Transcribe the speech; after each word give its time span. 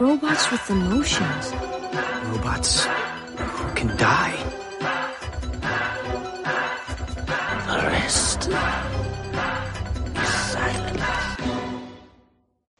Robots 0.00 0.50
with 0.50 0.70
emotions. 0.70 1.52
Robots 2.24 2.86
who 3.36 3.74
can 3.74 3.94
die. 3.98 4.34
The 7.66 7.86
rest 7.86 8.48
is 10.16 10.28
silence. 10.28 11.02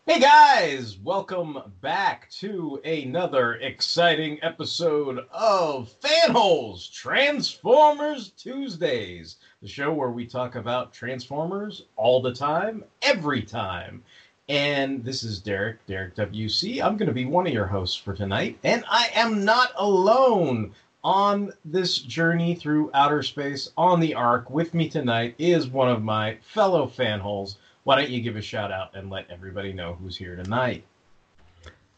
Hey 0.07 0.19
guys, 0.19 0.97
welcome 1.05 1.59
back 1.83 2.31
to 2.39 2.81
another 2.87 3.57
exciting 3.57 4.39
episode 4.43 5.27
of 5.31 5.95
Fanholes 6.01 6.91
Transformers 6.91 8.31
Tuesdays, 8.31 9.37
the 9.61 9.69
show 9.69 9.93
where 9.93 10.11
we 10.11 10.25
talk 10.25 10.55
about 10.55 10.95
Transformers 10.95 11.85
all 11.97 12.23
the 12.23 12.33
time, 12.33 12.83
every 13.03 13.43
time. 13.43 14.03
And 14.51 15.05
this 15.05 15.23
is 15.23 15.39
Derek, 15.39 15.87
Derek 15.87 16.17
WC. 16.17 16.83
I'm 16.83 16.97
going 16.97 17.07
to 17.07 17.15
be 17.15 17.25
one 17.25 17.47
of 17.47 17.53
your 17.53 17.69
hosts 17.69 17.95
for 17.95 18.15
tonight, 18.15 18.59
and 18.65 18.83
I 18.91 19.09
am 19.15 19.45
not 19.45 19.71
alone 19.77 20.73
on 21.05 21.53
this 21.65 21.99
journey 21.99 22.57
through 22.57 22.91
outer 22.93 23.23
space 23.23 23.71
on 23.77 24.01
the 24.01 24.13
Ark. 24.13 24.51
With 24.51 24.75
me 24.75 24.89
tonight 24.89 25.37
is 25.39 25.69
one 25.69 25.89
of 25.89 26.03
my 26.03 26.37
fellow 26.43 26.89
fanholes. 26.89 27.59
Why 27.85 27.95
don't 27.95 28.11
you 28.11 28.21
give 28.21 28.35
a 28.35 28.43
shout 28.43 28.73
out 28.73 28.97
and 28.97 29.09
let 29.09 29.31
everybody 29.31 29.73
know 29.73 29.95
who's 29.95 30.17
here 30.17 30.35
tonight? 30.35 30.83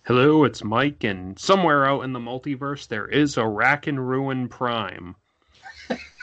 Hello, 0.04 0.44
it's 0.44 0.62
Mike, 0.62 1.04
and 1.04 1.38
somewhere 1.38 1.86
out 1.86 2.04
in 2.04 2.12
the 2.12 2.20
multiverse 2.20 2.86
there 2.86 3.06
is 3.06 3.38
a 3.38 3.48
Rack 3.48 3.86
and 3.86 4.06
Ruin 4.10 4.46
Prime. 4.46 5.16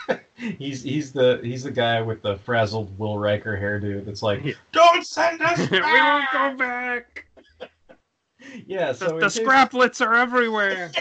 He's 0.35 0.81
he's 0.83 1.11
the 1.11 1.39
he's 1.43 1.63
the 1.63 1.71
guy 1.71 2.01
with 2.01 2.21
the 2.21 2.37
frazzled 2.37 2.97
Will 2.97 3.17
Riker 3.17 3.57
hairdo 3.57 4.05
that's 4.05 4.23
like, 4.23 4.43
Yeah. 4.43 4.53
don't 4.71 5.05
send 5.05 5.41
us 5.41 5.57
we 5.71 5.81
won't 5.81 6.25
go 6.31 6.55
back. 6.55 7.25
Yeah, 8.65 8.93
The, 8.93 8.97
so 8.97 9.19
the 9.19 9.25
case- 9.25 9.39
scraplets 9.39 10.03
are 10.05 10.15
everywhere. 10.15 10.91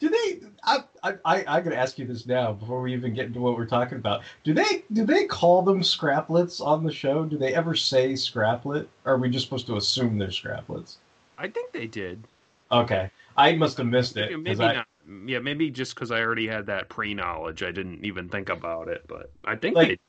do 0.00 0.08
they? 0.08 0.40
I, 0.64 0.78
I 1.04 1.14
I 1.24 1.60
gotta 1.60 1.76
ask 1.78 1.98
you 1.98 2.06
this 2.06 2.26
now 2.26 2.52
before 2.52 2.82
we 2.82 2.92
even 2.92 3.14
get 3.14 3.26
into 3.26 3.40
what 3.40 3.56
we're 3.56 3.64
talking 3.66 3.98
about. 3.98 4.22
Do 4.42 4.52
they 4.54 4.84
do 4.92 5.06
they 5.06 5.24
call 5.26 5.62
them 5.62 5.80
scraplets 5.80 6.60
on 6.60 6.84
the 6.84 6.92
show? 6.92 7.24
Do 7.24 7.38
they 7.38 7.54
ever 7.54 7.74
say 7.76 8.16
scraplet? 8.16 8.88
Or 9.04 9.14
are 9.14 9.18
we 9.18 9.30
just 9.30 9.44
supposed 9.46 9.66
to 9.68 9.76
assume 9.76 10.18
they're 10.18 10.28
scraplets? 10.28 10.96
I 11.38 11.48
think 11.48 11.72
they 11.72 11.86
did. 11.86 12.24
Okay, 12.72 13.08
I 13.36 13.52
must 13.54 13.76
have 13.78 13.86
missed 13.86 14.16
it. 14.16 14.36
Maybe 14.38 14.62
I, 14.62 14.74
not. 14.74 14.86
Yeah, 15.26 15.40
maybe 15.40 15.70
just 15.70 15.94
because 15.94 16.10
I 16.10 16.20
already 16.20 16.46
had 16.46 16.66
that 16.66 16.88
pre-knowledge, 16.88 17.62
I 17.62 17.72
didn't 17.72 18.04
even 18.04 18.28
think 18.28 18.48
about 18.48 18.88
it. 18.88 19.04
But 19.06 19.32
I 19.44 19.56
think 19.56 19.76
Like, 19.76 20.00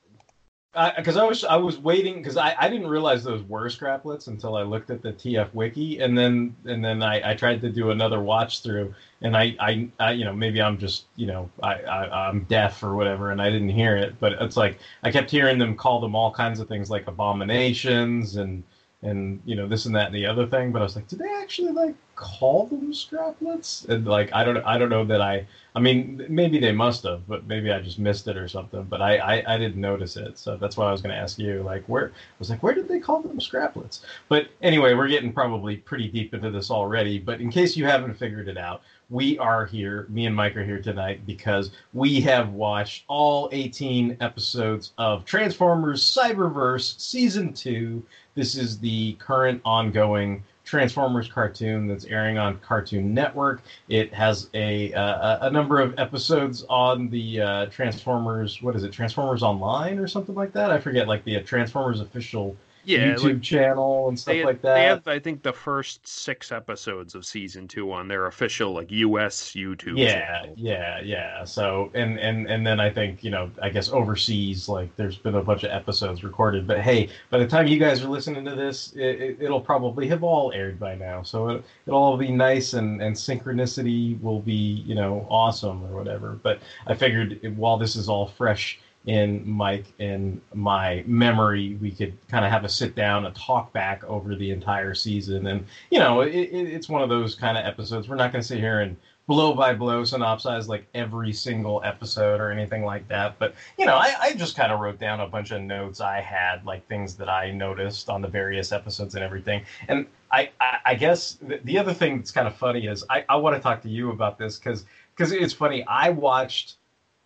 because 0.98 1.16
I, 1.16 1.24
was 1.24 1.44
I 1.46 1.56
was 1.56 1.78
waiting 1.78 2.16
because 2.16 2.36
I, 2.36 2.54
I 2.60 2.70
didn't 2.70 2.88
realize 2.88 3.24
those 3.24 3.44
were 3.44 3.68
scraplets 3.70 4.28
until 4.28 4.58
I 4.58 4.64
looked 4.64 4.90
at 4.90 5.02
the 5.02 5.14
TF 5.14 5.54
wiki 5.54 6.00
and 6.00 6.18
then 6.18 6.54
and 6.66 6.84
then 6.84 7.02
I, 7.02 7.32
I 7.32 7.34
tried 7.34 7.62
to 7.62 7.70
do 7.70 7.92
another 7.92 8.22
watch 8.22 8.62
through 8.62 8.94
and 9.22 9.38
I, 9.38 9.56
I, 9.59 9.90
I 10.00 10.12
you 10.12 10.25
know 10.25 10.34
maybe 10.34 10.62
I'm 10.62 10.78
just 10.78 11.06
you 11.16 11.28
know 11.28 11.50
I, 11.64 11.75
I 11.75 12.28
I'm 12.28 12.44
deaf 12.44 12.84
or 12.84 12.94
whatever 12.96 13.31
and 13.31 13.42
I 13.42 13.50
didn't 13.50 13.69
hear 13.69 13.96
it 13.96 14.19
but 14.19 14.34
it's 14.34 14.58
like 14.58 14.80
I 15.03 15.12
kept 15.12 15.31
hearing 15.31 15.58
them 15.58 15.78
call 15.78 16.02
them 16.02 16.14
all 16.14 16.31
kinds 16.34 16.59
of 16.59 16.68
things 16.68 16.90
like 16.90 17.08
abominations 17.08 18.36
and 18.36 18.62
and 19.02 19.42
you 19.46 19.56
know 19.56 19.68
this 19.69 19.86
and 19.86 19.96
that 19.96 20.08
and 20.08 20.16
the 20.16 20.25
other 20.25 20.46
thing 20.46 20.74
but 20.74 20.80
I 20.80 20.84
was 20.84 20.98
like 20.98 21.08
did 21.08 21.19
they 21.19 21.34
actually 21.42 21.72
like 21.72 21.96
call 22.16 22.68
them 22.68 22.92
scraplets 22.92 23.88
and 23.90 24.06
like 24.06 24.34
I 24.34 24.44
don't 24.44 24.58
I 24.66 24.78
don't 24.78 24.90
know 24.90 25.06
that 25.06 25.22
I 25.22 25.48
I 25.76 25.81
mean, 25.81 26.26
maybe 26.30 26.58
they 26.58 26.72
must 26.72 27.03
have, 27.03 27.28
but 27.28 27.48
maybe 27.48 27.70
I 27.70 27.81
just 27.81 28.00
missed 28.00 28.30
it 28.30 28.38
or 28.38 28.48
something. 28.48 28.84
But 28.84 29.02
I, 29.02 29.18
I, 29.18 29.56
I 29.56 29.58
didn't 29.58 29.81
notice 29.81 30.16
it, 30.16 30.38
so 30.38 30.56
that's 30.56 30.78
why 30.78 30.88
I 30.88 30.92
was 30.94 31.02
going 31.02 31.14
to 31.14 31.20
ask 31.20 31.38
you. 31.38 31.64
Like, 31.64 31.84
where 31.88 32.08
I 32.08 32.12
was 32.40 32.50
like, 32.50 32.64
where 32.64 32.74
did 32.74 32.88
they 32.88 33.02
call 33.02 33.22
them 33.22 33.40
scraplets? 33.40 34.00
But 34.30 34.48
anyway, 34.62 34.94
we're 34.94 35.09
getting 35.09 35.34
probably 35.34 35.75
pretty 35.75 36.08
deep 36.08 36.34
into 36.34 36.50
this 36.50 36.72
already. 36.72 37.20
But 37.20 37.42
in 37.42 37.52
case 37.52 37.75
you 37.75 37.86
haven't 37.86 38.14
figured 38.14 38.48
it 38.48 38.58
out, 38.58 38.84
we 39.09 39.38
are 39.38 39.66
here. 39.66 40.06
Me 40.08 40.25
and 40.28 40.36
Mike 40.36 40.56
are 40.56 40.64
here 40.64 40.81
tonight 40.81 41.25
because 41.25 41.72
we 41.94 42.22
have 42.22 42.54
watched 42.54 43.04
all 43.09 43.50
18 43.52 44.16
episodes 44.22 44.94
of 44.98 45.25
Transformers 45.25 46.02
Cyberverse 46.02 46.98
Season 47.02 47.52
Two. 47.52 48.02
This 48.34 48.56
is 48.56 48.80
the 48.80 49.14
current 49.20 49.62
ongoing 49.66 50.42
Transformers 50.66 51.28
cartoon 51.28 51.88
that's 51.88 52.06
airing 52.06 52.38
on 52.38 52.58
Cartoon 52.59 53.14
Network. 53.14 53.62
It 53.88 54.14
has 54.14 54.50
a 54.53 54.92
uh, 54.94 55.48
a 55.48 55.52
number 55.52 55.80
of 55.80 55.94
episodes 55.98 56.66
on 56.70 57.08
the 57.09 57.42
uh, 57.42 57.66
Transformers. 57.68 58.62
What 58.62 58.75
is 58.75 58.84
it? 58.84 58.92
Transformers 58.92 59.44
Online 59.44 60.00
or 60.00 60.08
something 60.08 60.36
like 60.36 60.52
that. 60.54 60.72
I 60.72 60.80
forget. 60.80 61.08
Like 61.08 61.24
the 61.24 61.38
uh, 61.38 61.44
Transformers 61.44 62.02
official 62.02 62.58
Yeah, 62.85 63.16
YouTube 63.16 63.23
like, 63.23 63.41
channel 63.41 64.07
and 64.09 64.19
stuff 64.19 64.34
they, 64.34 64.46
like 64.46 64.62
that. 64.62 64.73
they 64.75 64.84
have, 64.84 65.07
I 65.07 65.19
think, 65.19 65.44
the 65.44 65.53
first 65.53 66.07
six 66.07 66.51
episodes 66.51 67.16
of 67.16 67.25
season 67.25 67.68
two 67.68 67.91
on 67.91 68.07
their 68.07 68.28
official 68.28 68.73
like 68.73 68.91
U.S. 68.91 69.53
YouTube. 69.53 69.97
yeah, 69.97 70.41
channel. 70.41 70.53
yeah, 70.57 71.01
yeah. 71.01 71.44
So 71.44 71.91
and 71.94 72.19
and 72.19 72.47
and 72.47 72.66
then 72.66 72.79
I 72.79 72.90
think 72.90 73.24
you 73.24 73.31
know 73.31 73.50
I 73.62 73.69
guess 73.69 73.90
overseas 73.90 74.69
like 74.69 74.95
there's 74.95 75.18
been 75.18 75.35
a 75.35 75.44
bunch 75.44 75.63
of 75.63 75.72
episodes 75.72 76.24
recorded. 76.24 76.68
But 76.68 76.81
hey, 76.81 77.09
by 77.29 77.40
the 77.40 77.47
time 77.47 77.68
you 77.68 77.79
guys 77.79 78.03
are 78.03 78.09
listening 78.09 78.45
to 78.45 78.56
this, 78.56 78.94
it, 78.94 79.22
it, 79.22 79.38
it'll 79.41 79.62
probably 79.62 80.07
have 80.07 80.24
all 80.24 80.51
aired 80.53 80.79
by 80.79 80.95
now. 80.95 81.24
So 81.24 81.50
it, 81.50 81.66
it'll 81.88 82.01
all 82.01 82.18
be 82.18 82.31
nice 82.31 82.74
and 82.74 83.01
and 83.01 83.16
synchronicity 83.16 84.22
will 84.22 84.41
be 84.41 84.84
you 84.85 84.95
know 84.95 85.25
awesome 85.29 85.84
or 85.85 85.97
whatever. 85.97 86.40
But 86.41 86.59
I 86.88 86.94
figured 86.94 87.40
while 87.57 87.78
this 87.78 87.95
is 87.95 88.09
all 88.09 88.28
fresh 88.28 88.79
in 89.06 89.48
Mike 89.48 89.86
and 90.00 90.42
my 90.54 91.04
memory, 91.06 91.78
we 91.82 91.92
could 91.92 92.18
kind 92.28 92.44
of 92.44 92.52
have 92.52 92.64
a 92.64 92.70
sit 92.70 92.96
down, 92.96 93.26
a 93.26 93.32
talk 93.32 93.72
back 93.72 94.04
over 94.06 94.36
the 94.36 94.52
entire 94.52 94.96
season. 94.96 95.48
And, 95.48 95.66
you 95.92 96.00
know, 96.00 96.22
it, 96.22 96.34
it, 96.34 96.68
it's 96.68 96.90
one 96.90 97.02
of 97.02 97.10
those 97.10 97.36
kind 97.36 97.58
of 97.58 97.66
episodes. 97.66 98.08
We're 98.10 98.16
not 98.16 98.32
going 98.32 98.42
to 98.42 98.48
sit 98.48 98.60
here 98.60 98.82
and 98.82 98.98
blow 99.28 99.54
by 99.54 99.74
blow 99.74 100.04
synopsize 100.04 100.68
like 100.68 100.86
every 100.94 101.34
single 101.34 101.82
episode 101.84 102.40
or 102.40 102.52
anything 102.52 102.84
like 102.84 103.08
that. 103.08 103.38
But, 103.38 103.54
you 103.78 103.86
know, 103.86 103.96
I, 103.96 104.14
I 104.20 104.34
just 104.34 104.56
kind 104.56 104.72
of 104.72 104.80
wrote 104.80 105.00
down 105.00 105.20
a 105.20 105.28
bunch 105.28 105.52
of 105.52 105.62
notes 105.62 106.02
I 106.02 106.22
had, 106.22 106.66
like 106.66 106.88
things 106.88 107.16
that 107.16 107.30
I 107.30 107.52
noticed 107.52 108.10
on 108.10 108.22
the 108.22 108.28
various 108.28 108.72
episodes 108.72 109.16
and 109.16 109.24
everything. 109.24 109.64
And 109.88 110.08
I, 110.32 110.50
I, 110.60 110.78
I 110.86 110.96
guess 110.96 111.38
the, 111.42 111.60
the 111.64 111.78
other 111.78 111.94
thing 111.94 112.18
that's 112.18 112.32
kind 112.32 112.48
of 112.48 112.56
funny 112.56 112.88
is 112.88 113.04
I, 113.10 113.24
I 113.30 113.36
want 113.36 113.56
to 113.56 113.62
talk 113.62 113.82
to 113.84 113.90
you 113.90 114.12
about 114.12 114.38
this 114.38 114.58
because 114.58 114.86
because 115.16 115.32
it's 115.32 115.54
funny. 115.54 115.84
I 115.88 116.10
watched 116.10 116.76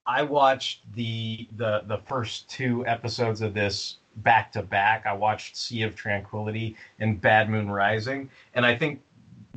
I 0.10 0.24
watched 0.24 0.92
the 0.96 1.48
the 1.56 1.84
the 1.86 2.00
first 2.00 2.50
two 2.50 2.84
episodes 2.88 3.42
of 3.42 3.54
this 3.54 3.98
back 4.18 4.52
to 4.54 4.64
back. 4.64 5.06
I 5.06 5.14
watched 5.14 5.56
Sea 5.56 5.84
of 5.84 5.96
Tranquility 5.96 6.76
and 7.00 7.22
Bad 7.22 7.48
Moon 7.48 7.70
Rising, 7.70 8.28
and 8.56 8.66
I 8.66 8.76
think 8.76 9.02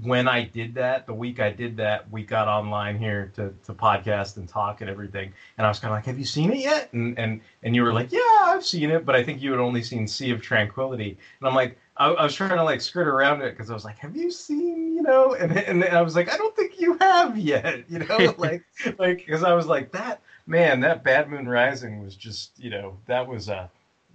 when 0.02 0.28
I 0.28 0.44
did 0.44 0.74
that, 0.74 1.06
the 1.06 1.14
week 1.14 1.40
I 1.40 1.50
did 1.50 1.78
that, 1.78 2.10
we 2.10 2.22
got 2.24 2.48
online 2.48 2.98
here 2.98 3.32
to, 3.36 3.54
to 3.64 3.72
podcast 3.72 4.36
and 4.36 4.46
talk 4.46 4.82
and 4.82 4.90
everything. 4.90 5.32
And 5.56 5.66
I 5.66 5.70
was 5.70 5.78
kind 5.78 5.92
of 5.92 5.96
like, 5.96 6.04
"Have 6.04 6.18
you 6.18 6.26
seen 6.26 6.52
it 6.52 6.58
yet?" 6.58 6.92
And 6.92 7.18
and 7.18 7.40
and 7.62 7.74
you 7.74 7.82
were 7.82 7.94
like, 7.94 8.12
"Yeah, 8.12 8.20
I've 8.42 8.64
seen 8.64 8.90
it," 8.90 9.06
but 9.06 9.16
I 9.16 9.22
think 9.22 9.40
you 9.40 9.52
had 9.52 9.60
only 9.60 9.82
seen 9.82 10.06
Sea 10.06 10.32
of 10.32 10.42
Tranquility. 10.42 11.16
And 11.40 11.48
I'm 11.48 11.54
like, 11.54 11.78
I, 11.96 12.08
I 12.08 12.24
was 12.24 12.34
trying 12.34 12.56
to 12.56 12.64
like 12.64 12.82
skirt 12.82 13.08
around 13.08 13.40
it 13.40 13.56
because 13.56 13.70
I 13.70 13.74
was 13.74 13.86
like, 13.86 13.96
"Have 14.00 14.14
you 14.14 14.30
seen?" 14.30 14.94
You 14.96 15.02
know, 15.02 15.34
and 15.34 15.56
and 15.56 15.82
I 15.82 16.02
was 16.02 16.14
like, 16.14 16.30
"I 16.30 16.36
don't 16.36 16.54
think 16.54 16.78
you 16.78 16.98
have 17.00 17.38
yet." 17.38 17.84
You 17.88 18.00
know, 18.00 18.34
like 18.38 18.64
like 18.98 19.18
because 19.18 19.44
I 19.44 19.54
was 19.54 19.66
like 19.66 19.92
that 19.92 20.20
man, 20.52 20.80
that 20.80 21.02
Bad 21.02 21.30
Moon 21.30 21.48
Rising 21.48 22.04
was 22.04 22.14
just, 22.14 22.52
you 22.58 22.68
know, 22.68 22.98
that 23.06 23.26
was 23.26 23.48
a 23.48 23.70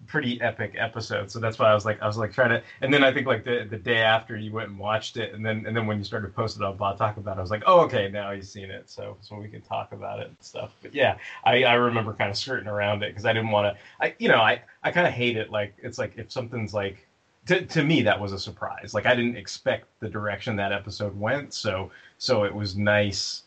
pretty 0.05 0.39
epic 0.39 0.75
episode. 0.77 1.31
So 1.31 1.39
that's 1.39 1.57
why 1.57 1.71
I 1.71 1.73
was 1.73 1.83
like, 1.83 1.99
I 1.99 2.05
was 2.05 2.15
like 2.15 2.31
trying 2.31 2.51
to, 2.51 2.61
and 2.81 2.93
then 2.93 3.03
I 3.03 3.11
think 3.11 3.25
like 3.25 3.43
the 3.43 3.65
the 3.67 3.77
day 3.77 3.97
after 3.97 4.37
you 4.37 4.51
went 4.51 4.69
and 4.69 4.77
watched 4.77 5.17
it, 5.17 5.33
and 5.33 5.43
then 5.43 5.65
and 5.65 5.75
then 5.75 5.87
when 5.87 5.97
you 5.97 6.03
started 6.03 6.35
posting 6.35 6.61
on 6.61 6.77
Bot 6.77 6.99
Talk 6.99 7.17
about 7.17 7.37
it, 7.37 7.39
I 7.39 7.41
was 7.41 7.49
like, 7.49 7.63
oh 7.65 7.79
okay, 7.85 8.07
now 8.07 8.29
you've 8.29 8.45
seen 8.45 8.69
it, 8.69 8.87
so 8.87 9.17
so 9.21 9.35
we 9.35 9.49
can 9.49 9.61
talk 9.61 9.93
about 9.93 10.19
it 10.19 10.27
and 10.27 10.37
stuff. 10.39 10.75
But 10.83 10.93
yeah, 10.93 11.17
I 11.43 11.63
I 11.63 11.73
remember 11.73 12.13
kind 12.13 12.29
of 12.29 12.37
skirting 12.37 12.67
around 12.67 13.01
it 13.01 13.09
because 13.09 13.25
I 13.25 13.33
didn't 13.33 13.49
want 13.49 13.75
to, 13.75 13.81
I 13.99 14.13
you 14.19 14.29
know 14.29 14.39
I 14.39 14.61
I 14.83 14.91
kind 14.91 15.07
of 15.07 15.13
hate 15.13 15.37
it 15.37 15.49
like 15.49 15.73
it's 15.79 15.97
like 15.97 16.17
if 16.17 16.31
something's 16.31 16.73
like. 16.73 17.07
To, 17.47 17.65
to 17.65 17.81
me 17.81 18.01
that 18.01 18.19
was 18.19 18.33
a 18.33 18.39
surprise 18.39 18.93
like 18.93 19.05
i 19.05 19.15
didn't 19.15 19.37
expect 19.37 19.85
the 20.01 20.09
direction 20.09 20.57
that 20.57 20.73
episode 20.73 21.17
went 21.17 21.53
so 21.53 21.91
so 22.17 22.43
it 22.43 22.53
was 22.53 22.75
nice 22.75 23.43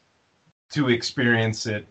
to 0.70 0.88
experience 0.88 1.66
it 1.66 1.86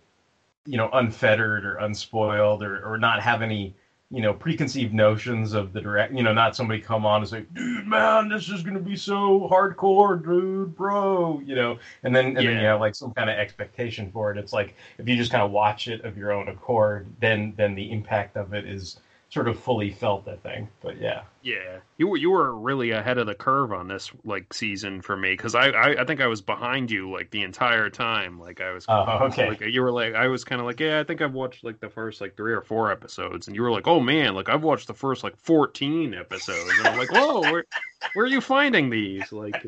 you 0.65 0.77
know 0.77 0.89
unfettered 0.93 1.65
or 1.65 1.77
unspoiled 1.77 2.63
or, 2.63 2.83
or 2.85 2.97
not 2.97 3.21
have 3.21 3.41
any 3.41 3.75
you 4.11 4.21
know 4.21 4.33
preconceived 4.33 4.93
notions 4.93 5.53
of 5.53 5.71
the 5.71 5.81
direct 5.81 6.13
you 6.13 6.23
know 6.23 6.33
not 6.33 6.55
somebody 6.55 6.79
come 6.79 7.05
on 7.05 7.21
and 7.21 7.29
say 7.29 7.45
dude 7.53 7.85
man 7.85 8.27
this 8.27 8.49
is 8.49 8.63
gonna 8.63 8.79
be 8.79 8.95
so 8.95 9.47
hardcore 9.51 10.23
dude 10.23 10.75
bro 10.75 11.39
you 11.45 11.55
know? 11.55 11.77
And 12.03 12.15
then 12.15 12.27
and 12.27 12.37
then 12.37 12.45
you 12.45 12.65
have 12.65 12.79
like 12.79 12.95
some 12.95 13.13
kind 13.13 13.29
of 13.29 13.37
expectation 13.37 14.11
for 14.11 14.31
it. 14.31 14.37
It's 14.37 14.53
like 14.53 14.75
if 14.97 15.07
you 15.07 15.15
just 15.15 15.31
kind 15.31 15.43
of 15.43 15.51
watch 15.51 15.87
it 15.87 16.03
of 16.03 16.17
your 16.17 16.31
own 16.31 16.47
accord 16.47 17.07
then 17.19 17.53
then 17.55 17.75
the 17.75 17.91
impact 17.91 18.35
of 18.35 18.53
it 18.53 18.65
is 18.65 18.99
sort 19.29 19.47
of 19.47 19.59
fully 19.59 19.91
felt 19.91 20.27
i 20.27 20.35
thing. 20.37 20.67
but 20.81 20.99
yeah 20.99 21.21
Yeah, 21.41 21.79
you 21.97 22.07
were 22.09 22.17
you 22.17 22.31
were 22.31 22.53
really 22.53 22.91
ahead 22.91 23.17
of 23.17 23.25
the 23.27 23.33
curve 23.35 23.71
on 23.71 23.87
this 23.87 24.11
like 24.25 24.53
season 24.53 25.01
for 25.01 25.15
me 25.15 25.31
because 25.31 25.55
I, 25.55 25.69
I 25.69 26.01
I 26.01 26.05
think 26.05 26.19
I 26.19 26.27
was 26.27 26.41
behind 26.41 26.91
you 26.91 27.09
like 27.11 27.31
the 27.31 27.43
entire 27.43 27.89
time. 27.89 28.37
Like 28.39 28.59
I 28.59 28.73
was, 28.73 28.89
Oh, 28.89 29.01
okay. 29.27 29.47
Like 29.47 29.61
you 29.61 29.81
were 29.81 29.91
like 29.91 30.15
I 30.15 30.27
was 30.27 30.43
kind 30.43 30.59
of 30.59 30.67
like 30.67 30.79
yeah 30.81 30.99
I 30.99 31.03
think 31.05 31.21
I've 31.21 31.33
watched 31.33 31.63
like 31.63 31.79
the 31.79 31.89
first 31.89 32.19
like 32.19 32.35
three 32.35 32.53
or 32.53 32.61
four 32.61 32.91
episodes, 32.91 33.47
and 33.47 33.55
you 33.55 33.61
were 33.61 33.71
like 33.71 33.87
oh 33.87 34.01
man 34.01 34.35
like 34.35 34.49
I've 34.49 34.63
watched 34.63 34.87
the 34.87 34.93
first 34.93 35.23
like 35.23 35.37
fourteen 35.37 36.13
episodes, 36.13 36.79
and 36.79 36.89
I'm 36.89 36.97
like 36.97 37.11
whoa 37.11 37.43
where 37.45 37.65
where 38.13 38.25
are 38.25 38.29
you 38.29 38.41
finding 38.41 38.89
these 38.89 39.31
like 39.31 39.65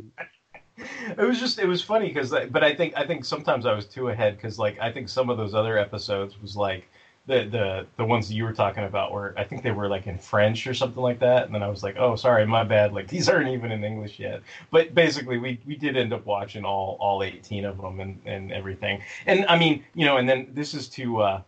it 0.78 1.18
was 1.20 1.40
just 1.40 1.60
it 1.60 1.68
was 1.68 1.82
funny 1.82 2.08
because 2.08 2.32
but 2.50 2.64
i 2.64 2.74
think 2.74 2.94
i 2.98 3.06
think 3.06 3.24
sometimes 3.26 3.66
i 3.66 3.74
was 3.74 3.86
too 3.86 4.10
ahead 4.10 4.36
because 4.36 4.58
like 4.58 4.80
i 4.80 4.92
think 4.92 5.08
some 5.10 5.30
of 5.30 5.38
those 5.38 5.54
other 5.54 5.78
episodes 5.78 6.40
was 6.42 6.56
like 6.56 6.90
the 7.32 7.46
the 7.46 7.88
the 7.96 8.04
ones 8.06 8.28
that 8.28 8.36
you 8.36 8.44
were 8.44 8.52
talking 8.52 8.84
about 8.84 9.12
were 9.14 9.34
i 9.38 9.44
think 9.44 9.64
they 9.64 9.72
were 9.72 9.88
like 9.88 10.06
in 10.06 10.18
french 10.18 10.68
or 10.68 10.74
something 10.74 11.02
like 11.02 11.20
that 11.20 11.46
and 11.46 11.56
then 11.56 11.64
i 11.64 11.68
was 11.70 11.82
like 11.82 11.96
oh 11.98 12.16
sorry 12.16 12.46
my 12.46 12.64
bad 12.64 12.94
like 12.94 13.08
these 13.16 13.30
aren't 13.30 13.48
even 13.50 13.72
in 13.72 13.84
english 13.84 14.20
yet. 14.20 14.42
But 14.70 14.94
basically 14.94 15.38
we 15.38 15.60
we 15.66 15.76
did 15.76 15.96
end 15.96 16.14
up 16.14 16.26
watching 16.26 16.66
all 16.66 16.98
all 17.00 17.24
18 17.24 17.66
of 17.66 17.78
them 17.82 18.00
and 18.00 18.20
and 18.26 18.52
everything. 18.52 19.02
And 19.26 19.46
i 19.48 19.58
mean 19.58 19.84
you 19.96 20.06
know 20.06 20.18
and 20.18 20.28
then 20.28 20.50
this 20.54 20.74
is 20.74 20.90
to 20.90 21.22
uh 21.22 21.42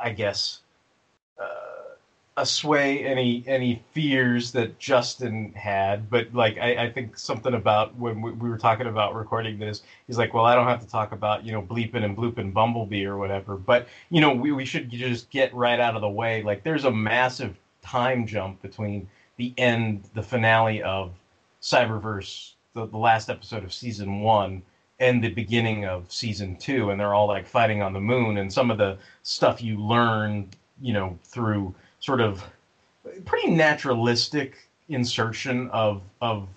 i 0.00 0.10
guess 0.10 0.60
uh 1.40 1.67
assuage 2.40 3.02
any 3.04 3.44
any 3.46 3.82
fears 3.92 4.52
that 4.52 4.78
Justin 4.78 5.52
had, 5.54 6.08
but 6.08 6.32
like 6.32 6.56
I, 6.58 6.84
I 6.84 6.90
think 6.90 7.18
something 7.18 7.54
about 7.54 7.94
when 7.96 8.22
we, 8.22 8.32
we 8.32 8.48
were 8.48 8.58
talking 8.58 8.86
about 8.86 9.14
recording 9.14 9.58
this, 9.58 9.82
he's 10.06 10.18
like, 10.18 10.32
well, 10.32 10.44
I 10.44 10.54
don't 10.54 10.66
have 10.66 10.80
to 10.80 10.88
talk 10.88 11.12
about 11.12 11.44
you 11.44 11.52
know 11.52 11.62
bleeping 11.62 12.04
and 12.04 12.16
blooping 12.16 12.52
Bumblebee 12.52 13.04
or 13.04 13.18
whatever, 13.18 13.56
but 13.56 13.88
you 14.10 14.20
know 14.20 14.32
we 14.32 14.52
we 14.52 14.64
should 14.64 14.90
just 14.90 15.30
get 15.30 15.52
right 15.54 15.80
out 15.80 15.96
of 15.96 16.00
the 16.00 16.08
way. 16.08 16.42
Like 16.42 16.62
there's 16.62 16.84
a 16.84 16.90
massive 16.90 17.56
time 17.82 18.26
jump 18.26 18.62
between 18.62 19.08
the 19.36 19.52
end, 19.58 20.04
the 20.14 20.22
finale 20.22 20.82
of 20.82 21.12
Cyberverse, 21.60 22.52
the, 22.74 22.86
the 22.86 22.98
last 22.98 23.30
episode 23.30 23.64
of 23.64 23.72
season 23.72 24.20
one. 24.20 24.62
And 25.00 25.22
the 25.22 25.28
beginning 25.28 25.84
of 25.84 26.10
season 26.10 26.56
two, 26.56 26.90
and 26.90 26.98
they're 26.98 27.14
all 27.14 27.28
like 27.28 27.46
fighting 27.46 27.82
on 27.82 27.92
the 27.92 28.00
moon, 28.00 28.38
and 28.38 28.52
some 28.52 28.68
of 28.68 28.78
the 28.78 28.98
stuff 29.22 29.62
you 29.62 29.80
learn, 29.80 30.48
you 30.80 30.92
know, 30.92 31.16
through 31.22 31.72
sort 32.08 32.22
of 32.22 32.42
pretty 33.26 33.50
naturalistic 33.50 34.70
insertion 34.88 35.68
of 35.74 36.00
of 36.22 36.48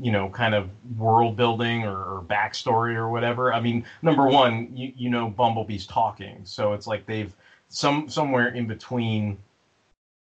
you 0.00 0.10
know 0.10 0.30
kind 0.30 0.54
of 0.54 0.70
world 0.96 1.36
building 1.36 1.84
or, 1.84 1.94
or 1.94 2.22
backstory 2.22 2.94
or 2.94 3.10
whatever. 3.10 3.52
I 3.52 3.60
mean 3.60 3.84
number 4.00 4.26
one 4.26 4.74
you, 4.74 4.90
you 4.96 5.10
know 5.10 5.28
bumblebee's 5.28 5.84
talking. 5.84 6.40
So 6.44 6.72
it's 6.72 6.86
like 6.86 7.04
they've 7.04 7.34
some 7.68 8.08
somewhere 8.08 8.48
in 8.48 8.66
between 8.66 9.36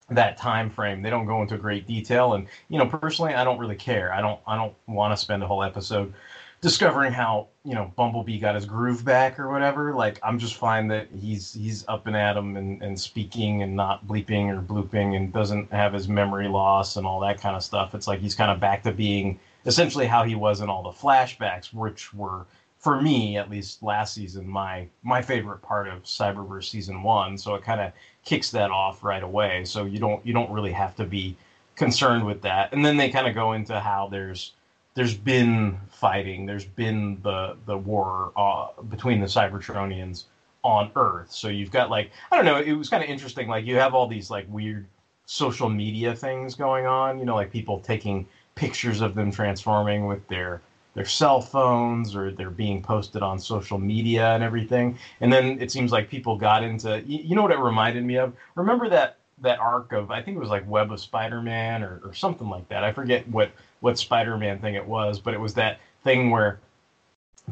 that 0.09 0.35
time 0.35 0.69
frame 0.69 1.01
they 1.01 1.09
don't 1.09 1.25
go 1.25 1.41
into 1.41 1.57
great 1.57 1.87
detail. 1.87 2.33
And 2.33 2.45
you 2.67 2.79
know 2.79 2.85
personally 2.85 3.35
i 3.35 3.45
don't 3.45 3.59
really 3.59 3.77
care. 3.77 4.13
I 4.13 4.19
don't 4.19 4.41
i 4.45 4.57
don't 4.57 4.73
want 4.87 5.13
to 5.13 5.17
spend 5.17 5.41
a 5.41 5.47
whole 5.47 5.63
episode 5.63 6.13
discovering 6.61 7.13
how 7.13 7.47
you 7.63 7.73
know 7.73 7.91
Bumblebee 7.95 8.39
got 8.39 8.55
his 8.55 8.65
groove 8.65 9.05
back 9.05 9.39
or 9.39 9.51
whatever. 9.51 9.93
Like 9.93 10.19
I'm 10.23 10.39
just 10.39 10.55
fine 10.55 10.87
that 10.89 11.07
he's 11.15 11.53
he's 11.53 11.85
up 11.87 12.07
and 12.07 12.15
at 12.15 12.37
'em 12.37 12.57
and, 12.57 12.81
and 12.81 12.99
speaking 12.99 13.63
and 13.63 13.75
not 13.75 14.07
bleeping 14.07 14.49
or 14.49 14.61
blooping 14.61 15.15
and 15.15 15.31
doesn't 15.31 15.71
have 15.71 15.93
his 15.93 16.07
memory 16.07 16.47
loss 16.47 16.97
and 16.97 17.05
all 17.05 17.19
that 17.21 17.41
kind 17.41 17.55
of 17.55 17.63
stuff. 17.63 17.95
It's 17.95 18.07
like 18.07 18.19
he's 18.19 18.35
kind 18.35 18.51
of 18.51 18.59
back 18.59 18.83
to 18.83 18.91
being 18.91 19.39
essentially 19.65 20.05
how 20.07 20.23
he 20.23 20.35
was 20.35 20.61
in 20.61 20.69
all 20.69 20.83
the 20.83 20.89
flashbacks, 20.89 21.73
which 21.73 22.13
were 22.13 22.45
for 22.77 23.01
me 23.01 23.37
at 23.37 23.49
least 23.49 23.83
last 23.83 24.13
season 24.13 24.47
my 24.47 24.87
my 25.03 25.21
favorite 25.21 25.61
part 25.61 25.87
of 25.87 26.03
Cyberverse 26.03 26.65
season 26.65 27.03
one. 27.03 27.37
So 27.37 27.55
it 27.55 27.63
kind 27.63 27.81
of 27.81 27.93
kicks 28.25 28.51
that 28.51 28.71
off 28.71 29.03
right 29.03 29.23
away. 29.23 29.63
So 29.65 29.85
you 29.85 29.99
don't 29.99 30.25
you 30.25 30.33
don't 30.33 30.51
really 30.51 30.73
have 30.73 30.95
to 30.97 31.05
be 31.05 31.37
concerned 31.75 32.25
with 32.25 32.41
that. 32.41 32.73
And 32.73 32.85
then 32.85 32.97
they 32.97 33.09
kind 33.09 33.27
of 33.27 33.33
go 33.33 33.53
into 33.53 33.79
how 33.79 34.09
there's 34.11 34.53
there's 34.99 35.15
been 35.15 35.79
fighting. 35.87 36.45
There's 36.45 36.65
been 36.65 37.21
the 37.23 37.55
the 37.65 37.77
war 37.77 38.33
uh, 38.35 38.81
between 38.89 39.21
the 39.21 39.27
Cybertronians 39.27 40.25
on 40.61 40.91
Earth. 40.97 41.31
So 41.31 41.47
you've 41.47 41.71
got 41.71 41.89
like 41.89 42.11
I 42.29 42.35
don't 42.35 42.43
know. 42.43 42.59
It 42.59 42.73
was 42.73 42.89
kind 42.89 43.01
of 43.01 43.09
interesting. 43.09 43.47
Like 43.47 43.65
you 43.65 43.77
have 43.77 43.93
all 43.93 44.09
these 44.09 44.29
like 44.29 44.45
weird 44.49 44.85
social 45.25 45.69
media 45.69 46.13
things 46.13 46.53
going 46.53 46.85
on. 46.85 47.17
You 47.17 47.23
know, 47.23 47.35
like 47.35 47.49
people 47.49 47.79
taking 47.79 48.27
pictures 48.55 48.99
of 48.99 49.15
them 49.15 49.31
transforming 49.31 50.05
with 50.05 50.27
their 50.27 50.59
their 50.95 51.05
cell 51.05 51.39
phones 51.39 52.13
or 52.13 52.33
they're 52.33 52.49
being 52.49 52.83
posted 52.83 53.23
on 53.23 53.39
social 53.39 53.79
media 53.79 54.35
and 54.35 54.43
everything. 54.43 54.97
And 55.21 55.31
then 55.31 55.61
it 55.61 55.71
seems 55.71 55.93
like 55.93 56.09
people 56.09 56.35
got 56.35 56.61
into 56.61 57.01
you, 57.07 57.37
know 57.37 57.43
what 57.43 57.51
it 57.51 57.59
reminded 57.59 58.03
me 58.03 58.17
of? 58.17 58.33
Remember 58.55 58.89
that 58.89 59.15
that 59.37 59.59
arc 59.59 59.93
of 59.93 60.11
I 60.11 60.21
think 60.21 60.35
it 60.35 60.41
was 60.41 60.49
like 60.49 60.69
Web 60.69 60.91
of 60.91 60.99
Spider-Man 60.99 61.83
or, 61.83 62.01
or 62.03 62.13
something 62.13 62.49
like 62.49 62.67
that. 62.67 62.83
I 62.83 62.91
forget 62.91 63.25
what 63.29 63.49
what 63.79 63.97
Spider-Man 63.97 64.59
thing 64.59 64.75
it 64.75 64.85
was, 64.85 65.19
but 65.19 65.33
it 65.33 65.39
was 65.39 65.53
that 65.55 65.79
thing 66.03 66.31
where 66.31 66.59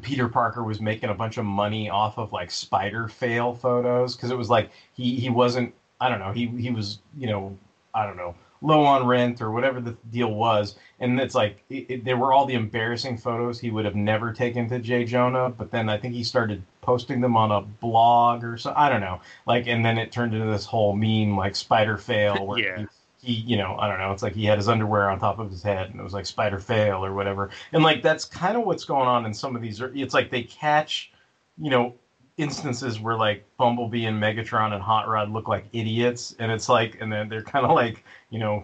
Peter 0.02 0.28
Parker 0.28 0.64
was 0.64 0.80
making 0.80 1.10
a 1.10 1.14
bunch 1.14 1.38
of 1.38 1.46
money 1.46 1.90
off 1.90 2.18
of 2.18 2.32
like 2.32 2.52
spider 2.52 3.08
fail 3.08 3.54
photos 3.54 4.16
because 4.16 4.32
it 4.32 4.38
was 4.38 4.50
like 4.50 4.70
he 4.94 5.16
he 5.16 5.30
wasn't 5.30 5.74
I 6.00 6.10
don't 6.10 6.20
know 6.20 6.32
he 6.32 6.48
he 6.48 6.72
was 6.72 7.00
you 7.18 7.28
know 7.28 7.58
I 7.94 8.06
don't 8.06 8.18
know 8.18 8.36
low 8.62 8.84
on 8.84 9.06
rent 9.06 9.40
or 9.40 9.52
whatever 9.52 9.80
the 9.80 9.96
deal 10.12 10.34
was 10.34 10.76
and 11.00 11.20
it's 11.20 11.36
like 11.36 11.64
it, 11.70 11.86
it, 11.90 12.06
there 12.06 12.18
were 12.18 12.34
all 12.34 12.46
the 12.46 12.56
embarrassing 12.56 13.18
photos 13.18 13.60
he 13.60 13.70
would 13.70 13.86
have 13.86 13.96
never 13.96 14.34
taken 14.34 14.68
to 14.70 14.80
Jay 14.80 15.04
Jonah 15.04 15.50
but 15.50 15.72
then 15.72 15.90
I 15.90 15.98
think 15.98 16.16
he 16.16 16.24
started 16.24 16.64
posting 16.82 17.22
them 17.22 17.38
on 17.38 17.52
a 17.52 17.62
blog 17.62 18.44
or 18.44 18.58
so 18.58 18.74
I 18.76 18.90
don't 18.90 19.02
know 19.02 19.20
like 19.46 19.68
and 19.68 19.86
then 19.86 19.98
it 19.98 20.12
turned 20.12 20.34
into 20.34 20.48
this 20.48 20.66
whole 20.66 20.96
meme 20.96 21.38
like 21.38 21.56
spider 21.56 21.98
fail 21.98 22.46
where 22.46 22.60
Yeah. 22.80 22.86
He, 23.20 23.34
you 23.34 23.58
know 23.58 23.76
I 23.78 23.88
don't 23.88 24.00
know 24.00 24.12
it's 24.12 24.24
like 24.24 24.34
he 24.34 24.46
had 24.46 24.58
his 24.58 24.68
underwear 24.68 25.10
on 25.10 25.20
top 25.20 25.40
of 25.40 25.50
his 25.50 25.64
head 25.64 25.90
and 25.90 26.00
it 26.00 26.04
was 26.04 26.14
like 26.14 26.26
spider 26.26 26.60
fail 26.60 27.04
or 27.04 27.14
whatever. 27.14 27.50
And 27.74 27.84
like 27.84 28.02
that's 28.02 28.26
kind 28.26 28.58
of 28.58 28.64
what's 28.64 28.86
going 28.86 29.08
on 29.08 29.26
in 29.26 29.34
some 29.34 29.56
of 29.56 29.62
these 29.62 29.82
it's 29.82 30.14
like 30.14 30.30
they 30.30 30.44
catch 30.44 31.12
you 31.58 31.70
know 31.70 31.94
instances 32.38 33.00
where 33.00 33.16
like 33.16 33.44
Bumblebee 33.58 34.06
and 34.06 34.22
Megatron 34.22 34.74
and 34.74 34.82
Hot 34.82 35.08
Rod 35.08 35.32
look 35.32 35.48
like 35.48 35.66
idiots 35.74 36.36
and 36.40 36.52
it's 36.52 36.70
like 36.70 37.02
and 37.02 37.12
then 37.12 37.28
they're 37.30 37.42
kind 37.42 37.66
of 37.66 37.72
like 37.72 38.04
you 38.30 38.40
know 38.40 38.64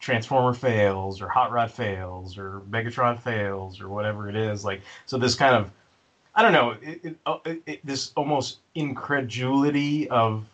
Transformer 0.00 0.52
fails 0.52 1.20
or 1.20 1.28
Hot 1.28 1.52
Rod 1.52 1.70
fails 1.70 2.36
or 2.36 2.62
Megatron 2.68 3.20
fails 3.20 3.80
or 3.80 3.88
whatever 3.88 4.28
it 4.28 4.34
is 4.34 4.64
like 4.64 4.82
so 5.06 5.16
this 5.16 5.36
kind 5.36 5.54
of 5.54 5.70
I 6.34 6.42
don't 6.42 6.52
know 6.52 6.74
it, 6.82 7.16
it, 7.44 7.62
it, 7.66 7.86
this 7.86 8.10
almost 8.16 8.58
incredulity 8.74 10.08
of 10.08 10.44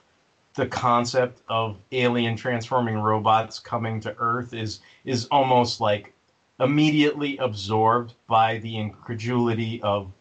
the 0.58 0.66
concept 0.66 1.40
of 1.48 1.78
alien 1.92 2.36
transforming 2.36 2.98
robots 2.98 3.60
coming 3.60 4.00
to 4.00 4.14
Earth 4.18 4.52
is 4.52 4.80
is 5.04 5.26
almost 5.26 5.80
like 5.80 6.12
immediately 6.58 7.36
absorbed 7.38 8.14
by 8.26 8.58
the 8.58 8.76
incredulity 8.76 9.80
of 9.82 10.12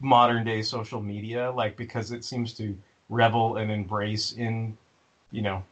modern 0.00 0.44
day 0.44 0.60
social 0.60 1.00
media, 1.00 1.50
like 1.50 1.78
because 1.78 2.12
it 2.12 2.24
seems 2.24 2.52
to 2.52 2.76
revel 3.08 3.56
and 3.56 3.70
embrace 3.70 4.32
in, 4.32 4.76
you 5.30 5.40
know, 5.40 5.64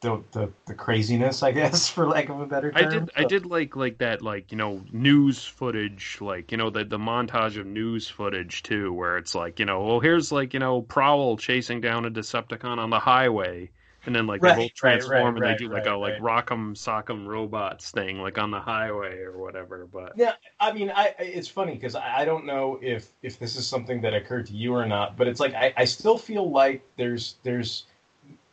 the 0.00 0.22
the, 0.32 0.52
the 0.66 0.74
craziness, 0.74 1.42
I 1.42 1.52
guess, 1.52 1.88
for 1.90 2.06
lack 2.06 2.28
of 2.28 2.40
a 2.40 2.46
better 2.46 2.72
I 2.72 2.84
term. 2.84 2.84
did 2.84 3.10
I 3.16 3.24
did 3.24 3.44
like 3.44 3.74
like 3.74 3.98
that 3.98 4.22
like 4.22 4.52
you 4.52 4.56
know 4.58 4.84
news 4.92 5.44
footage 5.44 6.18
like 6.20 6.52
you 6.52 6.58
know 6.58 6.70
the 6.70 6.84
the 6.84 6.96
montage 6.98 7.58
of 7.58 7.66
news 7.66 8.08
footage 8.08 8.62
too 8.62 8.92
where 8.92 9.18
it's 9.18 9.34
like 9.34 9.58
you 9.58 9.64
know 9.66 9.82
well 9.82 9.98
here's 10.00 10.30
like 10.30 10.54
you 10.54 10.60
know 10.60 10.82
Prowl 10.82 11.36
chasing 11.38 11.80
down 11.80 12.04
a 12.04 12.10
Decepticon 12.10 12.78
on 12.78 12.90
the 12.90 13.00
highway 13.00 13.72
and 14.04 14.14
then 14.14 14.28
like 14.28 14.42
Right, 14.42 14.52
they 14.52 14.52
both 14.52 14.74
transform 14.74 15.36
right, 15.36 15.36
and 15.36 15.44
right, 15.44 15.44
they 15.44 15.54
do 15.54 15.68
like 15.68 15.86
a 15.86 15.94
like. 15.96 16.18
Rock'em 16.18 16.76
Sock'em 16.76 17.26
Robots 17.26 17.90
thing 17.90 18.20
like 18.20 18.38
on 18.38 18.52
the 18.52 18.60
highway 18.60 19.18
or 19.22 19.38
whatever 19.38 19.86
but 19.86 20.14
Yeah, 20.14 20.34
I 20.58 20.72
mean, 20.72 20.90
I 20.90 21.14
I- 21.18 21.22
it's 21.22 21.48
funny 21.48 21.74
because 21.74 21.94
I, 21.94 22.20
I 22.22 22.24
don't 22.24 22.46
know 22.46 22.78
if 22.82 23.12
if 23.22 23.38
this 23.38 23.54
is 23.56 23.66
something 23.66 24.00
that 24.00 24.14
occurred 24.14 24.46
to 24.46 24.54
you 24.54 24.74
or 24.74 24.86
not, 24.86 25.16
but 25.16 25.28
it's 25.28 25.40
like 25.40 25.54
I, 25.54 25.72
I 25.76 25.84
still 25.84 26.16
feel 26.18 26.50
like 26.50 26.82
there's 26.96 27.36
there's 27.42 27.84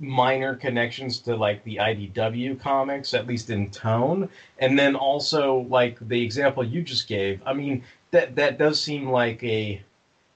minor 0.03 0.55
connections 0.55 1.19
to 1.19 1.35
like 1.35 1.63
the 1.63 1.77
IDW 1.77 2.59
comics, 2.59 3.13
at 3.13 3.25
least 3.25 3.49
in 3.49 3.69
tone, 3.71 4.29
and 4.59 4.77
then 4.77 4.95
also 4.95 5.65
like 5.69 5.97
the 6.07 6.21
example 6.21 6.63
you 6.63 6.81
just 6.81 7.07
gave. 7.07 7.41
I 7.45 7.53
mean, 7.53 7.83
that 8.11 8.35
that 8.35 8.57
does 8.57 8.81
seem 8.81 9.09
like 9.09 9.43
a 9.43 9.81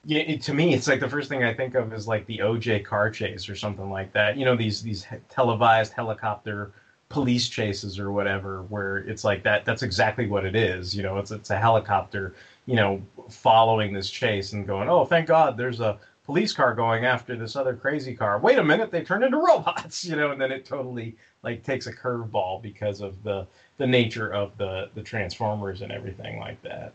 yeah, 0.04 0.20
it, 0.20 0.42
to 0.42 0.54
me, 0.54 0.74
it's 0.74 0.88
like 0.88 1.00
the 1.00 1.08
first 1.08 1.28
thing 1.28 1.44
I 1.44 1.52
think 1.52 1.74
of 1.74 1.92
is 1.92 2.08
like 2.08 2.24
the 2.26 2.38
OJ 2.38 2.84
car 2.84 3.10
chase 3.10 3.48
or 3.48 3.54
something 3.54 3.90
like 3.90 4.12
that. 4.14 4.36
You 4.36 4.44
know, 4.44 4.56
these 4.56 4.82
these 4.82 5.06
televised 5.28 5.92
helicopter 5.92 6.72
police 7.08 7.48
chases 7.48 7.98
or 7.98 8.10
whatever, 8.10 8.62
where 8.64 8.98
it's 8.98 9.24
like 9.24 9.42
that. 9.42 9.64
That's 9.64 9.82
exactly 9.82 10.26
what 10.26 10.44
it 10.44 10.56
is. 10.56 10.96
You 10.96 11.02
know, 11.02 11.18
it's 11.18 11.30
it's 11.30 11.50
a 11.50 11.58
helicopter, 11.58 12.34
you 12.66 12.76
know, 12.76 13.02
following 13.28 13.92
this 13.92 14.08
chase 14.08 14.52
and 14.52 14.66
going, 14.66 14.88
oh, 14.88 15.04
thank 15.04 15.26
God, 15.26 15.56
there's 15.56 15.80
a 15.80 15.98
police 16.28 16.52
car 16.52 16.74
going 16.74 17.06
after 17.06 17.36
this 17.36 17.56
other 17.56 17.74
crazy 17.74 18.14
car. 18.14 18.38
Wait 18.38 18.58
a 18.58 18.62
minute, 18.62 18.90
they 18.90 19.02
turned 19.02 19.24
into 19.24 19.38
robots. 19.48 20.04
You 20.04 20.14
know, 20.14 20.30
and 20.30 20.38
then 20.40 20.52
it 20.52 20.66
totally 20.66 21.16
like 21.42 21.64
takes 21.64 21.86
a 21.86 21.92
curveball 21.92 22.60
because 22.60 23.00
of 23.00 23.22
the 23.22 23.46
the 23.78 23.86
nature 23.86 24.30
of 24.32 24.56
the 24.58 24.90
the 24.94 25.02
Transformers 25.02 25.80
and 25.80 25.90
everything 25.90 26.38
like 26.38 26.60
that. 26.62 26.92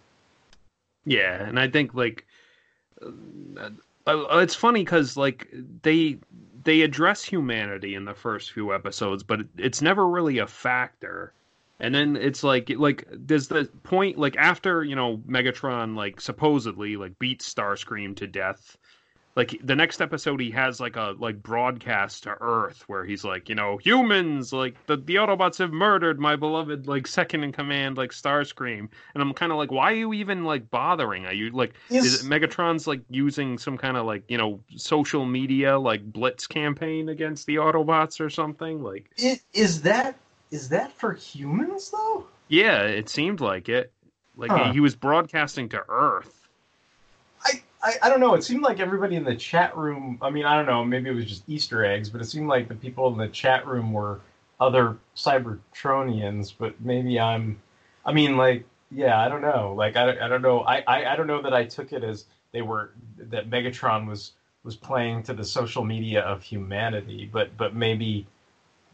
Yeah, 1.05 1.43
and 1.47 1.59
I 1.59 1.67
think 1.67 1.95
like 1.95 2.27
uh, 3.01 3.69
uh, 4.05 4.37
it's 4.37 4.53
funny 4.53 4.83
because 4.83 5.17
like 5.17 5.47
they 5.81 6.19
they 6.63 6.81
address 6.81 7.23
humanity 7.23 7.95
in 7.95 8.05
the 8.05 8.13
first 8.13 8.51
few 8.51 8.71
episodes, 8.71 9.23
but 9.23 9.39
it's 9.57 9.81
never 9.81 10.07
really 10.07 10.37
a 10.37 10.47
factor. 10.47 11.33
And 11.79 11.95
then 11.95 12.15
it's 12.17 12.43
like 12.43 12.69
like 12.69 13.07
there's 13.11 13.47
the 13.47 13.65
point 13.81 14.19
like 14.19 14.37
after 14.37 14.83
you 14.83 14.95
know 14.95 15.17
Megatron 15.27 15.95
like 15.95 16.21
supposedly 16.21 16.97
like 16.97 17.17
beats 17.17 17.51
Starscream 17.51 18.15
to 18.17 18.27
death 18.27 18.77
like 19.35 19.59
the 19.63 19.75
next 19.75 20.01
episode 20.01 20.39
he 20.39 20.51
has 20.51 20.79
like 20.79 20.95
a 20.95 21.15
like 21.17 21.41
broadcast 21.41 22.23
to 22.23 22.35
earth 22.39 22.83
where 22.87 23.03
he's 23.03 23.23
like 23.23 23.49
you 23.49 23.55
know 23.55 23.77
humans 23.77 24.53
like 24.53 24.75
the, 24.85 24.97
the 24.97 25.15
autobots 25.15 25.57
have 25.57 25.71
murdered 25.71 26.19
my 26.19 26.35
beloved 26.35 26.87
like 26.87 27.07
second 27.07 27.43
in 27.43 27.51
command 27.51 27.97
like 27.97 28.11
starscream. 28.11 28.87
And 29.13 29.21
i'm 29.21 29.33
kind 29.33 29.51
of 29.51 29.57
like 29.57 29.71
why 29.71 29.91
are 29.91 29.95
you 29.95 30.13
even 30.13 30.43
like 30.43 30.69
bothering? 30.69 31.25
Are 31.25 31.33
you 31.33 31.49
like 31.51 31.73
is, 31.89 32.05
is 32.05 32.23
megatron's 32.23 32.87
like 32.87 33.01
using 33.09 33.57
some 33.57 33.77
kind 33.77 33.97
of 33.97 34.05
like 34.05 34.23
you 34.27 34.37
know 34.37 34.59
social 34.75 35.25
media 35.25 35.79
like 35.79 36.03
blitz 36.03 36.47
campaign 36.47 37.09
against 37.09 37.47
the 37.47 37.55
autobots 37.55 38.19
or 38.19 38.29
something? 38.29 38.83
Like 38.83 39.09
it, 39.17 39.41
is 39.53 39.81
that 39.81 40.15
is 40.51 40.69
that 40.69 40.91
for 40.93 41.13
humans 41.13 41.89
though? 41.89 42.27
Yeah 42.47 42.83
it 42.83 43.09
seemed 43.09 43.41
like 43.41 43.69
it. 43.69 43.91
Like 44.35 44.51
huh. 44.51 44.71
he 44.73 44.79
was 44.79 44.95
broadcasting 44.95 45.69
to 45.69 45.83
earth 45.89 46.42
I, 47.83 47.95
I 48.03 48.09
don't 48.09 48.21
know. 48.21 48.33
It 48.33 48.43
seemed 48.43 48.63
like 48.63 48.79
everybody 48.79 49.15
in 49.17 49.25
the 49.25 49.35
chat 49.35 49.75
room. 49.75 50.17
I 50.21 50.29
mean, 50.29 50.45
I 50.45 50.55
don't 50.55 50.65
know. 50.65 50.85
Maybe 50.85 51.09
it 51.09 51.13
was 51.13 51.25
just 51.25 51.43
Easter 51.47 51.83
eggs, 51.83 52.09
but 52.09 52.21
it 52.21 52.25
seemed 52.25 52.47
like 52.47 52.69
the 52.69 52.75
people 52.75 53.11
in 53.11 53.17
the 53.17 53.27
chat 53.27 53.67
room 53.67 53.91
were 53.91 54.21
other 54.59 54.97
Cybertronians. 55.15 56.53
But 56.57 56.79
maybe 56.79 57.19
I'm. 57.19 57.61
I 58.05 58.13
mean, 58.13 58.37
like, 58.37 58.65
yeah, 58.89 59.19
I 59.19 59.27
don't 59.27 59.41
know. 59.41 59.73
Like, 59.77 59.97
I, 59.97 60.25
I 60.25 60.27
don't 60.27 60.41
know. 60.41 60.61
I, 60.61 60.83
I, 60.87 61.13
I 61.13 61.15
don't 61.15 61.27
know 61.27 61.41
that 61.41 61.53
I 61.53 61.65
took 61.65 61.91
it 61.91 62.03
as 62.03 62.25
they 62.53 62.61
were 62.61 62.91
that 63.17 63.49
Megatron 63.49 64.07
was 64.07 64.31
was 64.63 64.77
playing 64.77 65.23
to 65.23 65.33
the 65.33 65.43
social 65.43 65.83
media 65.83 66.21
of 66.21 66.41
humanity. 66.41 67.29
But 67.31 67.57
but 67.57 67.75
maybe 67.75 68.25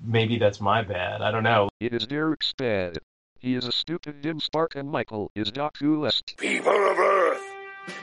maybe 0.04 0.40
that's 0.40 0.60
my 0.60 0.82
bad. 0.82 1.22
I 1.22 1.30
don't 1.30 1.44
know. 1.44 1.70
It 1.80 1.94
is 1.94 2.08
Derek's 2.08 2.54
bad. 2.54 2.98
He 3.38 3.54
is 3.54 3.66
a 3.66 3.72
stupid 3.72 4.22
dim 4.22 4.40
spark, 4.40 4.76
and 4.76 4.90
Michael 4.90 5.32
is 5.36 5.52
Doc 5.52 5.78
Coolest. 5.80 6.36
People 6.38 6.74
of 6.74 6.98
Earth. 6.98 7.49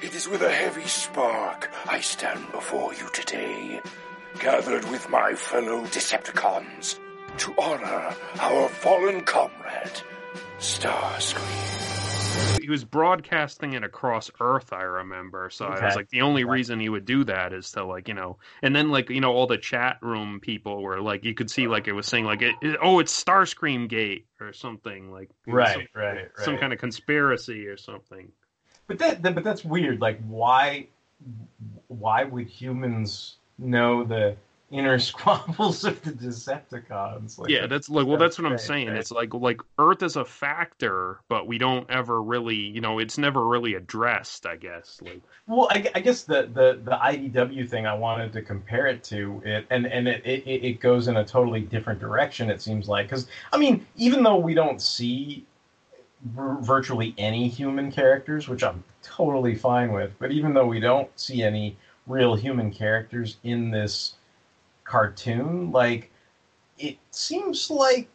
It 0.02 0.14
is 0.14 0.28
with 0.28 0.42
a 0.42 0.52
heavy 0.52 0.87
spark 0.87 1.71
I 1.87 2.00
stand 2.00 2.50
before 2.52 2.95
you 2.95 3.09
today, 3.12 3.80
gathered 4.38 4.88
with 4.90 5.09
my 5.09 5.35
fellow 5.35 5.85
Decepticons 5.87 6.99
to 7.38 7.54
honor 7.59 8.14
our 8.40 8.68
fallen 8.68 9.23
comrade, 9.23 10.02
Starscream. 10.59 12.61
He 12.61 12.68
was 12.68 12.85
broadcasting 12.85 13.75
it 13.75 13.85
across 13.85 14.30
Earth, 14.40 14.73
I 14.73 14.83
remember. 14.83 15.49
So 15.50 15.66
okay. 15.66 15.80
I 15.80 15.87
was 15.87 15.97
like, 15.97 16.11
the 16.11 16.23
only 16.23 16.45
reason 16.45 16.80
he 16.80 16.88
would 16.88 17.04
do 17.04 17.25
that 17.25 17.52
is 17.52 17.71
to 17.73 17.85
like, 17.85 18.09
you 18.09 18.14
know, 18.14 18.38
and 18.62 18.75
then 18.75 18.90
like, 18.90 19.09
you 19.09 19.21
know, 19.21 19.33
all 19.33 19.47
the 19.47 19.56
chat 19.56 19.99
room 20.02 20.40
people 20.40 20.83
were 20.83 21.00
like, 21.00 21.25
you 21.25 21.35
could 21.35 21.50
see 21.50 21.68
like 21.68 21.88
it 21.88 21.92
was 21.92 22.06
saying 22.06 22.25
like, 22.25 22.42
it, 22.42 22.54
it, 22.62 22.78
oh, 22.83 22.99
it's 22.99 23.25
Starscream 23.25 23.88
Gate 23.88 24.26
or 24.40 24.52
something 24.52 25.12
like, 25.12 25.30
right, 25.47 25.75
some, 25.75 25.87
right, 25.95 26.14
right, 26.14 26.28
some 26.38 26.59
kind 26.59 26.73
of 26.73 26.78
conspiracy 26.78 27.66
or 27.66 27.76
something. 27.76 28.33
But 28.86 28.98
that, 28.98 29.22
but 29.22 29.42
that's 29.42 29.64
weird. 29.64 30.00
Like, 30.00 30.20
why, 30.26 30.86
why 31.88 32.24
would 32.24 32.46
humans 32.46 33.36
know 33.58 34.04
the 34.04 34.36
inner 34.70 34.98
squabbles 35.00 35.84
of 35.84 36.00
the 36.02 36.12
Decepticons? 36.12 37.38
Like, 37.38 37.50
yeah, 37.50 37.66
that's 37.66 37.88
like, 37.88 38.06
well, 38.06 38.16
that's 38.16 38.38
what 38.38 38.50
I'm 38.50 38.58
saying. 38.58 38.88
Right? 38.88 38.98
It's 38.98 39.10
like, 39.10 39.34
like 39.34 39.60
Earth 39.78 40.02
is 40.02 40.16
a 40.16 40.24
factor, 40.24 41.20
but 41.28 41.46
we 41.46 41.58
don't 41.58 41.88
ever 41.90 42.22
really, 42.22 42.56
you 42.56 42.80
know, 42.80 42.98
it's 42.98 43.18
never 43.18 43.44
really 43.44 43.74
addressed. 43.74 44.46
I 44.46 44.56
guess. 44.56 45.00
Like, 45.02 45.22
well, 45.46 45.68
I, 45.70 45.90
I 45.94 46.00
guess 46.00 46.22
the 46.22 46.42
the 46.42 46.80
the 46.84 46.92
IDW 46.92 47.68
thing 47.68 47.86
I 47.86 47.94
wanted 47.94 48.32
to 48.34 48.42
compare 48.42 48.86
it 48.86 49.02
to 49.04 49.42
it, 49.44 49.66
and 49.70 49.86
and 49.86 50.06
it 50.08 50.24
it, 50.24 50.46
it 50.46 50.80
goes 50.80 51.08
in 51.08 51.16
a 51.16 51.24
totally 51.24 51.60
different 51.60 52.00
direction. 52.00 52.50
It 52.50 52.62
seems 52.62 52.88
like 52.88 53.06
because 53.06 53.26
I 53.52 53.56
mean, 53.56 53.86
even 53.96 54.22
though 54.22 54.36
we 54.36 54.54
don't 54.54 54.80
see 54.80 55.44
virtually 56.25 57.14
any 57.18 57.49
human 57.49 57.90
characters, 57.90 58.49
which 58.49 58.62
I'm 58.62 58.82
totally 59.02 59.54
fine 59.54 59.92
with. 59.92 60.12
But 60.18 60.32
even 60.32 60.54
though 60.54 60.66
we 60.66 60.80
don't 60.80 61.08
see 61.18 61.42
any 61.42 61.76
real 62.06 62.35
human 62.35 62.73
characters 62.73 63.37
in 63.44 63.70
this 63.70 64.14
cartoon, 64.85 65.73
like 65.73 66.11
it 66.78 66.99
seems 67.11 67.70
like 67.70 68.08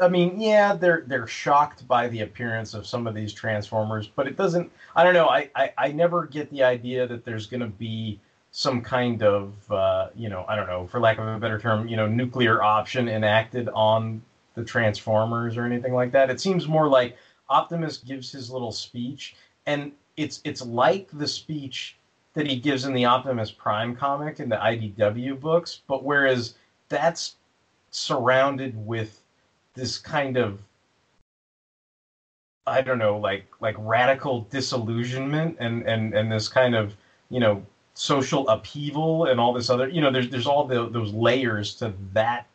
I 0.00 0.08
mean, 0.08 0.40
yeah, 0.40 0.74
they're 0.74 1.04
they're 1.06 1.26
shocked 1.26 1.86
by 1.86 2.08
the 2.08 2.22
appearance 2.22 2.74
of 2.74 2.86
some 2.86 3.06
of 3.06 3.14
these 3.14 3.32
Transformers, 3.32 4.08
but 4.08 4.26
it 4.26 4.36
doesn't. 4.36 4.70
I 4.96 5.04
don't 5.04 5.14
know. 5.14 5.28
I 5.28 5.50
I, 5.54 5.72
I 5.78 5.92
never 5.92 6.26
get 6.26 6.50
the 6.50 6.62
idea 6.64 7.06
that 7.06 7.24
there's 7.24 7.46
going 7.46 7.60
to 7.60 7.66
be 7.68 8.18
some 8.50 8.82
kind 8.82 9.22
of 9.22 9.54
uh, 9.70 10.08
you 10.14 10.28
know 10.28 10.44
I 10.48 10.56
don't 10.56 10.66
know, 10.66 10.86
for 10.86 10.98
lack 10.98 11.18
of 11.18 11.26
a 11.26 11.38
better 11.38 11.58
term, 11.58 11.86
you 11.88 11.96
know, 11.96 12.06
nuclear 12.06 12.62
option 12.62 13.08
enacted 13.08 13.68
on 13.70 14.22
the 14.54 14.64
Transformers 14.64 15.56
or 15.56 15.64
anything 15.64 15.94
like 15.94 16.12
that. 16.12 16.30
It 16.30 16.40
seems 16.40 16.66
more 16.66 16.88
like 16.88 17.16
Optimus 17.52 17.98
gives 17.98 18.32
his 18.32 18.50
little 18.50 18.72
speech, 18.72 19.36
and 19.66 19.92
it's 20.16 20.40
it's 20.44 20.64
like 20.64 21.08
the 21.12 21.28
speech 21.28 21.96
that 22.34 22.46
he 22.46 22.56
gives 22.56 22.84
in 22.86 22.94
the 22.94 23.04
Optimus 23.04 23.50
Prime 23.50 23.94
comic 23.94 24.40
in 24.40 24.48
the 24.48 24.56
IDW 24.56 25.38
books, 25.38 25.82
but 25.86 26.02
whereas 26.02 26.54
that's 26.88 27.36
surrounded 27.90 28.74
with 28.86 29.20
this 29.74 29.98
kind 29.98 30.36
of 30.36 30.60
I 32.66 32.80
don't 32.80 32.98
know, 32.98 33.18
like 33.18 33.46
like 33.60 33.74
radical 33.78 34.46
disillusionment 34.50 35.56
and 35.60 35.82
and 35.82 36.14
and 36.14 36.30
this 36.30 36.48
kind 36.48 36.74
of 36.74 36.94
you 37.28 37.40
know 37.40 37.64
social 37.94 38.48
upheaval 38.48 39.26
and 39.26 39.38
all 39.38 39.52
this 39.52 39.68
other 39.68 39.88
you 39.88 40.00
know 40.00 40.10
there's 40.10 40.30
there's 40.30 40.46
all 40.46 40.64
the, 40.66 40.88
those 40.88 41.12
layers 41.12 41.74
to 41.74 41.92
that 42.12 42.46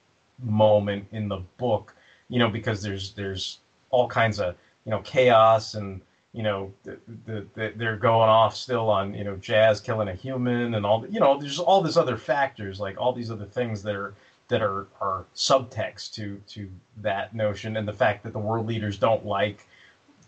moment 0.42 1.06
in 1.12 1.28
the 1.28 1.38
book 1.58 1.94
you 2.30 2.40
know 2.40 2.50
because 2.50 2.82
there's 2.82 3.12
there's 3.14 3.60
all 3.92 4.08
kinds 4.08 4.40
of 4.40 4.56
you 4.88 4.92
know 4.92 5.02
chaos 5.02 5.76
and 5.76 6.02
you 6.34 6.42
know 6.42 6.74
the, 6.84 6.98
the, 7.26 7.46
the, 7.54 7.74
they're 7.76 7.98
going 7.98 8.30
off 8.30 8.56
still 8.56 8.90
on 8.90 9.14
you 9.14 9.24
know 9.24 9.36
jazz 9.36 9.80
killing 9.80 10.08
a 10.08 10.16
human 10.16 10.74
and 10.74 10.86
all 10.86 11.06
you 11.08 11.20
know 11.20 11.38
there's 11.40 11.60
all 11.60 11.82
these 11.82 11.98
other 11.98 12.18
factors 12.18 12.80
like 12.80 13.00
all 13.00 13.14
these 13.14 13.30
other 13.30 13.46
things 13.46 13.84
that 13.84 13.96
are 13.96 14.16
that 14.48 14.64
are 14.64 14.88
are 15.00 15.26
subtext 15.36 16.14
to 16.14 16.42
to 16.48 16.68
that 16.98 17.36
notion 17.36 17.78
and 17.78 17.88
the 17.88 17.94
fact 17.94 18.24
that 18.24 18.34
the 18.34 18.40
world 18.40 18.66
leaders 18.66 18.98
don't 18.98 19.26
like 19.26 19.68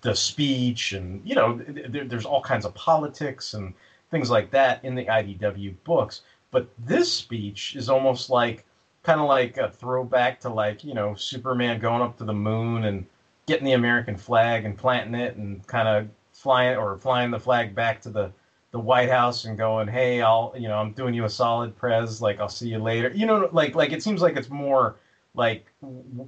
the 0.02 0.14
speech 0.14 0.94
and 0.94 1.22
you 1.28 1.36
know 1.36 1.60
there, 1.68 2.06
there's 2.06 2.26
all 2.26 2.42
kinds 2.42 2.66
of 2.66 2.76
politics 2.76 3.54
and 3.54 3.74
things 4.12 4.30
like 4.30 4.52
that 4.52 4.84
in 4.84 4.96
the 4.96 5.06
IDW 5.06 5.76
books. 5.84 6.22
But 6.52 6.70
this 6.80 7.12
speech 7.12 7.76
is 7.76 7.90
almost 7.90 8.30
like 8.30 8.66
kind 9.04 9.20
of 9.20 9.28
like 9.28 9.58
a 9.58 9.70
throwback 9.70 10.40
to 10.42 10.50
like 10.50 10.84
you 10.84 10.94
know 10.94 11.16
Superman 11.16 11.80
going 11.80 12.02
up 12.02 12.18
to 12.18 12.24
the 12.24 12.34
moon 12.34 12.86
and 12.86 13.06
getting 13.50 13.66
the 13.66 13.74
American 13.74 14.16
flag 14.16 14.64
and 14.64 14.78
planting 14.78 15.20
it 15.20 15.36
and 15.36 15.66
kind 15.68 15.88
of 15.88 16.08
flying 16.32 16.78
or 16.78 16.98
flying 16.98 17.32
the 17.32 17.40
flag 17.40 17.76
back 17.76 18.00
to 18.02 18.10
the 18.10 18.32
the 18.72 18.80
White 18.80 19.10
House 19.10 19.46
and 19.46 19.58
going, 19.58 19.88
"Hey, 19.88 20.22
I'll 20.22 20.54
you 20.56 20.68
know 20.68 20.78
I'm 20.78 20.92
doing 20.94 21.14
you 21.14 21.26
a 21.26 21.30
solid, 21.30 21.76
Prez. 21.76 22.22
Like 22.22 22.40
I'll 22.40 22.48
see 22.48 22.70
you 22.70 22.80
later." 22.80 23.12
You 23.14 23.26
know, 23.26 23.50
like 23.52 23.76
like 23.76 23.92
it 23.92 24.04
seems 24.04 24.22
like 24.22 24.38
it's 24.38 24.50
more 24.50 24.96
like 25.34 25.66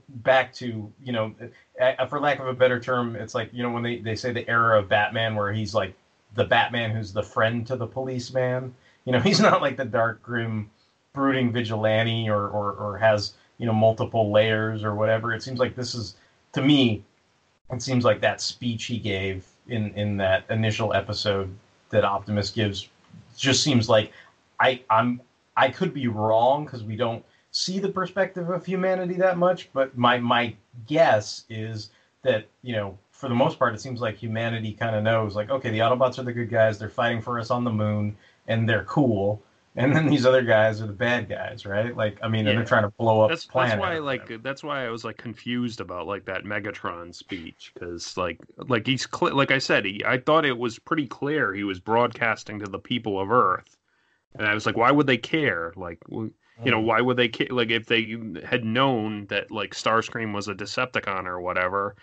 back 0.10 0.54
to 0.56 0.92
you 1.04 1.12
know, 1.12 1.36
for 2.10 2.20
lack 2.20 2.40
of 2.40 2.48
a 2.48 2.54
better 2.54 2.80
term, 2.80 3.16
it's 3.16 3.36
like 3.36 3.52
you 3.54 3.64
know 3.64 3.72
when 3.72 3.84
they 3.84 4.00
they 4.00 4.16
say 4.16 4.32
the 4.32 4.48
era 4.50 4.80
of 4.80 4.90
Batman 4.90 5.36
where 5.36 5.54
he's 5.54 5.76
like 5.76 5.94
the 6.34 6.46
Batman 6.46 6.92
who's 6.92 7.14
the 7.14 7.24
friend 7.24 7.66
to 7.68 7.76
the 7.76 7.88
policeman. 7.88 8.74
You 9.06 9.12
know, 9.14 9.20
he's 9.28 9.40
not 9.40 9.62
like 9.62 9.78
the 9.78 9.86
dark, 9.86 10.24
grim, 10.24 10.70
brooding 11.14 11.52
vigilante 11.52 12.28
or 12.30 12.48
or, 12.48 12.74
or 12.74 12.98
has 12.98 13.34
you 13.60 13.68
know 13.68 13.74
multiple 13.74 14.32
layers 14.32 14.84
or 14.84 14.96
whatever. 14.96 15.34
It 15.34 15.44
seems 15.44 15.60
like 15.60 15.76
this 15.76 15.94
is 15.94 16.16
to 16.54 16.62
me 16.62 17.04
it 17.72 17.82
seems 17.82 18.04
like 18.04 18.22
that 18.22 18.42
speech 18.42 18.86
he 18.86 18.98
gave 18.98 19.48
in 19.68 19.94
in 19.94 20.18
that 20.18 20.44
initial 20.50 20.94
episode 20.94 21.54
that 21.90 22.04
Optimus 22.04 22.50
gives 22.50 22.90
just 23.38 23.64
seems 23.64 23.90
like 23.90 24.12
I 24.60 24.82
I'm 24.90 25.22
I 25.58 25.70
could 25.70 25.94
be 25.94 26.08
wrong 26.08 26.66
because 26.66 26.84
we 26.84 26.96
don't 26.96 27.24
see 27.52 27.80
the 27.80 27.90
perspective 27.90 28.50
of 28.50 28.66
humanity 28.66 29.18
that 29.18 29.38
much, 29.38 29.72
but 29.74 29.98
my 29.98 30.18
my 30.18 30.56
guess 30.88 31.44
is 31.50 31.90
that 32.24 32.48
you 32.62 32.76
know 32.76 32.98
for 33.12 33.28
the 33.30 33.36
most 33.36 33.60
part 33.60 33.74
it 33.74 33.82
seems 33.82 34.02
like 34.02 34.16
humanity 34.16 34.74
kind 34.74 34.96
of 34.96 35.04
knows 35.04 35.36
like 35.36 35.50
okay 35.50 35.70
the 35.70 35.80
Autobots 35.80 36.18
are 36.18 36.24
the 36.24 36.34
good 36.34 36.50
guys 36.50 36.80
they're 36.80 36.90
fighting 36.90 37.22
for 37.22 37.40
us 37.40 37.52
on 37.52 37.64
the 37.64 37.72
moon 37.72 38.16
and 38.48 38.68
they're 38.68 38.86
cool 38.86 39.42
and 39.76 39.96
then 39.96 40.08
these 40.08 40.26
other 40.26 40.42
guys 40.42 40.82
are 40.82 40.88
the 40.88 40.94
bad 40.94 41.30
guys, 41.30 41.66
right? 41.66 41.96
Like, 41.96 42.18
I 42.22 42.28
mean, 42.28 42.46
yeah. 42.46 42.54
they're 42.54 42.66
trying 42.66 42.84
to 42.84 42.90
blow 42.90 43.22
up 43.22 43.30
that's. 43.30 43.48
That's 43.54 43.80
why, 43.80 44.00
like, 44.00 44.44
that's 44.44 44.64
why 44.64 44.86
I 44.86 44.90
was 44.90 45.06
like 45.06 45.18
confused 45.18 45.80
about 45.80 46.08
like 46.08 46.26
that 46.26 46.44
Megatron 46.44 47.16
speech 47.16 47.72
because, 47.74 48.18
like, 48.18 48.40
like 48.58 48.86
he's 48.86 49.08
cl- 49.10 49.36
like 49.36 49.52
I 49.52 49.60
said, 49.60 49.86
he, 49.86 50.04
I 50.06 50.18
thought 50.18 50.46
it 50.46 50.58
was 50.58 50.78
pretty 50.80 51.08
clear 51.08 51.54
he 51.54 51.64
was 51.64 51.80
broadcasting 51.80 52.60
to 52.60 52.66
the 52.66 52.80
people 52.80 53.20
of 53.20 53.32
Earth, 53.32 53.78
and 54.36 54.46
I 54.46 54.54
was 54.54 54.66
like, 54.66 54.76
why 54.76 54.92
would 54.92 55.08
they 55.08 55.18
care? 55.18 55.74
Like, 55.78 56.00
you 56.10 56.32
know, 56.66 56.82
mm. 56.82 56.86
why 56.86 57.00
would 57.00 57.18
they 57.18 57.30
care? 57.30 57.48
like 57.50 57.72
if 57.72 57.86
they 57.86 58.18
had 58.44 58.66
known 58.66 59.28
that 59.28 59.52
like 59.52 59.74
Starscream 59.74 60.34
was 60.34 60.50
a 60.50 60.54
Decepticon 60.54 61.26
or 61.26 61.40
whatever, 61.40 61.96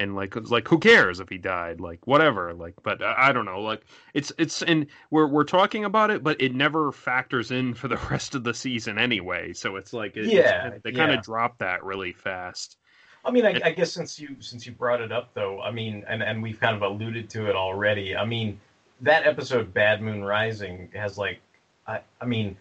and 0.00 0.16
like 0.16 0.34
like 0.50 0.66
who 0.66 0.78
cares 0.78 1.20
if 1.20 1.28
he 1.28 1.38
died, 1.38 1.80
like 1.80 2.04
whatever, 2.06 2.52
like 2.54 2.74
but 2.82 3.00
I, 3.02 3.28
I 3.28 3.32
don't 3.32 3.44
know, 3.44 3.60
like 3.60 3.82
it's 4.14 4.32
it's 4.38 4.62
and 4.62 4.86
we're 5.10 5.28
we're 5.28 5.44
talking 5.44 5.84
about 5.84 6.10
it, 6.10 6.24
but 6.24 6.40
it 6.40 6.54
never 6.54 6.90
factors 6.90 7.52
in 7.52 7.74
for 7.74 7.86
the 7.86 7.96
rest 8.10 8.34
of 8.34 8.42
the 8.42 8.54
season 8.54 8.98
anyway. 8.98 9.52
So 9.52 9.76
it's 9.76 9.92
like 9.92 10.16
it, 10.16 10.26
Yeah, 10.26 10.66
it's- 10.66 10.80
they 10.82 10.92
kind 10.92 11.12
of 11.12 11.22
drop 11.22 11.58
that 11.58 11.84
really 11.84 12.12
fast. 12.12 12.78
I 13.24 13.30
mean, 13.30 13.44
I, 13.44 13.60
I 13.62 13.70
guess 13.72 13.92
since 13.92 14.18
you 14.18 14.34
since 14.40 14.64
you 14.66 14.72
brought 14.72 15.02
it 15.02 15.12
up 15.12 15.34
though, 15.34 15.60
I 15.60 15.70
mean, 15.70 16.04
and 16.08 16.22
and 16.22 16.42
we've 16.42 16.58
kind 16.58 16.74
of 16.74 16.82
alluded 16.82 17.28
to 17.30 17.48
it 17.50 17.54
already. 17.54 18.16
I 18.16 18.24
mean, 18.24 18.58
that 19.02 19.26
episode 19.26 19.74
Bad 19.74 20.00
Moon 20.00 20.24
Rising 20.24 20.88
has 20.94 21.18
like, 21.18 21.38
I 21.86 22.00
I 22.20 22.24
mean, 22.24 22.56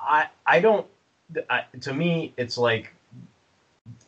I 0.00 0.26
I 0.44 0.58
don't. 0.58 0.86
I, 1.48 1.62
to 1.82 1.94
me, 1.94 2.34
it's 2.36 2.58
like 2.58 2.92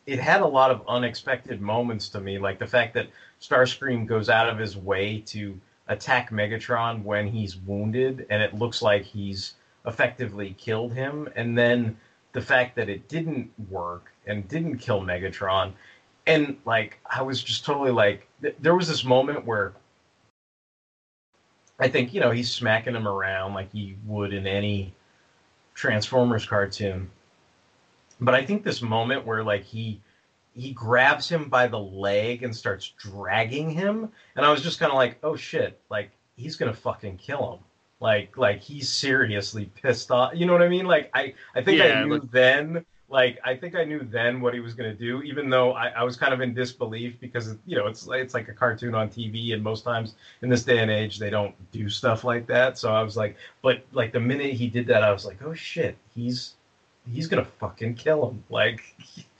it 0.05 0.19
had 0.19 0.41
a 0.41 0.47
lot 0.47 0.71
of 0.71 0.81
unexpected 0.87 1.61
moments 1.61 2.09
to 2.09 2.19
me, 2.19 2.37
like 2.37 2.59
the 2.59 2.67
fact 2.67 2.93
that 2.93 3.07
Starscream 3.41 4.05
goes 4.05 4.29
out 4.29 4.49
of 4.49 4.57
his 4.57 4.77
way 4.77 5.19
to 5.27 5.59
attack 5.87 6.31
Megatron 6.31 7.03
when 7.03 7.27
he's 7.27 7.57
wounded, 7.57 8.25
and 8.29 8.41
it 8.41 8.53
looks 8.53 8.81
like 8.81 9.03
he's 9.03 9.53
effectively 9.85 10.55
killed 10.57 10.93
him, 10.93 11.29
and 11.35 11.57
then 11.57 11.97
the 12.33 12.41
fact 12.41 12.75
that 12.75 12.89
it 12.89 13.07
didn't 13.07 13.51
work 13.69 14.11
and 14.27 14.47
didn't 14.47 14.77
kill 14.77 15.01
Megatron, 15.01 15.73
and 16.27 16.57
like 16.65 16.99
I 17.09 17.21
was 17.21 17.43
just 17.43 17.65
totally 17.65 17.91
like, 17.91 18.27
th- 18.41 18.55
there 18.59 18.75
was 18.75 18.87
this 18.87 19.03
moment 19.03 19.45
where 19.45 19.73
I 21.79 21.87
think 21.89 22.13
you 22.13 22.21
know 22.21 22.31
he's 22.31 22.51
smacking 22.51 22.95
him 22.95 23.07
around 23.07 23.53
like 23.53 23.71
he 23.71 23.95
would 24.05 24.33
in 24.33 24.47
any 24.47 24.93
Transformers 25.73 26.45
cartoon, 26.45 27.09
but 28.25 28.33
I 28.35 28.45
think 28.45 28.63
this 28.63 28.81
moment 28.81 29.25
where 29.25 29.43
like 29.43 29.63
he 29.63 30.01
he 30.55 30.71
grabs 30.71 31.27
him 31.29 31.49
by 31.49 31.67
the 31.67 31.79
leg 31.79 32.43
and 32.43 32.55
starts 32.55 32.93
dragging 32.97 33.69
him, 33.69 34.11
and 34.35 34.45
I 34.45 34.51
was 34.51 34.61
just 34.61 34.79
kind 34.79 34.91
of 34.91 34.95
like, 34.97 35.17
oh 35.23 35.35
shit, 35.35 35.79
like 35.89 36.11
he's 36.35 36.55
gonna 36.55 36.73
fucking 36.73 37.17
kill 37.17 37.53
him. 37.53 37.59
Like, 37.99 38.37
like 38.37 38.59
he's 38.61 38.89
seriously 38.89 39.69
pissed 39.81 40.11
off. 40.11 40.33
You 40.35 40.45
know 40.45 40.53
what 40.53 40.61
I 40.61 40.67
mean? 40.67 40.85
Like, 40.85 41.09
I, 41.13 41.33
I 41.55 41.63
think 41.63 41.79
Yeah, 41.79 42.01
I 42.01 42.03
knew 42.03 42.13
like- 42.19 42.31
then. 42.31 42.85
Like, 43.09 43.37
I 43.45 43.55
think 43.55 43.75
I 43.75 43.83
knew 43.83 43.99
then 43.99 44.41
what 44.41 44.55
he 44.55 44.59
was 44.59 44.73
gonna 44.73 44.95
do, 44.95 45.21
even 45.21 45.47
though 45.47 45.73
I, 45.73 45.89
I 45.89 46.03
was 46.03 46.17
kind 46.17 46.33
of 46.33 46.41
in 46.41 46.55
disbelief 46.55 47.19
because 47.19 47.55
you 47.67 47.75
know 47.77 47.85
it's 47.85 48.07
it's 48.11 48.33
like 48.33 48.47
a 48.47 48.53
cartoon 48.53 48.95
on 48.95 49.07
TV, 49.07 49.53
and 49.53 49.61
most 49.61 49.83
times 49.83 50.15
in 50.41 50.49
this 50.49 50.63
day 50.63 50.79
and 50.79 50.89
age 50.89 51.19
they 51.19 51.29
don't 51.29 51.53
do 51.71 51.89
stuff 51.89 52.23
like 52.23 52.47
that. 52.47 52.79
So 52.79 52.91
I 52.91 53.03
was 53.03 53.15
like, 53.15 53.35
but 53.61 53.83
like 53.91 54.13
the 54.13 54.19
minute 54.19 54.53
he 54.53 54.67
did 54.67 54.87
that, 54.87 55.03
I 55.03 55.11
was 55.11 55.25
like, 55.25 55.37
oh 55.43 55.53
shit, 55.53 55.95
he's 56.15 56.55
he's 57.11 57.27
gonna 57.27 57.45
fucking 57.45 57.95
kill 57.95 58.29
him. 58.29 58.43
Like, 58.49 58.95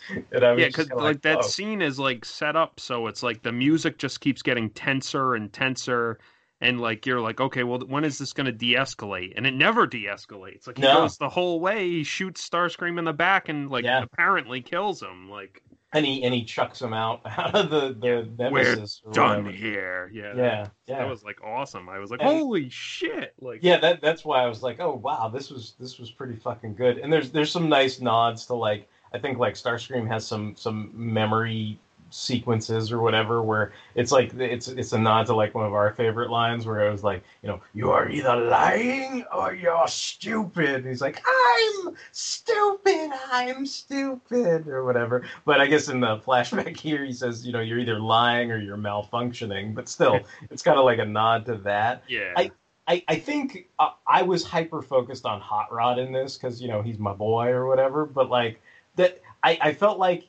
and 0.31 0.43
I 0.43 0.51
was 0.53 0.65
Yeah, 0.65 0.67
because 0.67 0.89
kinda 0.89 0.95
like 0.99 1.21
that 1.23 1.43
oh. 1.43 1.47
scene 1.51 1.81
is 1.81 1.97
like 1.97 2.23
set 2.25 2.55
up 2.55 2.79
so 2.79 3.07
it's 3.07 3.23
like 3.23 3.41
the 3.41 3.51
music 3.51 3.97
just 3.97 4.21
keeps 4.21 4.41
getting 4.43 4.69
tenser 4.69 5.33
and 5.35 5.51
tenser, 5.51 6.19
and 6.61 6.79
like 6.79 7.05
you're 7.07 7.21
like, 7.21 7.41
okay, 7.41 7.63
well, 7.63 7.79
when 7.87 8.03
is 8.05 8.19
this 8.19 8.33
going 8.33 8.45
to 8.45 8.51
de-escalate? 8.51 9.33
And 9.35 9.47
it 9.47 9.53
never 9.55 9.87
de-escalates. 9.87 10.67
Like 10.67 10.77
he 10.77 10.85
No. 10.85 10.87
goes 10.87 11.17
the 11.17 11.29
whole 11.29 11.59
way, 11.59 11.89
he 11.89 12.03
shoots 12.03 12.47
Starscream 12.47 12.99
in 12.99 13.05
the 13.05 13.13
back, 13.13 13.49
and 13.49 13.69
like 13.69 13.83
Yeah. 13.83 14.01
apparently 14.01 14.61
kills 14.61 15.01
him. 15.01 15.29
Like 15.29 15.61
and 15.93 16.05
he 16.05 16.23
and 16.23 16.33
he 16.33 16.43
chucks 16.43 16.81
him 16.81 16.93
out 16.93 17.21
out 17.25 17.55
of 17.55 17.69
the 17.69 17.95
the 17.99 18.49
we're 18.51 18.73
or 18.73 19.13
done 19.13 19.45
whatever. 19.45 19.51
here. 19.51 20.09
Yeah, 20.13 20.23
Yeah, 20.23 20.33
that, 20.35 20.71
yeah. 20.87 20.97
that 20.99 21.07
was 21.09 21.23
like 21.23 21.41
awesome. 21.43 21.87
I 21.89 21.99
was 21.99 22.11
like, 22.11 22.19
And- 22.21 22.29
holy 22.29 22.69
shit! 22.69 23.33
Like 23.39 23.59
yeah 23.61 23.79
that 23.79 24.01
that's 24.01 24.25
why 24.25 24.43
i 24.43 24.47
was 24.47 24.61
like 24.63 24.79
oh 24.79 24.93
wow 24.95 25.29
this 25.29 25.49
was 25.49 25.75
this 25.79 25.99
was 25.99 26.11
pretty 26.11 26.35
fucking 26.35 26.75
good 26.75 26.97
and 26.97 27.11
there's 27.13 27.29
there's 27.31 27.51
some 27.51 27.69
nice 27.69 27.99
nods 28.01 28.45
to 28.47 28.53
like 28.55 28.87
i 29.13 29.17
think 29.19 29.37
like 29.37 29.53
starscream 29.55 30.07
has 30.07 30.25
some 30.25 30.55
some 30.55 30.91
memory 30.93 31.77
sequences 32.13 32.91
or 32.91 33.01
whatever 33.01 33.41
where 33.41 33.71
it's 33.95 34.11
like 34.11 34.33
it's 34.35 34.67
it's 34.67 34.93
a 34.93 34.99
nod 34.99 35.25
to 35.25 35.35
like 35.35 35.55
one 35.55 35.65
of 35.65 35.73
our 35.73 35.91
favorite 35.95 36.29
lines 36.29 36.65
where 36.67 36.87
it 36.87 36.91
was 36.91 37.03
like 37.03 37.23
you 37.41 37.49
know 37.49 37.59
you 37.73 37.89
are 37.89 38.07
either 38.07 38.35
lying 38.35 39.25
or 39.35 39.53
you're 39.53 39.87
stupid. 39.87 40.75
And 40.75 40.85
he's 40.85 41.01
like 41.01 41.19
i'm 41.27 41.95
stupid 42.11 43.09
i'm 43.31 43.65
stupid 43.65 44.67
or 44.67 44.85
whatever. 44.85 45.25
But 45.45 45.59
i 45.59 45.65
guess 45.65 45.89
in 45.89 45.99
the 45.99 46.17
flashback 46.17 46.77
here 46.77 47.03
he 47.03 47.13
says 47.13 47.45
you 47.45 47.51
know 47.51 47.59
you're 47.61 47.79
either 47.79 47.99
lying 47.99 48.51
or 48.51 48.57
you're 48.59 48.77
malfunctioning. 48.77 49.73
But 49.73 49.89
still 49.89 50.19
it's 50.51 50.61
kind 50.61 50.77
of 50.77 50.85
like 50.85 50.99
a 50.99 51.05
nod 51.05 51.45
to 51.47 51.55
that. 51.57 52.03
Yeah, 52.07 52.33
I- 52.37 52.51
I, 52.85 53.01
I 53.07 53.15
think 53.15 53.69
uh, 53.79 53.91
I 54.05 54.23
was 54.23 54.43
hyper 54.43 54.81
focused 54.81 55.25
on 55.25 55.39
Hot 55.39 55.71
Rod 55.71 55.99
in 55.99 56.11
this 56.11 56.35
because 56.35 56.61
you 56.61 56.67
know 56.67 56.81
he's 56.81 56.99
my 56.99 57.13
boy 57.13 57.47
or 57.47 57.65
whatever. 57.65 58.05
But 58.05 58.29
like 58.29 58.59
that, 58.97 59.21
I, 59.43 59.57
I 59.61 59.73
felt 59.73 59.99
like, 59.99 60.23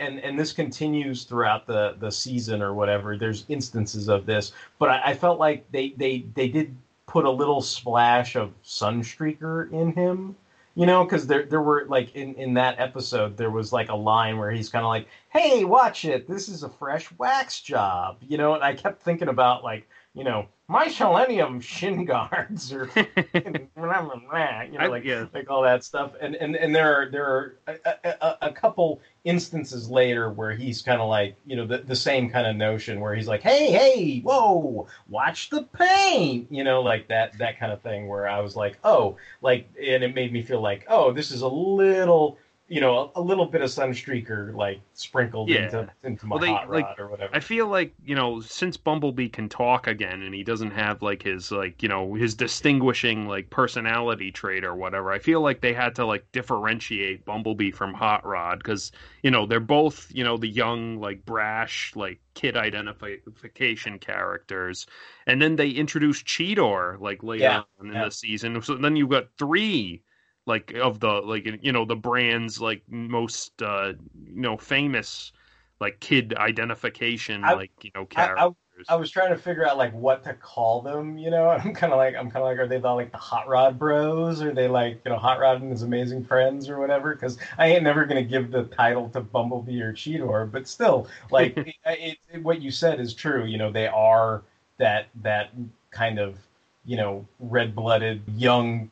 and 0.00 0.18
and 0.18 0.38
this 0.38 0.52
continues 0.52 1.24
throughout 1.24 1.66
the 1.66 1.96
the 1.98 2.10
season 2.10 2.60
or 2.60 2.74
whatever. 2.74 3.16
There's 3.16 3.44
instances 3.48 4.08
of 4.08 4.26
this, 4.26 4.52
but 4.78 4.88
I, 4.90 5.00
I 5.06 5.14
felt 5.14 5.38
like 5.38 5.70
they 5.70 5.90
they 5.96 6.26
they 6.34 6.48
did 6.48 6.76
put 7.06 7.24
a 7.24 7.30
little 7.30 7.60
splash 7.60 8.36
of 8.36 8.52
Sunstreaker 8.62 9.72
in 9.72 9.92
him. 9.92 10.36
You 10.74 10.86
know, 10.86 11.04
because 11.04 11.26
there 11.26 11.44
there 11.44 11.62
were 11.62 11.86
like 11.88 12.14
in 12.14 12.34
in 12.34 12.54
that 12.54 12.78
episode 12.78 13.36
there 13.36 13.50
was 13.50 13.72
like 13.72 13.88
a 13.88 13.96
line 13.96 14.38
where 14.38 14.50
he's 14.50 14.68
kind 14.68 14.84
of 14.84 14.88
like, 14.88 15.08
"Hey, 15.30 15.64
watch 15.64 16.04
it. 16.04 16.28
This 16.28 16.48
is 16.48 16.62
a 16.62 16.68
fresh 16.68 17.10
wax 17.18 17.60
job." 17.60 18.18
You 18.26 18.38
know, 18.38 18.54
and 18.54 18.62
I 18.62 18.74
kept 18.74 19.02
thinking 19.02 19.28
about 19.28 19.64
like 19.64 19.88
you 20.14 20.24
know, 20.24 20.46
my 20.70 20.88
selenium 20.88 21.60
shin 21.60 22.04
guards 22.04 22.72
or 22.72 22.86
fucking 22.86 23.68
blah, 23.76 24.02
blah, 24.02 24.16
blah, 24.16 24.62
you 24.62 24.72
know, 24.72 24.78
I- 24.80 24.86
like 24.88 25.04
yeah. 25.04 25.26
like 25.32 25.48
all 25.50 25.62
that 25.62 25.84
stuff. 25.84 26.12
And 26.20 26.34
and 26.34 26.56
and 26.56 26.74
there 26.74 26.92
are 26.94 27.10
there 27.10 27.24
are 27.24 27.54
a, 27.66 27.74
a, 27.84 28.14
a- 28.20 28.38
a 28.48 28.52
couple 28.52 29.00
instances 29.24 29.88
later 29.90 30.30
where 30.30 30.52
he's 30.52 30.82
kind 30.82 31.00
of 31.00 31.08
like 31.08 31.36
you 31.46 31.56
know 31.56 31.66
the, 31.66 31.78
the 31.78 31.96
same 31.96 32.30
kind 32.30 32.46
of 32.46 32.56
notion 32.56 33.00
where 33.00 33.14
he's 33.14 33.28
like, 33.28 33.42
hey 33.42 33.70
hey, 33.70 34.20
whoa, 34.20 34.88
watch 35.08 35.50
the 35.50 35.62
paint, 35.62 36.48
you 36.50 36.64
know, 36.64 36.82
like 36.82 37.08
that 37.08 37.38
that 37.38 37.58
kind 37.58 37.72
of 37.72 37.80
thing. 37.82 38.08
Where 38.08 38.28
I 38.28 38.40
was 38.40 38.56
like, 38.56 38.78
oh, 38.84 39.16
like, 39.40 39.68
and 39.78 40.02
it 40.02 40.14
made 40.14 40.32
me 40.32 40.42
feel 40.42 40.60
like, 40.60 40.84
oh, 40.88 41.12
this 41.12 41.30
is 41.30 41.42
a 41.42 41.48
little. 41.48 42.38
You 42.68 42.80
know, 42.82 43.10
a, 43.16 43.20
a 43.20 43.22
little 43.22 43.46
bit 43.46 43.62
of 43.62 43.70
Sunstreaker 43.70 44.54
like 44.54 44.80
sprinkled 44.92 45.48
Yeah. 45.48 45.64
into 45.64 45.90
into 46.02 46.26
my 46.26 46.36
Well, 46.36 46.40
they- 46.40 46.52
hot 46.52 46.68
rod 46.68 46.82
like, 46.88 46.98
or 46.98 47.08
whatever. 47.08 47.34
I 47.34 47.40
feel 47.40 47.66
like 47.66 47.94
you 48.04 48.14
know 48.14 48.40
since 48.40 48.76
Bumblebee 48.76 49.28
can 49.30 49.48
talk 49.48 49.86
again 49.86 50.22
and 50.22 50.34
he 50.34 50.44
doesn't 50.44 50.70
have 50.72 51.02
like 51.02 51.22
his 51.22 51.50
like 51.50 51.82
you 51.82 51.88
know 51.88 52.14
his 52.14 52.34
distinguishing 52.34 53.26
like 53.26 53.50
personality 53.50 54.30
trait 54.32 54.64
or 54.64 54.74
whatever. 54.74 55.10
I 55.12 55.18
feel 55.18 55.40
like 55.40 55.60
they 55.62 55.72
had 55.72 55.94
to 55.96 56.04
like 56.06 56.30
differentiate 56.32 57.24
Bumblebee 57.24 57.70
from 57.70 57.94
Hot 57.94 58.24
Rod 58.26 58.58
because 58.58 58.92
you 59.22 59.30
know 59.30 59.46
they're 59.46 59.60
both 59.60 60.10
you 60.14 60.24
know 60.24 60.36
the 60.36 60.48
young 60.48 61.00
like 61.00 61.24
brash 61.24 61.92
like 61.96 62.20
kid 62.34 62.56
identification 62.56 63.98
characters, 63.98 64.86
and 65.26 65.40
then 65.40 65.56
they 65.56 65.70
introduced 65.70 66.26
Cheetor 66.26 67.00
like 67.00 67.22
later 67.22 67.42
Yeah, 67.44 67.62
on 67.80 67.88
in 67.92 67.94
yeah. 67.94 68.04
the 68.04 68.10
season. 68.10 68.60
So 68.62 68.74
then 68.76 68.96
you've 68.96 69.10
got 69.10 69.28
three 69.38 70.02
like 70.48 70.72
of 70.74 71.00
the 71.00 71.08
like 71.22 71.46
you 71.62 71.72
know 71.72 71.84
the 71.84 71.96
brand's 71.96 72.60
like 72.60 72.82
most 72.88 73.62
uh 73.62 73.92
you 74.26 74.40
know 74.40 74.56
famous 74.56 75.32
like 75.80 76.00
kid 76.00 76.34
identification 76.36 77.42
I- 77.42 77.54
like 77.54 77.70
you 77.82 77.90
know 77.94 78.06
I- 78.16 78.24
I- 78.24 78.34
characters 78.36 78.54
I 78.90 78.94
was 78.94 79.10
trying 79.10 79.30
to 79.30 79.36
figure 79.36 79.66
out 79.66 79.76
like 79.76 79.92
what 79.92 80.22
to 80.24 80.34
call 80.34 80.82
them, 80.82 81.18
you 81.18 81.30
know. 81.30 81.48
I'm 81.64 81.74
kind 81.74 81.92
of 81.92 81.98
like 81.98 82.14
I'm 82.14 82.30
kind 82.30 82.36
of 82.36 82.44
like, 82.44 82.58
are 82.58 82.68
they 82.68 82.78
the, 82.78 82.88
like 82.94 83.10
the 83.10 83.18
Hot 83.18 83.48
Rod 83.48 83.78
Bros? 83.78 84.40
Are 84.40 84.54
they 84.54 84.68
like 84.68 85.00
you 85.04 85.10
know 85.10 85.18
Hot 85.18 85.40
Rod 85.40 85.60
and 85.60 85.70
his 85.72 85.82
amazing 85.82 86.24
friends 86.24 86.68
or 86.68 86.78
whatever? 86.78 87.14
Because 87.14 87.38
I 87.58 87.66
ain't 87.68 87.82
never 87.82 88.04
gonna 88.06 88.22
give 88.22 88.50
the 88.52 88.64
title 88.64 89.08
to 89.10 89.20
Bumblebee 89.20 89.82
or 89.82 89.92
Cheetor, 89.92 90.50
but 90.50 90.68
still, 90.68 91.08
like 91.30 91.58
it, 91.64 91.74
it, 91.86 92.18
it- 92.32 92.42
what 92.42 92.62
you 92.62 92.70
said 92.70 93.00
is 93.00 93.14
true. 93.14 93.44
You 93.46 93.58
know, 93.58 93.70
they 93.72 93.88
are 93.88 94.42
that 94.78 95.08
that 95.22 95.50
kind 95.90 96.18
of 96.20 96.38
you 96.84 96.96
know 96.96 97.26
red 97.40 97.74
blooded 97.74 98.22
young 98.36 98.90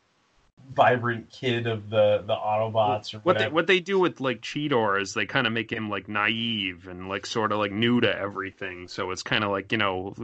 vibrant 0.75 1.31
kid 1.31 1.67
of 1.67 1.89
the 1.91 2.23
the 2.27 2.35
Autobots 2.35 3.15
or 3.15 3.19
what 3.21 3.39
they 3.39 3.49
what 3.49 3.67
they 3.67 3.81
do 3.81 3.99
with 3.99 4.21
like 4.21 4.41
Cheetor 4.41 5.01
is 5.01 5.15
they 5.15 5.27
kind 5.27 5.47
of 5.47 5.53
make 5.53 5.71
him 5.73 5.89
like 5.89 6.09
naive 6.09 6.89
and 6.89 7.09
like 7.09 7.27
sort 7.27 7.53
of 7.53 7.59
like 7.59 7.73
new 7.73 8.01
to 8.01 8.19
everything. 8.19 8.89
So 8.89 9.11
it's 9.11 9.23
kind 9.23 9.45
of 9.45 9.51
like 9.51 9.73
you 9.73 9.79
know, 9.79 10.15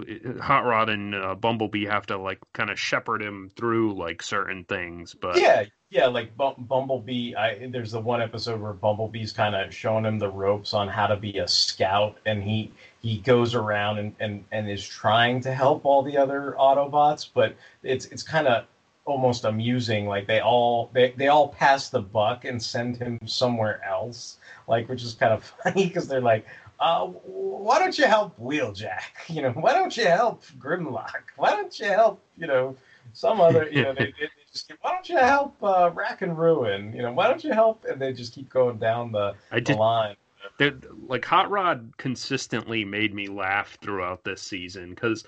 Hot 0.41 0.65
Rod 0.65 0.89
and 0.89 1.15
uh, 1.15 1.35
Bumblebee 1.35 1.87
have 1.87 2.07
to 2.07 2.19
like 2.19 2.39
kind 2.53 2.71
of 2.71 2.79
shepherd 2.79 3.23
him 3.23 3.51
through 3.55 3.95
like 3.95 4.23
certain 4.23 4.65
things. 4.65 5.15
But 5.15 5.39
Yeah, 5.41 5.65
yeah, 5.91 6.07
like 6.07 6.37
Bum- 6.37 6.55
Bumblebee. 6.59 7.35
I, 7.35 7.67
there's 7.71 7.93
the 7.93 8.01
one 8.01 8.23
episode 8.23 8.61
where 8.61 8.73
Bumblebee's 8.73 9.33
kind 9.33 9.55
of 9.55 9.75
showing 9.75 10.07
him 10.07 10.19
the 10.19 10.31
ropes 10.31 10.73
on 10.73 10.89
how 10.89 11.09
to 11.09 11.17
be 11.17 11.39
a 11.39 11.47
scout, 11.47 12.17
and 12.25 12.43
he 12.43 12.73
he 13.03 13.19
goes 13.19 13.55
around 13.55 13.99
and, 13.99 14.15
and, 14.21 14.45
and 14.53 14.71
is 14.71 14.87
trying 14.87 15.41
to 15.43 15.53
help 15.53 15.85
all 15.85 16.03
the 16.03 16.17
other 16.17 16.55
Autobots, 16.59 17.29
but 17.33 17.57
it's 17.83 18.07
it's 18.07 18.23
kind 18.23 18.47
of 18.47 18.65
almost 19.05 19.45
amusing. 19.45 20.07
Like 20.07 20.27
they 20.27 20.41
all 20.41 20.91
they, 20.93 21.13
they 21.17 21.29
all 21.29 21.49
pass 21.49 21.89
the 21.89 22.01
buck 22.01 22.45
and 22.45 22.63
send 22.63 22.97
him 22.97 23.19
somewhere 23.27 23.83
else, 23.85 24.39
like 24.69 24.89
which 24.89 25.03
is 25.03 25.15
kind 25.15 25.33
of 25.33 25.45
funny 25.65 25.87
because 25.87 26.09
they're 26.09 26.21
like. 26.21 26.47
Uh, 26.81 27.07
why 27.07 27.79
don't 27.79 27.97
you 27.97 28.07
help 28.07 28.37
Wheeljack? 28.41 29.03
You 29.29 29.43
know, 29.43 29.53
why 29.53 29.73
don't 29.73 29.97
you 29.97 30.07
help 30.07 30.43
Grimlock? 30.59 31.31
Why 31.37 31.51
don't 31.53 31.79
you 31.79 31.87
help, 31.87 32.21
you 32.37 32.49
know, 32.49 32.77
some 33.13 33.41
other, 33.41 33.69
you 33.71 33.83
know, 33.83 33.95
they, 33.95 34.07
they 34.07 34.29
just 34.51 34.67
keep, 34.67 34.79
why 34.81 34.91
don't 34.91 35.09
you 35.09 35.19
help 35.19 35.55
uh, 35.63 35.93
Rack 35.95 36.23
and 36.23 36.37
Ruin? 36.37 36.93
You 36.93 37.03
know, 37.03 37.13
why 37.13 37.29
don't 37.29 37.45
you 37.45 37.53
help? 37.53 37.85
And 37.89 38.03
they 38.03 38.13
just 38.13 38.35
keep 38.35 38.51
going 38.51 38.79
down 38.79 39.13
the, 39.13 39.35
I 39.53 39.61
the 39.61 39.77
line. 39.77 40.17
They're- 40.59 40.81
like 41.07 41.25
Hot 41.27 41.49
Rod 41.53 41.93
consistently 41.99 42.85
made 42.85 43.15
me 43.15 43.29
laugh 43.29 43.79
throughout 43.81 44.25
this 44.25 44.43
season 44.43 44.91
because 44.91 45.25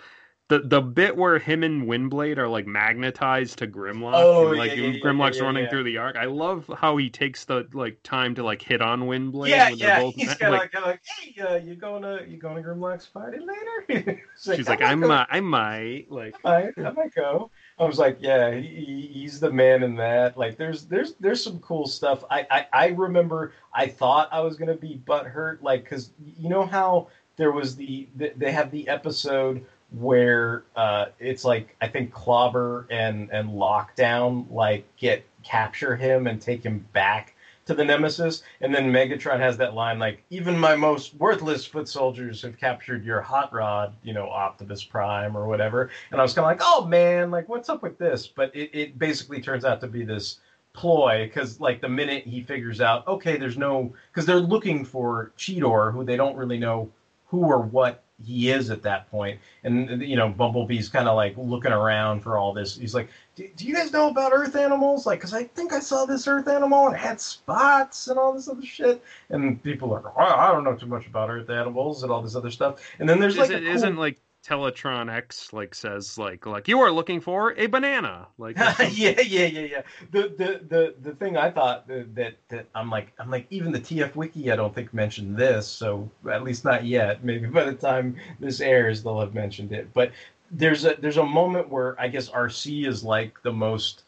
the 0.49 0.59
the 0.61 0.81
bit 0.83 1.17
where 1.17 1.39
him 1.39 1.63
and 1.63 1.85
Windblade 1.85 2.37
are 2.37 2.49
like 2.49 2.67
magnetized 2.67 3.59
to 3.61 3.67
Grimlock 3.67 4.13
Oh, 4.15 4.49
and 4.49 4.59
like 4.59 4.77
yeah, 4.77 4.89
yeah, 4.89 5.01
Grimlock's 5.01 5.39
yeah, 5.39 5.45
running 5.45 5.69
through 5.69 5.85
the 5.85 5.97
Ark. 5.97 6.17
I 6.17 6.27
love 6.27 6.71
how 6.79 6.99
he 6.99 7.09
takes 7.09 7.47
the 7.47 7.67
like 7.73 7.99
time 8.03 8.35
to 8.35 8.43
like 8.45 8.61
hit 8.61 8.83
on 8.83 9.03
Windblade. 9.03 9.49
yeah, 9.49 9.71
when 9.71 9.79
they're 9.79 9.89
yeah. 9.89 10.01
both 10.01 10.15
He's 10.17 10.35
kind 10.35 10.55
of 10.55 10.61
like, 10.61 10.75
like, 10.75 10.85
like, 10.87 11.01
hey, 11.19 11.41
uh, 11.43 11.55
you 11.57 11.75
going 11.77 12.03
to 12.03 12.27
you 12.29 12.37
going 12.37 12.63
to 12.63 12.69
Grimlock's 12.69 13.07
party 13.07 13.39
later? 13.39 14.21
She's 14.43 14.57
she's 14.57 14.69
like, 14.69 14.83
"I'm 14.83 15.03
I 15.05 15.07
might, 15.07 15.27
I 15.31 15.41
might, 15.41 16.07
like, 16.11 16.35
I, 16.45 16.69
I 16.77 16.91
might 16.91 17.15
go. 17.15 17.51
I 17.79 17.85
was 17.85 17.99
like, 17.99 18.19
yeah, 18.21 18.53
he, 18.55 18.67
he- 18.67 19.11
he's 19.15 19.41
the 19.41 19.51
man 19.51 19.83
in 19.83 19.97
that. 19.97 20.37
Like, 20.37 20.59
there's 20.59 20.85
there's 20.85 21.15
there's 21.21 21.43
some 21.43 21.59
cool 21.61 21.87
stuff. 21.87 22.23
I 22.31 22.47
I, 22.51 22.67
I 22.73 22.87
remember 22.89 23.53
I 23.73 23.87
thought 23.87 24.29
I 24.31 24.41
was 24.41 24.57
gonna 24.57 24.75
be 24.77 25.01
butthurt, 25.07 25.63
like, 25.63 25.85
because 25.85 26.11
you 26.37 26.51
know 26.51 26.67
how 26.67 27.09
there 27.37 27.51
was 27.53 27.75
the 27.77 28.09
th- 28.19 28.35
they 28.37 28.53
have 28.53 28.71
the 28.71 28.87
episode 28.89 29.65
where 29.99 30.65
uh, 30.77 31.07
it's 31.19 31.45
like 31.45 31.77
I 31.81 31.89
think 31.89 32.13
Clobber 32.13 32.87
and 32.91 33.31
and 33.31 33.51
Lockdown 33.51 34.51
like 34.51 34.85
get 34.97 35.25
capture 35.43 35.95
him 35.97 36.27
and 36.27 36.41
take 36.41 36.65
him 36.65 36.87
back 36.93 37.35
to 37.67 37.75
the 37.75 37.85
Nemesis, 37.85 38.43
and 38.61 38.75
then 38.75 38.93
Megatron 38.93 39.39
has 39.39 39.57
that 39.57 39.75
line 39.75 39.99
like, 39.99 40.23
"Even 40.31 40.59
my 40.59 40.77
most 40.77 41.15
worthless 41.15 41.65
foot 41.65 41.89
soldiers 41.89 42.43
have 42.43 42.59
captured 42.59 43.05
your 43.05 43.21
hot 43.21 43.53
rod, 43.53 43.95
you 44.03 44.13
know, 44.13 44.29
Optimus 44.29 44.85
Prime 44.85 45.37
or 45.37 45.47
whatever." 45.47 45.91
And 46.11 46.21
I 46.21 46.23
was 46.23 46.35
kind 46.35 46.45
of 46.45 46.51
like, 46.51 46.61
"Oh 46.63 46.85
man, 46.87 47.31
like 47.31 47.49
what's 47.49 47.69
up 47.69 47.83
with 47.83 47.99
this?" 47.99 48.27
But 48.27 48.55
it, 48.55 48.71
it 48.73 48.99
basically 48.99 49.41
turns 49.41 49.65
out 49.65 49.81
to 49.81 49.87
be 49.87 50.05
this 50.05 50.41
ploy 50.75 51.25
because 51.27 51.61
like 51.61 51.81
the 51.81 51.89
minute 51.89 52.25
he 52.27 52.43
figures 52.43 52.81
out, 52.81 53.07
okay, 53.07 53.39
there's 53.39 53.57
no 53.57 53.95
because 54.13 54.27
they're 54.27 54.41
looking 54.41 54.85
for 54.85 55.33
Cheetor, 55.39 55.93
who 55.93 56.05
they 56.05 56.17
don't 56.17 56.37
really 56.37 56.59
know 56.59 56.91
who 57.27 57.45
or 57.45 57.61
what 57.61 58.04
he 58.23 58.51
is 58.51 58.71
at 58.71 58.83
that 58.83 59.11
point. 59.11 59.41
And 59.65 60.03
you 60.03 60.17
know 60.17 60.29
bumblebee's 60.29 60.89
kind 60.89 61.09
of 61.09 61.17
like 61.17 61.35
looking 61.37 61.73
around 61.73 62.21
for 62.21 62.39
all 62.39 62.53
this. 62.53 62.77
He's 62.77 62.95
like 62.95 63.09
do, 63.35 63.49
you 63.59 63.75
guys 63.75 63.93
know 63.93 64.09
about 64.09 64.33
earth 64.33 64.57
animals? 64.57 65.07
Like 65.07 65.19
because 65.19 65.35
i 65.35 65.45
think 65.45 65.73
i 65.73 65.81
saw 65.81 66.05
this 66.05 66.29
earth 66.29 66.49
animal 66.49 66.87
and 66.87 66.95
it 66.95 67.01
had 67.01 67.21
spots 67.21 68.09
and 68.09 68.19
all 68.19 68.33
this 68.33 68.49
other 68.49 68.65
shit. 68.65 69.03
And 69.31 69.63
people 69.63 69.93
are 69.93 70.01
like 70.03 70.15
oh, 70.17 70.23
i 70.23 70.53
don't 70.53 70.65
know 70.65 70.77
too 70.77 70.87
much 70.87 71.07
about 71.07 71.31
earth 71.31 71.51
animals 71.51 72.03
and 72.03 72.13
all 72.13 72.23
this 72.23 72.37
other 72.37 72.51
stuff. 72.51 72.81
And 72.99 73.09
then 73.09 73.19
there's 73.19 73.37
like 73.37 73.51
isn't, 73.51 73.63
a 73.63 73.67
cool- 73.67 73.75
isn't 73.77 73.97
like 73.97 74.19
Teletraan 74.45 75.11
X 75.11 75.53
like 75.53 75.75
says 75.75 76.19
like 76.19 76.45
like 76.45 76.69
you 76.69 76.81
are 76.81 76.91
looking 76.91 77.21
for 77.21 77.55
a 77.57 77.67
banana, 77.67 78.29
like 78.37 78.57
yeah, 78.79 79.21
yeah, 79.21 79.21
yeah, 79.21 79.47
yeah. 79.47 79.83
The 80.11 80.23
the 80.37 80.61
the 80.69 80.95
the 81.03 81.15
thing 81.17 81.37
I 81.37 81.51
thought 81.51 81.89
that, 81.89 82.15
that 82.15 82.35
that 82.49 82.67
I'm 82.75 82.91
like 82.91 83.13
I'm 83.19 83.31
like 83.31 83.47
even 83.51 83.73
the 83.73 83.81
TF 83.81 84.15
wiki 84.15 84.53
I 84.53 84.57
don't 84.57 84.75
think 84.75 84.93
mentioned 84.93 85.37
this, 85.37 85.67
so 85.67 86.11
at 86.31 86.45
least 86.45 86.65
not 86.65 86.85
yet. 86.85 87.25
Maybe 87.25 87.47
by 87.47 87.65
the 87.65 87.75
time 87.75 88.17
this 88.39 88.61
airs 88.61 89.03
they'll 89.03 89.21
have 89.21 89.35
mentioned 89.35 89.73
it. 89.73 89.93
But 89.95 90.13
there's 90.51 90.85
a 90.85 90.97
there's 91.01 91.17
a 91.17 91.25
moment 91.25 91.69
where 91.71 91.99
I 91.99 92.09
guess 92.09 92.29
RC 92.29 92.87
is 92.87 93.03
like 93.03 93.43
the 93.43 93.53
most 93.53 94.03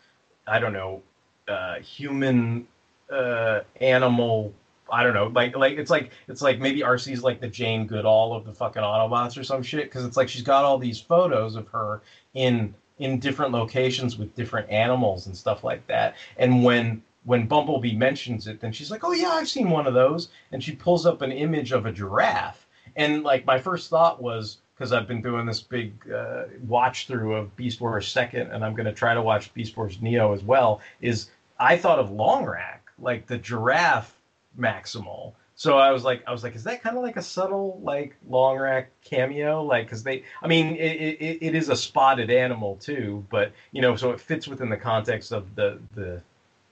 I 0.46 0.58
don't 0.58 0.72
know 0.74 1.02
uh, 1.48 1.76
human 1.76 2.66
uh, 3.10 3.60
animal. 3.80 4.52
I 4.90 5.02
don't 5.02 5.14
know, 5.14 5.26
like 5.26 5.56
like 5.56 5.78
it's 5.78 5.90
like 5.90 6.12
it's 6.28 6.42
like 6.42 6.60
maybe 6.60 6.80
RC's 6.80 7.22
like 7.22 7.40
the 7.40 7.48
Jane 7.48 7.86
Goodall 7.86 8.34
of 8.34 8.44
the 8.44 8.52
fucking 8.52 8.82
Autobots 8.82 9.38
or 9.38 9.44
some 9.44 9.62
shit 9.62 9.84
because 9.84 10.04
it's 10.04 10.16
like 10.16 10.28
she's 10.28 10.42
got 10.42 10.64
all 10.64 10.78
these 10.78 11.00
photos 11.00 11.56
of 11.56 11.66
her 11.68 12.02
in 12.34 12.74
in 12.98 13.18
different 13.18 13.52
locations 13.52 14.16
with 14.16 14.34
different 14.34 14.70
animals 14.70 15.26
and 15.26 15.36
stuff 15.36 15.64
like 15.64 15.86
that. 15.86 16.14
And 16.38 16.62
when 16.64 17.02
when 17.24 17.46
Bumblebee 17.46 17.96
mentions 17.96 18.46
it, 18.46 18.60
then 18.60 18.72
she's 18.72 18.90
like, 18.90 19.02
"Oh 19.04 19.12
yeah, 19.12 19.30
I've 19.30 19.48
seen 19.48 19.70
one 19.70 19.86
of 19.86 19.94
those," 19.94 20.28
and 20.52 20.62
she 20.62 20.74
pulls 20.74 21.04
up 21.06 21.22
an 21.22 21.32
image 21.32 21.72
of 21.72 21.86
a 21.86 21.92
giraffe. 21.92 22.66
And 22.94 23.24
like 23.24 23.44
my 23.44 23.58
first 23.58 23.90
thought 23.90 24.22
was 24.22 24.58
because 24.74 24.92
I've 24.92 25.08
been 25.08 25.22
doing 25.22 25.46
this 25.46 25.60
big 25.60 25.94
uh, 26.10 26.44
watch 26.66 27.06
through 27.06 27.34
of 27.34 27.54
Beast 27.56 27.80
Wars 27.80 28.08
Second, 28.08 28.52
and 28.52 28.64
I'm 28.64 28.74
going 28.74 28.86
to 28.86 28.92
try 28.92 29.14
to 29.14 29.22
watch 29.22 29.52
Beast 29.54 29.76
Wars 29.76 30.00
Neo 30.00 30.32
as 30.32 30.42
well. 30.42 30.80
Is 31.00 31.30
I 31.58 31.76
thought 31.76 31.98
of 31.98 32.10
Longrack, 32.10 32.80
like 32.98 33.26
the 33.26 33.38
giraffe 33.38 34.15
Maximal. 34.58 35.32
So 35.58 35.78
I 35.78 35.90
was 35.90 36.04
like, 36.04 36.22
I 36.26 36.32
was 36.32 36.42
like, 36.42 36.54
is 36.54 36.64
that 36.64 36.82
kind 36.82 36.98
of 36.98 37.02
like 37.02 37.16
a 37.16 37.22
subtle 37.22 37.80
like 37.82 38.14
Longrack 38.30 38.86
cameo? 39.02 39.62
Like, 39.64 39.86
because 39.86 40.02
they, 40.02 40.24
I 40.42 40.48
mean, 40.48 40.76
it, 40.76 41.16
it, 41.18 41.38
it 41.40 41.54
is 41.54 41.70
a 41.70 41.76
spotted 41.76 42.30
animal 42.30 42.76
too, 42.76 43.24
but 43.30 43.52
you 43.72 43.80
know, 43.80 43.96
so 43.96 44.10
it 44.10 44.20
fits 44.20 44.46
within 44.46 44.68
the 44.68 44.76
context 44.76 45.32
of 45.32 45.54
the 45.54 45.78
the, 45.94 46.20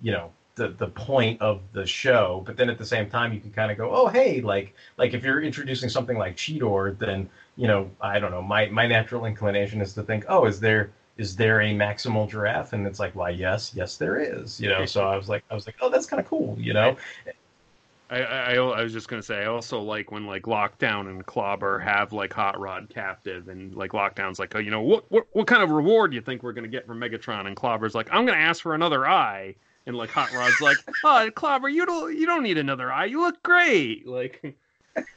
you 0.02 0.12
know, 0.12 0.30
the 0.56 0.68
the 0.68 0.88
point 0.88 1.40
of 1.40 1.62
the 1.72 1.86
show. 1.86 2.42
But 2.44 2.58
then 2.58 2.68
at 2.68 2.76
the 2.76 2.84
same 2.84 3.08
time, 3.08 3.32
you 3.32 3.40
can 3.40 3.52
kind 3.52 3.70
of 3.72 3.78
go, 3.78 3.90
oh 3.90 4.08
hey, 4.08 4.42
like 4.42 4.74
like 4.98 5.14
if 5.14 5.24
you're 5.24 5.42
introducing 5.42 5.88
something 5.88 6.18
like 6.18 6.36
Cheetor, 6.36 6.98
then 6.98 7.30
you 7.56 7.66
know, 7.66 7.90
I 8.02 8.18
don't 8.18 8.32
know, 8.32 8.42
my 8.42 8.66
my 8.66 8.86
natural 8.86 9.24
inclination 9.24 9.80
is 9.80 9.94
to 9.94 10.02
think, 10.02 10.26
oh, 10.28 10.44
is 10.44 10.60
there 10.60 10.90
is 11.16 11.36
there 11.36 11.60
a 11.60 11.72
maximal 11.72 12.28
giraffe? 12.28 12.72
And 12.72 12.86
it's 12.86 12.98
like, 12.98 13.14
why, 13.14 13.30
yes, 13.30 13.72
yes, 13.74 13.96
there 13.96 14.18
is. 14.18 14.60
You 14.60 14.68
know, 14.68 14.84
so 14.84 15.08
I 15.08 15.16
was 15.16 15.28
like, 15.28 15.44
I 15.50 15.54
was 15.54 15.64
like, 15.64 15.76
oh, 15.80 15.88
that's 15.88 16.06
kind 16.06 16.20
of 16.20 16.26
cool. 16.26 16.56
You 16.58 16.72
know, 16.74 16.96
I, 18.10 18.22
I 18.22 18.54
I 18.54 18.82
was 18.82 18.92
just 18.92 19.08
gonna 19.08 19.22
say 19.22 19.42
I 19.42 19.46
also 19.46 19.80
like 19.80 20.12
when 20.12 20.26
like 20.26 20.42
Lockdown 20.42 21.08
and 21.08 21.24
Clobber 21.24 21.78
have 21.78 22.12
like 22.12 22.32
Hot 22.32 22.58
Rod 22.60 22.90
captive 22.92 23.48
and 23.48 23.74
like 23.74 23.92
Lockdown's 23.92 24.38
like 24.38 24.54
oh 24.54 24.58
you 24.58 24.70
know 24.70 24.82
what 24.82 25.10
what 25.10 25.26
what 25.32 25.46
kind 25.46 25.62
of 25.62 25.70
reward 25.70 26.10
do 26.10 26.16
you 26.16 26.20
think 26.20 26.42
we're 26.42 26.52
gonna 26.52 26.68
get 26.68 26.86
from 26.86 27.00
Megatron? 27.00 27.46
And 27.46 27.56
Clobber's 27.56 27.94
like 27.94 28.08
I'm 28.12 28.26
gonna 28.26 28.38
ask 28.38 28.62
for 28.62 28.74
another 28.74 29.06
eye. 29.06 29.54
And 29.86 29.96
like 29.96 30.10
Hot 30.10 30.32
Rod's 30.32 30.60
like 30.60 30.76
oh 31.04 31.30
Clobber 31.34 31.68
you 31.68 31.86
don't 31.86 32.16
you 32.16 32.26
don't 32.26 32.42
need 32.42 32.58
another 32.58 32.92
eye. 32.92 33.06
You 33.06 33.20
look 33.22 33.42
great. 33.42 34.06
Like 34.06 34.54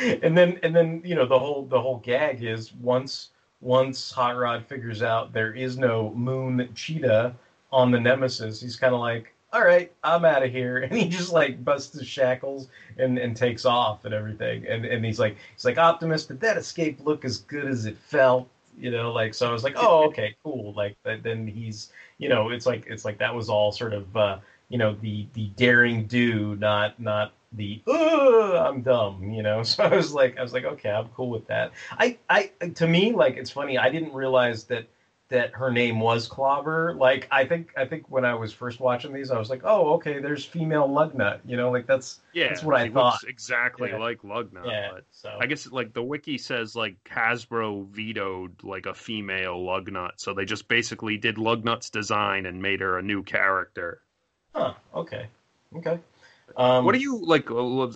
and 0.00 0.36
then 0.36 0.58
and 0.62 0.74
then 0.74 1.02
you 1.04 1.14
know 1.14 1.26
the 1.26 1.38
whole 1.38 1.66
the 1.66 1.80
whole 1.80 1.98
gag 1.98 2.44
is 2.44 2.72
once 2.74 3.30
once 3.60 4.12
Hot 4.12 4.36
Rod 4.36 4.64
figures 4.64 5.02
out 5.02 5.32
there 5.32 5.52
is 5.52 5.76
no 5.76 6.12
Moon 6.14 6.68
Cheetah 6.74 7.34
on 7.70 7.90
the 7.90 8.00
Nemesis, 8.00 8.60
he's 8.60 8.76
kind 8.76 8.94
of 8.94 9.00
like, 9.00 9.34
all 9.52 9.64
right, 9.64 9.92
I'm 10.04 10.24
out 10.24 10.42
of 10.42 10.50
here, 10.50 10.78
and 10.82 10.92
he 10.92 11.08
just 11.08 11.32
like 11.32 11.64
busts 11.64 11.98
his 11.98 12.06
shackles 12.06 12.68
and 12.98 13.18
and 13.18 13.36
takes 13.36 13.64
off 13.64 14.04
and 14.04 14.14
everything, 14.14 14.66
and 14.66 14.84
and 14.84 15.04
he's 15.04 15.18
like 15.18 15.36
he's 15.54 15.64
like 15.64 15.78
Optimus, 15.78 16.26
did 16.26 16.40
that 16.40 16.56
escape 16.56 17.00
look 17.04 17.24
as 17.24 17.38
good 17.38 17.66
as 17.66 17.86
it 17.86 17.96
felt? 17.98 18.48
You 18.78 18.90
know, 18.90 19.12
like 19.12 19.34
so 19.34 19.48
I 19.48 19.52
was 19.52 19.64
like, 19.64 19.74
oh 19.78 20.06
okay, 20.08 20.36
cool. 20.44 20.72
Like 20.74 20.96
th- 21.04 21.22
then 21.22 21.46
he's 21.46 21.92
you 22.18 22.28
know 22.28 22.50
it's 22.50 22.66
like 22.66 22.86
it's 22.86 23.04
like 23.04 23.18
that 23.18 23.34
was 23.34 23.48
all 23.48 23.72
sort 23.72 23.92
of 23.94 24.16
uh, 24.16 24.38
you 24.68 24.78
know 24.78 24.94
the 24.94 25.26
the 25.34 25.48
daring 25.56 26.06
do, 26.06 26.56
not 26.56 27.00
not 27.00 27.32
the 27.52 27.80
"Ugh, 27.86 28.54
I'm 28.54 28.82
dumb, 28.82 29.30
you 29.32 29.42
know. 29.42 29.62
So 29.68 29.84
I 29.84 29.94
was 29.94 30.12
like, 30.12 30.38
I 30.38 30.42
was 30.42 30.52
like, 30.52 30.64
okay, 30.64 30.90
I'm 30.90 31.08
cool 31.08 31.30
with 31.30 31.46
that. 31.46 31.72
I, 31.92 32.18
I, 32.28 32.50
to 32.74 32.86
me, 32.86 33.12
like, 33.12 33.36
it's 33.36 33.50
funny. 33.50 33.78
I 33.78 33.90
didn't 33.90 34.12
realize 34.12 34.64
that 34.64 34.86
that 35.30 35.52
her 35.52 35.70
name 35.70 36.00
was 36.00 36.26
Clobber. 36.26 36.94
Like, 36.94 37.28
I 37.30 37.44
think, 37.44 37.72
I 37.76 37.84
think 37.84 38.10
when 38.10 38.24
I 38.24 38.34
was 38.34 38.50
first 38.52 38.80
watching 38.80 39.12
these, 39.12 39.30
I 39.30 39.38
was 39.38 39.50
like, 39.50 39.60
oh, 39.62 39.92
okay, 39.94 40.20
there's 40.20 40.44
female 40.44 40.88
Lugnut. 40.88 41.40
You 41.44 41.56
know, 41.56 41.70
like 41.70 41.86
that's 41.86 42.20
yeah 42.32 42.48
that's 42.48 42.62
what 42.62 42.76
I 42.76 42.88
thought. 42.88 43.14
looks 43.14 43.24
exactly 43.24 43.90
Yeah. 43.90 43.98
like 43.98 44.22
Lugnut 44.22 44.66
yeah. 44.66 44.88
but 44.92 45.04
So 45.10 45.36
I 45.38 45.46
guess 45.46 45.70
like 45.70 45.92
the 45.92 46.02
wiki 46.02 46.38
says 46.38 46.74
like 46.74 46.96
Hasbro 47.04 47.88
vetoed 47.90 48.62
like 48.64 48.86
a 48.86 48.94
female 48.94 49.58
Lugnut 49.58 50.12
so 50.16 50.32
they 50.32 50.44
just 50.46 50.66
basically 50.68 51.16
did 51.18 51.36
Lugnut's 51.36 51.90
design 51.90 52.46
and 52.46 52.62
made 52.62 52.80
her 52.80 52.98
a 52.98 53.02
new 53.02 53.22
character. 53.22 54.00
huh, 54.54 54.72
okay, 54.94 55.26
okay. 55.76 55.98
Um, 56.56 56.84
what 56.86 56.94
do 56.94 57.00
you 57.00 57.18
like 57.22 57.50
uh, 57.50 57.54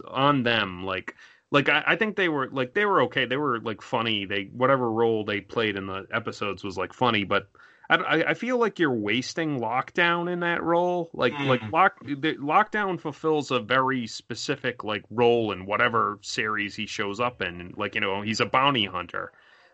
on 0.09 0.43
them 0.43 0.85
like 0.85 1.15
like 1.53 1.71
I, 1.71 1.85
I 1.89 1.97
think 1.97 2.17
they 2.17 2.31
were 2.31 2.51
like 2.51 2.75
they 2.75 2.87
were 2.87 3.03
okay 3.05 3.27
they 3.27 3.39
were 3.39 3.61
like 3.61 3.83
funny 3.83 4.27
they 4.27 4.47
whatever 4.47 4.91
role 4.91 5.25
they 5.25 5.41
played 5.43 5.77
in 5.77 5.87
the 5.87 6.07
episodes 6.13 6.65
was 6.65 6.79
like 6.79 6.95
funny 6.95 7.25
but 7.25 7.49
I, 7.91 7.97
I 7.97 8.31
I 8.31 8.35
feel 8.35 8.59
like 8.59 8.81
you're 8.81 8.93
wasting 8.95 9.61
lockdown 9.61 10.33
in 10.33 10.41
that 10.41 10.63
role 10.65 11.11
like 11.15 11.39
Mm. 11.39 11.47
like 11.47 11.63
lock 11.73 11.99
the, 12.05 12.37
lockdown 12.39 13.01
fulfills 13.01 13.51
a 13.53 13.61
very 13.61 14.07
specific 14.09 14.85
like 14.85 15.05
role 15.11 15.53
in 15.53 15.67
whatever 15.67 16.19
series 16.23 16.75
he 16.77 16.87
shows 16.87 17.21
up 17.21 17.43
in 17.43 17.75
like 17.77 17.95
you 17.95 18.01
know 18.01 18.23
he's 18.23 18.41
a 18.41 18.47
bounty 18.47 18.87
hunter 18.87 19.33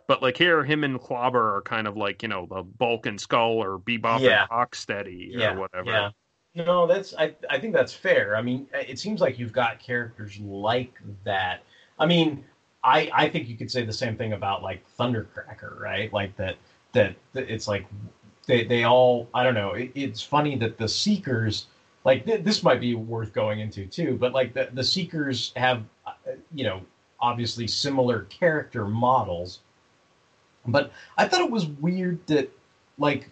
but 0.09 0.23
like 0.23 0.37
here 0.37 0.65
him 0.65 0.85
and 0.85 1.01
clobber 1.01 1.57
are 1.57 1.63
kind 1.63 1.87
of 1.87 1.97
like 1.97 2.23
you 2.23 2.29
know 2.29 2.47
the 2.51 2.63
bulk 2.63 3.07
and 3.07 3.21
skull 3.21 3.63
or 3.63 3.79
bebop 3.79 4.23
Yeah. 4.23 4.43
and 4.43 4.49
rocksteady 4.51 5.37
or 5.37 5.41
yeah, 5.41 5.55
whatever 5.55 5.91
Yeah. 5.93 6.11
No, 6.55 6.87
that's 6.87 7.15
I. 7.15 7.37
I 7.49 7.61
think 7.61 7.75
that's 7.75 7.93
fair. 7.95 8.35
I 8.37 8.43
mean, 8.43 8.67
it 8.73 8.99
seems 8.99 9.21
like 9.21 9.39
you've 9.39 9.53
got 9.53 9.79
characters 9.79 10.39
like 10.41 10.95
that. 11.25 11.63
I 11.99 12.07
mean, 12.07 12.45
I 12.85 13.11
I 13.13 13.29
think 13.29 13.49
you 13.49 13.57
could 13.57 13.71
say 13.71 13.85
the 13.85 13.93
same 13.93 14.17
thing 14.17 14.33
about 14.33 14.63
like 14.63 14.85
Thundercracker, 14.99 15.79
right? 15.81 16.13
Like 16.13 16.37
that 16.37 16.57
that, 16.93 17.17
that 17.33 17.51
it's 17.53 17.69
like 17.69 17.87
they 18.47 18.65
they 18.65 18.85
all. 18.85 19.29
I 19.35 19.43
don't 19.45 19.55
know. 19.55 19.73
It, 19.73 19.93
it's 19.95 20.23
funny 20.23 20.57
that 20.57 20.79
the 20.79 20.89
Seekers 20.89 21.67
like 22.05 22.25
th- 22.25 22.43
this 22.45 22.63
might 22.63 22.81
be 22.81 22.95
worth 22.95 23.33
going 23.33 23.61
into 23.61 23.87
too, 23.87 24.17
but 24.19 24.33
like 24.33 24.55
the 24.55 24.71
the 24.73 24.85
Seekers 24.85 25.53
have 25.57 25.83
uh, 26.07 26.13
you 26.55 26.65
know 26.65 26.81
obviously 27.21 27.67
similar 27.67 28.23
character 28.25 28.87
models, 28.87 29.61
but 30.67 30.93
I 31.17 31.27
thought 31.27 31.41
it 31.41 31.51
was 31.51 31.67
weird 31.67 32.27
that 32.29 32.51
like 32.97 33.31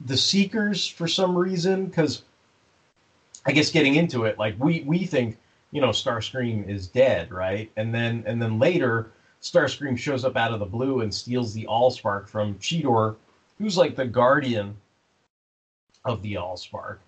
the 0.00 0.16
Seekers 0.16 0.86
for 0.86 1.08
some 1.08 1.36
reason 1.36 1.86
because 1.86 2.22
I 3.46 3.52
guess 3.52 3.70
getting 3.70 3.94
into 3.96 4.24
it, 4.24 4.38
like 4.38 4.54
we 4.58 4.84
we 4.86 5.06
think 5.06 5.38
you 5.72 5.80
know 5.80 5.88
Starscream 5.88 6.68
is 6.68 6.86
dead, 6.86 7.32
right? 7.32 7.70
And 7.76 7.92
then 7.92 8.22
and 8.26 8.40
then 8.40 8.58
later 8.60 9.10
Starscream 9.40 9.98
shows 9.98 10.24
up 10.24 10.36
out 10.36 10.52
of 10.52 10.60
the 10.60 10.66
blue 10.66 11.00
and 11.00 11.12
steals 11.12 11.52
the 11.52 11.66
Allspark 11.68 12.28
from 12.28 12.54
Cheetor, 12.56 13.16
who's 13.58 13.76
like 13.76 13.96
the 13.96 14.06
guardian 14.06 14.76
of 16.04 16.22
the 16.22 16.34
Allspark. 16.34 16.98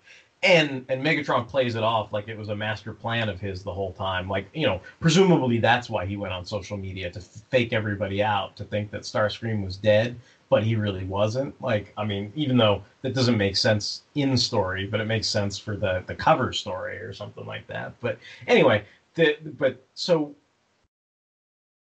And 0.43 0.85
and 0.89 1.01
Megatron 1.01 1.47
plays 1.47 1.75
it 1.75 1.83
off 1.83 2.11
like 2.11 2.27
it 2.27 2.37
was 2.37 2.49
a 2.49 2.55
master 2.55 2.93
plan 2.93 3.29
of 3.29 3.39
his 3.39 3.63
the 3.63 3.73
whole 3.73 3.93
time. 3.93 4.27
Like, 4.27 4.47
you 4.53 4.67
know, 4.67 4.81
presumably 4.99 5.59
that's 5.59 5.89
why 5.89 6.05
he 6.05 6.17
went 6.17 6.33
on 6.33 6.45
social 6.45 6.77
media 6.77 7.09
to 7.11 7.21
fake 7.21 7.71
everybody 7.71 8.21
out, 8.21 8.55
to 8.57 8.63
think 8.65 8.91
that 8.91 9.01
Starscream 9.03 9.63
was 9.63 9.77
dead, 9.77 10.15
but 10.49 10.63
he 10.63 10.75
really 10.75 11.05
wasn't. 11.05 11.59
Like, 11.61 11.93
I 11.97 12.05
mean, 12.05 12.31
even 12.35 12.57
though 12.57 12.83
that 13.01 13.13
doesn't 13.13 13.37
make 13.37 13.55
sense 13.55 14.03
in 14.15 14.37
story, 14.37 14.87
but 14.87 14.99
it 14.99 15.05
makes 15.05 15.27
sense 15.27 15.57
for 15.57 15.75
the 15.75 16.03
the 16.07 16.15
cover 16.15 16.53
story 16.53 16.97
or 16.97 17.13
something 17.13 17.45
like 17.45 17.67
that. 17.67 17.93
But 17.99 18.17
anyway, 18.47 18.85
the 19.15 19.37
but 19.57 19.83
so 19.93 20.35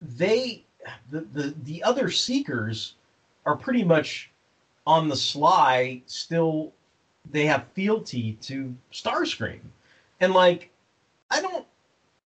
they 0.01 0.63
the 1.11 1.21
the, 1.21 1.55
the 1.63 1.83
other 1.83 2.09
seekers 2.09 2.95
are 3.45 3.55
pretty 3.55 3.83
much 3.83 4.31
on 4.87 5.07
the 5.07 5.15
sly 5.15 6.01
still 6.05 6.71
they 7.31 7.45
have 7.45 7.67
fealty 7.73 8.33
to 8.41 8.75
Starscream. 8.91 9.59
And 10.19 10.33
like 10.33 10.71
I 11.29 11.41
don't 11.41 11.65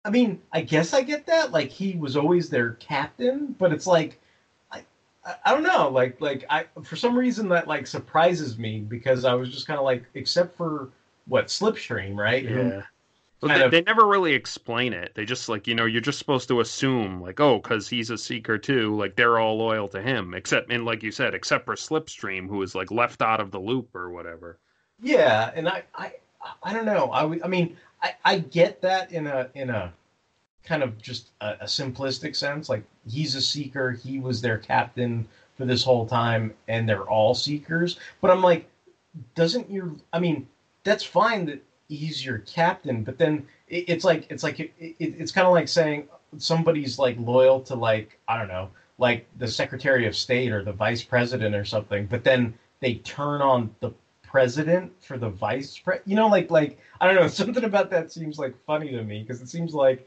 I 0.05 0.11
mean, 0.11 0.41
I 0.53 0.63
guess 0.63 0.95
I 0.95 1.03
get 1.03 1.27
that. 1.27 1.53
Like 1.53 1.69
he 1.69 1.95
was 1.95 2.17
always 2.17 2.49
their 2.49 2.73
captain, 2.75 3.55
but 3.59 3.73
it's 3.73 3.87
like 3.87 4.21
I 5.29 5.33
I, 5.33 5.37
I 5.51 5.55
don't 5.55 5.63
know, 5.63 5.89
like 5.91 6.21
like 6.21 6.45
I 6.49 6.65
for 6.83 6.97
some 6.97 7.17
reason 7.17 7.49
that 7.51 7.69
like 7.69 7.87
surprises 7.87 8.59
me 8.59 8.81
because 8.81 9.25
I 9.25 9.35
was 9.35 9.51
just 9.51 9.67
kind 9.67 9.79
of 9.79 9.85
like 9.85 10.05
except 10.15 10.57
for 10.57 10.91
what 11.27 11.47
Slipstream, 11.49 12.17
right? 12.17 12.45
Who- 12.45 12.55
Yeah. 12.69 12.83
But 13.41 13.49
they, 13.49 13.63
of- 13.63 13.71
they 13.71 13.83
never 13.83 14.05
really 14.05 14.33
explain 14.33 14.93
it. 14.93 15.13
They 15.15 15.25
just 15.25 15.49
like 15.49 15.69
you 15.69 15.75
know 15.77 15.85
you're 15.85 16.01
just 16.01 16.19
supposed 16.19 16.49
to 16.49 16.61
assume 16.61 17.21
like 17.21 17.39
oh 17.39 17.59
because 17.61 17.89
he's 17.89 18.11
a 18.11 18.19
seeker 18.19 18.59
too 18.59 18.97
like 18.97 19.15
they're 19.15 19.39
all 19.39 19.57
loyal 19.57 19.87
to 19.91 20.03
him 20.03 20.35
except 20.35 20.73
and 20.73 20.85
like 20.85 21.05
you 21.05 21.13
said 21.13 21.35
except 21.35 21.65
for 21.65 21.77
Slipstream 21.77 22.49
who 22.49 22.61
is 22.63 22.75
like 22.75 22.91
left 22.91 23.23
out 23.23 23.41
of 23.41 23.53
the 23.53 23.61
loop 23.61 23.95
or 23.95 24.11
whatever. 24.11 24.59
Yeah, 25.01 25.53
and 25.55 25.69
I, 25.69 25.85
I, 25.95 26.13
I 26.65 26.73
don't 26.73 26.85
know. 26.87 27.13
I, 27.13 27.23
I 27.45 27.47
mean, 27.47 27.77
I, 28.03 28.15
I 28.25 28.39
get 28.41 28.83
that 28.83 29.13
in 29.13 29.29
a 29.29 29.49
in 29.55 29.71
a 29.71 29.93
kind 30.65 30.83
of 30.83 31.01
just 31.01 31.31
a, 31.41 31.59
a 31.61 31.65
simplistic 31.67 32.35
sense. 32.35 32.69
Like 32.69 32.83
he's 33.11 33.35
a 33.35 33.41
seeker, 33.41 33.93
he 33.93 34.19
was 34.19 34.41
their 34.41 34.59
captain 34.59 35.27
for 35.57 35.65
this 35.65 35.85
whole 35.85 36.07
time, 36.07 36.55
and 36.69 36.89
they're 36.89 37.09
all 37.09 37.35
seekers. 37.35 37.99
But 38.21 38.31
I'm 38.31 38.43
like, 38.43 38.69
doesn't 39.35 39.71
your? 39.71 39.93
I 40.13 40.21
mean, 40.21 40.47
that's 40.85 41.05
fine 41.05 41.47
that 41.47 41.63
he's 41.89 42.25
your 42.25 42.39
captain, 42.39 43.03
but 43.03 43.19
then 43.19 43.47
it, 43.69 43.85
it's 43.89 44.05
like 44.05 44.27
it's 44.31 44.43
like 44.43 44.61
it, 44.61 44.73
it, 44.79 44.95
it's 44.99 45.33
kind 45.33 45.47
of 45.47 45.53
like 45.53 45.69
saying 45.69 46.09
somebody's 46.39 46.99
like 46.99 47.17
loyal 47.19 47.61
to 47.63 47.75
like 47.75 48.19
I 48.29 48.39
don't 48.39 48.49
know, 48.49 48.71
like 48.99 49.27
the 49.39 49.49
Secretary 49.49 50.07
of 50.07 50.17
State 50.17 50.53
or 50.53 50.63
the 50.63 50.73
Vice 50.73 51.03
President 51.03 51.55
or 51.55 51.65
something, 51.65 52.07
but 52.07 52.25
then 52.25 52.55
they 52.81 52.95
turn 52.97 53.43
on 53.43 53.75
the 53.81 53.93
president 54.23 54.93
for 55.03 55.17
the 55.17 55.31
vice 55.31 55.79
pre 55.79 55.97
you 56.05 56.15
know 56.15 56.29
like 56.29 56.51
like 56.51 56.79
i 57.01 57.07
don't 57.07 57.15
know 57.17 57.27
something 57.29 57.65
about 57.65 57.89
that 57.89 58.13
seems 58.13 58.39
like 58.39 58.55
funny 58.67 58.91
to 58.91 59.03
me 59.03 59.23
because 59.23 59.41
it 59.41 59.49
seems 59.49 59.73
like 59.73 60.07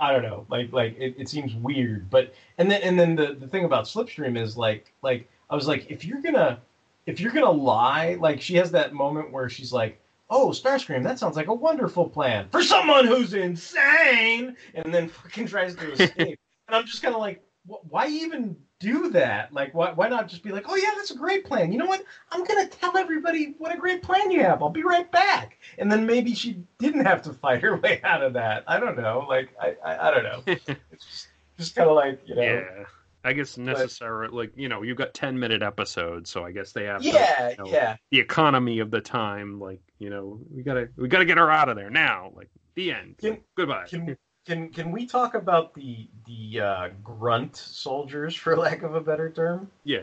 i 0.00 0.12
don't 0.12 0.22
know 0.22 0.46
like 0.48 0.72
like 0.72 0.96
it, 0.98 1.14
it 1.18 1.28
seems 1.28 1.54
weird 1.54 2.08
but 2.10 2.34
and 2.58 2.70
then 2.70 2.82
and 2.82 2.98
then 2.98 3.14
the, 3.14 3.36
the 3.38 3.46
thing 3.46 3.64
about 3.64 3.84
slipstream 3.84 4.40
is 4.40 4.56
like 4.56 4.92
like 5.02 5.28
i 5.50 5.54
was 5.54 5.66
like 5.66 5.90
if 5.90 6.04
you're 6.04 6.20
gonna 6.20 6.60
if 7.06 7.20
you're 7.20 7.32
gonna 7.32 7.50
lie 7.50 8.16
like 8.20 8.40
she 8.40 8.54
has 8.56 8.70
that 8.70 8.92
moment 8.92 9.32
where 9.32 9.48
she's 9.48 9.72
like 9.72 10.00
oh 10.30 10.48
starscream 10.50 11.02
that 11.02 11.18
sounds 11.18 11.36
like 11.36 11.48
a 11.48 11.54
wonderful 11.54 12.08
plan 12.08 12.48
for 12.50 12.62
someone 12.62 13.06
who's 13.06 13.34
insane 13.34 14.56
and 14.74 14.94
then 14.94 15.08
fucking 15.08 15.46
tries 15.46 15.74
to 15.74 15.92
escape. 15.92 16.38
And 16.68 16.76
i'm 16.76 16.86
just 16.86 17.02
kind 17.02 17.14
of 17.14 17.20
like 17.20 17.42
why 17.66 18.06
even 18.06 18.56
do 18.82 19.10
that 19.10 19.52
like 19.52 19.72
why, 19.74 19.92
why 19.92 20.08
not 20.08 20.28
just 20.28 20.42
be 20.42 20.50
like 20.50 20.64
oh 20.68 20.74
yeah 20.74 20.90
that's 20.96 21.12
a 21.12 21.16
great 21.16 21.44
plan. 21.44 21.70
You 21.70 21.78
know 21.78 21.86
what? 21.86 22.02
I'm 22.30 22.44
gonna 22.44 22.66
tell 22.66 22.96
everybody 22.96 23.54
what 23.58 23.72
a 23.72 23.78
great 23.78 24.02
plan 24.02 24.30
you 24.30 24.42
have. 24.42 24.62
I'll 24.62 24.70
be 24.70 24.82
right 24.82 25.10
back. 25.10 25.58
And 25.78 25.90
then 25.90 26.04
maybe 26.04 26.34
she 26.34 26.62
didn't 26.78 27.06
have 27.06 27.22
to 27.22 27.32
fight 27.42 27.62
her 27.62 27.76
way 27.76 28.00
out 28.02 28.22
of 28.22 28.32
that. 28.32 28.64
I 28.66 28.80
don't 28.80 28.98
know. 28.98 29.24
Like 29.28 29.50
i 29.60 29.76
i, 29.84 30.08
I 30.08 30.10
don't 30.10 30.24
know. 30.24 30.42
It's 30.92 31.06
just, 31.06 31.28
just 31.56 31.74
kind 31.76 31.88
of 31.88 31.96
like 31.96 32.20
you 32.26 32.34
know. 32.34 32.42
Yeah. 32.42 32.84
I 33.24 33.32
guess 33.32 33.56
necessary 33.56 34.28
like 34.28 34.50
you 34.56 34.68
know 34.68 34.82
you've 34.82 34.98
got 34.98 35.14
10 35.14 35.38
minute 35.38 35.62
episodes 35.62 36.28
so 36.28 36.44
I 36.44 36.50
guess 36.50 36.72
they 36.72 36.84
have 36.84 37.02
to, 37.02 37.08
yeah 37.08 37.50
you 37.50 37.56
know, 37.58 37.66
yeah. 37.66 37.96
the 38.10 38.18
economy 38.18 38.80
of 38.80 38.90
the 38.90 39.00
time 39.00 39.60
like 39.60 39.80
you 40.00 40.10
know 40.10 40.40
we 40.50 40.64
got 40.64 40.74
to 40.74 40.88
we 40.96 41.06
got 41.06 41.20
to 41.20 41.24
get 41.24 41.38
her 41.38 41.48
out 41.48 41.68
of 41.68 41.76
there 41.76 41.90
now. 41.90 42.32
Like 42.34 42.50
the 42.74 42.92
end. 42.92 43.18
Can- 43.18 43.38
Goodbye. 43.56 43.86
can 43.88 44.16
can 44.44 44.68
can 44.70 44.90
we 44.90 45.06
talk 45.06 45.34
about 45.34 45.74
the 45.74 46.08
the 46.26 46.60
uh, 46.60 46.88
grunt 47.02 47.56
soldiers 47.56 48.34
for 48.34 48.56
lack 48.66 48.82
of 48.82 48.94
a 48.94 49.00
better 49.00 49.30
term 49.30 49.70
yeah. 49.84 50.02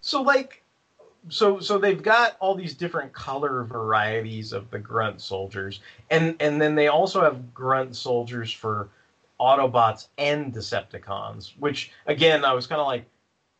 so 0.00 0.22
like 0.22 0.62
so 1.28 1.58
so 1.58 1.78
they've 1.78 2.02
got 2.02 2.36
all 2.38 2.54
these 2.54 2.74
different 2.74 3.12
color 3.12 3.64
varieties 3.64 4.52
of 4.52 4.70
the 4.70 4.78
grunt 4.78 5.20
soldiers 5.20 5.80
and 6.10 6.36
and 6.40 6.60
then 6.60 6.74
they 6.74 6.88
also 6.88 7.22
have 7.22 7.52
grunt 7.52 7.96
soldiers 7.96 8.52
for 8.52 8.88
autobots 9.40 10.06
and 10.18 10.54
decepticons 10.54 11.52
which 11.58 11.90
again 12.06 12.44
i 12.44 12.52
was 12.52 12.66
kind 12.66 12.80
of 12.80 12.86
like 12.86 13.04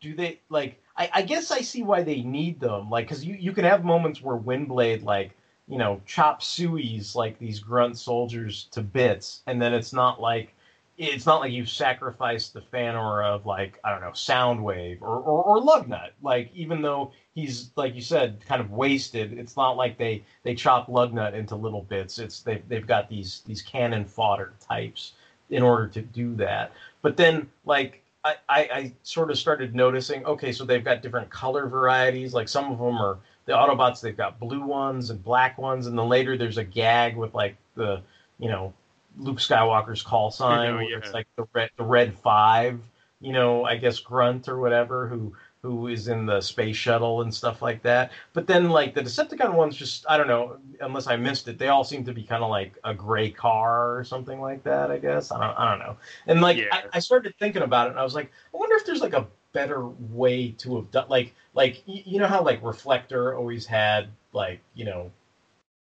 do 0.00 0.14
they 0.14 0.40
like 0.48 0.80
I, 0.96 1.10
I 1.16 1.22
guess 1.22 1.50
i 1.50 1.60
see 1.60 1.82
why 1.82 2.02
they 2.02 2.22
need 2.22 2.60
them 2.60 2.88
like 2.88 3.06
because 3.06 3.24
you, 3.24 3.34
you 3.34 3.52
can 3.52 3.64
have 3.64 3.84
moments 3.84 4.22
where 4.22 4.36
windblade 4.36 5.02
like 5.02 5.36
you 5.68 5.78
know 5.78 6.00
chop 6.06 6.42
suey's 6.42 7.14
like 7.14 7.38
these 7.38 7.58
grunt 7.58 7.98
soldiers 7.98 8.68
to 8.70 8.80
bits 8.82 9.42
and 9.46 9.60
then 9.60 9.74
it's 9.74 9.92
not 9.92 10.20
like 10.20 10.54
it's 10.98 11.26
not 11.26 11.40
like 11.40 11.52
you've 11.52 11.68
sacrificed 11.68 12.54
the 12.54 12.60
Fanor 12.60 13.22
of 13.22 13.44
like 13.44 13.78
I 13.84 13.90
don't 13.90 14.00
know 14.00 14.10
Soundwave 14.10 15.02
or, 15.02 15.18
or 15.18 15.42
or 15.42 15.60
Lugnut. 15.60 16.10
Like 16.22 16.50
even 16.54 16.80
though 16.80 17.12
he's 17.34 17.70
like 17.76 17.94
you 17.94 18.00
said 18.00 18.40
kind 18.46 18.60
of 18.60 18.70
wasted, 18.70 19.38
it's 19.38 19.56
not 19.56 19.76
like 19.76 19.98
they 19.98 20.24
they 20.42 20.54
chop 20.54 20.88
Lugnut 20.88 21.34
into 21.34 21.54
little 21.54 21.82
bits. 21.82 22.18
It's 22.18 22.40
they 22.40 22.62
they've 22.68 22.86
got 22.86 23.08
these 23.08 23.42
these 23.46 23.60
cannon 23.60 24.06
fodder 24.06 24.54
types 24.66 25.12
in 25.50 25.62
order 25.62 25.86
to 25.88 26.00
do 26.00 26.34
that. 26.36 26.72
But 27.02 27.16
then 27.16 27.50
like 27.64 28.02
I, 28.24 28.34
I 28.48 28.92
sort 29.04 29.30
of 29.30 29.38
started 29.38 29.74
noticing 29.74 30.24
okay, 30.26 30.50
so 30.50 30.64
they've 30.64 30.84
got 30.84 31.02
different 31.02 31.30
color 31.30 31.68
varieties. 31.68 32.34
Like 32.34 32.48
some 32.48 32.72
of 32.72 32.78
them 32.78 32.96
are 32.96 33.18
the 33.46 33.52
Autobots. 33.52 34.00
They've 34.00 34.16
got 34.16 34.38
blue 34.38 34.62
ones 34.62 35.10
and 35.10 35.22
black 35.22 35.56
ones, 35.56 35.86
and 35.86 35.98
then 35.98 36.08
later 36.08 36.36
there's 36.36 36.58
a 36.58 36.64
gag 36.64 37.16
with 37.16 37.34
like 37.34 37.56
the 37.74 38.02
you 38.38 38.48
know 38.48 38.74
Luke 39.18 39.38
Skywalker's 39.38 40.02
call 40.02 40.26
oh, 40.26 40.30
sign, 40.30 40.74
know, 40.74 40.80
yeah. 40.80 40.98
it's 40.98 41.12
like 41.12 41.26
the 41.36 41.46
red 41.54 41.70
the 41.76 41.84
red 41.84 42.14
five, 42.18 42.80
you 43.20 43.32
know, 43.32 43.64
I 43.64 43.76
guess 43.76 43.98
Grunt 44.00 44.48
or 44.48 44.58
whatever, 44.60 45.08
who 45.08 45.34
who 45.62 45.88
is 45.88 46.06
in 46.06 46.26
the 46.26 46.40
space 46.40 46.76
shuttle 46.76 47.22
and 47.22 47.34
stuff 47.34 47.60
like 47.60 47.82
that. 47.82 48.12
But 48.34 48.46
then 48.46 48.70
like 48.70 48.94
the 48.94 49.02
Decepticon 49.02 49.54
ones, 49.54 49.76
just 49.76 50.04
I 50.08 50.16
don't 50.16 50.28
know, 50.28 50.58
unless 50.80 51.06
I 51.06 51.16
missed 51.16 51.48
it, 51.48 51.58
they 51.58 51.68
all 51.68 51.82
seem 51.82 52.04
to 52.04 52.12
be 52.12 52.22
kind 52.22 52.44
of 52.44 52.50
like 52.50 52.76
a 52.84 52.94
gray 52.94 53.30
car 53.30 53.96
or 53.96 54.04
something 54.04 54.40
like 54.40 54.62
that. 54.64 54.90
I 54.90 54.98
guess 54.98 55.32
I 55.32 55.44
don't 55.44 55.58
I 55.58 55.70
don't 55.70 55.80
know. 55.80 55.96
And 56.26 56.40
like 56.40 56.58
Yeah. 56.58 56.68
I, 56.72 56.84
I 56.94 56.98
started 57.00 57.34
thinking 57.38 57.62
about 57.62 57.88
it, 57.88 57.90
and 57.90 57.98
I 57.98 58.04
was 58.04 58.14
like, 58.14 58.30
I 58.54 58.56
wonder 58.56 58.76
if 58.76 58.86
there's 58.86 59.00
like 59.00 59.14
a 59.14 59.26
better 59.56 59.86
way 59.86 60.50
to 60.50 60.76
have 60.76 60.90
done 60.90 61.06
like 61.08 61.34
like 61.54 61.82
you 61.86 62.18
know 62.18 62.26
how 62.26 62.42
like 62.42 62.62
Reflector 62.62 63.34
always 63.34 63.64
had 63.64 64.08
like 64.34 64.60
you 64.74 64.84
know 64.84 65.10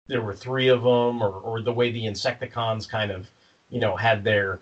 there 0.07 0.21
were 0.21 0.33
three 0.33 0.69
of 0.69 0.83
them, 0.83 1.21
or 1.21 1.31
or 1.31 1.61
the 1.61 1.73
way 1.73 1.91
the 1.91 2.05
Insecticons 2.05 2.87
kind 2.87 3.11
of 3.11 3.29
you 3.69 3.81
know 3.81 3.97
had 3.97 4.23
their 4.23 4.61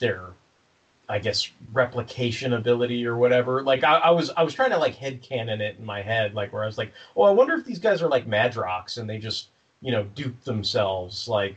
their 0.00 0.30
I 1.08 1.20
guess 1.20 1.48
replication 1.72 2.52
ability 2.54 3.06
or 3.06 3.16
whatever. 3.16 3.62
Like 3.62 3.84
I, 3.84 3.94
I 3.98 4.10
was 4.10 4.30
I 4.36 4.42
was 4.42 4.54
trying 4.54 4.70
to 4.70 4.78
like 4.78 4.96
headcanon 4.96 5.60
it 5.60 5.76
in 5.78 5.84
my 5.86 6.02
head, 6.02 6.34
like 6.34 6.52
where 6.52 6.64
I 6.64 6.66
was 6.66 6.78
like, 6.78 6.92
oh, 7.16 7.22
I 7.22 7.30
wonder 7.30 7.54
if 7.54 7.64
these 7.64 7.78
guys 7.78 8.02
are 8.02 8.08
like 8.08 8.26
Madrox 8.26 8.98
and 8.98 9.08
they 9.08 9.18
just 9.18 9.50
you 9.80 9.92
know 9.92 10.02
dupe 10.16 10.42
themselves 10.42 11.28
like 11.28 11.56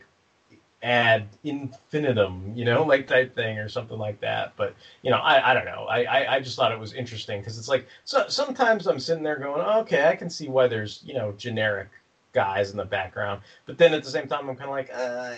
ad 0.85 1.27
infinitum, 1.43 2.53
you 2.55 2.63
know, 2.63 2.83
like 2.87 3.07
type 3.07 3.35
thing 3.35 3.57
or 3.57 3.67
something 3.67 3.97
like 3.97 4.21
that. 4.21 4.53
But 4.55 4.75
you 5.01 5.11
know, 5.11 5.17
I, 5.17 5.51
I 5.51 5.53
don't 5.53 5.65
know. 5.65 5.87
I, 5.89 6.03
I, 6.03 6.35
I 6.35 6.39
just 6.39 6.55
thought 6.55 6.71
it 6.71 6.79
was 6.79 6.93
interesting 6.93 7.41
because 7.41 7.57
it's 7.57 7.67
like 7.67 7.87
so 8.05 8.25
sometimes 8.27 8.87
I'm 8.87 8.99
sitting 8.99 9.23
there 9.23 9.37
going, 9.37 9.61
okay, 9.61 10.07
I 10.07 10.15
can 10.15 10.29
see 10.29 10.47
why 10.47 10.67
there's 10.67 11.01
you 11.03 11.15
know 11.15 11.33
generic 11.33 11.89
guys 12.33 12.69
in 12.71 12.77
the 12.77 12.85
background, 12.85 13.41
but 13.65 13.77
then 13.77 13.93
at 13.93 14.03
the 14.03 14.09
same 14.09 14.27
time 14.27 14.47
I'm 14.47 14.55
kind 14.55 14.69
of 14.69 14.75
like, 14.75 14.91
uh, 14.93 15.35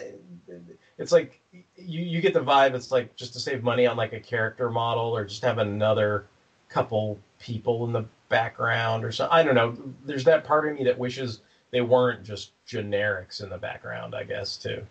it's 0.98 1.12
like 1.12 1.40
you 1.78 2.02
you 2.02 2.22
get 2.22 2.34
the 2.34 2.42
vibe. 2.42 2.76
It's 2.76 2.92
like 2.92 3.16
just 3.16 3.34
to 3.34 3.40
save 3.40 3.64
money 3.64 3.88
on 3.88 3.96
like 3.96 4.14
a 4.14 4.20
character 4.20 4.70
model 4.70 5.16
or 5.16 5.26
just 5.26 5.44
have 5.44 5.60
another 5.60 6.26
couple 6.70 7.18
people 7.40 7.86
in 7.86 7.94
the 7.94 8.06
background 8.28 9.06
or 9.06 9.12
something. 9.14 9.34
I 9.34 9.44
don't 9.44 9.56
know. 9.56 9.78
There's 10.04 10.26
that 10.26 10.44
part 10.44 10.68
of 10.68 10.76
me 10.76 10.84
that 10.84 11.00
wishes 11.00 11.40
they 11.72 11.82
weren't 11.82 12.24
just 12.24 12.52
generics 12.68 13.42
in 13.42 13.50
the 13.50 13.58
background. 13.58 14.14
I 14.14 14.24
guess 14.24 14.58
too. 14.58 14.86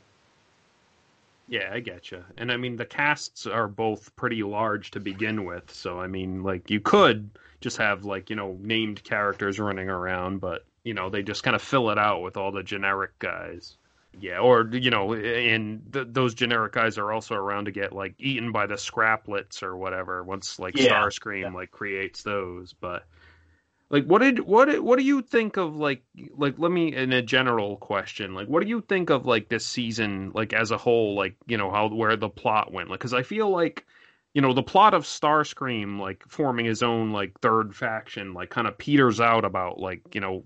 Yeah, 1.48 1.70
I 1.72 1.80
get 1.80 2.10
you. 2.10 2.24
And 2.36 2.50
I 2.50 2.56
mean, 2.56 2.76
the 2.76 2.86
casts 2.86 3.46
are 3.46 3.68
both 3.68 4.14
pretty 4.16 4.42
large 4.42 4.90
to 4.92 5.00
begin 5.00 5.44
with. 5.44 5.72
So, 5.72 6.00
I 6.00 6.08
mean, 6.08 6.42
like, 6.42 6.70
you 6.70 6.80
could 6.80 7.30
just 7.60 7.76
have, 7.76 8.04
like, 8.04 8.30
you 8.30 8.36
know, 8.36 8.56
named 8.60 9.02
characters 9.04 9.58
running 9.60 9.88
around, 9.88 10.40
but 10.40 10.64
you 10.86 10.94
know 10.94 11.10
they 11.10 11.22
just 11.24 11.42
kind 11.42 11.56
of 11.56 11.62
fill 11.62 11.90
it 11.90 11.98
out 11.98 12.22
with 12.22 12.36
all 12.36 12.52
the 12.52 12.62
generic 12.62 13.18
guys. 13.18 13.76
Yeah, 14.18 14.38
or 14.38 14.66
you 14.72 14.90
know, 14.90 15.12
and 15.14 15.92
th- 15.92 16.06
those 16.10 16.34
generic 16.34 16.72
guys 16.72 16.96
are 16.96 17.12
also 17.12 17.34
around 17.34 17.64
to 17.66 17.72
get 17.72 17.92
like 17.92 18.14
eaten 18.18 18.52
by 18.52 18.66
the 18.66 18.76
scraplets 18.76 19.62
or 19.62 19.76
whatever 19.76 20.22
once 20.22 20.58
like 20.58 20.76
Yeah, 20.76 20.92
Starscream 20.92 21.42
yeah. 21.42 21.50
like 21.50 21.70
creates 21.70 22.22
those. 22.22 22.72
But 22.72 23.04
like, 23.88 24.04
what 24.04 24.20
did 24.20 24.40
what 24.40 24.82
what 24.82 24.98
do 24.98 25.04
you 25.04 25.22
think 25.22 25.56
of 25.56 25.76
like 25.76 26.02
like 26.36 26.58
let 26.58 26.72
me 26.72 26.94
in 26.94 27.12
a 27.12 27.22
general 27.22 27.76
question 27.76 28.34
like 28.34 28.48
what 28.48 28.62
do 28.62 28.68
you 28.68 28.80
think 28.80 29.10
of 29.10 29.26
like 29.26 29.48
this 29.48 29.64
season 29.64 30.32
like 30.34 30.52
as 30.52 30.72
a 30.72 30.78
whole 30.78 31.14
like 31.14 31.36
you 31.46 31.56
know 31.56 31.70
how 31.70 31.88
where 31.88 32.16
the 32.16 32.28
plot 32.28 32.72
went? 32.72 32.90
Like 32.90 32.98
because 32.98 33.14
I 33.14 33.22
feel 33.22 33.48
like 33.48 33.86
you 34.34 34.42
know 34.42 34.52
the 34.52 34.62
plot 34.62 34.92
of 34.92 35.04
Starscream 35.04 36.00
like 36.00 36.24
forming 36.28 36.66
his 36.66 36.82
own 36.82 37.12
like 37.12 37.40
third 37.40 37.76
faction 37.76 38.34
like 38.34 38.50
kind 38.50 38.66
of 38.66 38.76
peters 38.76 39.20
out 39.20 39.44
about 39.44 39.78
like 39.78 40.14
you 40.14 40.20
know 40.20 40.44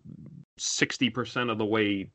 sixty 0.61 1.11
percent 1.11 1.51
of 1.51 1.59
the 1.59 1.65
way 1.65 2.11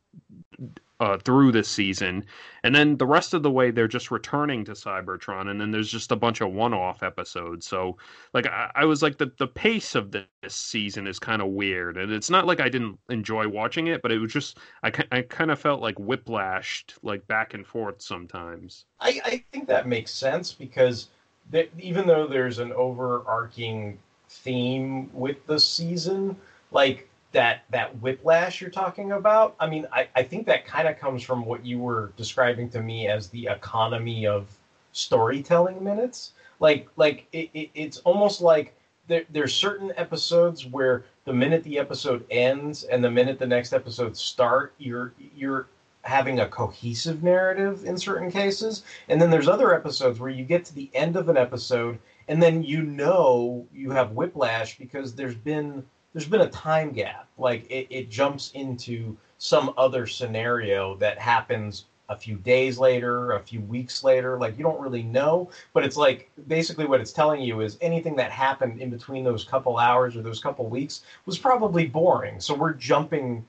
uh, 1.00 1.18
through 1.18 1.52
this 1.52 1.68
season, 1.68 2.26
and 2.64 2.74
then 2.74 2.98
the 2.98 3.06
rest 3.06 3.34
of 3.34 3.44
the 3.44 3.52
way 3.52 3.70
they're 3.70 3.88
just 3.88 4.12
returning 4.12 4.64
to 4.64 4.72
Cybertron, 4.72 5.50
and 5.50 5.60
then 5.60 5.72
there's 5.72 5.92
just 5.92 6.12
a 6.12 6.16
bunch 6.16 6.40
of 6.40 6.54
one-off 6.54 7.04
episodes. 7.04 7.68
So 7.68 7.98
like 8.34 8.48
I, 8.48 8.72
I 8.76 8.86
was 8.86 9.02
like 9.02 9.18
the 9.18 9.32
the 9.38 9.48
pace 9.48 9.96
of 9.96 10.12
this 10.12 10.26
season 10.48 11.06
is 11.08 11.20
kind 11.20 11.42
of 11.42 11.50
weird, 11.50 11.98
and 11.98 12.12
it's 12.12 12.30
not 12.30 12.48
like 12.48 12.62
I 12.62 12.70
didn't 12.70 12.98
enjoy 13.10 13.48
watching 13.48 13.88
it, 13.88 14.02
but 14.02 14.12
it 14.12 14.20
was 14.20 14.32
just 14.32 14.58
I 14.84 14.92
I 15.12 15.22
kind 15.24 15.52
of 15.52 15.60
felt 15.60 15.82
like 15.82 15.96
whiplashed 15.96 16.94
like 17.04 17.28
back 17.28 17.54
and 17.54 17.68
forth 17.68 18.02
sometimes. 18.02 18.86
I, 19.02 19.20
I 19.26 19.44
think 19.52 19.68
that 19.68 19.88
makes 19.88 20.12
sense 20.12 20.54
because 20.54 21.10
th- 21.52 21.72
even 21.78 22.08
though 22.08 22.26
there's 22.26 22.60
an 22.60 22.72
overarching 22.72 24.00
theme 24.30 25.10
with 25.14 25.46
the 25.46 25.60
season, 25.60 26.38
like 26.72 27.10
that 27.36 27.64
that 27.70 28.02
whiplash 28.02 28.62
you're 28.62 28.70
talking 28.70 29.12
about, 29.12 29.56
I 29.60 29.68
mean, 29.68 29.86
I, 29.92 30.08
I 30.16 30.24
think 30.24 30.46
that 30.48 30.66
kind 30.66 30.88
of 30.88 30.98
comes 30.98 31.22
from 31.22 31.44
what 31.46 31.66
you 31.66 31.80
were 31.80 32.14
describing 32.16 32.70
to 32.70 32.82
me 32.82 33.10
as 33.10 33.28
the 33.28 33.48
economy 33.48 34.26
of 34.26 34.48
storytelling 34.94 35.84
minutes. 35.84 36.32
Like 36.62 36.88
like 36.96 37.28
it, 37.34 37.50
it, 37.54 37.70
it's 37.76 37.98
almost 38.00 38.40
like 38.40 38.74
there, 39.08 39.26
there's 39.30 39.54
certain 39.54 39.92
episodes 39.98 40.66
where 40.66 41.04
the 41.26 41.34
minute 41.34 41.62
the 41.64 41.78
episode 41.78 42.26
ends 42.32 42.84
and 42.84 43.04
the 43.04 43.12
minute 43.12 43.38
the 43.38 43.46
next 43.46 43.74
episode 43.74 44.16
start, 44.16 44.74
you're 44.78 45.14
you're 45.36 45.68
having 46.04 46.40
a 46.40 46.48
cohesive 46.48 47.22
narrative 47.22 47.84
in 47.84 47.98
certain 47.98 48.32
cases. 48.32 48.84
And 49.10 49.22
then 49.22 49.30
there's 49.30 49.50
other 49.50 49.76
episodes 49.76 50.22
where 50.22 50.30
you 50.30 50.46
get 50.46 50.64
to 50.66 50.74
the 50.74 50.90
end 50.94 51.18
of 51.18 51.28
an 51.28 51.36
episode 51.36 52.00
and 52.30 52.42
then 52.42 52.64
you 52.64 52.82
know 52.84 53.68
you 53.74 53.92
have 53.92 54.12
whiplash 54.12 54.78
because 54.78 55.14
there's 55.14 55.36
been 55.36 55.84
there's 56.16 56.28
been 56.28 56.42
a 56.42 56.50
time 56.50 56.94
gap. 56.94 57.28
Like 57.38 57.70
it, 57.70 57.88
it 57.90 58.10
jumps 58.10 58.52
into 58.54 59.18
some 59.38 59.74
other 59.78 60.08
scenario 60.08 60.96
that 60.96 61.20
happens 61.20 61.86
a 62.08 62.16
few 62.16 62.38
days 62.38 62.78
later, 62.80 63.34
a 63.34 63.42
few 63.42 63.60
weeks 63.60 64.02
later. 64.02 64.40
Like 64.40 64.58
you 64.58 64.64
don't 64.64 64.80
really 64.80 65.04
know, 65.04 65.50
but 65.74 65.84
it's 65.84 65.98
like 65.98 66.30
basically 66.48 66.86
what 66.86 67.02
it's 67.02 67.12
telling 67.12 67.42
you 67.42 67.60
is 67.60 67.78
anything 67.82 68.16
that 68.16 68.32
happened 68.32 68.80
in 68.80 68.90
between 68.90 69.26
those 69.26 69.44
couple 69.44 69.78
hours 69.78 70.16
or 70.16 70.22
those 70.22 70.40
couple 70.40 70.66
weeks 70.68 71.02
was 71.26 71.38
probably 71.38 71.86
boring. 71.86 72.40
So 72.40 72.54
we're 72.54 72.74
jumping 72.74 73.46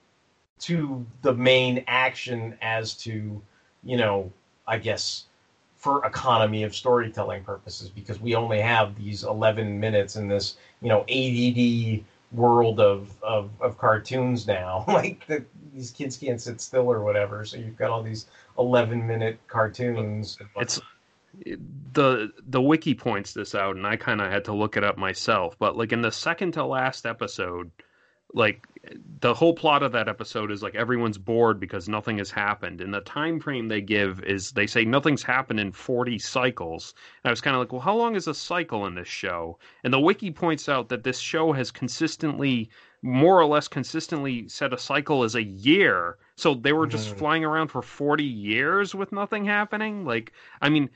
to 0.59 1.07
the 1.23 1.35
main 1.35 1.85
action 1.87 2.59
as 2.63 2.95
to, 2.95 3.41
you 3.85 3.97
know, 3.97 4.33
I 4.67 4.79
guess 4.79 5.27
for 5.77 6.05
economy 6.05 6.65
of 6.65 6.75
storytelling 6.75 7.45
purposes 7.45 7.91
because 7.91 8.21
we 8.21 8.35
only 8.35 8.61
have 8.61 8.97
these 8.97 9.23
11 9.23 9.79
minutes 9.79 10.17
in 10.17 10.27
this, 10.27 10.57
you 10.81 10.89
know, 10.89 11.03
ADD 11.03 12.03
world 12.33 12.81
of 12.81 13.11
of, 13.23 13.51
of 13.61 13.79
cartoons 13.79 14.47
now. 14.47 14.85
like 14.89 15.27
the, 15.27 15.45
these 15.75 15.91
kids 15.91 16.17
can't 16.17 16.41
sit 16.41 16.61
still 16.61 16.91
or 16.91 17.03
whatever, 17.03 17.45
so 17.45 17.57
you've 17.57 17.77
got 17.77 17.91
all 17.91 18.03
these 18.03 18.27
11 18.59 19.07
minute 19.07 19.39
cartoons. 19.47 20.39
It's 20.57 20.81
the 21.93 22.33
the 22.49 22.62
wiki 22.62 22.95
points 22.95 23.33
this 23.33 23.55
out, 23.55 23.77
and 23.77 23.87
I 23.87 23.97
kind 23.97 24.21
of 24.21 24.31
had 24.31 24.45
to 24.47 24.55
look 24.55 24.77
it 24.77 24.85
up 24.85 24.97
myself. 24.97 25.57
But 25.59 25.77
like 25.77 25.93
in 25.93 26.03
the 26.03 26.12
second 26.12 26.53
to 26.53 26.65
last 26.65 27.07
episode, 27.07 27.71
like 28.35 28.67
the 29.21 29.35
whole 29.35 29.55
plot 29.55 29.83
of 29.83 29.93
that 29.93 30.09
episode 30.09 30.51
is 30.53 30.62
like 30.62 30.75
everyone's 30.75 31.19
bored 31.19 31.59
because 31.59 31.89
nothing 31.89 32.19
has 32.19 32.31
happened, 32.31 32.81
and 32.81 32.95
the 32.95 33.01
time 33.01 33.41
frame 33.41 33.69
they 33.69 33.81
give 33.81 34.23
is 34.25 34.53
they 34.53 34.67
say 34.67 34.85
nothing's 34.85 35.23
happened 35.23 35.59
in 35.59 35.73
forty 35.73 36.19
cycles. 36.19 36.95
And 37.25 37.31
I 37.31 37.33
was 37.33 37.41
kind 37.41 37.57
of 37.57 37.61
like, 37.61 37.73
well, 37.73 37.81
how 37.81 37.97
long 37.97 38.15
is 38.15 38.29
a 38.29 38.35
cycle 38.35 38.87
in 38.87 38.95
this 38.95 39.09
show? 39.09 39.59
And 39.85 39.93
the 39.93 40.01
wiki 40.01 40.31
points 40.31 40.69
out 40.69 40.89
that 40.89 41.05
this 41.05 41.19
show 41.19 41.53
has 41.53 41.71
consistently 41.71 42.71
more 43.03 43.39
or 43.41 43.47
less 43.47 43.69
consistently 43.69 44.49
said 44.49 44.73
a 44.73 44.79
cycle 44.79 45.23
is 45.25 45.35
a 45.35 45.43
year. 45.43 46.19
So 46.37 46.55
they 46.55 46.73
were 46.73 46.87
just 46.87 47.09
Mhm. 47.09 47.17
flying 47.17 47.45
around 47.45 47.69
for 47.69 47.83
40 47.83 48.25
years 48.25 48.95
with 48.95 49.13
nothing 49.13 49.45
happening. 49.45 50.05
Like, 50.05 50.33
I 50.61 50.69
mean, 50.69 50.91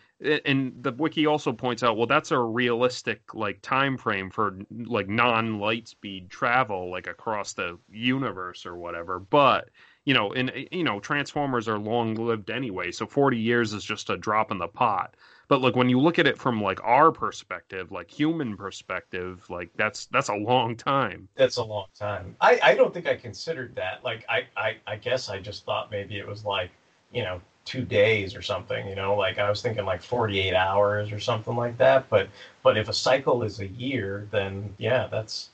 and 0.45 0.83
the 0.83 0.93
wiki 0.93 1.27
also 1.27 1.53
points 1.53 1.83
out, 1.83 1.97
well, 1.97 2.07
that's 2.07 2.31
a 2.31 2.39
realistic 2.39 3.35
like 3.35 3.63
time 3.63 3.97
frame 3.97 4.31
for 4.31 4.59
like 4.71 5.09
non-light 5.09 5.89
speed 5.89 6.31
travel, 6.31 6.91
like 6.91 7.07
across 7.07 7.55
the 7.55 7.79
universe 7.91 8.67
or 8.67 8.77
whatever. 8.77 9.19
But 9.19 9.71
you 10.05 10.15
know, 10.15 10.33
and 10.33 10.53
you 10.73 10.85
know, 10.85 11.01
Transformers 11.01 11.69
are 11.69 11.79
long 11.79 12.15
lived 12.15 12.51
anyway, 12.51 12.91
so 12.93 13.07
40 13.07 13.39
years 13.39 13.73
is 13.73 13.85
just 13.85 14.11
a 14.11 14.17
drop 14.17 14.51
in 14.51 14.59
the 14.59 14.69
pot. 14.69 15.17
But 15.51 15.63
like 15.63 15.75
when 15.75 15.89
you 15.89 15.99
look 15.99 16.21
at 16.21 16.29
it 16.29 16.39
from 16.39 16.63
like 16.63 16.79
our 16.85 17.11
perspective, 17.11 17.91
like 17.91 18.09
human 18.09 18.57
perspective, 18.57 19.45
like 19.51 19.71
that's 19.75 20.07
that's 20.07 20.29
a 20.29 20.35
long 20.37 20.77
time. 20.77 21.29
That's 21.35 21.57
a 21.57 21.65
long 21.65 21.87
time. 21.99 22.37
I, 22.41 22.61
I 22.63 22.75
don't 22.77 22.95
think 22.95 23.09
I 23.09 23.17
considered 23.17 23.75
that. 23.75 24.05
Like 24.05 24.25
I, 24.29 24.47
I, 24.57 24.77
I 24.87 24.95
guess 24.95 25.29
I 25.29 25.41
just 25.41 25.65
thought 25.65 25.91
maybe 25.91 26.19
it 26.19 26.27
was 26.27 26.45
like, 26.45 26.71
you 27.13 27.25
know, 27.25 27.41
two 27.65 27.83
days 27.85 28.37
or 28.37 28.43
something, 28.43 28.87
you 28.87 28.95
know, 28.95 29.17
like 29.17 29.39
I 29.39 29.51
was 29.51 29.61
thinking 29.61 29.85
like 29.85 30.05
48 30.05 30.55
hours 30.55 31.11
or 31.11 31.19
something 31.19 31.57
like 31.57 31.77
that. 31.79 32.09
But 32.09 32.29
but 32.63 32.79
if 32.79 32.89
a 32.89 32.93
cycle 32.93 33.43
is 33.43 33.59
a 33.59 33.67
year, 33.67 34.29
then 34.31 34.73
yeah, 34.79 35.09
that's 35.11 35.51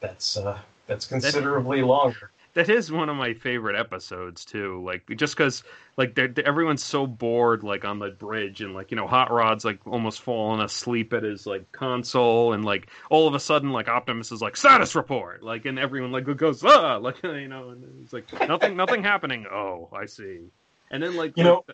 that's 0.00 0.38
uh 0.38 0.58
that's 0.86 1.06
considerably 1.06 1.82
longer. 1.82 2.30
That 2.56 2.70
is 2.70 2.90
one 2.90 3.10
of 3.10 3.16
my 3.16 3.34
favorite 3.34 3.78
episodes 3.78 4.42
too. 4.46 4.82
Like 4.82 5.06
just 5.16 5.36
because 5.36 5.62
like 5.98 6.14
they're, 6.14 6.28
they're- 6.28 6.46
everyone's 6.46 6.82
so 6.82 7.06
bored 7.06 7.62
like 7.62 7.84
on 7.84 7.98
the 7.98 8.08
bridge 8.08 8.62
and 8.62 8.72
like 8.72 8.90
you 8.90 8.96
know 8.96 9.06
Hot 9.06 9.30
Rod's 9.30 9.62
like 9.62 9.86
almost 9.86 10.22
falling 10.22 10.62
asleep 10.62 11.12
at 11.12 11.22
his 11.22 11.46
like 11.46 11.70
console 11.72 12.54
and 12.54 12.64
like 12.64 12.88
all 13.10 13.28
of 13.28 13.34
a 13.34 13.40
sudden 13.40 13.72
like 13.72 13.88
Optimus 13.88 14.32
is 14.32 14.40
like 14.40 14.56
status 14.56 14.94
report 14.96 15.42
like 15.42 15.66
and 15.66 15.78
everyone 15.78 16.12
like 16.12 16.24
goes 16.38 16.64
ah 16.64 16.96
like 16.96 17.16
you 17.22 17.46
know 17.46 17.68
and 17.70 17.84
it's 18.02 18.14
like 18.14 18.32
nothing 18.48 18.74
nothing 18.74 19.02
happening. 19.04 19.44
Oh, 19.52 19.90
I 19.92 20.06
see. 20.06 20.40
And 20.90 21.02
then 21.02 21.14
like 21.14 21.36
You 21.36 21.44
know, 21.44 21.64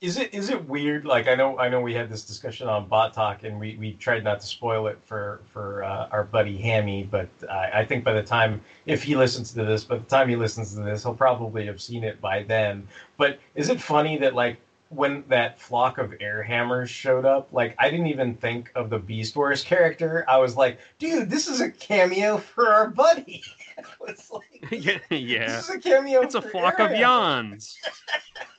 Is 0.00 0.18
it 0.18 0.34
is 0.34 0.50
it 0.50 0.68
weird? 0.68 1.06
Like 1.06 1.28
I 1.28 1.34
know 1.34 1.58
I 1.58 1.68
know 1.68 1.80
we 1.80 1.94
had 1.94 2.10
this 2.10 2.24
discussion 2.24 2.68
on 2.68 2.88
Bot 2.88 3.14
Talk, 3.14 3.42
and 3.44 3.58
we, 3.58 3.76
we 3.76 3.92
tried 3.94 4.22
not 4.22 4.40
to 4.40 4.46
spoil 4.46 4.86
it 4.88 4.98
for 5.04 5.40
for 5.46 5.82
uh, 5.82 6.08
our 6.10 6.24
buddy 6.24 6.58
Hammy. 6.58 7.04
But 7.04 7.28
I, 7.50 7.80
I 7.80 7.84
think 7.86 8.04
by 8.04 8.12
the 8.12 8.22
time 8.22 8.60
if 8.86 9.02
he 9.02 9.16
listens 9.16 9.52
to 9.52 9.64
this, 9.64 9.84
by 9.84 9.96
the 9.96 10.04
time 10.04 10.28
he 10.28 10.36
listens 10.36 10.74
to 10.74 10.80
this, 10.82 11.04
he'll 11.04 11.14
probably 11.14 11.64
have 11.66 11.80
seen 11.80 12.04
it 12.04 12.20
by 12.20 12.42
then. 12.42 12.86
But 13.16 13.38
is 13.54 13.70
it 13.70 13.80
funny 13.80 14.18
that 14.18 14.34
like 14.34 14.58
when 14.90 15.24
that 15.28 15.60
flock 15.60 15.98
of 15.98 16.14
air 16.20 16.42
hammers 16.42 16.90
showed 16.90 17.24
up, 17.24 17.48
like 17.52 17.74
I 17.78 17.90
didn't 17.90 18.06
even 18.06 18.34
think 18.34 18.70
of 18.74 18.90
the 18.90 18.98
Beast 18.98 19.36
Wars 19.36 19.62
character. 19.62 20.24
I 20.28 20.38
was 20.38 20.56
like, 20.56 20.78
dude, 20.98 21.30
this 21.30 21.48
is 21.48 21.60
a 21.60 21.70
cameo 21.70 22.38
for 22.38 22.68
our 22.68 22.88
buddy. 22.88 23.42
it's 24.08 24.30
like 24.30 24.66
yeah, 24.70 24.98
yeah. 25.10 25.46
this 25.46 25.68
is 25.68 25.74
a 25.74 25.78
cameo. 25.78 26.20
It's 26.20 26.34
a 26.34 26.42
flock 26.42 26.78
of 26.78 26.92
yawns. 26.92 27.78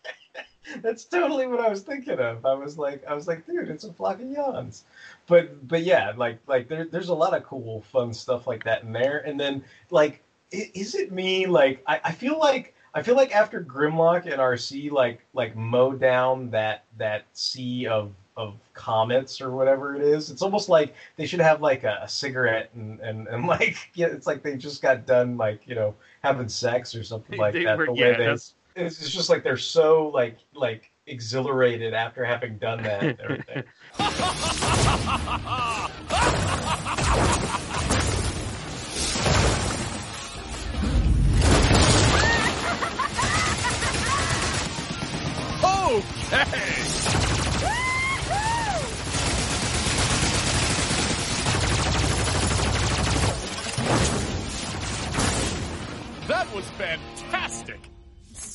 That's 0.82 1.06
totally 1.06 1.48
what 1.48 1.60
I 1.60 1.70
was 1.70 1.82
thinking 1.82 2.20
of. 2.20 2.46
I 2.46 2.54
was 2.54 2.78
like, 2.78 3.04
I 3.08 3.14
was 3.14 3.28
like, 3.28 3.46
dude, 3.46 3.70
it's 3.70 3.84
a 3.84 3.94
flock 3.94 4.20
of 4.22 4.30
yawns. 4.30 4.84
But 5.28 5.68
but 5.68 5.84
yeah, 5.84 6.14
like 6.16 6.40
like 6.48 6.68
there, 6.68 6.86
there's 6.86 7.10
a 7.10 7.14
lot 7.16 7.36
of 7.36 7.44
cool, 7.44 7.82
fun 7.92 8.14
stuff 8.14 8.48
like 8.48 8.64
that 8.66 8.84
in 8.84 8.92
there. 8.92 9.20
And 9.20 9.40
then 9.40 9.64
like, 9.90 10.22
is 10.52 10.96
it 10.96 11.12
me? 11.12 11.46
Like 11.48 11.84
I, 11.88 12.00
I 12.06 12.12
feel 12.12 12.38
like 12.40 12.74
I 12.94 13.02
feel 13.02 13.16
like 13.16 13.36
after 13.36 13.62
Grimlock 13.64 14.24
and 14.26 14.36
Arcee 14.42 14.92
like 14.92 15.20
like 15.34 15.56
mow 15.56 15.94
down 15.94 16.50
that 16.52 16.84
that 16.98 17.24
sea 17.34 17.88
of 17.88 18.12
of 18.38 18.54
comets 18.74 19.40
or 19.40 19.52
whatever 19.52 19.96
it 19.96 20.02
is, 20.02 20.30
it's 20.30 20.42
almost 20.42 20.68
like 20.68 20.94
they 21.16 21.26
should 21.26 21.40
have 21.40 21.62
like 21.62 21.86
a, 21.86 22.00
a 22.04 22.08
cigarette 22.10 22.70
and, 22.76 23.00
and 23.00 23.28
and 23.28 23.48
like 23.56 23.78
yeah, 23.96 24.08
it's 24.08 24.28
like 24.28 24.44
they 24.44 24.56
just 24.58 24.82
got 24.82 25.06
done 25.06 25.38
like 25.38 25.62
you 25.66 25.74
know 25.76 25.96
having 26.22 26.50
sex 26.50 26.94
or 26.96 27.04
something 27.04 27.38
like 27.40 27.54
They 27.54 27.64
that. 27.64 27.78
were- 27.78 27.86
the 27.88 27.94
way 27.94 28.12
they 28.12 28.18
that's- 28.18 28.54
it's 28.76 29.10
just 29.10 29.30
like 29.30 29.44
they're 29.44 29.58
so 29.58 30.08
like 30.14 30.38
like 30.54 30.92
exhilarated 31.08 31.94
after 31.94 32.26
having 32.26 32.58
done 32.58 32.84
that 32.84 33.04
and 33.04 33.20
everything. 33.22 33.64
okay. 45.86 46.46
That 56.28 56.52
was 56.56 56.66
fantastic. 56.72 57.80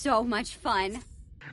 So 0.01 0.24
much 0.24 0.57
fun. 0.57 1.03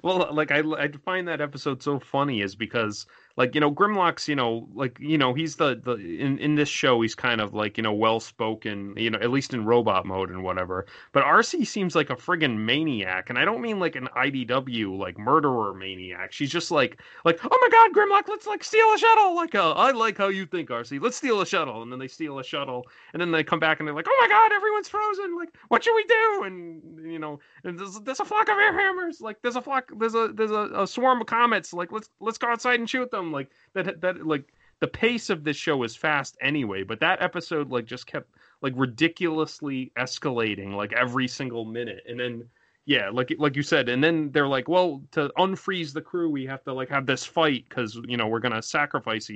Well, 0.04 0.34
like 0.34 0.52
I, 0.52 0.60
I 0.60 0.90
find 1.04 1.28
that 1.28 1.42
episode 1.42 1.84
so 1.84 2.00
funny 2.00 2.40
is 2.40 2.56
because 2.56 3.06
like 3.38 3.54
you 3.54 3.62
know 3.62 3.72
Grimlock's 3.72 4.28
you 4.28 4.36
know 4.36 4.68
like 4.74 4.98
you 5.00 5.18
know 5.18 5.34
he's 5.34 5.56
the 5.56 5.80
the 5.82 5.94
in 5.94 6.40
in 6.40 6.56
this 6.56 6.68
show 6.68 7.02
he's 7.02 7.16
kind 7.16 7.40
of 7.40 7.54
like 7.54 7.78
you 7.78 7.84
know 7.84 7.94
well 7.94 8.20
spoken 8.20 8.94
you 8.98 9.12
know 9.12 9.20
at 9.20 9.30
least 9.30 9.54
in 9.54 9.64
robot 9.64 10.06
mode 10.06 10.30
and 10.30 10.44
whatever. 10.44 10.86
But 11.14 11.24
Arcee 11.24 11.66
seems 11.66 11.96
like 11.96 12.10
a 12.10 12.16
friggin' 12.16 12.58
maniac, 12.58 13.30
and 13.30 13.38
I 13.38 13.46
don't 13.46 13.62
mean 13.62 13.80
like 13.80 13.96
an 13.96 14.10
IDW 14.16 14.98
like 14.98 15.18
murderer 15.18 15.74
maniac. 15.74 16.34
She's 16.34 16.52
just 16.52 16.72
like 16.72 17.00
like 17.24 17.40
oh 17.44 17.58
my 17.62 17.70
god 17.70 17.94
Grimlock, 17.94 18.28
let's 18.28 18.48
like 18.48 18.64
steal 18.64 18.94
a 18.94 18.98
shuttle. 18.98 19.36
Like 19.36 19.56
uh, 19.56 19.72
I 19.72 19.92
like 19.92 20.18
how 20.18 20.30
you 20.30 20.46
think 20.46 20.70
Arcee 20.70 21.00
Let's 21.00 21.18
steal 21.18 21.42
a 21.42 21.46
shuttle, 21.46 21.84
and 21.84 21.92
then 21.92 22.00
they 22.00 22.08
steal 22.08 22.40
a 22.40 22.44
shuttle, 22.44 22.88
and 23.14 23.22
then 23.22 23.32
they 23.32 23.44
come 23.44 23.60
back 23.60 23.80
and 23.80 23.88
they're 23.88 23.96
like 23.96 24.08
oh 24.10 24.18
my 24.22 24.28
god 24.28 24.52
everyone's 24.52 24.90
frozen. 24.90 25.36
Like 25.38 25.50
what 25.68 25.84
should 25.84 25.96
we 25.96 26.04
do? 26.06 26.44
And 26.46 27.12
you 27.12 27.20
know 27.20 27.40
and 27.64 27.78
there's, 27.78 28.00
there's 28.00 28.20
a 28.20 28.26
flock 28.26 28.50
of 28.50 28.58
air 28.58 28.74
hammers. 28.74 29.22
Like 29.22 29.38
there's 29.44 29.56
a 29.56 29.62
flock 29.62 29.92
there's 29.98 30.16
a 30.16 30.32
there's 30.34 30.52
a, 30.52 30.70
a 30.76 30.88
swarm 30.88 31.22
of 31.22 31.28
comets. 31.28 31.74
Like 31.74 31.92
let's 31.92 32.10
let's 32.20 32.38
go 32.40 32.48
outside 32.48 32.80
and 32.80 32.90
shoot 32.90 33.12
them. 33.12 33.27
Like 33.32 33.50
that 33.74 34.02
that 34.02 34.26
like 34.26 34.54
the 34.80 34.88
pace 34.88 35.30
of 35.30 35.44
this 35.44 35.58
show 35.58 35.84
is 35.84 35.96
fast 35.96 36.38
anyway, 36.42 36.84
but 36.84 37.00
that 37.00 37.22
episode 37.22 37.72
like 37.72 37.86
just 37.86 38.08
kept 38.08 38.30
like 38.62 38.74
ridiculously 38.76 39.92
escalating 39.98 40.74
like 40.76 40.94
every 40.94 41.28
single 41.28 41.66
minute, 41.66 42.04
and 42.08 42.20
then 42.20 42.44
yeah, 42.86 43.10
like 43.12 43.36
like 43.38 43.56
you 43.56 43.64
said, 43.64 43.90
and 43.90 44.04
then 44.04 44.32
they're 44.32 44.48
like, 44.48 44.70
well, 44.70 45.02
to 45.12 45.30
unfreeze 45.38 45.94
the 45.94 46.02
crew, 46.02 46.30
we 46.30 46.46
have 46.46 46.64
to 46.64 46.74
like 46.74 46.90
have 46.90 47.06
this 47.06 47.26
fight 47.26 47.66
because 47.68 48.00
you 48.08 48.18
know 48.18 48.28
we're 48.28 48.40
gonna 48.40 48.62
sacrifice 48.62 49.30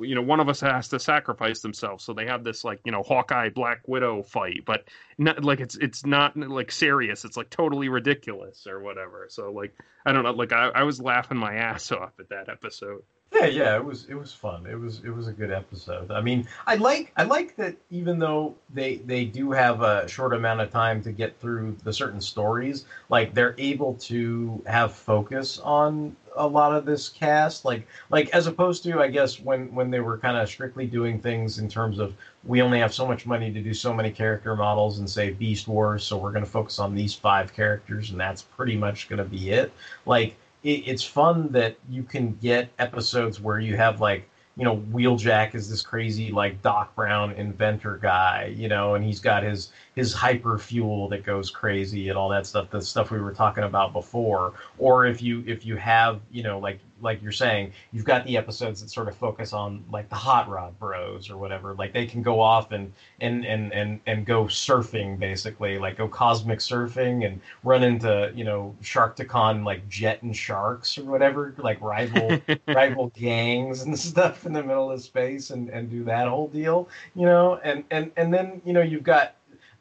you 0.00 0.14
know 0.14 0.22
one 0.22 0.40
of 0.40 0.48
us 0.48 0.60
has 0.60 0.88
to 0.88 0.98
sacrifice 0.98 1.60
themselves. 1.60 2.04
So 2.04 2.12
they 2.12 2.26
have 2.26 2.44
this 2.44 2.64
like 2.64 2.80
you 2.84 2.92
know 2.92 3.02
hawkeye 3.02 3.50
black 3.50 3.80
widow 3.86 4.22
fight 4.22 4.64
but 4.64 4.84
not 5.16 5.44
like 5.44 5.60
it's 5.60 5.76
it's 5.76 6.04
not 6.04 6.36
like 6.36 6.70
serious. 6.70 7.24
It's 7.24 7.36
like 7.36 7.50
totally 7.50 7.88
ridiculous 7.88 8.66
or 8.66 8.80
whatever. 8.80 9.26
So 9.30 9.52
like 9.52 9.74
i 10.06 10.12
don't 10.12 10.24
know. 10.24 10.32
Like 10.32 10.52
i, 10.52 10.68
I 10.74 10.82
was 10.82 11.00
laughing 11.00 11.38
my 11.38 11.54
ass 11.54 11.92
off 11.92 12.12
at 12.20 12.28
that 12.30 12.48
episode. 12.48 13.02
Yeah, 13.32 13.44
yeah, 13.44 13.76
it 13.76 13.84
was 13.84 14.06
it 14.08 14.14
was 14.14 14.32
fun. 14.32 14.66
It 14.66 14.76
was 14.76 15.02
it 15.04 15.10
was 15.10 15.28
a 15.28 15.32
good 15.32 15.52
episode. 15.52 16.10
I 16.10 16.22
mean, 16.22 16.48
I 16.66 16.76
like 16.76 17.12
I 17.16 17.24
like 17.24 17.56
that 17.56 17.76
even 17.90 18.18
though 18.18 18.56
they 18.72 18.96
they 18.96 19.26
do 19.26 19.50
have 19.50 19.82
a 19.82 20.08
short 20.08 20.32
amount 20.32 20.62
of 20.62 20.70
time 20.70 21.02
to 21.02 21.12
get 21.12 21.38
through 21.38 21.76
the 21.84 21.92
certain 21.92 22.22
stories, 22.22 22.86
like 23.10 23.34
they're 23.34 23.54
able 23.58 23.94
to 23.94 24.62
have 24.66 24.94
focus 24.94 25.58
on 25.58 26.16
a 26.38 26.46
lot 26.46 26.74
of 26.74 26.84
this 26.84 27.08
cast 27.08 27.64
like 27.64 27.86
like 28.10 28.30
as 28.30 28.46
opposed 28.46 28.82
to 28.84 29.00
I 29.00 29.08
guess 29.08 29.40
when 29.40 29.74
when 29.74 29.90
they 29.90 30.00
were 30.00 30.18
kind 30.18 30.36
of 30.36 30.48
strictly 30.48 30.86
doing 30.86 31.20
things 31.20 31.58
in 31.58 31.68
terms 31.68 31.98
of 31.98 32.14
we 32.44 32.62
only 32.62 32.78
have 32.78 32.94
so 32.94 33.06
much 33.06 33.26
money 33.26 33.52
to 33.52 33.60
do 33.60 33.74
so 33.74 33.92
many 33.92 34.10
character 34.10 34.54
models 34.54 35.00
and 35.00 35.10
say 35.10 35.30
Beast 35.30 35.68
Wars, 35.68 36.04
so 36.04 36.16
we're 36.16 36.32
going 36.32 36.44
to 36.44 36.50
focus 36.50 36.78
on 36.78 36.94
these 36.94 37.14
five 37.14 37.52
characters 37.52 38.10
and 38.10 38.20
that's 38.20 38.42
pretty 38.42 38.76
much 38.76 39.08
going 39.08 39.18
to 39.18 39.24
be 39.24 39.50
it. 39.50 39.72
Like 40.06 40.36
it, 40.62 40.84
it's 40.86 41.04
fun 41.04 41.52
that 41.52 41.76
you 41.88 42.02
can 42.02 42.34
get 42.36 42.70
episodes 42.78 43.40
where 43.40 43.58
you 43.58 43.76
have 43.76 44.00
like 44.00 44.28
you 44.58 44.64
know 44.64 44.76
wheeljack 44.92 45.54
is 45.54 45.70
this 45.70 45.82
crazy 45.82 46.32
like 46.32 46.60
doc 46.62 46.94
brown 46.96 47.30
inventor 47.32 47.96
guy 47.96 48.52
you 48.56 48.68
know 48.68 48.96
and 48.96 49.04
he's 49.04 49.20
got 49.20 49.44
his 49.44 49.70
his 49.94 50.12
hyper 50.12 50.58
fuel 50.58 51.08
that 51.08 51.24
goes 51.24 51.50
crazy 51.50 52.08
and 52.08 52.18
all 52.18 52.28
that 52.28 52.46
stuff 52.46 52.68
the 52.70 52.82
stuff 52.82 53.10
we 53.10 53.20
were 53.20 53.32
talking 53.32 53.64
about 53.64 53.92
before. 53.92 54.54
Or 54.78 55.06
if 55.06 55.20
you 55.22 55.42
if 55.46 55.64
you 55.66 55.76
have 55.76 56.20
you 56.30 56.42
know 56.42 56.58
like 56.58 56.78
like 57.00 57.22
you're 57.22 57.32
saying 57.32 57.72
you've 57.92 58.04
got 58.04 58.24
the 58.24 58.36
episodes 58.36 58.80
that 58.80 58.90
sort 58.90 59.08
of 59.08 59.16
focus 59.16 59.52
on 59.52 59.84
like 59.90 60.08
the 60.08 60.14
hot 60.14 60.48
rod 60.48 60.78
bros 60.78 61.30
or 61.30 61.36
whatever. 61.36 61.74
Like 61.74 61.92
they 61.92 62.06
can 62.06 62.22
go 62.22 62.40
off 62.40 62.72
and 62.72 62.92
and 63.20 63.44
and 63.44 63.72
and, 63.72 64.00
and 64.06 64.26
go 64.26 64.44
surfing 64.44 65.18
basically. 65.18 65.78
Like 65.78 65.98
go 65.98 66.08
cosmic 66.08 66.58
surfing 66.58 67.26
and 67.26 67.40
run 67.64 67.82
into 67.82 68.32
you 68.34 68.44
know 68.44 68.74
Sharkticon 68.82 69.64
like 69.64 69.88
jet 69.88 70.22
and 70.22 70.36
sharks 70.36 70.98
or 70.98 71.04
whatever. 71.04 71.54
Like 71.58 71.80
rival 71.80 72.40
rival 72.68 73.12
gangs 73.14 73.82
and 73.82 73.98
stuff 74.08 74.46
in 74.46 74.52
the 74.52 74.62
middle 74.62 74.90
of 74.90 75.02
space 75.02 75.50
and 75.50 75.68
and 75.68 75.90
do 75.90 76.04
that 76.04 76.28
whole 76.28 76.48
deal 76.48 76.88
you 77.14 77.26
know? 77.26 77.60
And 77.62 77.84
and 77.90 78.10
and 78.16 78.32
then 78.32 78.62
you 78.64 78.72
know 78.72 78.82
you've 78.82 79.02
got 79.02 79.34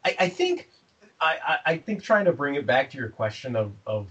i 0.05 0.15
i 0.19 0.29
think 0.29 0.69
i 1.19 1.37
i 1.47 1.57
I 1.73 1.77
think 1.77 2.03
trying 2.03 2.25
to 2.25 2.33
bring 2.33 2.55
it 2.55 2.65
back 2.65 2.89
to 2.91 2.97
your 2.97 3.09
question 3.09 3.55
of 3.55 3.71
of 3.85 4.07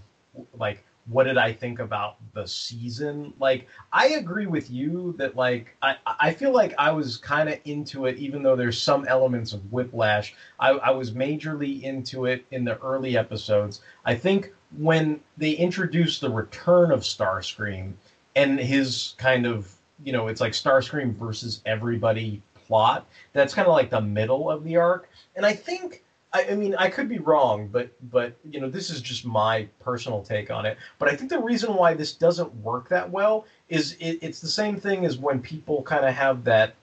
like 0.57 0.83
what 1.09 1.23
did 1.23 1.37
I 1.37 1.53
think 1.53 1.79
about 1.79 2.17
the 2.33 2.45
season? 2.45 3.33
Like, 3.39 3.67
I 3.93 4.09
agree 4.09 4.45
with 4.45 4.69
you 4.69 5.15
that 5.17 5.35
like 5.35 5.75
I, 5.81 5.95
I 6.05 6.33
feel 6.33 6.51
like 6.51 6.73
I 6.77 6.91
was 6.91 7.17
kind 7.17 7.47
of 7.49 7.59
into 7.65 8.05
it, 8.05 8.17
even 8.17 8.43
though 8.43 8.55
there's 8.55 8.81
some 8.81 9.07
elements 9.07 9.53
of 9.53 9.71
whiplash. 9.71 10.35
I, 10.59 10.71
I 10.71 10.91
was 10.91 11.11
majorly 11.11 11.81
into 11.83 12.25
it 12.25 12.45
in 12.51 12.65
the 12.65 12.77
early 12.79 13.17
episodes. 13.17 13.81
I 14.05 14.15
think 14.15 14.51
when 14.77 15.21
they 15.37 15.51
introduced 15.51 16.19
the 16.19 16.29
return 16.29 16.91
of 16.91 17.01
Starscream 17.01 17.93
and 18.35 18.59
his 18.59 19.15
kind 19.17 19.45
of 19.45 19.73
you 20.03 20.11
know 20.11 20.27
it's 20.27 20.41
like 20.41 20.51
Starscream 20.51 21.15
versus 21.15 21.61
everybody 21.65 22.41
plot. 22.53 23.07
That's 23.31 23.53
kind 23.53 23.67
of 23.67 23.73
like 23.73 23.89
the 23.89 24.01
middle 24.01 24.49
of 24.49 24.65
the 24.65 24.75
arc, 24.75 25.09
and 25.37 25.45
I 25.45 25.53
think 25.53 26.03
I, 26.33 26.47
I 26.51 26.55
mean, 26.55 26.75
I 26.75 26.89
could 26.89 27.07
be 27.07 27.19
wrong, 27.19 27.67
but 27.67 27.89
but 28.11 28.35
you 28.49 28.59
know, 28.59 28.69
this 28.69 28.89
is 28.89 29.01
just 29.01 29.25
my 29.25 29.67
personal 29.79 30.21
take 30.21 30.51
on 30.51 30.65
it. 30.65 30.77
But 30.99 31.09
I 31.09 31.15
think 31.15 31.29
the 31.29 31.39
reason 31.39 31.73
why 31.75 31.93
this 31.93 32.13
doesn't 32.13 32.53
work 32.55 32.89
that 32.89 33.09
well 33.09 33.45
is 33.69 33.93
it, 33.93 34.19
it's 34.21 34.39
the 34.39 34.49
same 34.49 34.79
thing 34.79 35.05
as 35.05 35.17
when 35.17 35.41
people 35.41 35.81
kind 35.83 36.05
of 36.05 36.13
have 36.13 36.43
that 36.43 36.73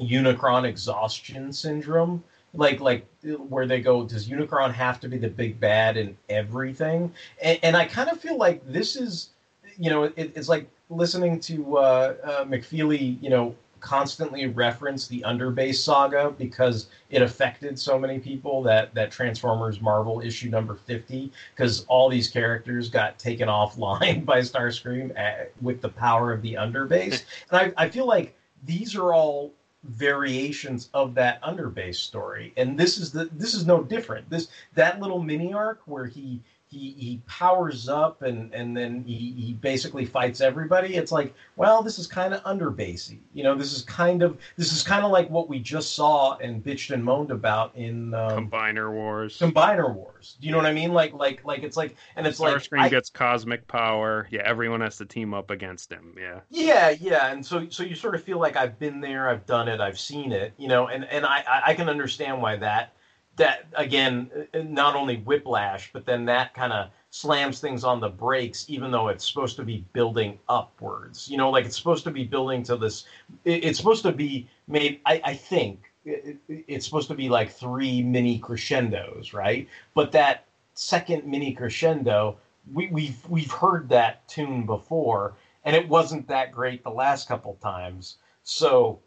Unicron 0.00 0.64
exhaustion 0.64 1.52
syndrome, 1.52 2.24
like 2.54 2.80
like 2.80 3.06
where 3.48 3.66
they 3.66 3.80
go, 3.80 4.04
does 4.04 4.28
Unicron 4.28 4.72
have 4.72 5.00
to 5.00 5.08
be 5.08 5.18
the 5.18 5.28
big 5.28 5.60
bad 5.60 5.96
in 5.96 6.16
everything? 6.28 7.12
And, 7.42 7.58
and 7.62 7.76
I 7.76 7.84
kind 7.84 8.08
of 8.08 8.20
feel 8.20 8.36
like 8.38 8.66
this 8.66 8.96
is, 8.96 9.30
you 9.78 9.90
know, 9.90 10.04
it, 10.04 10.32
it's 10.34 10.48
like 10.48 10.68
listening 10.88 11.40
to 11.40 11.78
uh, 11.78 12.14
uh, 12.24 12.44
McFeely, 12.44 13.22
you 13.22 13.30
know, 13.30 13.54
constantly 13.82 14.46
reference 14.46 15.08
the 15.08 15.20
Underbase 15.26 15.74
saga 15.74 16.32
because 16.38 16.86
it 17.10 17.20
affected 17.20 17.78
so 17.78 17.98
many 17.98 18.18
people 18.18 18.62
that 18.62 18.94
that 18.94 19.10
Transformers 19.10 19.80
Marvel 19.80 20.22
issue 20.22 20.48
number 20.48 20.76
50 20.76 21.30
because 21.54 21.84
all 21.88 22.08
these 22.08 22.28
characters 22.28 22.88
got 22.88 23.18
taken 23.18 23.48
offline 23.60 24.24
by 24.24 24.38
Starscream 24.40 25.16
at, 25.18 25.52
with 25.60 25.82
the 25.82 25.88
power 25.88 26.32
of 26.32 26.40
the 26.40 26.54
Underbase. 26.54 27.24
And 27.50 27.74
I, 27.76 27.84
I 27.84 27.88
feel 27.90 28.06
like 28.06 28.34
these 28.64 28.94
are 28.94 29.12
all 29.12 29.52
variations 29.84 30.88
of 30.94 31.14
that 31.14 31.42
Underbase 31.42 31.96
story. 31.96 32.52
And 32.56 32.78
this 32.78 32.98
is 32.98 33.10
the 33.10 33.24
this 33.32 33.52
is 33.52 33.66
no 33.66 33.82
different. 33.82 34.30
This 34.30 34.48
that 34.74 35.00
little 35.00 35.20
mini 35.20 35.52
arc 35.52 35.80
where 35.86 36.06
he 36.06 36.40
he 36.72 36.94
he 36.98 37.20
powers 37.26 37.88
up 37.88 38.22
and 38.22 38.52
and 38.54 38.76
then 38.76 39.04
he, 39.06 39.32
he 39.36 39.52
basically 39.52 40.04
fights 40.04 40.40
everybody 40.40 40.96
it's 40.96 41.12
like 41.12 41.34
well 41.56 41.82
this 41.82 41.98
is 41.98 42.06
kind 42.06 42.32
of 42.32 42.42
underbasey 42.44 43.18
you 43.34 43.42
know 43.42 43.54
this 43.54 43.72
is 43.72 43.82
kind 43.82 44.22
of 44.22 44.38
this 44.56 44.72
is 44.72 44.82
kind 44.82 45.04
of 45.04 45.10
like 45.10 45.28
what 45.28 45.48
we 45.48 45.58
just 45.58 45.94
saw 45.94 46.36
and 46.38 46.64
bitched 46.64 46.92
and 46.92 47.04
moaned 47.04 47.30
about 47.30 47.74
in 47.76 48.14
um, 48.14 48.48
combiner 48.48 48.90
wars. 48.90 49.38
Combiner 49.38 49.92
wars. 49.94 50.36
Do 50.40 50.46
you 50.46 50.52
know 50.52 50.58
what 50.58 50.66
i 50.66 50.72
mean? 50.72 50.92
Like 50.92 51.12
like 51.12 51.44
like 51.44 51.62
it's 51.62 51.76
like 51.76 51.96
and 52.16 52.26
it's 52.26 52.40
like 52.40 52.56
Starscream 52.56 52.90
gets 52.90 53.10
cosmic 53.10 53.68
power. 53.68 54.26
Yeah 54.30 54.42
everyone 54.44 54.80
has 54.80 54.96
to 54.96 55.04
team 55.04 55.34
up 55.34 55.50
against 55.50 55.92
him. 55.92 56.14
Yeah. 56.18 56.40
Yeah, 56.50 56.90
yeah, 56.90 57.32
and 57.32 57.44
so 57.44 57.68
so 57.68 57.82
you 57.82 57.94
sort 57.94 58.14
of 58.14 58.22
feel 58.22 58.38
like 58.38 58.56
I've 58.56 58.78
been 58.78 59.00
there, 59.00 59.28
I've 59.28 59.44
done 59.46 59.68
it, 59.68 59.80
I've 59.80 60.00
seen 60.00 60.32
it, 60.32 60.52
you 60.56 60.68
know, 60.68 60.88
and 60.88 61.04
and 61.04 61.26
I- 61.26 61.62
I 61.66 61.74
can 61.74 61.88
understand 61.88 62.40
why 62.40 62.56
that 62.56 62.92
that 63.36 63.66
again 63.74 64.30
not 64.54 64.94
only 64.94 65.18
whiplash, 65.18 65.90
but 65.92 66.04
then 66.04 66.24
that 66.26 66.54
kind 66.54 66.72
of 66.72 66.90
slams 67.10 67.60
things 67.60 67.84
on 67.84 68.00
the 68.00 68.08
brakes, 68.08 68.64
even 68.68 68.90
though 68.90 69.08
it's 69.08 69.26
supposed 69.26 69.56
to 69.56 69.64
be 69.64 69.84
building 69.92 70.38
upwards. 70.48 71.28
You 71.28 71.36
know, 71.36 71.50
like 71.50 71.64
it's 71.64 71.76
supposed 71.76 72.04
to 72.04 72.10
be 72.10 72.24
building 72.24 72.62
to 72.64 72.76
this. 72.76 73.04
It's 73.44 73.78
supposed 73.78 74.02
to 74.02 74.12
be 74.12 74.48
made. 74.68 75.00
I, 75.06 75.20
I 75.24 75.34
think 75.34 75.92
it, 76.04 76.38
it- 76.48 76.64
it's 76.68 76.84
supposed 76.84 77.08
to 77.08 77.14
be 77.14 77.28
like 77.28 77.50
three 77.50 78.02
mini 78.02 78.38
crescendos, 78.38 79.32
right? 79.32 79.68
But 79.94 80.12
that 80.12 80.44
second 80.74 81.24
mini 81.26 81.52
crescendo, 81.52 82.38
we, 82.72 82.88
we've 82.88 83.28
we've 83.28 83.50
heard 83.52 83.88
that 83.90 84.26
tune 84.28 84.66
before, 84.66 85.34
and 85.64 85.74
it 85.76 85.88
wasn't 85.88 86.28
that 86.28 86.52
great 86.52 86.82
the 86.84 86.90
last 86.90 87.28
couple 87.28 87.54
times. 87.62 88.18
So 88.42 89.00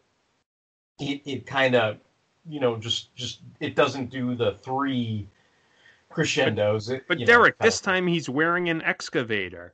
it 1.00 1.22
it 1.26 1.46
kind 1.46 1.76
of 1.76 1.98
you 2.48 2.60
know 2.60 2.78
just 2.78 3.14
just 3.16 3.42
it 3.60 3.76
doesn't 3.76 4.10
do 4.10 4.36
the 4.36 4.54
three 4.54 5.28
crescendos. 6.10 6.90
It, 6.90 7.06
but 7.08 7.20
you 7.20 7.26
know, 7.26 7.34
derek 7.34 7.58
this 7.60 7.82
time 7.82 8.08
he's 8.08 8.30
wearing 8.30 8.70
an 8.70 8.82
excavator 8.82 9.74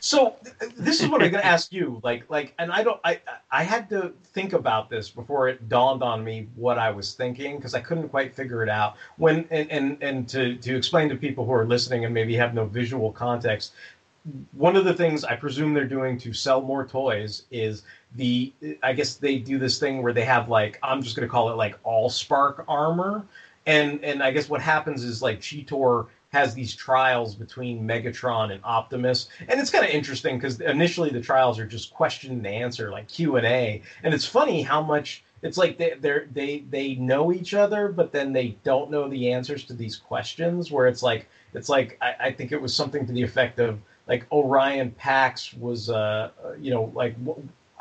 so 0.00 0.36
th- 0.60 0.72
this 0.76 1.00
is 1.00 1.08
what 1.08 1.22
I'm 1.22 1.30
going 1.30 1.42
to 1.42 1.46
ask 1.46 1.72
you. 1.72 2.00
Like, 2.02 2.28
like, 2.28 2.54
and 2.58 2.72
I 2.72 2.82
don't. 2.82 3.00
I 3.04 3.20
I 3.50 3.62
had 3.62 3.88
to 3.90 4.12
think 4.32 4.52
about 4.52 4.90
this 4.90 5.10
before 5.10 5.48
it 5.48 5.68
dawned 5.68 6.02
on 6.02 6.24
me 6.24 6.48
what 6.56 6.78
I 6.78 6.90
was 6.90 7.14
thinking 7.14 7.56
because 7.56 7.74
I 7.74 7.80
couldn't 7.80 8.08
quite 8.08 8.34
figure 8.34 8.62
it 8.62 8.68
out. 8.68 8.96
When 9.16 9.46
and 9.50 9.70
and 9.70 10.02
and 10.02 10.28
to 10.30 10.56
to 10.56 10.76
explain 10.76 11.08
to 11.10 11.16
people 11.16 11.44
who 11.44 11.52
are 11.52 11.64
listening 11.64 12.04
and 12.04 12.12
maybe 12.12 12.34
have 12.36 12.54
no 12.54 12.64
visual 12.64 13.12
context, 13.12 13.74
one 14.52 14.76
of 14.76 14.84
the 14.84 14.94
things 14.94 15.24
I 15.24 15.36
presume 15.36 15.74
they're 15.74 15.84
doing 15.84 16.18
to 16.18 16.32
sell 16.32 16.60
more 16.60 16.86
toys 16.86 17.44
is 17.50 17.82
the 18.16 18.52
I 18.82 18.92
guess 18.92 19.14
they 19.14 19.38
do 19.38 19.58
this 19.58 19.78
thing 19.78 20.02
where 20.02 20.12
they 20.12 20.24
have 20.24 20.48
like 20.48 20.78
I'm 20.82 21.02
just 21.02 21.16
going 21.16 21.26
to 21.26 21.30
call 21.30 21.50
it 21.50 21.56
like 21.56 21.78
all 21.84 22.10
spark 22.10 22.64
armor 22.68 23.24
and 23.66 24.02
and 24.04 24.22
I 24.22 24.30
guess 24.30 24.48
what 24.48 24.60
happens 24.60 25.04
is 25.04 25.22
like 25.22 25.40
Cheetor 25.40 26.06
has 26.32 26.54
these 26.54 26.74
trials 26.74 27.34
between 27.34 27.86
Megatron 27.86 28.52
and 28.52 28.60
Optimus, 28.64 29.28
and 29.48 29.60
it's 29.60 29.70
kind 29.70 29.84
of 29.84 29.90
interesting 29.90 30.38
because 30.38 30.60
initially 30.60 31.10
the 31.10 31.20
trials 31.20 31.58
are 31.58 31.66
just 31.66 31.92
question 31.92 32.32
and 32.32 32.46
answer, 32.46 32.90
like 32.90 33.06
Q 33.08 33.36
and 33.36 33.46
A, 33.46 33.82
and 34.02 34.14
it's 34.14 34.24
funny 34.24 34.62
how 34.62 34.82
much 34.82 35.22
it's 35.42 35.58
like 35.58 35.78
they 35.78 35.94
they 36.00 36.20
they 36.32 36.64
they 36.70 36.94
know 36.94 37.32
each 37.32 37.54
other, 37.54 37.88
but 37.88 38.12
then 38.12 38.32
they 38.32 38.56
don't 38.64 38.90
know 38.90 39.08
the 39.08 39.32
answers 39.32 39.64
to 39.64 39.74
these 39.74 39.96
questions. 39.96 40.70
Where 40.72 40.86
it's 40.86 41.02
like 41.02 41.28
it's 41.54 41.68
like 41.68 41.98
I, 42.00 42.14
I 42.20 42.32
think 42.32 42.50
it 42.52 42.60
was 42.60 42.74
something 42.74 43.06
to 43.06 43.12
the 43.12 43.22
effect 43.22 43.60
of 43.60 43.78
like 44.08 44.26
Orion 44.32 44.90
Pax 44.92 45.52
was 45.54 45.90
uh 45.90 46.30
you 46.60 46.70
know 46.70 46.90
like 46.94 47.14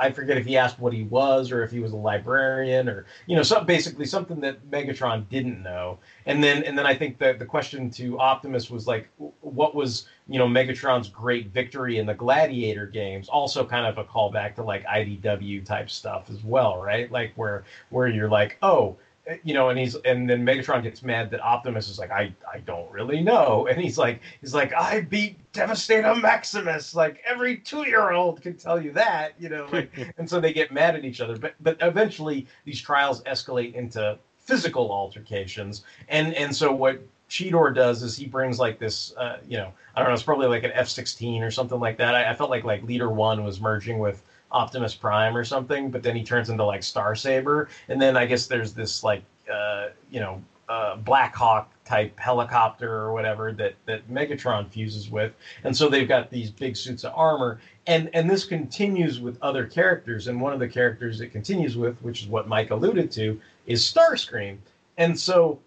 I 0.02 0.12
forget 0.12 0.38
if 0.38 0.48
he 0.48 0.58
asked 0.58 0.80
what 0.80 0.94
he 0.94 1.04
was 1.04 1.52
or 1.52 1.64
if 1.64 1.72
he 1.72 1.80
was 1.80 1.92
a 1.92 1.98
librarian 1.98 2.90
or 2.90 3.06
you 3.28 3.36
know, 3.36 3.44
so 3.44 3.64
basically 3.64 4.06
something 4.06 4.42
that 4.42 4.70
Megatron 4.72 5.30
didn't 5.30 5.62
know. 5.62 6.00
And 6.26 6.44
then 6.44 6.64
and 6.64 6.76
then 6.78 6.88
I 6.88 6.96
think 6.96 7.20
that 7.20 7.38
the 7.38 7.46
question 7.46 7.92
to 7.92 8.20
Optimus 8.20 8.72
was 8.72 8.88
like, 8.88 9.10
what 9.42 9.76
was 9.76 10.08
you 10.28 10.40
know 10.40 10.48
Megatron's 10.48 11.08
great 11.08 11.48
victory 11.50 12.00
in 12.00 12.08
the 12.08 12.16
Gladiator 12.16 12.88
games? 12.88 13.30
Also, 13.30 13.64
kind 13.64 13.86
of 13.86 14.00
a 14.00 14.04
callback 14.04 14.56
to 14.56 14.64
like 14.64 14.84
IDW 14.86 15.64
type 15.64 15.92
stuff 15.92 16.32
as 16.32 16.44
well, 16.44 16.82
right? 16.82 17.12
Like 17.12 17.34
where 17.36 17.64
where 17.90 18.08
you're 18.08 18.30
like, 18.30 18.58
oh 18.64 18.98
you 19.44 19.54
know, 19.54 19.70
and 19.70 19.80
he's 19.80 19.96
and 19.96 20.30
then 20.30 20.46
Megatron 20.46 20.84
gets 20.84 21.04
mad 21.04 21.32
that 21.32 21.42
Optimus 21.42 21.90
is 21.90 22.00
like, 22.00 22.12
I 22.12 22.34
I 22.52 22.60
don't 22.60 22.92
really 22.92 23.22
know, 23.22 23.68
and 23.68 23.80
he's 23.80 23.98
like 23.98 24.22
he's 24.42 24.54
like 24.54 24.74
I 24.74 25.02
beat 25.02 25.38
Devastator 25.54 26.16
Maximus, 26.16 26.96
like 26.96 27.22
every 27.26 27.58
two 27.58 27.88
year 27.88 28.12
old 28.12 28.42
can 28.42 28.56
tell 28.56 28.82
you 28.82 28.92
that, 28.94 29.34
you 29.40 29.50
know, 29.50 29.68
like, 29.72 29.92
and 30.18 30.30
so 30.30 30.40
they 30.40 30.54
get 30.54 30.72
mad 30.72 30.96
at 30.96 31.06
each 31.06 31.22
other, 31.22 31.38
but 31.38 31.56
but 31.62 31.78
eventually 31.82 32.48
these 32.66 32.82
trials 32.82 33.22
escalate 33.24 33.74
into 33.74 34.18
physical 34.40 34.92
altercations, 34.92 35.84
and 36.10 36.34
and 36.36 36.56
so 36.56 36.72
what 36.72 37.02
Cheetor 37.30 37.74
does 37.74 38.04
is 38.04 38.18
he 38.18 38.26
brings 38.26 38.60
like 38.60 38.78
this, 38.78 39.16
uh, 39.16 39.38
you 39.48 39.58
know, 39.58 39.72
I 39.96 40.02
don't 40.02 40.10
know, 40.10 40.14
it's 40.14 40.24
probably 40.24 40.48
like 40.48 40.64
an 40.64 40.72
F 40.74 40.90
sixteen 40.90 41.44
or 41.44 41.52
something 41.52 41.80
like 41.80 41.98
that. 41.98 42.14
I, 42.16 42.32
I 42.32 42.36
felt 42.36 42.50
like 42.50 42.64
like 42.64 42.84
Leader 42.84 43.10
One 43.10 43.44
was 43.44 43.62
merging 43.62 44.00
with 44.00 44.22
Optimus 44.52 44.94
Prime 44.94 45.36
or 45.36 45.44
something, 45.44 45.90
but 45.90 46.04
then 46.04 46.16
he 46.16 46.24
turns 46.24 46.50
into 46.50 46.64
like 46.64 46.84
Star 46.84 47.16
Saber, 47.16 47.70
and 47.90 48.02
then 48.02 48.18
I 48.18 48.26
guess 48.26 48.48
there's 48.48 48.74
this 48.74 49.04
like 49.04 49.24
uh, 49.52 49.90
you 50.10 50.20
know 50.20 50.42
uh, 50.70 50.96
Black 50.98 51.36
Hawk 51.36 51.70
type 51.86 52.18
helicopter 52.20 52.94
or 52.94 53.14
whatever 53.14 53.52
that 53.54 53.76
that 53.86 54.10
Megatron 54.10 54.70
fuses 54.70 55.10
with, 55.10 55.34
and 55.64 55.76
so 55.76 55.90
they've 55.90 56.08
got 56.08 56.30
these 56.30 56.50
big 56.50 56.76
suits 56.76 57.04
of 57.04 57.14
armor, 57.16 57.60
and 57.88 58.10
and 58.14 58.30
this 58.30 58.46
continues 58.46 59.20
with 59.20 59.38
other 59.42 59.66
characters, 59.66 60.28
and 60.28 60.40
one 60.40 60.54
of 60.54 60.60
the 60.60 60.68
characters 60.68 61.22
it 61.22 61.28
continues 61.28 61.78
with, 61.78 62.02
which 62.02 62.22
is 62.22 62.28
what 62.28 62.48
Mike 62.48 62.72
alluded 62.72 63.12
to, 63.12 63.40
is 63.66 63.84
Starscream, 63.84 64.58
and 64.98 65.20
so 65.20 65.60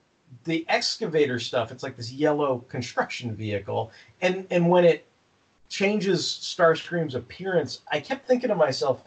the 0.44 0.64
excavator 0.68 1.38
stuff, 1.38 1.70
it's 1.70 1.82
like 1.82 1.96
this 1.96 2.12
yellow 2.12 2.64
construction 2.68 3.34
vehicle, 3.34 3.92
and 4.20 4.46
and 4.50 4.68
when 4.68 4.84
it 4.84 5.06
changes 5.74 6.24
Starscream's 6.24 7.16
appearance, 7.16 7.80
I 7.90 7.98
kept 7.98 8.28
thinking 8.28 8.48
to 8.48 8.54
myself, 8.54 9.02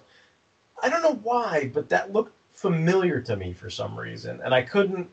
I 0.84 0.90
don't 0.90 1.02
know 1.02 1.20
why, 1.24 1.72
but 1.74 1.88
that 1.90 2.12
looked 2.12 2.36
familiar 2.52 3.22
to 3.22 3.38
me 3.38 3.54
for 3.54 3.70
some 3.70 3.98
reason, 3.98 4.42
and 4.44 4.54
I 4.54 4.62
couldn't. 4.62 5.10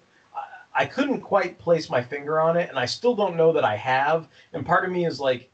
I 0.76 0.86
couldn't 0.86 1.20
quite 1.20 1.56
place 1.56 1.88
my 1.88 2.02
finger 2.02 2.40
on 2.40 2.56
it, 2.56 2.68
and 2.68 2.76
I 2.76 2.84
still 2.86 3.14
don't 3.14 3.36
know 3.36 3.52
that 3.52 3.64
I 3.64 3.76
have. 3.76 4.26
And 4.52 4.66
part 4.66 4.84
of 4.84 4.90
me 4.90 5.06
is 5.06 5.20
like, 5.20 5.48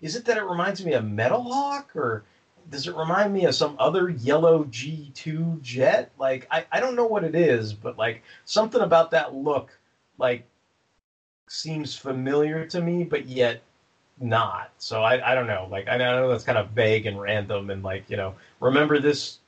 is 0.00 0.16
it 0.16 0.24
that 0.24 0.36
it 0.36 0.42
reminds 0.42 0.84
me 0.84 0.94
of 0.94 1.04
Metal 1.04 1.40
Hawk, 1.40 1.94
or 1.94 2.24
does 2.70 2.88
it 2.88 2.96
remind 2.96 3.32
me 3.32 3.44
of 3.44 3.54
some 3.54 3.76
other 3.78 4.08
yellow 4.08 4.64
G2 4.64 5.60
jet? 5.62 6.10
Like, 6.18 6.48
I, 6.50 6.64
I 6.72 6.80
don't 6.80 6.96
know 6.96 7.06
what 7.06 7.22
it 7.22 7.36
is, 7.36 7.72
but 7.72 7.96
like 7.96 8.24
something 8.46 8.80
about 8.80 9.12
that 9.12 9.32
look, 9.32 9.78
like, 10.18 10.44
seems 11.48 11.94
familiar 11.94 12.66
to 12.66 12.80
me, 12.80 13.04
but 13.04 13.26
yet 13.26 13.62
not. 14.22 14.70
So 14.78 15.02
I, 15.02 15.32
I 15.32 15.34
don't 15.34 15.46
know. 15.46 15.68
Like 15.70 15.88
I 15.88 15.96
know 15.96 16.28
that's 16.28 16.44
kind 16.44 16.58
of 16.58 16.70
vague 16.70 17.06
and 17.06 17.20
random 17.20 17.70
and 17.70 17.82
like 17.82 18.08
you 18.08 18.16
know 18.16 18.34
remember 18.60 18.98
this 18.98 19.38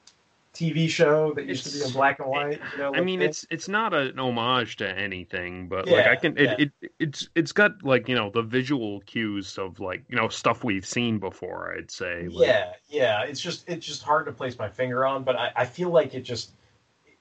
TV 0.54 0.88
show 0.88 1.32
that 1.34 1.46
used 1.46 1.66
it's, 1.66 1.74
to 1.74 1.80
be 1.80 1.88
in 1.88 1.92
black 1.92 2.20
and 2.20 2.28
white. 2.28 2.60
You 2.72 2.78
know, 2.78 2.94
I 2.94 3.00
mean, 3.00 3.20
it's 3.20 3.44
it's 3.50 3.68
not 3.68 3.92
an 3.92 4.18
homage 4.18 4.76
to 4.76 4.88
anything, 4.88 5.68
but 5.68 5.86
yeah, 5.86 5.96
like 5.96 6.06
I 6.06 6.16
can, 6.16 6.38
it, 6.38 6.44
yeah. 6.44 6.66
it, 6.82 6.90
it's 7.00 7.28
it's 7.34 7.52
got 7.52 7.82
like 7.82 8.08
you 8.08 8.14
know 8.14 8.30
the 8.30 8.42
visual 8.42 9.00
cues 9.00 9.58
of 9.58 9.80
like 9.80 10.04
you 10.08 10.16
know 10.16 10.28
stuff 10.28 10.62
we've 10.62 10.86
seen 10.86 11.18
before. 11.18 11.74
I'd 11.76 11.90
say. 11.90 12.28
Like, 12.28 12.46
yeah, 12.46 12.72
yeah. 12.88 13.22
It's 13.24 13.40
just 13.40 13.68
it's 13.68 13.84
just 13.84 14.02
hard 14.02 14.26
to 14.26 14.32
place 14.32 14.58
my 14.58 14.68
finger 14.68 15.04
on, 15.04 15.24
but 15.24 15.36
I, 15.36 15.50
I 15.56 15.64
feel 15.64 15.90
like 15.90 16.14
it 16.14 16.22
just 16.22 16.52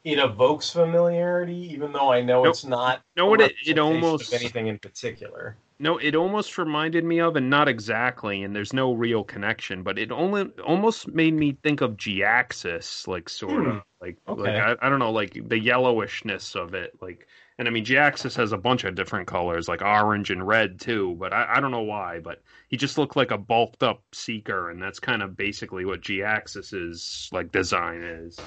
it 0.04 0.20
evokes 0.20 0.70
familiarity, 0.70 1.74
even 1.74 1.92
though 1.92 2.12
I 2.12 2.22
know 2.22 2.44
nope. 2.44 2.52
it's 2.52 2.66
not. 2.66 3.02
No, 3.18 3.34
it 3.34 3.54
it 3.66 3.80
almost 3.80 4.32
anything 4.34 4.68
in 4.68 4.78
particular. 4.78 5.58
No, 5.80 5.98
it 5.98 6.16
almost 6.16 6.58
reminded 6.58 7.04
me 7.04 7.20
of, 7.20 7.36
and 7.36 7.50
not 7.50 7.68
exactly, 7.68 8.44
and 8.44 8.56
there's 8.56 8.74
no 8.74 8.94
real 8.94 9.24
connection, 9.24 9.84
but 9.84 9.98
it 9.98 10.12
only 10.12 10.44
almost 10.66 11.08
made 11.08 11.34
me 11.34 11.58
think 11.64 11.82
of 11.82 11.98
Jhiaxus, 11.98 13.08
like 13.08 13.28
sort 13.28 13.68
of, 13.68 13.74
hmm. 13.74 13.80
like 14.02 14.18
okay. 14.28 14.42
like 14.42 14.80
I, 14.82 14.86
I 14.86 14.90
don't 14.90 15.00
know, 15.00 15.12
like 15.12 15.34
the 15.34 15.60
yellowishness 15.60 16.56
of 16.56 16.74
it, 16.74 16.94
like. 17.02 17.28
And 17.60 17.68
I 17.68 17.72
mean, 17.72 17.86
Jhiaxus 17.86 18.36
has 18.38 18.52
a 18.52 18.58
bunch 18.58 18.84
of 18.84 18.96
different 18.96 19.28
colors, 19.28 19.68
like 19.68 19.84
orange 19.84 20.32
and 20.32 20.46
red 20.46 20.80
too. 20.80 21.16
But 21.20 21.34
I, 21.34 21.46
I 21.56 21.60
don't 21.60 21.70
know 21.70 21.84
why. 21.84 22.20
But 22.20 22.42
he 22.68 22.78
just 22.78 22.98
looked 22.98 23.16
like 23.16 23.30
a 23.30 23.38
bulked 23.38 23.84
up 23.84 24.02
Seeker, 24.12 24.72
and 24.72 24.82
that's 24.82 25.00
kind 25.00 25.22
of 25.22 25.38
basically 25.38 25.86
what 25.86 26.02
Jhiaxus's 26.02 27.30
like 27.32 27.52
design 27.52 28.02
is. 28.02 28.40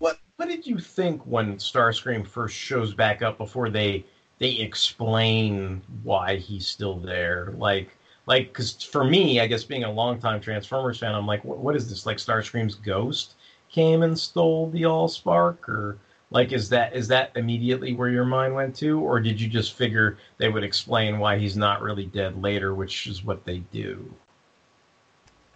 What 0.00 0.18
What 0.36 0.48
did 0.48 0.66
you 0.66 0.78
think 0.78 1.24
when 1.24 1.56
Starscream 1.56 2.26
first 2.26 2.54
shows 2.54 2.92
back 2.92 3.22
up 3.22 3.38
before 3.38 3.70
they 3.70 4.04
they 4.42 4.54
explain 4.54 5.80
why 6.02 6.34
he's 6.34 6.66
still 6.66 6.98
there. 6.98 7.54
Like, 7.56 7.96
like 8.26 8.48
because 8.48 8.82
for 8.82 9.04
me, 9.04 9.38
I 9.38 9.46
guess 9.46 9.62
being 9.62 9.84
a 9.84 9.92
longtime 9.92 10.40
Transformers 10.40 10.98
fan, 10.98 11.14
I'm 11.14 11.28
like, 11.28 11.44
what, 11.44 11.58
what 11.58 11.76
is 11.76 11.88
this? 11.88 12.06
Like 12.06 12.16
Starscream's 12.16 12.74
ghost 12.74 13.34
came 13.70 14.02
and 14.02 14.18
stole 14.18 14.68
the 14.70 14.82
Allspark, 14.82 15.68
or 15.68 15.96
like 16.30 16.50
is 16.50 16.68
that 16.70 16.92
is 16.92 17.06
that 17.06 17.30
immediately 17.36 17.94
where 17.94 18.08
your 18.08 18.24
mind 18.24 18.52
went 18.52 18.74
to, 18.76 18.98
or 18.98 19.20
did 19.20 19.40
you 19.40 19.48
just 19.48 19.74
figure 19.74 20.18
they 20.38 20.48
would 20.48 20.64
explain 20.64 21.20
why 21.20 21.38
he's 21.38 21.56
not 21.56 21.80
really 21.80 22.06
dead 22.06 22.42
later, 22.42 22.74
which 22.74 23.06
is 23.06 23.24
what 23.24 23.44
they 23.44 23.58
do? 23.58 24.12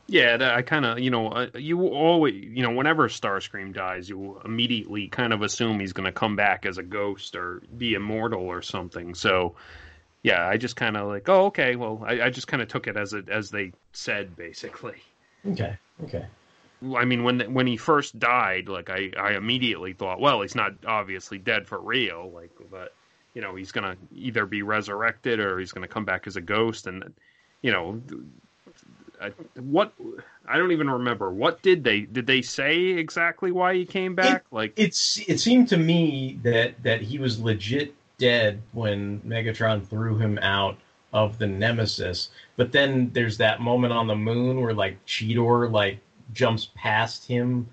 Yeah, 0.08 0.52
I 0.54 0.62
kind 0.62 0.84
of, 0.86 1.00
you 1.00 1.10
know, 1.10 1.28
uh, 1.28 1.48
you 1.54 1.88
always, 1.88 2.34
you 2.34 2.62
know, 2.62 2.70
whenever 2.70 3.08
Starscream 3.08 3.74
dies, 3.74 4.08
you 4.08 4.40
immediately 4.44 5.08
kind 5.08 5.32
of 5.32 5.42
assume 5.42 5.80
he's 5.80 5.92
going 5.92 6.06
to 6.06 6.12
come 6.12 6.36
back 6.36 6.64
as 6.64 6.78
a 6.78 6.82
ghost 6.82 7.34
or 7.34 7.60
be 7.76 7.94
immortal 7.94 8.42
or 8.42 8.62
something. 8.62 9.14
So, 9.16 9.56
yeah, 10.22 10.46
I 10.46 10.58
just 10.58 10.76
kind 10.76 10.96
of 10.96 11.08
like, 11.08 11.28
oh, 11.28 11.46
okay, 11.46 11.74
well, 11.74 12.04
I, 12.06 12.22
I 12.22 12.30
just 12.30 12.46
kind 12.46 12.62
of 12.62 12.68
took 12.68 12.86
it 12.86 12.96
as 12.96 13.14
it 13.14 13.28
as 13.28 13.50
they 13.50 13.72
said, 13.92 14.36
basically. 14.36 14.96
Okay, 15.48 15.76
okay. 16.04 16.26
I 16.94 17.04
mean, 17.04 17.24
when 17.24 17.52
when 17.52 17.66
he 17.66 17.76
first 17.76 18.18
died, 18.18 18.68
like 18.68 18.90
I, 18.90 19.10
I 19.18 19.32
immediately 19.32 19.92
thought, 19.92 20.20
well, 20.20 20.42
he's 20.42 20.54
not 20.54 20.72
obviously 20.86 21.38
dead 21.38 21.66
for 21.66 21.80
real, 21.80 22.30
like, 22.32 22.50
but 22.70 22.92
you 23.34 23.42
know, 23.42 23.54
he's 23.54 23.72
gonna 23.72 23.96
either 24.14 24.46
be 24.46 24.62
resurrected 24.62 25.40
or 25.40 25.58
he's 25.58 25.72
gonna 25.72 25.88
come 25.88 26.04
back 26.04 26.26
as 26.26 26.36
a 26.36 26.40
ghost, 26.40 26.86
and 26.86 27.12
you 27.62 27.72
know, 27.72 28.00
what 29.54 29.92
I 30.46 30.58
don't 30.58 30.72
even 30.72 30.90
remember. 30.90 31.30
What 31.30 31.62
did 31.62 31.84
they 31.84 32.02
did 32.02 32.26
they 32.26 32.42
say 32.42 32.78
exactly 32.78 33.52
why 33.52 33.74
he 33.74 33.84
came 33.84 34.14
back? 34.14 34.42
It, 34.42 34.54
like 34.54 34.72
it's 34.76 35.18
it 35.28 35.40
seemed 35.40 35.68
to 35.68 35.76
me 35.76 36.38
that 36.42 36.82
that 36.82 37.00
he 37.00 37.18
was 37.18 37.40
legit 37.40 37.94
dead 38.18 38.62
when 38.72 39.20
Megatron 39.20 39.86
threw 39.86 40.16
him 40.16 40.38
out 40.40 40.76
of 41.12 41.38
the 41.38 41.46
Nemesis. 41.46 42.30
But 42.56 42.72
then 42.72 43.10
there's 43.12 43.38
that 43.38 43.60
moment 43.60 43.92
on 43.92 44.06
the 44.06 44.16
moon 44.16 44.60
where 44.60 44.74
like 44.74 45.04
Cheetor 45.06 45.70
like 45.70 45.98
jumps 46.32 46.70
past 46.74 47.26
him 47.26 47.68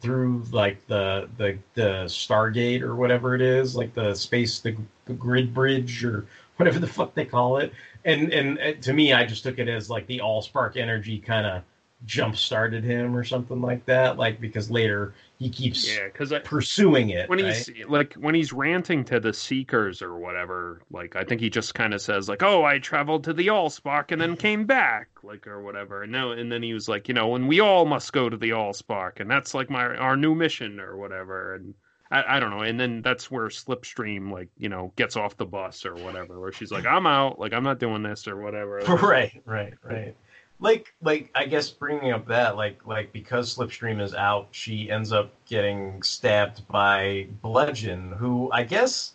through 0.00 0.44
like 0.52 0.86
the 0.86 1.28
the 1.36 1.58
the 1.74 2.04
Stargate 2.06 2.82
or 2.82 2.94
whatever 2.94 3.34
it 3.34 3.40
is, 3.40 3.74
like 3.76 3.94
the 3.94 4.14
space 4.14 4.60
the, 4.60 4.76
the 5.06 5.14
grid 5.14 5.52
bridge 5.54 6.04
or 6.04 6.26
whatever 6.56 6.78
the 6.78 6.86
fuck 6.86 7.14
they 7.14 7.24
call 7.24 7.58
it 7.58 7.72
and 8.04 8.32
and 8.32 8.58
uh, 8.58 8.72
to 8.82 8.92
me, 8.92 9.12
I 9.12 9.24
just 9.24 9.42
took 9.42 9.58
it 9.58 9.68
as 9.68 9.90
like 9.90 10.06
the 10.06 10.18
Allspark 10.18 10.76
energy 10.76 11.18
kind 11.18 11.46
of 11.46 11.62
jump 12.04 12.36
started 12.36 12.84
him 12.84 13.16
or 13.16 13.24
something 13.24 13.60
like 13.62 13.84
that. 13.86 14.18
Like 14.18 14.40
because 14.40 14.70
later 14.70 15.14
he 15.38 15.48
keeps 15.48 15.88
yeah, 15.88 16.04
because 16.04 16.32
I, 16.32 16.40
pursuing 16.40 17.10
it 17.10 17.28
when 17.28 17.42
right? 17.42 17.54
he's 17.54 17.70
like 17.88 18.14
when 18.14 18.34
he's 18.34 18.52
ranting 18.52 19.04
to 19.06 19.20
the 19.20 19.32
Seekers 19.32 20.02
or 20.02 20.18
whatever. 20.18 20.82
Like 20.90 21.16
I 21.16 21.24
think 21.24 21.40
he 21.40 21.50
just 21.50 21.74
kind 21.74 21.94
of 21.94 22.00
says 22.00 22.28
like, 22.28 22.42
"Oh, 22.42 22.64
I 22.64 22.78
traveled 22.78 23.24
to 23.24 23.32
the 23.32 23.48
Allspark 23.48 24.12
and 24.12 24.20
then 24.20 24.36
came 24.36 24.66
back," 24.66 25.08
like 25.22 25.46
or 25.46 25.62
whatever. 25.62 26.02
And 26.02 26.12
no, 26.12 26.32
and 26.32 26.50
then 26.50 26.62
he 26.62 26.74
was 26.74 26.88
like, 26.88 27.08
you 27.08 27.14
know, 27.14 27.34
and 27.34 27.48
we 27.48 27.60
all 27.60 27.86
must 27.86 28.12
go 28.12 28.28
to 28.28 28.36
the 28.36 28.50
Allspark, 28.50 29.20
and 29.20 29.30
that's 29.30 29.54
like 29.54 29.70
my 29.70 29.84
our 29.96 30.16
new 30.16 30.34
mission 30.34 30.80
or 30.80 30.96
whatever. 30.96 31.54
And 31.54 31.74
I, 32.14 32.36
I, 32.36 32.40
don't 32.40 32.50
know. 32.50 32.60
And 32.60 32.78
then 32.78 33.02
that's 33.02 33.28
where 33.28 33.48
Slipstream, 33.48 34.30
like, 34.30 34.48
you 34.56 34.68
know, 34.68 34.92
gets 34.94 35.16
off 35.16 35.36
the 35.36 35.44
bus 35.44 35.84
or 35.84 35.96
whatever, 35.96 36.38
where 36.38 36.52
she's 36.52 36.70
like, 36.70 36.86
I'm 36.86 37.08
out, 37.08 37.40
like, 37.40 37.52
I'm 37.52 37.64
not 37.64 37.80
doing 37.80 38.04
this 38.04 38.28
or 38.28 38.36
whatever. 38.40 38.80
Right, 39.04 39.42
right, 39.44 39.74
right. 39.82 40.16
Like, 40.60 40.94
like, 41.02 41.30
I 41.34 41.46
guess 41.46 41.70
bringing 41.70 42.12
up 42.12 42.28
that, 42.28 42.56
like, 42.56 42.86
like 42.86 43.12
because 43.12 43.56
Slipstream 43.56 44.00
is 44.00 44.14
out, 44.14 44.48
she 44.52 44.88
ends 44.90 45.12
up 45.12 45.32
getting 45.46 46.02
stabbed 46.04 46.66
by 46.68 47.26
Bludgeon, 47.42 48.12
who 48.12 48.48
I 48.52 48.62
guess 48.62 49.14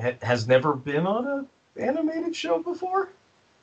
ha- 0.00 0.18
has 0.22 0.48
never 0.48 0.74
been 0.74 1.06
on 1.06 1.26
a 1.26 1.80
animated 1.80 2.34
show 2.34 2.58
before. 2.58 3.10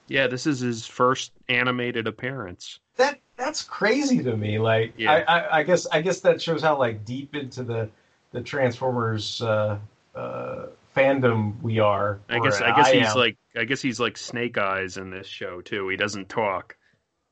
Yeah, 0.08 0.28
this 0.28 0.48
is 0.48 0.62
his 0.62 0.88
first 0.88 1.34
animated 1.50 2.08
appearance. 2.08 2.80
That 2.96 3.20
that's 3.36 3.62
crazy 3.62 4.24
to 4.24 4.36
me. 4.36 4.58
Like, 4.58 4.94
Yeah. 4.98 5.12
I, 5.12 5.20
I, 5.20 5.58
I 5.60 5.64
guess 5.64 5.86
I 5.88 6.02
guess 6.02 6.22
that 6.22 6.42
shows 6.42 6.62
how 6.64 6.78
like 6.78 7.06
deep 7.06 7.36
into 7.36 7.64
the 7.64 7.90
the 8.32 8.42
Transformers 8.42 9.42
uh, 9.42 9.78
uh, 10.16 10.66
fandom 10.96 11.62
we 11.62 11.80
are. 11.80 12.20
I 12.30 12.40
guess 12.40 12.62
I 12.62 12.76
guess 12.76 12.92
he's 12.92 13.08
am. 13.08 13.18
like 13.18 13.38
I 13.56 13.64
guess 13.66 13.82
he's 13.82 14.00
like 14.00 14.18
Snake 14.18 14.58
Eyes 14.58 14.98
in 14.98 15.10
this 15.10 15.28
show 15.28 15.62
too. 15.62 15.88
He 15.90 15.98
doesn't 15.98 16.30
talk. 16.30 16.76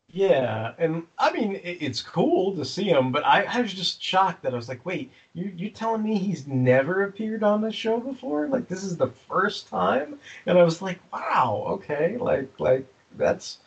Yeah, 0.09 0.73
and 0.77 1.03
I 1.19 1.31
mean 1.33 1.55
it, 1.55 1.77
it's 1.81 2.01
cool 2.01 2.55
to 2.55 2.63
see 2.63 2.85
him, 2.85 3.11
but 3.11 3.25
I, 3.25 3.43
I 3.43 3.61
was 3.61 3.73
just 3.73 4.01
shocked 4.01 4.43
that 4.43 4.53
I 4.53 4.55
was 4.55 4.69
like, 4.69 4.85
wait, 4.85 5.11
you 5.33 5.51
you 5.55 5.69
telling 5.69 6.01
me 6.03 6.17
he's 6.17 6.47
never 6.47 7.03
appeared 7.03 7.43
on 7.43 7.61
the 7.61 7.71
show 7.71 7.99
before? 7.99 8.47
Like 8.47 8.67
this 8.69 8.83
is 8.83 8.95
the 8.97 9.11
first 9.27 9.67
time? 9.67 10.19
And 10.45 10.57
I 10.57 10.63
was 10.63 10.81
like, 10.81 10.99
wow, 11.11 11.65
okay, 11.69 12.17
like 12.17 12.49
like 12.59 12.87
that's 13.17 13.59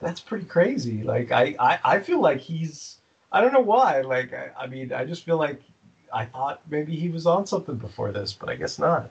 that's 0.00 0.20
pretty 0.20 0.44
crazy. 0.44 1.02
Like 1.02 1.32
I 1.32 1.56
I, 1.58 1.78
I 1.84 1.98
feel 1.98 2.20
like 2.20 2.38
he's 2.40 2.98
I 3.32 3.40
don't 3.40 3.52
know 3.52 3.60
why. 3.60 4.02
Like 4.02 4.32
I, 4.32 4.50
I 4.56 4.66
mean 4.68 4.92
I 4.92 5.04
just 5.04 5.24
feel 5.24 5.36
like 5.36 5.60
I 6.12 6.24
thought 6.24 6.60
maybe 6.68 6.96
he 6.96 7.08
was 7.08 7.26
on 7.26 7.46
something 7.46 7.76
before 7.76 8.12
this, 8.12 8.32
but 8.32 8.48
I 8.48 8.56
guess 8.56 8.78
not. 8.78 9.10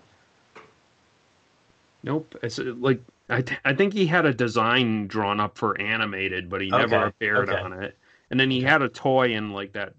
Nope. 2.03 2.35
It's 2.43 2.59
uh, 2.59 2.73
like 2.77 3.01
I 3.29 3.41
th- 3.41 3.59
I 3.65 3.73
think 3.73 3.93
he 3.93 4.07
had 4.07 4.25
a 4.25 4.33
design 4.33 5.07
drawn 5.07 5.39
up 5.39 5.57
for 5.57 5.79
animated, 5.79 6.49
but 6.49 6.61
he 6.61 6.69
never 6.69 7.07
appeared 7.07 7.49
okay. 7.49 7.59
on 7.59 7.73
it. 7.83 7.97
And 8.29 8.39
then 8.39 8.51
he 8.51 8.61
had 8.61 8.81
a 8.81 8.89
toy 8.89 9.33
in 9.33 9.51
like 9.51 9.73
that 9.73 9.93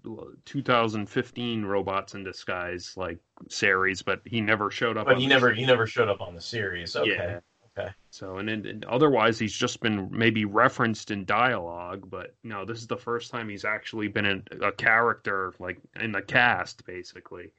2015 0.45 1.65
Robots 1.65 2.13
in 2.13 2.23
Disguise 2.23 2.93
like 2.95 3.17
series, 3.49 4.01
but 4.01 4.21
he 4.25 4.39
never 4.39 4.69
showed 4.69 4.97
up. 4.97 5.05
But 5.05 5.15
on 5.15 5.21
he 5.21 5.27
the 5.27 5.33
never 5.33 5.47
series. 5.47 5.59
he 5.59 5.65
never 5.65 5.87
showed 5.87 6.09
up 6.09 6.21
on 6.21 6.35
the 6.35 6.41
series. 6.41 6.95
Okay. 6.95 7.09
Yeah. 7.09 7.39
Okay. 7.77 7.89
So 8.09 8.37
and, 8.37 8.49
and 8.49 8.85
otherwise 8.85 9.39
he's 9.39 9.53
just 9.53 9.79
been 9.81 10.09
maybe 10.11 10.45
referenced 10.45 11.11
in 11.11 11.25
dialogue, 11.25 12.09
but 12.09 12.33
no, 12.43 12.65
this 12.65 12.79
is 12.79 12.87
the 12.87 12.97
first 12.97 13.31
time 13.31 13.49
he's 13.49 13.65
actually 13.65 14.07
been 14.07 14.25
in 14.25 14.43
a 14.61 14.71
character 14.71 15.53
like 15.59 15.77
in 15.99 16.11
the 16.11 16.21
cast 16.21 16.85
basically. 16.85 17.51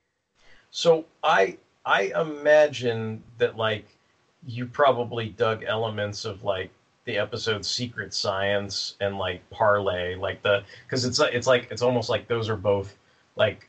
So 0.71 1.05
I 1.23 1.59
I 1.85 2.13
imagine 2.21 3.23
that 3.39 3.57
like 3.57 3.87
you 4.47 4.67
probably 4.67 5.31
dug 5.31 5.65
elements 5.67 6.25
of 6.25 6.45
like 6.45 6.71
the 7.05 7.19
episode 7.19 7.65
Secret 7.65 8.13
Science 8.13 8.95
and 9.01 9.19
like 9.19 9.49
Parlay, 9.51 10.15
like 10.17 10.43
the 10.43 10.63
because 10.87 11.05
it's 11.05 11.21
it's 11.21 11.47
like 11.47 11.69
it's 11.71 11.83
almost 11.83 12.09
like 12.09 12.29
those 12.29 12.49
are 12.49 12.57
both 12.57 12.97
like 13.37 13.69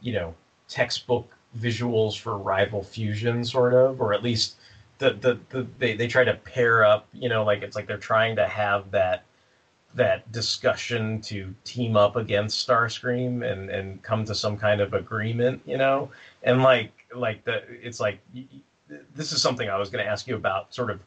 you 0.00 0.12
know 0.12 0.34
textbook 0.68 1.36
visuals 1.58 2.18
for 2.18 2.38
rival 2.38 2.82
fusion 2.82 3.44
sort 3.44 3.74
of 3.74 4.00
or 4.00 4.14
at 4.14 4.22
least 4.22 4.56
the 5.00 5.12
the, 5.14 5.40
the 5.50 5.66
they, 5.78 5.94
they 5.94 6.06
try 6.06 6.24
to 6.24 6.34
pair 6.34 6.84
up 6.84 7.08
you 7.12 7.28
know 7.28 7.44
like 7.44 7.62
it's 7.62 7.76
like 7.76 7.88
they're 7.88 7.98
trying 7.98 8.36
to 8.36 8.46
have 8.46 8.92
that 8.92 9.24
that 9.94 10.30
discussion 10.30 11.20
to 11.20 11.54
team 11.64 11.96
up 11.96 12.16
against 12.16 12.66
Starscream 12.66 13.50
and 13.50 13.70
and 13.70 14.02
come 14.02 14.24
to 14.24 14.34
some 14.34 14.56
kind 14.56 14.80
of 14.80 14.94
agreement, 14.94 15.62
you 15.64 15.76
know, 15.76 16.10
and 16.44 16.62
like 16.62 16.92
like 17.14 17.44
the 17.44 17.62
it's 17.68 18.00
like 18.00 18.20
this 19.14 19.32
is 19.32 19.42
something 19.42 19.68
I 19.68 19.78
was 19.78 19.90
going 19.90 20.04
to 20.04 20.10
ask 20.10 20.26
you 20.28 20.36
about, 20.36 20.74
sort 20.74 20.90
of 20.90 21.00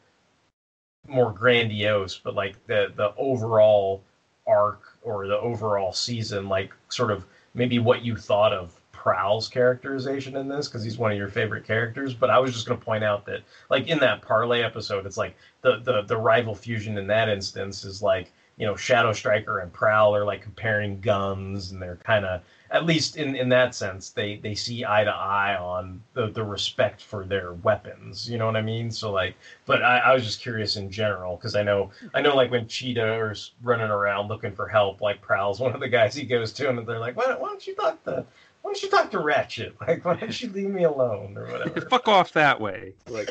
more 1.08 1.32
grandiose, 1.32 2.18
but 2.18 2.36
like 2.36 2.56
the 2.68 2.92
the 2.96 3.14
overall 3.16 4.04
arc 4.48 4.82
or 5.02 5.28
the 5.28 5.38
overall 5.38 5.94
season, 5.94 6.50
like 6.50 6.74
sort 6.90 7.12
of 7.12 7.26
maybe 7.54 7.80
what 7.80 8.04
you 8.04 8.18
thought 8.18 8.54
of 8.54 8.74
Prowl's 9.04 9.50
characterization 9.50 10.38
in 10.38 10.48
this 10.48 10.70
because 10.70 10.82
he's 10.82 10.98
one 10.98 11.12
of 11.12 11.18
your 11.18 11.28
favorite 11.28 11.66
characters. 11.66 12.14
But 12.14 12.30
I 12.30 12.40
was 12.40 12.54
just 12.54 12.66
going 12.66 12.80
to 12.80 12.86
point 12.86 13.04
out 13.04 13.26
that, 13.26 13.42
like 13.70 13.88
in 13.90 14.00
that 14.00 14.22
parlay 14.22 14.62
episode, 14.62 15.06
it's 15.06 15.18
like 15.18 15.36
the 15.62 15.82
the 15.84 16.04
the 16.04 16.16
rival 16.16 16.56
fusion 16.56 16.98
in 16.98 17.08
that 17.08 17.28
instance 17.28 17.84
is 17.84 18.02
like 18.02 18.32
you 18.56 18.66
know 18.66 18.78
Shadow 18.78 19.12
Striker 19.12 19.60
and 19.60 19.74
Prowl 19.74 20.16
are 20.16 20.24
like 20.24 20.42
comparing 20.42 21.02
guns, 21.02 21.72
and 21.72 21.82
they're 21.82 21.98
kind 21.98 22.24
of 22.24 22.44
at 22.72 22.86
least 22.86 23.18
in 23.18 23.36
in 23.36 23.50
that 23.50 23.76
sense 23.76 24.12
they 24.12 24.38
they 24.38 24.56
see 24.56 24.86
eye 24.86 25.04
to 25.04 25.12
eye 25.12 25.58
on 25.58 26.02
the 26.14 26.28
the 26.28 26.44
respect 26.44 27.04
for 27.04 27.26
their 27.26 27.54
weapons. 27.54 28.30
You 28.30 28.38
know 28.38 28.46
what 28.46 28.56
I 28.56 28.62
mean? 28.62 28.90
So 28.90 29.12
like, 29.12 29.36
but 29.66 29.84
I, 29.84 29.98
I 29.98 30.14
was 30.14 30.24
just 30.24 30.42
curious 30.42 30.78
in 30.78 30.90
general 30.90 31.36
because 31.36 31.56
I 31.56 31.64
know 31.64 31.92
I 32.14 32.22
know 32.22 32.38
like 32.38 32.52
when 32.52 32.68
Cheetor 32.68 33.34
is 33.34 33.52
running 33.62 33.90
around 33.90 34.30
looking 34.30 34.56
for 34.56 34.70
help, 34.70 35.02
like 35.02 35.22
Prowl's 35.22 35.60
one 35.60 35.74
of 35.74 35.82
the 35.82 35.90
guys 35.90 36.16
he 36.16 36.24
goes 36.24 36.54
to, 36.54 36.70
and 36.70 36.88
they're 36.88 37.00
like, 37.00 37.18
why, 37.18 37.36
why 37.38 37.50
don't 37.50 37.68
you 37.68 37.76
talk 37.76 38.02
to 38.06 38.26
why 38.64 38.70
don't 38.72 38.82
you 38.82 38.90
talk 38.90 39.12
to 39.12 39.20
Ratchet? 39.20 39.76
Like, 39.88 40.04
why 40.04 40.16
don't 40.16 40.42
you 40.42 40.50
leave 40.50 40.70
me 40.70 40.84
alone 40.86 41.38
or 41.38 41.46
whatever? 41.46 41.82
Fuck 41.90 42.08
off 42.08 42.34
that 42.34 42.60
way. 42.60 42.94
Like 43.08 43.30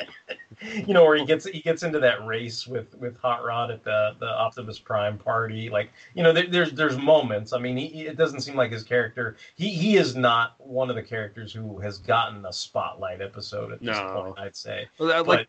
you 0.86 0.92
know, 0.94 1.04
where 1.04 1.16
he 1.16 1.24
gets 1.24 1.46
he 1.46 1.60
gets 1.60 1.82
into 1.82 1.98
that 2.00 2.24
race 2.26 2.66
with 2.66 2.94
with 2.98 3.16
Hot 3.18 3.42
Rod 3.44 3.70
at 3.70 3.82
the 3.82 4.14
the 4.20 4.28
Optimus 4.28 4.78
Prime 4.78 5.16
party. 5.18 5.70
Like, 5.70 5.90
you 6.14 6.22
know, 6.22 6.32
there, 6.32 6.46
there's 6.46 6.72
there's 6.72 6.98
moments. 6.98 7.52
I 7.54 7.58
mean, 7.58 7.76
he, 7.78 8.06
it 8.06 8.16
doesn't 8.16 8.40
seem 8.42 8.56
like 8.56 8.70
his 8.70 8.82
character. 8.82 9.36
He 9.56 9.70
he 9.70 9.96
is 9.96 10.14
not 10.14 10.54
one 10.58 10.90
of 10.90 10.96
the 10.96 11.02
characters 11.02 11.52
who 11.52 11.78
has 11.80 11.98
gotten 11.98 12.44
a 12.44 12.52
spotlight 12.52 13.20
episode 13.22 13.72
at 13.72 13.80
this 13.80 13.96
No. 13.96 14.22
point. 14.22 14.38
I'd 14.38 14.56
say. 14.56 14.88
Well, 14.98 15.12
I- 15.12 15.22
But- 15.22 15.46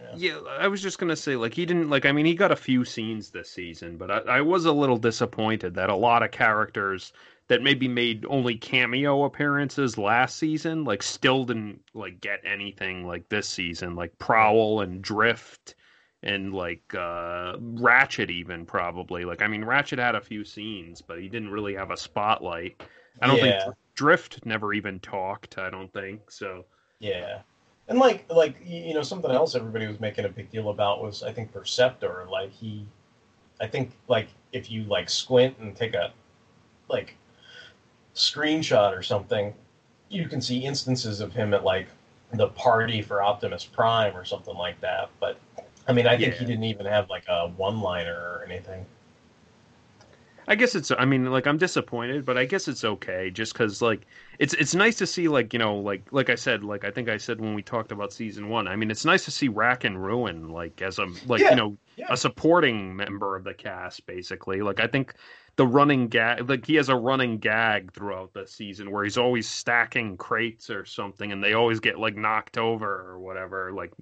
like 0.00 0.20
yeah, 0.20 0.38
I 0.58 0.68
was 0.68 0.80
just 0.82 0.98
gonna 0.98 1.16
say 1.16 1.36
like 1.36 1.54
he 1.54 1.66
didn't 1.66 1.90
like. 1.90 2.06
I 2.06 2.12
mean, 2.12 2.26
he 2.26 2.34
got 2.34 2.50
a 2.52 2.56
few 2.56 2.84
scenes 2.84 3.30
this 3.30 3.50
season, 3.50 3.96
but 3.98 4.10
I, 4.10 4.38
I 4.38 4.40
was 4.40 4.64
a 4.64 4.72
little 4.72 4.96
disappointed 4.98 5.74
that 5.74 5.90
a 5.90 5.96
lot 5.96 6.22
of 6.22 6.30
characters 6.30 7.12
that 7.48 7.62
maybe 7.62 7.88
made 7.88 8.26
only 8.28 8.56
cameo 8.56 9.24
appearances 9.24 9.96
last 9.98 10.36
season, 10.36 10.84
like 10.84 11.02
still 11.02 11.44
didn't 11.44 11.80
like 11.94 12.20
get 12.20 12.40
anything 12.44 13.06
like 13.06 13.28
this 13.28 13.48
season, 13.48 13.94
like 13.96 14.18
Prowl 14.18 14.80
and 14.80 15.02
Drift 15.02 15.74
and 16.22 16.52
like 16.54 16.94
uh 16.94 17.56
Ratchet 17.60 18.30
even 18.30 18.66
probably. 18.66 19.24
Like 19.24 19.42
I 19.42 19.48
mean, 19.48 19.64
Ratchet 19.64 19.98
had 19.98 20.14
a 20.14 20.20
few 20.20 20.44
scenes, 20.44 21.02
but 21.02 21.20
he 21.20 21.28
didn't 21.28 21.50
really 21.50 21.74
have 21.74 21.90
a 21.90 21.96
spotlight. 21.96 22.82
I 23.20 23.26
don't 23.26 23.36
Yeah. 23.38 23.64
think 23.64 23.76
Drift 23.94 24.44
never 24.46 24.72
even 24.72 25.00
talked. 25.00 25.58
I 25.58 25.70
don't 25.70 25.92
think 25.92 26.30
so. 26.30 26.64
Yeah. 27.00 27.42
And 27.88 27.98
like 27.98 28.24
like 28.30 28.56
you 28.64 28.92
know 28.92 29.02
something 29.02 29.30
else 29.30 29.54
everybody 29.54 29.86
was 29.86 29.98
making 29.98 30.26
a 30.26 30.28
big 30.28 30.50
deal 30.50 30.68
about 30.68 31.02
was 31.02 31.22
I 31.22 31.32
think 31.32 31.52
Perceptor 31.52 32.26
like 32.30 32.52
he 32.52 32.86
I 33.60 33.66
think 33.66 33.92
like 34.08 34.28
if 34.52 34.70
you 34.70 34.84
like 34.84 35.08
squint 35.08 35.56
and 35.58 35.74
take 35.74 35.94
a 35.94 36.12
like 36.88 37.16
screenshot 38.14 38.96
or 38.96 39.02
something 39.02 39.54
you 40.10 40.28
can 40.28 40.40
see 40.40 40.58
instances 40.58 41.20
of 41.20 41.32
him 41.32 41.54
at 41.54 41.64
like 41.64 41.88
the 42.32 42.48
party 42.48 43.00
for 43.00 43.22
Optimus 43.22 43.64
Prime 43.64 44.14
or 44.14 44.24
something 44.24 44.56
like 44.56 44.78
that 44.82 45.08
but 45.18 45.38
I 45.86 45.92
mean 45.92 46.06
I 46.06 46.18
think 46.18 46.34
he 46.34 46.44
didn't 46.44 46.64
even 46.64 46.84
have 46.84 47.08
like 47.08 47.24
a 47.28 47.48
one 47.56 47.80
liner 47.80 48.14
or 48.14 48.44
anything. 48.46 48.84
I 50.48 50.54
guess 50.54 50.74
it's. 50.74 50.90
I 50.90 51.04
mean, 51.04 51.26
like 51.30 51.46
I'm 51.46 51.58
disappointed, 51.58 52.24
but 52.24 52.38
I 52.38 52.46
guess 52.46 52.68
it's 52.68 52.82
okay. 52.84 53.30
Just 53.30 53.52
because, 53.52 53.82
like, 53.82 54.06
it's 54.38 54.54
it's 54.54 54.74
nice 54.74 54.96
to 54.96 55.06
see, 55.06 55.28
like, 55.28 55.52
you 55.52 55.58
know, 55.58 55.76
like 55.76 56.10
like 56.10 56.30
I 56.30 56.36
said, 56.36 56.64
like 56.64 56.84
I 56.84 56.90
think 56.90 57.08
I 57.10 57.18
said 57.18 57.40
when 57.40 57.54
we 57.54 57.62
talked 57.62 57.92
about 57.92 58.12
season 58.14 58.48
one. 58.48 58.66
I 58.66 58.74
mean, 58.74 58.90
it's 58.90 59.04
nice 59.04 59.24
to 59.26 59.30
see 59.30 59.48
Rack 59.48 59.84
and 59.84 60.02
Ruin, 60.02 60.48
like, 60.48 60.80
as 60.82 60.98
a 60.98 61.06
like 61.26 61.44
Yeah, 61.44 61.50
you 61.50 61.56
know 61.56 61.76
yeah. 61.96 62.08
a 62.08 62.16
supporting 62.16 62.96
member 62.96 63.36
of 63.36 63.44
the 63.44 63.52
cast, 63.54 64.06
basically. 64.06 64.62
Like, 64.62 64.80
I 64.80 64.86
think 64.86 65.14
the 65.56 65.66
running 65.66 66.08
gag, 66.08 66.48
like 66.48 66.64
he 66.64 66.76
has 66.76 66.88
a 66.88 66.96
running 66.96 67.38
gag 67.38 67.92
throughout 67.92 68.32
the 68.32 68.46
season 68.46 68.90
where 68.90 69.04
he's 69.04 69.18
always 69.18 69.46
stacking 69.48 70.16
crates 70.16 70.70
or 70.70 70.86
something, 70.86 71.30
and 71.30 71.44
they 71.44 71.52
always 71.52 71.80
get 71.80 71.98
like 71.98 72.16
knocked 72.16 72.56
over 72.56 72.88
or 73.10 73.18
whatever, 73.18 73.72
like 73.72 73.92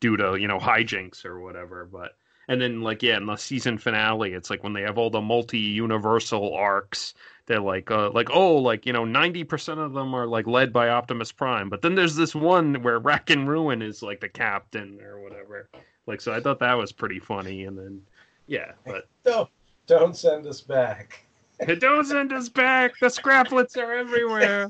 due 0.00 0.16
to 0.16 0.34
you 0.36 0.48
know 0.48 0.58
hijinks 0.58 1.24
or 1.24 1.40
whatever. 1.40 1.84
But 1.90 2.16
and 2.48 2.60
then 2.60 2.82
like 2.82 3.02
yeah, 3.02 3.16
in 3.16 3.26
the 3.26 3.36
season 3.36 3.78
finale, 3.78 4.32
it's 4.32 4.50
like 4.50 4.62
when 4.62 4.72
they 4.72 4.82
have 4.82 4.98
all 4.98 5.10
the 5.10 5.20
multi 5.20 5.58
universal 5.58 6.54
arcs. 6.54 7.14
They're 7.46 7.60
like, 7.60 7.90
uh, 7.90 8.10
like 8.10 8.30
oh, 8.32 8.56
like 8.56 8.86
you 8.86 8.92
know, 8.92 9.04
ninety 9.04 9.44
percent 9.44 9.80
of 9.80 9.92
them 9.92 10.14
are 10.14 10.26
like 10.26 10.46
led 10.46 10.72
by 10.72 10.88
Optimus 10.88 11.32
Prime, 11.32 11.68
but 11.68 11.82
then 11.82 11.94
there's 11.94 12.14
this 12.14 12.34
one 12.34 12.82
where 12.82 12.98
Rack 12.98 13.30
and 13.30 13.48
Ruin 13.48 13.82
is 13.82 14.02
like 14.02 14.20
the 14.20 14.28
captain 14.28 15.00
or 15.00 15.20
whatever. 15.20 15.68
Like, 16.06 16.20
so 16.20 16.32
I 16.32 16.40
thought 16.40 16.60
that 16.60 16.74
was 16.74 16.92
pretty 16.92 17.18
funny. 17.18 17.64
And 17.64 17.78
then, 17.78 18.02
yeah, 18.46 18.72
but 18.86 19.08
Don't 19.24 19.48
don't 19.86 20.16
send 20.16 20.46
us 20.46 20.60
back. 20.60 21.24
don't 21.78 22.04
send 22.06 22.32
us 22.32 22.48
back. 22.48 22.98
The 23.00 23.08
scraplets 23.08 23.76
are 23.76 23.92
everywhere. 23.92 24.68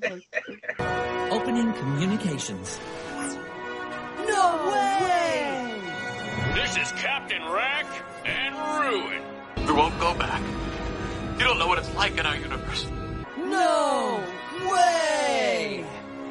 Opening 1.31 1.73
communications. 1.75 2.79
No 4.27 4.71
way! 4.71 5.12
This 6.55 6.77
is 6.77 6.93
Captain 6.93 7.43
Rack 7.51 7.87
and 8.27 8.55
Ruin. 8.55 9.23
We 9.67 9.73
won't 9.73 9.99
go 9.99 10.15
back. 10.15 10.43
You 11.39 11.45
don't 11.45 11.59
know 11.59 11.67
what 11.67 11.79
it's 11.79 11.95
like 11.95 12.19
in 12.19 12.27
our 12.27 12.37
universe. 12.37 12.87
No 13.39 14.23
way! 14.71 15.85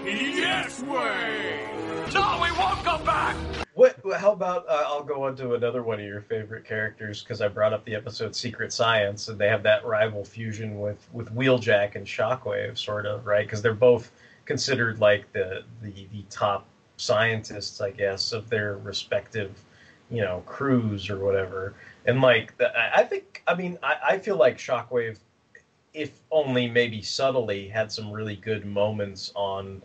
Yes 0.06 0.82
way! 0.84 1.70
No, 2.14 2.40
we 2.42 2.52
won't 2.58 2.84
go 2.86 3.00
back! 3.04 3.36
What? 3.74 3.96
How 4.16 4.34
about 4.34 4.70
uh, 4.70 4.84
I'll 4.86 5.04
go 5.04 5.24
on 5.24 5.36
to 5.38 5.56
another 5.56 5.82
one 5.82 6.00
of 6.00 6.06
your 6.06 6.22
favorite 6.22 6.66
characters 6.66 7.24
because 7.24 7.42
I 7.42 7.48
brought 7.48 7.74
up 7.74 7.84
the 7.86 7.96
episode 7.96 8.36
Secret 8.36 8.72
Science, 8.72 9.28
and 9.28 9.40
they 9.40 9.48
have 9.48 9.64
that 9.64 9.84
rival 9.86 10.24
fusion 10.24 10.80
with 10.80 11.08
with 11.12 11.34
Wheeljack 11.36 11.96
and 11.96 12.06
Shockwave, 12.06 12.78
sort 12.78 13.08
of 13.08 13.26
right? 13.26 13.46
Because 13.46 13.64
they're 13.64 13.74
both 13.74 14.12
considered 14.46 15.00
like 15.00 15.32
the 15.34 15.64
the 15.82 16.08
the 16.12 16.24
top 16.30 16.68
scientists, 16.98 17.82
I 17.82 17.90
guess, 17.90 18.32
of 18.32 18.50
their 18.50 18.78
respective, 18.78 19.52
you 20.12 20.22
know, 20.22 20.44
crews 20.46 21.10
or 21.10 21.18
whatever. 21.18 21.74
And 22.06 22.22
like, 22.22 22.58
the, 22.58 22.72
I 22.96 23.04
think, 23.04 23.42
I 23.48 23.56
mean, 23.56 23.78
I, 23.82 23.96
I 24.10 24.20
feel 24.20 24.36
like 24.38 24.58
Shockwave, 24.58 25.18
if 25.94 26.20
only 26.32 26.70
maybe 26.70 27.02
subtly, 27.02 27.68
had 27.68 27.92
some 27.92 28.12
really 28.12 28.36
good 28.36 28.66
moments 28.66 29.32
on 29.36 29.82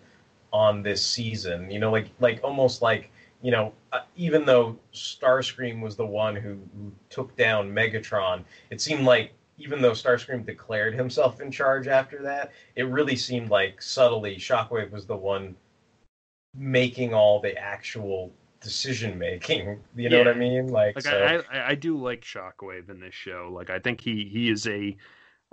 on 0.53 0.83
this 0.83 1.05
season. 1.05 1.71
You 1.71 1.79
know, 1.79 1.91
like 1.91 2.11
like 2.21 2.41
almost 2.43 2.83
like 2.83 3.11
you 3.43 3.51
know, 3.51 3.73
uh, 3.93 4.01
even 4.17 4.45
though 4.45 4.77
Starscream 4.95 5.81
was 5.81 5.97
the 5.97 6.07
one 6.07 6.35
who, 6.35 6.59
who 6.75 6.93
took 7.11 7.37
down 7.37 7.71
Megatron, 7.71 8.43
it 8.71 8.81
seemed 8.81 9.05
like 9.05 9.33
even 9.59 9.81
though 9.81 9.93
Starscream 9.93 10.45
declared 10.45 10.95
himself 10.95 11.41
in 11.41 11.51
charge 11.51 11.87
after 11.87 12.23
that, 12.23 12.53
it 12.75 12.85
really 12.85 13.17
seemed 13.17 13.51
like 13.51 13.81
subtly 13.81 14.37
Shockwave 14.37 14.91
was 14.91 15.07
the 15.07 15.17
one 15.17 15.55
making 16.55 17.15
all 17.15 17.41
the 17.41 17.57
actual 17.57 18.33
decision 18.67 19.17
making. 19.19 19.79
You 19.97 20.11
know 20.11 20.19
yeah. 20.19 20.25
what 20.25 20.35
I 20.35 20.39
mean? 20.39 20.67
Like, 20.67 20.97
like 20.97 21.05
so... 21.05 21.43
I, 21.51 21.71
I 21.71 21.75
do 21.75 21.97
like 21.97 22.23
Shockwave 22.23 22.91
in 22.91 23.01
this 23.01 23.15
show. 23.15 23.49
Like, 23.51 23.71
I 23.71 23.79
think 23.79 24.01
he 24.01 24.29
he 24.31 24.51
is 24.51 24.67
a 24.67 24.97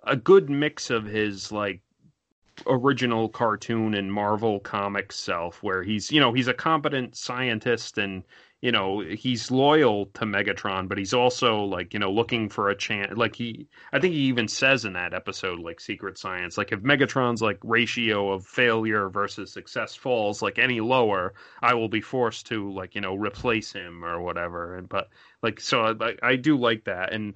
a 0.03 0.16
good 0.16 0.49
mix 0.49 0.89
of 0.89 1.05
his 1.05 1.51
like 1.51 1.82
original 2.68 3.30
cartoon 3.30 3.93
and 3.93 4.11
Marvel 4.11 4.59
comic 4.59 5.11
self, 5.11 5.64
where 5.64 5.84
he's 5.84 6.11
you 6.11 6.20
know 6.20 6.34
he's 6.34 6.49
a 6.49 6.53
competent 6.53 7.16
scientist 7.16 7.97
and 7.97 8.24
you 8.64 8.72
know 8.72 9.01
he's 9.01 9.51
loyal 9.51 10.05
to 10.14 10.24
Megatron, 10.24 10.88
but 10.88 10.97
he's 10.97 11.14
also 11.14 11.66
like 11.66 11.93
you 11.93 11.99
know 11.99 12.09
looking 12.09 12.47
for 12.47 12.70
a 12.70 12.76
chance. 12.76 13.18
Like 13.18 13.36
he, 13.36 13.68
I 13.91 13.99
think 13.99 14.14
he 14.14 14.22
even 14.22 14.47
says 14.47 14.86
in 14.86 14.93
that 14.93 15.14
episode, 15.14 15.59
like 15.59 15.82
Secret 15.82 16.18
Science, 16.18 16.57
like 16.57 16.72
if 16.72 16.80
Megatron's 16.80 17.41
like 17.41 17.59
ratio 17.61 18.32
of 18.32 18.47
failure 18.47 19.09
versus 19.09 19.51
success 19.51 19.95
falls 19.95 20.41
like 20.41 20.59
any 20.59 20.80
lower, 20.80 21.34
I 21.61 21.74
will 21.74 21.89
be 21.89 21.99
forced 21.99 22.47
to 22.47 22.72
like 22.72 22.95
you 22.95 23.01
know 23.01 23.16
replace 23.16 23.74
him 23.74 24.05
or 24.05 24.22
whatever. 24.22 24.78
And 24.78 24.88
but 24.88 25.09
like 25.41 25.59
so, 25.59 25.97
I, 25.99 26.16
I 26.24 26.36
do 26.38 26.57
like 26.57 26.86
that 26.86 27.11
and 27.11 27.36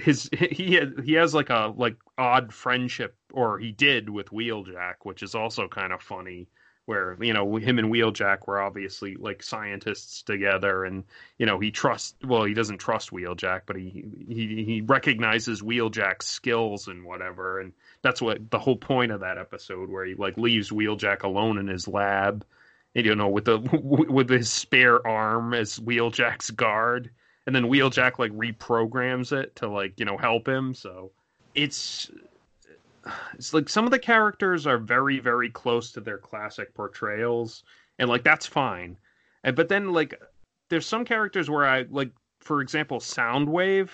his 0.00 0.30
he 0.32 0.80
he 1.04 1.12
has 1.12 1.34
like 1.34 1.50
a 1.50 1.74
like 1.76 1.96
odd 2.16 2.54
friendship 2.54 3.14
or 3.34 3.58
he 3.58 3.70
did 3.70 4.08
with 4.08 4.30
Wheeljack, 4.30 4.94
which 5.02 5.22
is 5.22 5.34
also 5.34 5.68
kind 5.68 5.92
of 5.92 6.00
funny 6.00 6.48
where 6.86 7.16
you 7.20 7.32
know 7.32 7.56
him 7.56 7.78
and 7.78 7.92
Wheeljack 7.92 8.46
were 8.46 8.60
obviously 8.60 9.16
like 9.16 9.42
scientists 9.42 10.22
together, 10.22 10.84
and 10.84 11.04
you 11.36 11.44
know 11.44 11.58
he 11.58 11.70
trusts 11.70 12.14
well 12.24 12.44
he 12.44 12.54
doesn't 12.54 12.78
trust 12.78 13.10
Wheeljack, 13.10 13.62
but 13.66 13.76
he 13.76 14.04
he 14.28 14.64
he 14.64 14.80
recognizes 14.80 15.62
Wheeljack's 15.62 16.26
skills 16.26 16.88
and 16.88 17.04
whatever, 17.04 17.60
and 17.60 17.72
that's 18.02 18.22
what 18.22 18.50
the 18.50 18.58
whole 18.58 18.76
point 18.76 19.12
of 19.12 19.20
that 19.20 19.36
episode 19.36 19.90
where 19.90 20.04
he 20.04 20.14
like 20.14 20.38
leaves 20.38 20.70
Wheeljack 20.70 21.24
alone 21.24 21.58
in 21.58 21.66
his 21.66 21.88
lab, 21.88 22.46
you 22.94 23.14
know 23.14 23.28
with 23.28 23.44
the 23.44 23.58
with 23.82 24.30
his 24.30 24.50
spare 24.50 25.04
arm 25.06 25.54
as 25.54 25.78
Wheeljack's 25.78 26.52
guard, 26.52 27.10
and 27.46 27.54
then 27.54 27.64
Wheeljack 27.64 28.18
like 28.20 28.32
reprograms 28.32 29.32
it 29.32 29.56
to 29.56 29.68
like 29.68 29.98
you 29.98 30.06
know 30.06 30.16
help 30.16 30.48
him, 30.48 30.72
so 30.72 31.10
it's 31.54 32.10
it's 33.34 33.54
like 33.54 33.68
some 33.68 33.84
of 33.84 33.90
the 33.90 33.98
characters 33.98 34.66
are 34.66 34.78
very 34.78 35.18
very 35.18 35.50
close 35.50 35.92
to 35.92 36.00
their 36.00 36.18
classic 36.18 36.74
portrayals 36.74 37.62
and 37.98 38.08
like 38.08 38.24
that's 38.24 38.46
fine. 38.46 38.98
And 39.44 39.56
but 39.56 39.68
then 39.68 39.92
like 39.92 40.20
there's 40.70 40.86
some 40.86 41.04
characters 41.04 41.48
where 41.48 41.64
i 41.66 41.84
like 41.90 42.10
for 42.40 42.60
example 42.60 42.98
soundwave 42.98 43.90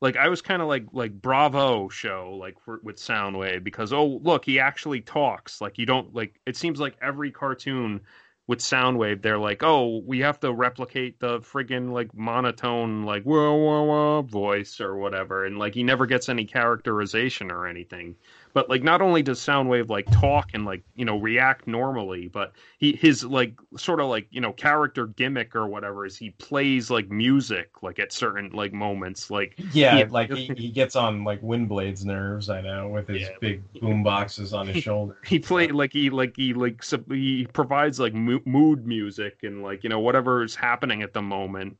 like 0.00 0.16
i 0.16 0.28
was 0.28 0.42
kind 0.42 0.62
of 0.62 0.68
like 0.68 0.86
like 0.92 1.12
bravo 1.12 1.88
show 1.88 2.36
like 2.38 2.58
for, 2.60 2.80
with 2.82 2.96
soundwave 2.96 3.64
because 3.64 3.92
oh 3.92 4.20
look 4.22 4.44
he 4.44 4.58
actually 4.58 5.00
talks. 5.00 5.60
Like 5.60 5.78
you 5.78 5.86
don't 5.86 6.14
like 6.14 6.40
it 6.46 6.56
seems 6.56 6.80
like 6.80 6.96
every 7.00 7.30
cartoon 7.30 8.00
with 8.48 8.60
Soundwave, 8.60 9.20
they're 9.20 9.38
like, 9.38 9.62
oh, 9.62 9.98
we 10.06 10.20
have 10.20 10.40
to 10.40 10.50
replicate 10.52 11.20
the 11.20 11.38
friggin' 11.40 11.92
like 11.92 12.12
monotone 12.16 13.04
like 13.04 13.22
whoa 13.22 13.54
whoa 13.54 13.82
whoa 13.84 14.22
voice 14.22 14.80
or 14.80 14.96
whatever, 14.96 15.44
and 15.44 15.58
like 15.58 15.74
he 15.74 15.82
never 15.82 16.06
gets 16.06 16.30
any 16.30 16.46
characterization 16.46 17.52
or 17.52 17.66
anything 17.66 18.16
but 18.58 18.68
like 18.68 18.82
not 18.82 19.00
only 19.00 19.22
does 19.22 19.38
Soundwave 19.38 19.88
like 19.88 20.10
talk 20.10 20.50
and 20.52 20.64
like 20.64 20.82
you 20.96 21.04
know 21.04 21.16
react 21.16 21.68
normally, 21.68 22.26
but 22.26 22.54
he 22.78 22.96
his 22.96 23.22
like 23.22 23.54
sort 23.76 24.00
of 24.00 24.08
like 24.08 24.26
you 24.32 24.40
know 24.40 24.52
character 24.52 25.06
gimmick 25.06 25.54
or 25.54 25.68
whatever 25.68 26.04
is 26.04 26.16
he 26.16 26.30
plays 26.30 26.90
like 26.90 27.08
music 27.08 27.70
like 27.82 28.00
at 28.00 28.12
certain 28.12 28.50
like 28.50 28.72
moments 28.72 29.30
like 29.30 29.54
yeah 29.72 29.98
he, 29.98 30.04
like 30.06 30.32
he, 30.32 30.52
he 30.56 30.70
gets 30.70 30.96
on 30.96 31.22
like 31.22 31.40
Windblade's 31.40 32.04
nerves 32.04 32.50
I 32.50 32.60
know 32.60 32.88
with 32.88 33.06
his 33.06 33.22
yeah, 33.22 33.36
big 33.40 33.62
boom 33.80 34.02
boxes 34.02 34.52
on 34.52 34.66
his 34.66 34.82
shoulder. 34.82 35.16
He 35.24 35.38
played 35.38 35.70
like 35.70 35.92
he 35.92 36.10
like 36.10 36.34
he 36.34 36.52
like 36.52 36.82
he 37.10 37.46
provides 37.52 38.00
like 38.00 38.12
mood 38.12 38.88
music 38.88 39.38
and 39.44 39.62
like 39.62 39.84
you 39.84 39.88
know 39.88 40.00
whatever 40.00 40.42
is 40.42 40.56
happening 40.56 41.02
at 41.02 41.12
the 41.12 41.22
moment 41.22 41.76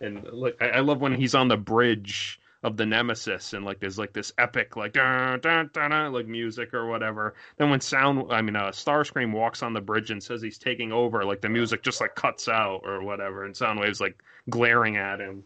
and 0.00 0.26
like 0.32 0.56
I, 0.62 0.68
I 0.68 0.80
love 0.80 1.02
when 1.02 1.14
he's 1.14 1.34
on 1.34 1.48
the 1.48 1.58
bridge 1.58 2.40
of 2.62 2.76
the 2.76 2.86
nemesis 2.86 3.54
and 3.54 3.64
like 3.64 3.80
there's 3.80 3.98
like 3.98 4.12
this 4.12 4.32
epic 4.38 4.76
like 4.76 4.92
dun, 4.92 5.40
dun, 5.40 5.68
dun, 5.72 6.12
like 6.12 6.26
music 6.26 6.72
or 6.74 6.86
whatever. 6.86 7.34
Then 7.56 7.70
when 7.70 7.80
sound 7.80 8.32
i 8.32 8.40
mean 8.40 8.56
uh 8.56 8.70
starscream 8.70 9.32
walks 9.32 9.62
on 9.62 9.72
the 9.72 9.80
bridge 9.80 10.10
and 10.10 10.22
says 10.22 10.42
he's 10.42 10.58
taking 10.58 10.92
over 10.92 11.24
like 11.24 11.40
the 11.40 11.48
music 11.48 11.82
just 11.82 12.00
like 12.00 12.14
cuts 12.14 12.48
out 12.48 12.82
or 12.84 13.02
whatever 13.02 13.44
and 13.44 13.54
soundwave's 13.54 14.00
like 14.00 14.22
glaring 14.48 14.96
at 14.96 15.20
him. 15.20 15.44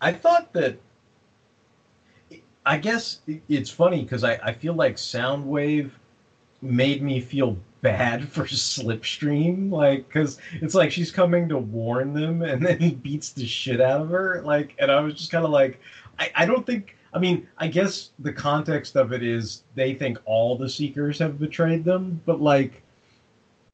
I 0.00 0.12
thought 0.12 0.52
that 0.52 0.78
i 2.64 2.76
guess 2.76 3.20
it's 3.48 3.70
funny 3.70 4.02
because 4.02 4.22
I, 4.22 4.34
I 4.42 4.52
feel 4.52 4.74
like 4.74 4.96
soundwave 4.96 5.90
made 6.62 7.02
me 7.02 7.20
feel 7.20 7.56
bad 7.80 8.28
for 8.28 8.44
Slipstream, 8.44 9.70
like 9.70 10.06
because 10.08 10.38
it's 10.54 10.74
like 10.74 10.90
she's 10.90 11.10
coming 11.10 11.48
to 11.48 11.58
warn 11.58 12.12
them, 12.12 12.42
and 12.50 12.64
then 12.64 12.78
he 12.78 12.92
beats 12.92 13.30
the 13.30 13.46
shit 13.46 13.80
out 13.80 14.00
of 14.02 14.10
her. 14.10 14.42
Like, 14.42 14.74
and 14.78 14.90
I 14.90 15.00
was 15.00 15.14
just 15.14 15.30
kind 15.30 15.44
of 15.44 15.50
like, 15.50 15.80
I, 16.18 16.30
I 16.34 16.46
don't 16.46 16.66
think. 16.66 16.94
I 17.14 17.18
mean, 17.18 17.48
I 17.56 17.68
guess 17.68 18.10
the 18.18 18.32
context 18.32 18.94
of 18.94 19.14
it 19.14 19.22
is 19.22 19.62
they 19.74 19.94
think 19.94 20.18
all 20.26 20.58
the 20.58 20.68
Seekers 20.68 21.18
have 21.20 21.38
betrayed 21.38 21.82
them, 21.82 22.20
but 22.26 22.38
like, 22.38 22.82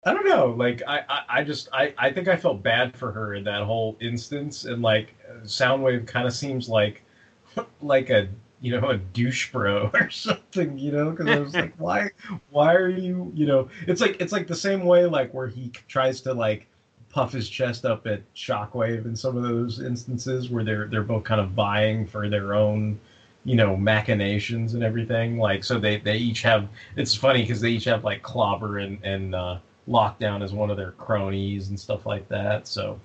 I 0.07 0.14
don't 0.14 0.24
know. 0.24 0.51
Like, 0.51 0.82
I, 0.87 1.01
I, 1.09 1.20
I 1.28 1.45
just, 1.45 1.68
I, 1.72 1.93
I 1.99 2.12
think 2.12 2.28
I 2.28 2.37
felt 2.37 2.62
bad 2.62 2.97
for 2.97 3.11
her 3.11 3.35
in 3.35 3.43
that 3.45 3.64
whole 3.64 3.97
instance, 4.01 4.66
and 4.66 4.82
like, 4.82 5.16
Soundwave 5.43 6.07
kind 6.07 6.28
of 6.28 6.32
seems 6.32 6.68
like, 6.68 7.03
like 7.82 8.11
a 8.11 8.28
you 8.65 8.81
know, 8.81 8.89
a 8.89 8.97
douche 8.97 9.53
bro 9.53 9.91
or 9.95 10.09
something, 10.09 10.79
you 10.79 10.91
know, 10.91 11.11
because 11.11 11.29
I 11.29 11.39
was 11.39 11.55
like, 11.55 11.75
why, 11.79 12.09
why 12.49 12.75
are 12.75 12.89
you, 12.89 13.31
you 13.35 13.45
know, 13.45 13.69
it's 13.87 14.01
like 14.01 14.17
it's 14.21 14.33
like 14.33 14.47
the 14.47 14.57
same 14.57 14.87
way 14.87 15.05
like 15.05 15.35
where 15.35 15.49
he 15.49 15.71
tries 15.87 16.23
to 16.23 16.33
like 16.33 16.67
puff 17.11 17.31
his 17.31 17.47
chest 17.47 17.85
up 17.85 18.07
at 18.07 18.23
Shockwave 18.35 19.05
in 19.05 19.15
some 19.15 19.37
of 19.37 19.43
those 19.43 19.81
instances 19.81 20.49
where 20.49 20.65
they're 20.65 20.87
they're 20.87 21.03
both 21.03 21.25
kind 21.25 21.43
of 21.43 21.51
vying 21.51 22.07
for 22.07 22.31
their 22.31 22.55
own, 22.55 22.99
you 23.45 23.55
know, 23.55 23.77
machinations 23.77 24.73
and 24.73 24.83
everything. 24.83 25.39
Like 25.39 25.62
so 25.62 25.79
they 25.79 25.99
they 25.99 26.17
each 26.17 26.41
have. 26.41 26.67
It's 26.97 27.15
funny 27.15 27.43
because 27.43 27.61
they 27.61 27.69
each 27.69 27.85
have 27.85 28.03
like 28.03 28.23
Clobber 28.23 28.79
and 28.79 28.99
and 29.05 29.35
uh, 29.35 29.59
Lockdown 29.87 30.43
as 30.43 30.55
one 30.55 30.71
of 30.71 30.79
their 30.79 30.93
cronies 30.93 31.69
and 31.69 31.79
stuff 31.79 32.07
like 32.07 32.27
that. 32.31 32.67
So. 32.67 32.99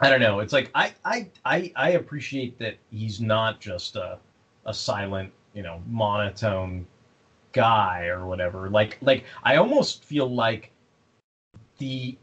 I 0.00 0.10
don't 0.10 0.20
know. 0.20 0.38
It's 0.38 0.52
like 0.52 0.70
I, 0.76 0.94
I 1.04 1.26
I 1.44 1.72
I 1.74 1.90
appreciate 1.90 2.56
that 2.60 2.76
he's 2.92 3.20
not 3.20 3.58
just 3.58 3.96
a 3.96 4.20
a 4.68 4.74
silent, 4.74 5.32
you 5.54 5.62
know, 5.62 5.82
monotone 5.88 6.86
guy 7.52 8.06
or 8.06 8.26
whatever. 8.26 8.68
Like 8.68 8.98
like 9.00 9.24
I 9.42 9.56
almost 9.56 10.04
feel 10.04 10.32
like 10.32 10.70
the 11.78 12.16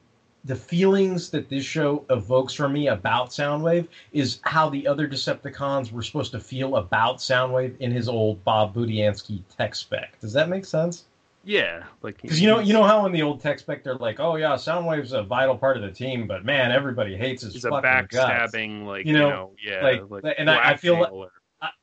the 0.45 0.55
feelings 0.55 1.31
that 1.31 1.49
this 1.49 1.65
show 1.65 2.05
evokes 2.11 2.53
for 2.53 2.69
me 2.69 2.87
about 2.87 3.29
Soundwave 3.29 3.87
is 4.13 4.39
how 4.43 4.69
the 4.69 4.87
other 4.87 5.07
Decepticons 5.07 5.91
were 5.91 6.03
supposed 6.03 6.31
to 6.33 6.39
feel 6.39 6.75
about 6.75 7.17
Soundwave 7.17 7.75
in 7.79 7.91
his 7.91 8.07
old 8.07 8.43
Bob 8.43 8.75
Budiansky 8.75 9.41
tech 9.57 9.73
spec. 9.73 10.19
Does 10.21 10.33
that 10.33 10.47
make 10.47 10.65
sense? 10.65 11.05
Yeah, 11.43 11.83
like 12.01 12.21
because 12.21 12.41
you 12.41 12.47
know 12.47 12.59
you 12.59 12.73
know 12.73 12.83
how 12.83 13.05
in 13.05 13.11
the 13.11 13.21
old 13.21 13.39
tech 13.39 13.59
spec 13.59 13.83
they're 13.83 13.95
like, 13.95 14.19
oh 14.19 14.35
yeah, 14.35 14.53
Soundwave's 14.53 15.13
a 15.13 15.21
vital 15.21 15.55
part 15.55 15.77
of 15.77 15.83
the 15.83 15.91
team, 15.91 16.25
but 16.25 16.43
man, 16.43 16.71
everybody 16.71 17.15
hates 17.15 17.43
his. 17.43 17.53
He's 17.53 17.65
a 17.65 17.69
backstabbing, 17.69 18.79
guts. 18.79 18.87
like 18.87 19.05
you 19.05 19.13
know, 19.13 19.19
you 19.19 19.29
know 19.29 19.51
yeah, 19.63 19.83
like, 19.83 20.23
like 20.23 20.35
and 20.39 20.49
I, 20.49 20.71
I, 20.71 20.75
feel 20.75 20.99
like, 20.99 21.29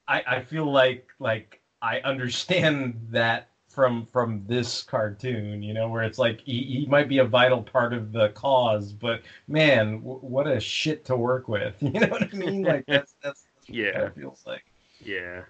I, 0.09 0.23
I 0.27 0.43
feel 0.43 0.71
like 0.71 1.09
like 1.19 1.61
I 1.81 2.01
understand 2.01 3.01
that 3.11 3.49
from 3.69 4.07
from 4.13 4.45
this 4.47 4.83
cartoon, 4.83 5.63
you 5.63 5.73
know, 5.73 5.89
where 5.89 6.03
it's 6.03 6.19
like 6.19 6.41
he, 6.41 6.63
he 6.63 6.87
might 6.87 7.09
be 7.09 7.19
a 7.19 7.25
vital 7.25 7.63
part 7.63 7.95
of 7.95 8.13
the 8.13 8.29
cause, 8.31 8.93
but 8.93 9.23
man, 9.49 10.01
w- 10.01 10.19
what 10.19 10.47
a 10.47 10.61
shit 10.61 11.05
to 11.07 11.17
work 11.17 11.49
with. 11.49 11.75
You 11.81 12.01
know 12.01 12.09
what 12.09 12.23
I 12.23 12.37
mean? 12.37 12.63
Like 12.67 12.85
that's 12.87 13.15
that's, 13.23 13.45
that's 13.45 13.69
yeah, 13.69 14.07
it 14.07 14.15
feels 14.15 14.43
like. 14.47 14.65
Yeah. 15.01 15.43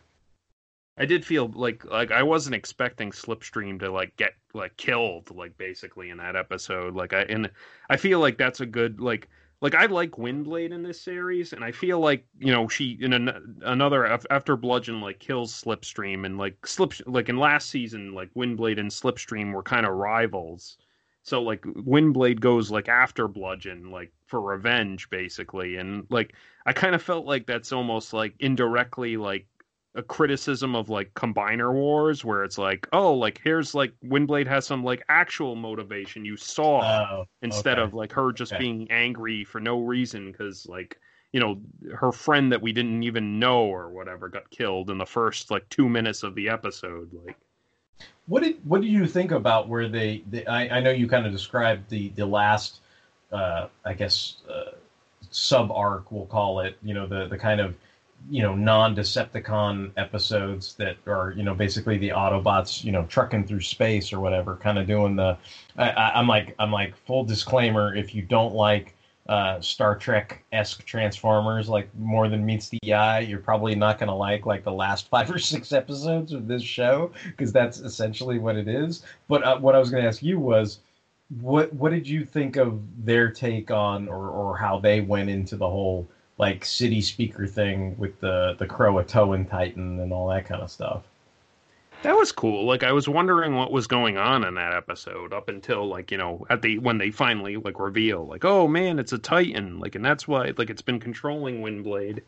I 0.98 1.07
did 1.07 1.24
feel 1.24 1.48
like 1.55 1.84
like 1.86 2.12
I 2.12 2.22
wasn't 2.22 2.55
expecting 2.55 3.11
Slipstream 3.11 3.80
to 3.80 3.90
like 3.90 4.14
get 4.16 4.34
like 4.55 4.76
killed 4.76 5.34
like 5.34 5.57
basically 5.57 6.11
in 6.11 6.18
that 6.18 6.36
episode. 6.36 6.94
Like 6.94 7.12
I 7.12 7.22
and 7.22 7.50
I 7.90 7.96
feel 7.96 8.20
like 8.20 8.38
that's 8.38 8.61
a 8.61 8.66
good 8.66 9.00
like 9.00 9.28
like 9.62 9.74
I 9.76 9.86
like 9.86 10.12
Windblade 10.12 10.72
in 10.72 10.82
this 10.82 11.00
series, 11.00 11.52
and 11.54 11.64
I 11.64 11.72
feel 11.72 12.00
like 12.00 12.26
you 12.40 12.52
know 12.52 12.68
she 12.68 12.98
in 13.00 13.14
an, 13.14 13.62
another 13.64 14.06
after 14.30 14.56
Bludgeon 14.56 15.00
like 15.00 15.20
kills 15.20 15.52
Slipstream, 15.62 16.26
and 16.26 16.36
like 16.38 16.66
Slip 16.66 16.94
like 17.06 17.30
in 17.30 17.38
last 17.38 17.70
season 17.70 18.12
like 18.14 18.34
Windblade 18.34 18.80
and 18.80 18.90
Slipstream 18.90 19.54
were 19.54 19.62
kind 19.62 19.86
of 19.86 19.94
rivals, 19.94 20.78
So 21.22 21.42
like 21.42 21.62
Windblade 21.62 22.40
goes 22.40 22.70
like 22.70 22.88
after 22.88 23.28
Bludgeon, 23.28 23.90
like 23.92 24.12
for 24.26 24.40
revenge, 24.40 25.10
basically, 25.10 25.76
and 25.76 26.06
like 26.10 26.34
I 26.66 26.72
kind 26.72 26.94
of 26.94 27.02
felt 27.02 27.26
like 27.26 27.46
that's 27.46 27.72
almost 27.72 28.12
like 28.12 28.34
indirectly 28.40 29.16
like 29.16 29.46
a 29.95 30.03
criticism 30.03 30.74
of 30.74 30.88
like 30.88 31.12
combiner 31.14 31.72
wars 31.72 32.24
where 32.24 32.45
it's 32.45 32.59
like 32.59 32.88
oh 32.93 33.14
like 33.14 33.40
here's 33.45 33.74
like 33.74 33.93
windblade 34.05 34.47
has 34.47 34.66
some 34.66 34.82
like 34.84 35.03
actual 35.09 35.55
motivation 35.55 36.24
you 36.24 36.36
saw 36.36 37.01
Oh, 37.03 37.26
instead 37.43 37.78
okay. 37.78 37.78
of 37.78 37.93
like 37.95 38.12
her 38.12 38.32
just 38.32 38.57
Okay. 38.57 38.57
being 38.57 38.90
angry 38.90 39.45
for 39.45 39.61
no 39.61 39.80
reason 39.80 40.32
because 40.32 40.66
like 40.66 40.99
you 41.32 41.40
know 41.40 41.61
her 41.95 42.12
friend 42.12 42.53
that 42.53 42.62
we 42.62 42.72
didn't 42.72 43.03
even 43.03 43.38
know 43.38 43.64
or 43.64 43.90
whatever 43.90 44.28
got 44.28 44.51
killed 44.51 44.90
in 44.90 44.99
the 44.99 45.07
first 45.07 45.51
like 45.51 45.68
two 45.68 45.88
minutes 45.88 46.22
of 46.22 46.34
the 46.34 46.49
episode 46.49 47.11
like 47.12 47.36
What 48.26 48.43
did 48.43 48.64
what 48.64 48.80
did 48.82 48.90
you 48.90 49.07
think 49.07 49.32
about 49.32 49.68
where 49.68 49.88
they? 49.88 50.22
they 50.30 50.47
I, 50.47 50.78
I 50.78 50.80
know 50.80 50.90
you 50.90 51.09
kind 51.09 51.26
of 51.26 51.32
described 51.32 51.88
the 51.90 52.09
the 52.11 52.26
last, 52.26 52.80
uh, 53.32 53.68
I 53.84 53.95
guess, 53.95 54.36
uh, 54.49 54.72
sub 55.30 55.70
arc 55.72 56.11
we'll 56.12 56.26
call 56.26 56.61
it. 56.61 56.78
You 56.82 56.95
know, 56.95 57.07
the 57.07 57.26
the 57.26 57.38
kind 57.38 57.61
of 57.61 57.74
you 58.30 58.42
know 58.42 58.54
non 58.54 58.94
Decepticon 58.94 59.92
episodes 59.96 60.74
that 60.74 60.96
are 61.06 61.32
you 61.36 61.42
know 61.42 61.54
basically 61.54 61.98
the 61.98 62.10
Autobots 62.10 62.84
you 62.84 62.92
know 62.92 63.04
trucking 63.06 63.46
through 63.46 63.60
space 63.60 64.12
or 64.12 64.20
whatever, 64.20 64.56
kind 64.56 64.78
of 64.78 64.86
doing 64.86 65.16
the. 65.16 65.36
I, 65.76 66.12
I'm 66.14 66.26
like 66.26 66.54
I'm 66.58 66.70
like 66.70 66.96
full 66.96 67.24
disclaimer 67.24 67.94
if 67.94 68.14
you 68.14 68.22
don't 68.22 68.54
like. 68.54 68.94
Uh, 69.28 69.60
Star 69.60 69.96
Trek 69.96 70.44
esque 70.50 70.84
Transformers, 70.84 71.68
like 71.68 71.88
more 71.96 72.28
than 72.28 72.44
meets 72.44 72.68
the 72.70 72.92
eye. 72.92 73.20
You're 73.20 73.38
probably 73.38 73.76
not 73.76 74.00
going 74.00 74.08
to 74.08 74.14
like 74.14 74.46
like 74.46 74.64
the 74.64 74.72
last 74.72 75.08
five 75.08 75.30
or 75.30 75.38
six 75.38 75.72
episodes 75.72 76.32
of 76.32 76.48
this 76.48 76.62
show 76.62 77.12
because 77.26 77.52
that's 77.52 77.78
essentially 77.78 78.40
what 78.40 78.56
it 78.56 78.66
is. 78.66 79.04
But 79.28 79.44
uh, 79.44 79.58
what 79.60 79.76
I 79.76 79.78
was 79.78 79.90
going 79.90 80.02
to 80.02 80.08
ask 80.08 80.24
you 80.24 80.40
was, 80.40 80.80
what 81.40 81.72
what 81.72 81.92
did 81.92 82.06
you 82.08 82.24
think 82.24 82.56
of 82.56 82.82
their 83.04 83.30
take 83.30 83.70
on 83.70 84.08
or 84.08 84.28
or 84.28 84.56
how 84.56 84.80
they 84.80 85.00
went 85.00 85.30
into 85.30 85.56
the 85.56 85.68
whole 85.68 86.08
like 86.39 86.64
city 86.64 87.01
speaker 87.01 87.47
thing 87.47 87.97
with 87.99 88.18
the 88.20 88.57
the 88.59 88.66
Croatoan 88.66 89.49
Titan 89.49 90.01
and 90.01 90.12
all 90.12 90.28
that 90.28 90.47
kind 90.47 90.62
of 90.62 90.70
stuff? 90.70 91.05
That 92.03 92.16
was 92.16 92.33
cool. 92.33 92.64
Like 92.64 92.83
I 92.83 92.91
was 92.91 93.09
wondering 93.09 93.55
what 93.55 93.70
was 93.70 93.87
going 93.87 94.16
on 94.16 94.45
in 94.45 94.55
that 94.55 94.74
episode 94.74 95.33
up 95.33 95.49
until 95.49 95.87
like, 95.87 96.11
you 96.11 96.18
know, 96.18 96.45
at 96.51 96.61
the 96.61 96.78
when 96.78 96.99
they 96.99 97.12
finally 97.12 97.57
like 97.57 97.78
reveal 97.78 98.26
like, 98.26 98.45
"Oh 98.45 98.66
man, 98.66 98.99
it's 98.99 99.12
a 99.12 99.18
Titan." 99.18 99.78
Like 99.78 99.95
and 99.95 100.05
that's 100.05 100.26
why 100.26 100.53
like 100.57 100.68
it's 100.68 100.83
been 100.83 100.99
controlling 100.99 101.62
Windblade 101.62 102.22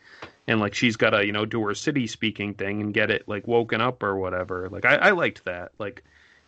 and 0.47 0.61
like 0.61 0.75
she's 0.75 0.97
got 0.97 1.11
to, 1.11 1.27
you 1.27 1.33
know, 1.33 1.45
do 1.45 1.61
her 1.67 1.75
city 1.75 2.07
speaking 2.07 2.55
thing 2.55 2.83
and 2.83 2.95
get 2.95 3.11
it 3.11 3.27
like 3.27 3.49
woken 3.49 3.81
up 3.81 4.03
or 4.03 4.17
whatever. 4.17 4.69
Like 4.71 4.85
I, 4.85 4.95
I 4.97 5.11
liked 5.11 5.45
that. 5.45 5.73
Like 5.79 6.05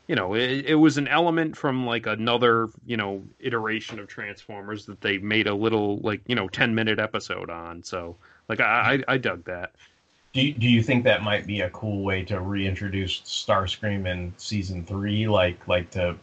you 0.06 0.14
know, 0.14 0.34
it, 0.34 0.66
it 0.66 0.74
was 0.76 0.98
an 0.98 1.08
element 1.08 1.56
from 1.56 1.86
like 1.86 2.06
another, 2.06 2.68
you 2.84 2.96
know, 2.96 3.22
iteration 3.40 3.98
of 3.98 4.06
Transformers 4.06 4.86
that 4.86 5.00
they 5.00 5.18
made 5.18 5.46
a 5.46 5.54
little 5.54 5.98
like, 5.98 6.20
you 6.26 6.34
know, 6.34 6.48
10 6.48 6.74
minute 6.74 6.98
episode 6.98 7.50
on. 7.50 7.82
So, 7.82 8.16
like 8.48 8.60
I 8.60 9.02
I, 9.08 9.14
I 9.14 9.18
dug 9.18 9.44
that. 9.44 9.72
Do 10.32 10.42
you, 10.42 10.52
do 10.52 10.68
you 10.68 10.82
think 10.82 11.04
that 11.04 11.22
might 11.22 11.46
be 11.46 11.62
a 11.62 11.70
cool 11.70 12.04
way 12.04 12.22
to 12.24 12.40
reintroduce 12.40 13.20
Starscream 13.22 14.06
in 14.06 14.32
season 14.36 14.84
three? 14.84 15.26
Like 15.26 15.66
like 15.66 15.90
to 15.92 16.16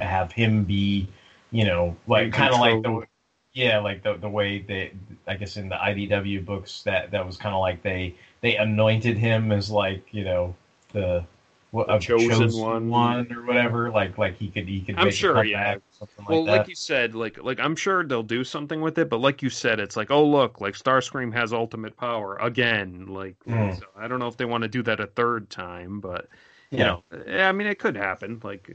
have 0.00 0.32
him 0.32 0.64
be, 0.64 1.06
you 1.50 1.64
know, 1.64 1.96
like 2.06 2.32
kind 2.32 2.54
of 2.54 2.60
like 2.60 2.82
the 2.82 3.06
yeah, 3.52 3.78
like 3.78 4.02
the 4.02 4.14
the 4.14 4.28
way 4.28 4.60
they 4.60 4.92
I 5.26 5.34
guess 5.34 5.56
in 5.56 5.68
the 5.68 5.76
IDW 5.76 6.44
books 6.44 6.82
that 6.82 7.10
that 7.10 7.24
was 7.24 7.36
kind 7.36 7.54
of 7.54 7.60
like 7.60 7.82
they 7.82 8.14
they 8.40 8.56
anointed 8.56 9.16
him 9.16 9.52
as 9.52 9.70
like 9.70 10.02
you 10.12 10.24
know 10.24 10.54
the 10.92 11.24
what 11.70 11.92
a 11.94 11.98
chosen 11.98 12.52
one. 12.88 13.32
or 13.32 13.44
whatever. 13.44 13.90
Like 13.90 14.16
like 14.18 14.36
he 14.36 14.48
could 14.50 14.68
he 14.68 14.80
could. 14.80 14.96
I'm 14.96 15.04
make 15.06 15.14
sure, 15.14 15.34
comeback 15.34 15.48
yeah. 15.50 15.76
something 15.90 16.24
well, 16.28 16.38
like 16.40 16.46
that. 16.46 16.50
like 16.50 16.68
you 16.68 16.74
said, 16.74 17.14
like 17.14 17.42
like 17.42 17.60
I'm 17.60 17.76
sure 17.76 18.04
they'll 18.04 18.22
do 18.22 18.44
something 18.44 18.80
with 18.80 18.98
it, 18.98 19.08
but 19.08 19.20
like 19.20 19.42
you 19.42 19.50
said, 19.50 19.80
it's 19.80 19.96
like, 19.96 20.10
oh 20.10 20.24
look, 20.26 20.60
like 20.60 20.74
Starscream 20.74 21.32
has 21.34 21.52
ultimate 21.52 21.96
power 21.96 22.36
again. 22.36 23.06
Like, 23.06 23.36
Mm. 23.46 23.78
so 23.78 23.86
I 23.96 24.08
don't 24.08 24.18
know 24.18 24.28
if 24.28 24.36
they 24.36 24.44
want 24.44 24.62
to 24.62 24.68
do 24.68 24.82
that 24.84 25.00
a 25.00 25.06
third 25.06 25.50
time, 25.50 26.00
but 26.00 26.28
you 26.74 26.84
Yeah. 26.84 26.84
know, 26.84 27.04
I 27.28 27.52
mean, 27.52 27.66
it 27.66 27.78
could 27.78 27.96
happen. 27.96 28.40
Like, 28.42 28.70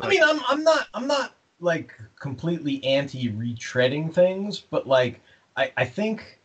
I 0.00 0.08
mean, 0.08 0.22
I'm 0.22 0.40
I'm 0.48 0.62
not 0.62 0.88
I'm 0.94 1.06
not 1.06 1.34
like 1.60 1.94
completely 2.20 2.84
anti 2.84 3.30
retreading 3.30 4.12
things, 4.12 4.60
but 4.60 4.86
like 4.86 5.20
I 5.56 5.72
I 5.76 5.84
think 5.84 6.40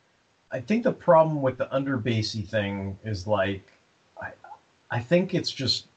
I 0.52 0.60
think 0.62 0.84
the 0.84 0.92
problem 0.94 1.42
with 1.42 1.58
the 1.58 1.68
underbasey 1.68 2.48
thing 2.48 2.98
is 3.04 3.28
like 3.28 3.64
I 3.64 3.72
I 4.92 5.00
think 5.00 5.34
it's 5.34 5.50
just 5.52 5.88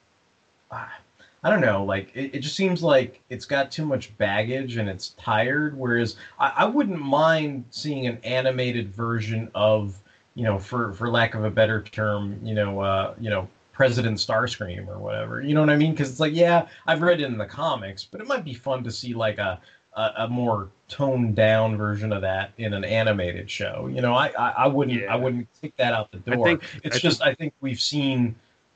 I 0.71 1.51
don't 1.51 1.61
know 1.61 1.85
like 1.85 2.11
it, 2.15 2.37
it 2.37 2.39
just 2.41 2.57
seems 2.57 2.83
like 2.83 3.21
it's 3.29 3.45
got 3.45 3.71
too 3.71 3.85
much 3.85 4.17
baggage 4.17 4.77
and 4.77 4.89
it's 4.89 5.11
tired. 5.11 5.77
Whereas 5.77 6.17
I, 6.39 6.53
I 6.59 6.65
wouldn't 6.65 7.01
mind 7.01 7.65
seeing 7.71 8.07
an 8.07 8.19
animated 8.25 8.95
version 8.95 9.51
of 9.55 10.01
you 10.35 10.45
know 10.45 10.59
for 10.59 10.95
for 10.95 11.11
lack 11.11 11.35
of 11.35 11.45
a 11.45 11.51
better 11.51 11.83
term 11.83 12.39
you 12.43 12.55
know 12.55 12.81
uh, 12.81 13.15
you 13.21 13.29
know 13.31 13.47
President 13.73 14.19
Starscream 14.19 14.89
or 14.89 14.99
whatever. 14.99 15.43
You 15.43 15.55
know 15.55 15.61
what 15.61 15.71
I 15.71 15.77
mean? 15.77 15.91
Because 15.91 16.09
it's 16.11 16.21
like, 16.21 16.33
yeah, 16.33 16.69
I've 16.87 17.03
read 17.03 17.21
it 17.21 17.25
in 17.25 17.37
the 17.37 17.47
comics, 17.47 18.05
but 18.05 18.21
it 18.21 18.27
might 18.29 18.45
be 18.45 18.55
fun 18.55 18.85
to 18.85 18.91
see 18.91 19.13
like 19.15 19.39
a 19.39 19.61
a, 19.97 20.11
a 20.19 20.29
more 20.29 20.69
toned 20.89 21.37
down 21.37 21.77
version 21.77 22.13
of 22.13 22.23
that 22.23 22.53
in 22.59 22.73
an 22.73 22.85
animated 22.85 23.51
show. 23.51 23.89
You 23.93 24.01
know, 24.01 24.15
I 24.15 24.29
I, 24.39 24.49
I 24.59 24.67
wouldn't 24.67 25.01
Yeah. 25.03 25.13
I 25.13 25.17
wouldn't 25.17 25.47
kick 25.61 25.77
that 25.77 25.93
out 25.93 26.11
the 26.11 26.19
door. 26.19 26.47
think- 26.47 26.63
it's 26.85 26.97
I 26.97 26.99
just 27.01 27.21
I 27.23 27.35
think 27.35 27.53
we've 27.61 27.81
seen 27.81 28.35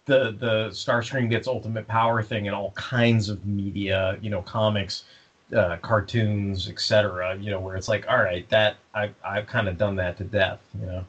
the 0.09 0.34
the 0.36 0.68
Starscream 0.70 1.30
gets 1.30 1.46
ultimate 1.46 1.86
power 1.86 2.22
thing 2.24 2.46
in 2.46 2.54
all 2.54 2.72
kinds 2.72 3.28
of 3.28 3.46
media. 3.46 4.18
You 4.20 4.30
know, 4.30 4.42
comics. 4.42 5.04
Uh, 5.50 5.78
cartoons, 5.78 6.68
etc. 6.68 7.34
You 7.38 7.50
know, 7.50 7.59
where 7.59 7.74
it's 7.74 7.88
like, 7.88 8.06
all 8.06 8.22
right, 8.22 8.46
that 8.50 8.76
I 8.94 9.12
I've 9.24 9.46
kind 9.46 9.66
of 9.66 9.78
done 9.78 9.96
that 9.96 10.18
to 10.18 10.24
death. 10.24 10.61
You 10.78 10.84
know, 10.84 11.04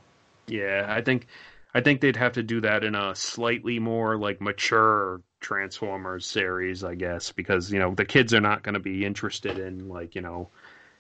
yeah, 0.48 0.86
I 0.88 1.02
think 1.02 1.28
I 1.74 1.82
think 1.82 2.02
they'd 2.02 2.16
have 2.16 2.34
to 2.34 2.44
do 2.44 2.62
that 2.62 2.84
in 2.84 2.96
a 2.96 3.16
slightly 3.16 3.80
more 3.80 4.18
like 4.18 4.42
mature 4.42 5.22
Transformers 5.40 6.26
series, 6.26 6.84
I 6.84 6.96
guess, 6.96 7.32
because 7.32 7.72
you 7.72 7.80
know 7.80 7.94
the 7.94 8.06
kids 8.06 8.34
are 8.34 8.42
not 8.42 8.64
going 8.64 8.74
to 8.74 8.80
be 8.80 9.06
interested 9.06 9.60
in 9.60 9.88
like 9.90 10.16
you 10.16 10.22
know 10.22 10.50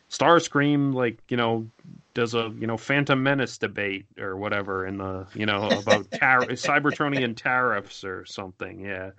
Starscream 0.09 0.93
like 0.93 1.19
you 1.29 1.37
know 1.37 1.67
does 2.13 2.33
a 2.33 2.51
you 2.57 2.65
know 2.67 2.77
Phantom 2.77 3.21
Menace 3.21 3.57
debate 3.57 4.05
or 4.19 4.35
whatever 4.35 4.85
in 4.85 4.97
the 4.97 5.27
you 5.35 5.45
know 5.45 5.67
about 5.69 6.09
tar- 6.19 6.47
Cybertronian 6.47 7.35
tariffs 7.35 8.03
or 8.03 8.25
something. 8.25 8.79
Yeah, 8.79 9.11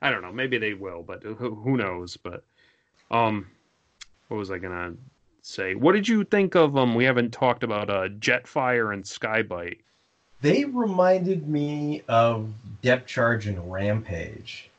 I 0.00 0.10
don't 0.10 0.22
know. 0.22 0.32
Maybe 0.32 0.58
they 0.58 0.74
will, 0.74 1.02
but 1.02 1.22
who, 1.22 1.54
who 1.54 1.76
knows? 1.76 2.16
But 2.16 2.44
um, 3.10 3.46
what 4.28 4.38
was 4.38 4.50
I 4.50 4.58
gonna 4.58 4.94
say? 5.42 5.74
What 5.74 5.92
did 5.92 6.08
you 6.08 6.24
think 6.24 6.54
of 6.54 6.76
um? 6.76 6.94
We 6.94 7.04
haven't 7.04 7.32
talked 7.32 7.62
about 7.62 7.90
uh 7.90 8.08
Jetfire 8.08 8.92
and 8.94 9.06
Sky-Byte. 9.06 9.80
they 10.40 10.64
reminded 10.64 11.46
me 11.46 12.02
of 12.08 12.48
Depth 12.82 13.06
Charge 13.06 13.46
and 13.46 13.70
Rampage. 13.70 14.70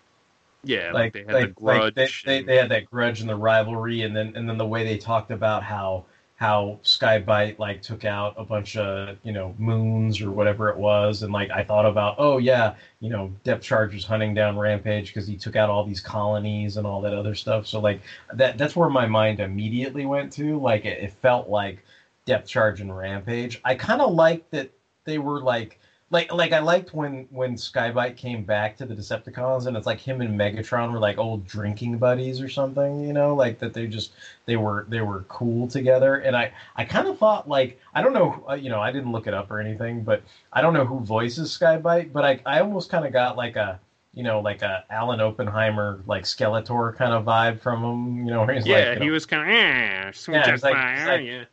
Yeah, 0.64 0.92
like, 0.92 0.94
like 0.94 1.14
they 1.14 1.20
had 1.20 1.34
like, 1.34 1.48
the 1.48 1.54
grudge. 1.54 1.82
like 1.82 1.96
they, 1.96 2.08
they, 2.26 2.44
they 2.44 2.56
had 2.58 2.70
that 2.70 2.86
grudge 2.86 3.22
and 3.22 3.30
the 3.30 3.36
rivalry 3.36 4.02
and 4.02 4.16
then 4.16 4.34
and 4.36 4.48
then 4.48 4.58
the 4.58 4.66
way 4.66 4.84
they 4.84 4.98
talked 4.98 5.32
about 5.32 5.64
how 5.64 6.06
how 6.40 6.80
Sky-Byte 6.84 7.60
like 7.60 7.82
took 7.82 8.06
out 8.06 8.34
a 8.38 8.46
bunch 8.46 8.78
of 8.78 9.18
you 9.24 9.34
know 9.34 9.54
moons 9.58 10.22
or 10.22 10.32
whatever 10.32 10.70
it 10.70 10.78
was 10.78 11.22
and 11.22 11.34
like 11.34 11.52
I 11.52 11.64
thought 11.64 11.86
about 11.86 12.16
oh 12.18 12.38
yeah 12.38 12.76
you 13.02 13.10
know 13.10 13.34
Depth 13.44 13.62
Charge 13.62 13.94
was 13.94 14.06
hunting 14.06 14.34
down 14.34 14.58
Rampage 14.58 15.08
because 15.08 15.28
he 15.28 15.36
took 15.36 15.58
out 15.58 15.70
all 15.70 15.86
these 15.86 16.00
colonies 16.00 16.78
and 16.78 16.88
all 16.88 17.02
that 17.02 17.14
other 17.14 17.36
stuff 17.36 17.68
so 17.68 17.82
like 17.82 18.02
that 18.34 18.58
that's 18.58 18.76
where 18.76 18.90
my 18.90 19.06
mind 19.06 19.42
immediately 19.42 20.06
went 20.06 20.32
to 20.34 20.58
like 20.60 20.86
it, 20.86 21.04
it 21.04 21.14
felt 21.22 21.50
like 21.50 21.86
Depth 22.26 22.48
Charge 22.48 22.80
and 22.80 22.96
Rampage 22.96 23.60
I 23.66 23.76
kind 23.76 24.02
of 24.02 24.14
liked 24.14 24.52
that 24.52 24.72
they 25.04 25.18
were 25.18 25.42
like 25.42 25.80
like 26.12 26.32
like 26.34 26.54
I 26.54 26.60
liked 26.60 26.94
when 26.94 27.28
when 27.30 27.56
Sky-Byte 27.58 28.18
came 28.18 28.44
back 28.44 28.76
to 28.78 28.86
the 28.86 28.96
Decepticons 28.96 29.68
and 29.68 29.78
it's 29.78 29.86
like 29.86 30.00
him 30.00 30.22
and 30.22 30.40
Megatron 30.40 30.92
were 30.92 31.00
like 31.00 31.18
old 31.18 31.46
drinking 31.46 31.98
buddies 32.00 32.42
or 32.42 32.50
something, 32.50 33.02
you 33.06 33.14
know, 33.14 33.36
like 33.36 33.60
that 33.60 33.74
they 33.74 33.86
just 33.86 34.12
they 34.46 34.56
were 34.56 34.86
they 34.90 35.02
were 35.02 35.22
cool 35.28 35.68
together. 35.68 36.16
And 36.16 36.36
I 36.36 36.52
I 36.76 36.84
kind 36.84 37.08
of 37.08 37.18
thought 37.20 37.48
like 37.48 37.80
I 37.94 38.02
don't 38.02 38.14
know 38.14 38.44
uh, 38.50 38.54
you 38.54 38.70
know 38.70 38.82
I 38.82 38.92
didn't 38.92 39.12
look 39.12 39.28
it 39.28 39.34
up 39.34 39.52
or 39.52 39.60
anything, 39.60 40.04
but 40.04 40.24
I 40.52 40.62
don't 40.62 40.74
know 40.74 40.86
who 40.86 41.00
voices 41.02 41.52
Sky-Byte, 41.52 42.12
but 42.12 42.26
I 42.26 42.40
I 42.46 42.60
almost 42.62 42.90
kind 42.90 43.06
of 43.06 43.14
got 43.14 43.38
like 43.38 43.56
a 43.56 43.80
you 44.16 44.24
know 44.24 44.40
like 44.40 44.64
a 44.64 44.84
Alan 44.90 45.22
Oppenheimer 45.22 46.00
like 46.08 46.24
Skeletor 46.24 46.96
kind 46.96 47.14
of 47.14 47.26
vibe 47.26 47.60
from 47.62 47.84
him, 47.84 48.26
you 48.26 48.32
know, 48.32 48.44
where 48.46 48.56
he's 48.56 48.66
yeah, 48.66 48.78
like 48.78 48.88
you 48.88 48.96
know, 48.96 49.02
he 49.06 49.10
was 49.12 49.26
kind 49.28 49.44
of 49.44 49.50
eh, 49.50 50.12
Yeah, 50.28 50.52
like- 50.64 50.64
like- 50.64 51.26
yeah. 51.26 51.44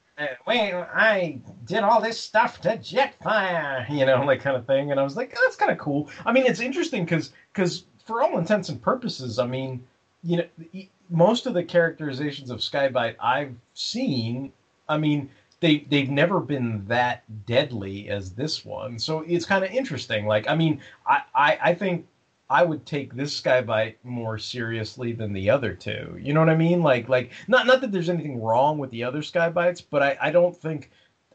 Well, 0.46 0.88
I 0.94 1.40
did 1.64 1.82
all 1.82 2.00
this 2.00 2.18
stuff 2.18 2.60
to 2.62 2.76
Jetfire, 2.76 3.88
you 3.90 4.06
know, 4.06 4.24
like 4.24 4.40
kind 4.40 4.56
of 4.56 4.66
thing. 4.66 4.90
And 4.90 4.98
I 4.98 5.02
was 5.02 5.16
like, 5.16 5.34
oh, 5.36 5.40
that's 5.42 5.56
kind 5.56 5.70
of 5.70 5.78
cool. 5.78 6.08
I 6.24 6.32
mean, 6.32 6.46
it's 6.46 6.60
interesting 6.60 7.04
because, 7.04 7.32
because 7.52 7.84
for 8.04 8.22
all 8.22 8.38
intents 8.38 8.68
and 8.68 8.80
purposes, 8.80 9.38
I 9.38 9.46
mean, 9.46 9.84
you 10.22 10.38
know, 10.38 10.82
most 11.10 11.46
of 11.46 11.54
the 11.54 11.62
characterizations 11.62 12.50
of 12.50 12.62
Sky-Byte 12.62 13.16
I've 13.20 13.54
seen, 13.74 14.52
I 14.88 14.96
mean, 14.96 15.28
they 15.60 15.78
they've 15.88 16.10
never 16.10 16.40
been 16.40 16.84
that 16.86 17.22
deadly 17.46 18.08
as 18.08 18.32
this 18.32 18.64
one. 18.64 18.98
So 18.98 19.20
it's 19.26 19.46
kind 19.46 19.64
of 19.64 19.70
interesting. 19.70 20.26
Like, 20.26 20.48
I 20.48 20.54
mean, 20.54 20.80
I, 21.06 21.22
I 21.34 21.58
I 21.62 21.74
think 21.74 22.06
I 22.49 22.62
would 22.62 22.86
take 22.86 23.14
this 23.14 23.34
Sky-Byte 23.34 23.97
more 24.05 24.38
seriously 24.38 25.12
than 25.12 25.32
the 25.32 25.51
other 25.51 25.74
two. 25.74 26.16
You 26.20 26.32
know 26.32 26.40
what 26.40 26.49
I 26.49 26.57
mean? 26.57 26.82
Like 26.82 27.09
like 27.09 27.32
not 27.49 27.66
not 27.66 27.80
that 27.80 27.92
there's 27.92 28.09
anything 28.09 28.40
wrong 28.40 28.78
with 28.78 28.90
the 28.90 29.05
other 29.05 29.22
Sky-Bytes, 29.22 29.82
but 29.90 30.03
I, 30.03 30.16
I 30.20 30.30
don't 30.30 30.57
think 30.57 30.90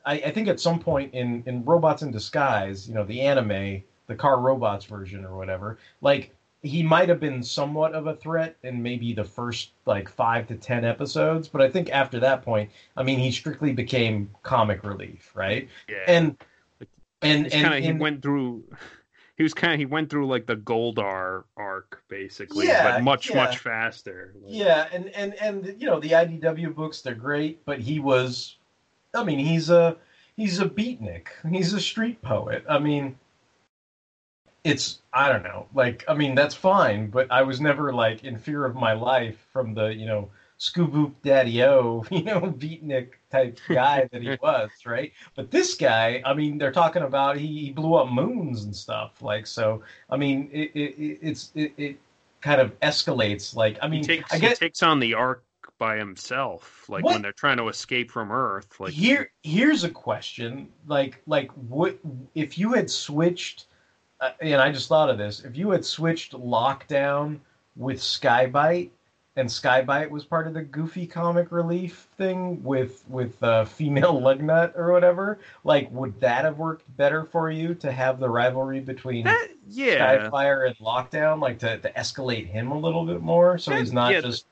I, 0.05 0.13
I 0.13 0.31
think 0.31 0.47
at 0.47 0.59
some 0.59 0.79
point 0.79 1.13
in, 1.13 1.43
in 1.45 1.63
Robots 1.63 2.01
in 2.01 2.11
Disguise, 2.11 2.87
you 2.87 2.95
know, 2.95 3.03
the 3.03 3.21
anime, 3.21 3.83
the 4.07 4.15
car 4.15 4.39
robots 4.39 4.85
version 4.85 5.25
or 5.25 5.35
whatever, 5.37 5.77
like 6.01 6.33
he 6.63 6.83
might 6.83 7.09
have 7.09 7.19
been 7.19 7.41
somewhat 7.41 7.93
of 7.93 8.07
a 8.07 8.15
threat 8.15 8.55
in 8.63 8.81
maybe 8.81 9.13
the 9.13 9.23
first 9.23 9.71
like 9.85 10.07
five 10.07 10.47
to 10.47 10.55
ten 10.55 10.85
episodes, 10.85 11.47
but 11.47 11.61
I 11.61 11.69
think 11.69 11.89
after 11.89 12.19
that 12.19 12.43
point, 12.43 12.69
I 12.95 13.03
mean, 13.03 13.19
he 13.19 13.31
strictly 13.31 13.73
became 13.73 14.29
comic 14.43 14.83
relief, 14.83 15.31
right? 15.33 15.67
Yeah. 15.89 15.95
And 16.07 16.37
and, 17.23 17.45
and, 17.45 17.51
kinda, 17.51 17.79
he 17.79 17.93
went 17.93 18.21
through. 18.21 18.63
He 19.41 19.43
was 19.43 19.55
kind 19.55 19.73
of 19.73 19.79
he 19.79 19.87
went 19.87 20.11
through 20.11 20.27
like 20.27 20.45
the 20.45 20.55
Goldar 20.55 21.45
arc 21.57 22.03
basically, 22.07 22.67
Yeah, 22.67 22.91
but 22.91 23.03
much 23.03 23.31
yeah. 23.31 23.37
much 23.37 23.57
faster. 23.57 24.35
Like, 24.35 24.53
Yeah, 24.53 24.87
and 24.93 25.07
and 25.15 25.33
and 25.41 25.81
you 25.81 25.87
know 25.87 25.99
the 25.99 26.11
IDW 26.11 26.75
books 26.75 27.01
they're 27.01 27.15
great, 27.15 27.65
but 27.65 27.79
he 27.79 27.99
was, 27.99 28.57
I 29.15 29.23
mean 29.23 29.39
he's 29.39 29.71
a 29.71 29.97
he's 30.37 30.59
a 30.59 30.69
beatnik, 30.69 31.29
he's 31.49 31.73
a 31.73 31.81
street 31.81 32.21
poet. 32.21 32.63
I 32.69 32.77
mean, 32.77 33.17
it's 34.63 35.01
I 35.11 35.29
don't 35.29 35.41
know, 35.41 35.65
like 35.73 36.05
I 36.07 36.13
mean 36.13 36.35
that's 36.35 36.53
fine, 36.53 37.09
but 37.09 37.31
I 37.31 37.41
was 37.41 37.59
never 37.59 37.91
like 37.91 38.23
in 38.23 38.37
fear 38.37 38.63
of 38.63 38.75
my 38.75 38.93
life 38.93 39.43
from 39.51 39.73
the 39.73 39.87
you 39.87 40.05
know 40.05 40.29
Scooboop 40.61 41.15
Daddy 41.23 41.63
O, 41.63 42.05
you 42.11 42.21
know 42.21 42.41
beatnik 42.41 43.13
type 43.31 43.59
guy 43.67 44.07
that 44.11 44.21
he 44.21 44.37
was, 44.41 44.69
right? 44.85 45.11
But 45.35 45.49
this 45.49 45.73
guy, 45.73 46.21
I 46.23 46.35
mean, 46.35 46.59
they're 46.59 46.71
talking 46.71 47.01
about 47.01 47.37
he, 47.37 47.47
he 47.47 47.71
blew 47.71 47.95
up 47.95 48.09
moons 48.11 48.63
and 48.65 48.75
stuff, 48.75 49.23
like 49.23 49.47
so. 49.47 49.81
I 50.11 50.17
mean, 50.17 50.49
it, 50.53 50.71
it, 50.75 51.03
it 51.03 51.19
it's 51.23 51.51
it, 51.55 51.73
it 51.77 51.99
kind 52.41 52.61
of 52.61 52.79
escalates. 52.81 53.55
Like 53.55 53.79
I 53.81 53.87
mean, 53.87 54.01
he 54.01 54.07
takes 54.07 54.31
I 54.31 54.37
he 54.37 54.53
takes 54.53 54.83
on 54.83 54.99
the 54.99 55.15
Ark 55.15 55.43
by 55.79 55.97
himself, 55.97 56.87
like 56.87 57.03
What? 57.03 57.13
when 57.13 57.23
they're 57.23 57.31
trying 57.31 57.57
to 57.57 57.67
escape 57.67 58.11
from 58.11 58.31
Earth. 58.31 58.79
Like 58.79 58.93
here 58.93 59.31
here's 59.41 59.83
a 59.83 59.89
question 59.89 60.69
like 60.85 61.19
like 61.25 61.49
what 61.53 61.97
if 62.35 62.59
you 62.59 62.73
had 62.73 62.87
switched 62.87 63.65
uh, 64.19 64.29
and 64.41 64.61
i 64.61 64.71
just 64.71 64.87
thought 64.87 65.09
of 65.09 65.17
this 65.17 65.39
if 65.43 65.57
you 65.57 65.71
had 65.71 65.83
switched 65.83 66.33
lockdown 66.33 67.39
with 67.75 67.99
Sky-Byte 68.01 68.91
and 69.37 69.49
Sky-Byte 69.49 70.09
was 70.09 70.25
part 70.25 70.45
of 70.45 70.53
the 70.53 70.61
goofy 70.61 71.07
comic 71.07 71.51
relief 71.51 72.07
thing 72.17 72.61
with 72.63 73.03
with 73.07 73.41
uh, 73.43 73.65
female 73.77 74.19
lugnut 74.19 74.77
or 74.77 74.91
whatever 74.91 75.39
like 75.63 75.89
would 75.91 76.19
that 76.19 76.45
have 76.45 76.57
worked 76.57 76.83
better 76.97 77.25
for 77.25 77.49
you 77.49 77.73
to 77.75 77.91
have 77.91 78.19
the 78.19 78.29
rivalry 78.29 78.79
between 78.79 79.25
yeah. 79.67 80.29
skyfire 80.29 80.67
and 80.67 80.77
lockdown 80.77 81.39
like 81.39 81.59
to, 81.59 81.77
to 81.79 81.91
escalate 81.93 82.45
him 82.45 82.71
a 82.71 82.77
little 82.77 83.05
bit 83.05 83.21
more 83.21 83.57
so 83.57 83.75
he's 83.75 83.93
not 83.93 84.11
yeah, 84.11 84.21
just 84.21 84.45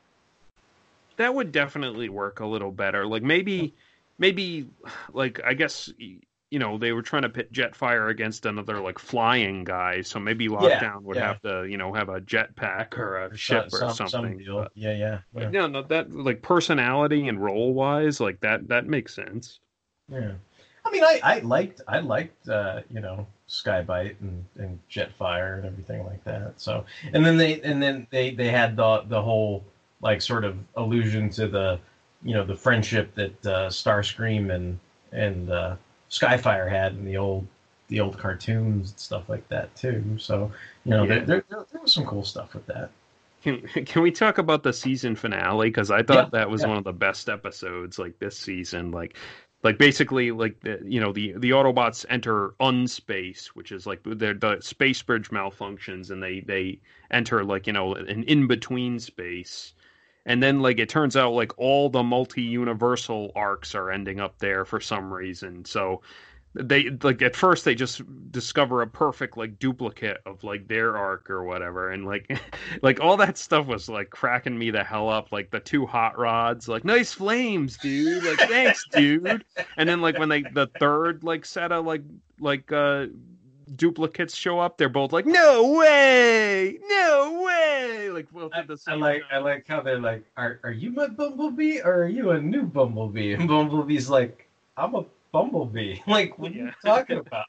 that 1.19 1.35
would 1.35 1.51
definitely 1.51 2.07
work 2.07 2.39
a 2.39 2.45
little 2.45 2.71
better. 2.71 3.05
Like 3.05 3.23
maybe, 3.23 3.75
maybe, 4.17 4.69
like 5.11 5.41
I 5.45 5.53
guess 5.53 5.91
you 6.51 6.59
know 6.59 6.77
they 6.77 6.91
were 6.91 7.01
trying 7.01 7.21
to 7.21 7.29
pit 7.29 7.51
Jetfire 7.51 8.09
against 8.09 8.45
another 8.45 8.79
like 8.79 8.97
flying 8.97 9.63
guy, 9.63 10.01
so 10.01 10.19
maybe 10.19 10.47
Lockdown 10.47 11.03
would 11.03 11.17
yeah. 11.17 11.27
have 11.27 11.41
to 11.41 11.65
you 11.69 11.77
know 11.77 11.93
have 11.93 12.09
a 12.09 12.21
jetpack 12.21 12.97
or 12.97 13.17
a 13.17 13.37
ship 13.37 13.67
or 13.71 13.79
some, 13.79 13.93
some 13.93 14.07
something. 14.07 14.37
deal. 14.37 14.61
but- 14.61 14.71
yeah 14.75 14.91
yeah, 14.91 14.97
yeah. 14.97 15.19
but 15.33 15.51
no, 15.51 15.67
no, 15.67 15.83
that 15.83 16.11
like 16.11 16.41
personality 16.41 17.27
and 17.27 17.41
role 17.43 17.73
wise, 17.73 18.19
like 18.19 18.39
that 18.41 18.67
that 18.67 18.87
makes 18.87 19.13
sense. 19.13 19.59
Yeah, 20.11 20.31
I 20.85 20.91
mean, 20.91 21.03
I, 21.03 21.19
I 21.23 21.39
liked 21.39 21.81
I 21.87 21.99
liked 21.99 22.49
uh, 22.49 22.81
you 22.89 22.99
know 22.99 23.27
Sky-Byte 23.47 24.15
and, 24.21 24.45
and 24.57 24.79
Jetfire 24.89 25.57
and 25.57 25.65
everything 25.65 26.03
like 26.05 26.23
that. 26.23 26.53
So 26.57 26.85
and 27.13 27.25
then 27.25 27.37
they 27.37 27.61
and 27.61 27.81
then 27.81 28.07
they 28.09 28.31
they 28.31 28.49
had 28.49 28.75
the 28.75 29.03
the 29.07 29.21
whole 29.21 29.63
like 30.01 30.21
sort 30.21 30.45
of 30.45 30.57
allusion 30.75 31.29
to 31.31 31.47
the 31.47 31.79
you 32.23 32.33
know 32.33 32.43
the 32.43 32.55
friendship 32.55 33.13
that 33.15 33.45
uh, 33.45 33.69
Starscream 33.69 34.53
and 34.53 34.79
and 35.11 35.51
uh, 35.51 35.75
Skyfire 36.09 36.69
had 36.69 36.93
in 36.93 37.05
the 37.05 37.17
old 37.17 37.47
the 37.87 37.99
old 37.99 38.17
cartoons 38.17 38.91
and 38.91 38.99
stuff 38.99 39.29
like 39.29 39.47
that 39.49 39.75
too. 39.75 40.17
So 40.19 40.51
you 40.85 40.91
know 40.91 41.05
Yeah. 41.05 41.07
there, 41.07 41.21
there 41.25 41.43
there 41.71 41.81
was 41.81 41.93
some 41.93 42.05
cool 42.05 42.23
stuff 42.25 42.53
with 42.53 42.65
that. 42.67 42.91
Can 43.41 43.61
can 43.85 44.01
we 44.01 44.11
talk 44.11 44.37
about 44.37 44.63
the 44.63 44.73
season 44.73 45.15
finale? 45.15 45.67
Because 45.69 45.91
I 45.91 46.03
thought 46.03 46.25
Yeah, 46.25 46.29
that 46.31 46.49
was 46.49 46.63
yeah. 46.63 46.65
one 46.65 46.77
of 46.77 46.83
the 46.83 46.93
best 46.93 47.29
episodes, 47.29 47.99
like 47.99 48.19
this 48.19 48.37
season. 48.37 48.91
Like, 48.91 49.17
like 49.63 49.77
basically, 49.77 50.31
like 50.31 50.59
the 50.61 50.79
you 50.85 50.99
know 50.99 51.11
the 51.13 51.33
the 51.37 51.51
Autobots 51.51 52.05
enter 52.09 52.55
unspace, 52.59 53.47
which 53.55 53.71
is 53.71 53.85
like 53.87 54.03
the 54.03 54.15
the 54.15 54.57
space 54.61 55.01
bridge 55.01 55.29
malfunctions, 55.31 56.11
and 56.11 56.21
they 56.23 56.41
they 56.41 56.79
enter 57.11 57.43
like 57.43 57.67
you 57.67 57.73
know 57.73 57.95
an 57.95 58.23
in 58.23 58.47
between 58.47 58.99
space. 58.99 59.73
And 60.29 60.41
then, 60.41 60.61
like, 60.61 60.79
it 60.79 60.87
turns 60.87 61.17
out, 61.17 61.33
like, 61.33 61.57
all 61.57 61.89
the 61.89 62.03
multi-universal 62.03 63.31
Arks 63.35 63.73
are 63.73 63.89
ending 63.91 64.19
up 64.19 64.37
there 64.37 64.63
for 64.63 64.79
some 64.79 65.11
reason. 65.11 65.65
So, 65.65 66.01
they 66.55 66.89
like 67.03 67.21
at 67.21 67.35
first 67.35 67.63
they 67.63 67.75
just 67.75 68.01
discover 68.31 68.81
a 68.81 68.87
perfect 68.87 69.37
like 69.37 69.59
duplicate 69.59 70.17
of 70.25 70.43
like 70.43 70.67
their 70.67 70.97
Ark 70.97 71.29
or 71.29 71.43
whatever. 71.43 71.91
And 71.91 72.05
like 72.05 72.39
like 72.81 72.99
all 72.99 73.17
that 73.17 73.37
stuff 73.37 73.67
was 73.67 73.87
like 73.87 74.09
cracking 74.09 74.57
me 74.57 74.71
the 74.71 74.83
hell 74.83 75.09
up. 75.09 75.31
Like 75.31 75.51
the 75.51 75.59
two 75.59 75.85
hot 75.85 76.17
rods 76.17 76.67
like 76.67 76.83
nice 76.83 77.13
flames 77.13 77.77
dude. 77.77 78.23
Like 78.23 78.49
thanks 78.49 78.83
dude. 78.91 79.45
And 79.77 79.87
then 79.87 80.01
like 80.01 80.17
when 80.17 80.29
they 80.29 80.41
the 80.41 80.67
third 80.79 81.23
like 81.23 81.45
set 81.45 81.71
of 81.71 81.85
like 81.85 82.01
like 82.39 82.71
uh 82.71 83.07
duplicates 83.75 84.35
show 84.35 84.59
up 84.59 84.77
they're 84.77 84.89
both 84.89 85.13
like 85.13 85.25
no 85.25 85.73
way 85.73 86.77
no 86.87 87.43
way 87.45 88.09
like 88.19 88.31
both 88.31 88.51
at 88.53 88.67
the 88.67 88.73
I 88.73 88.75
same 88.75 88.99
like 88.99 89.21
I 89.31 89.37
like 89.37 89.65
how 89.67 89.81
they're 89.81 89.99
like, 89.99 90.25
are 90.37 90.59
are 90.63 90.71
you 90.71 90.91
my 90.91 91.07
bumblebee 91.07 91.79
or 91.81 92.03
are 92.03 92.07
you 92.07 92.31
a 92.31 92.41
new 92.41 92.63
bumblebee? 92.63 93.33
And 93.33 93.47
bumblebee's 93.47 94.09
like, 94.09 94.49
I'm 94.77 94.95
a 94.95 95.05
bumblebee. 95.31 95.99
Like, 96.07 96.37
what 96.37 96.51
are 96.51 96.55
you 96.55 96.71
talking 96.83 97.17
about? 97.25 97.45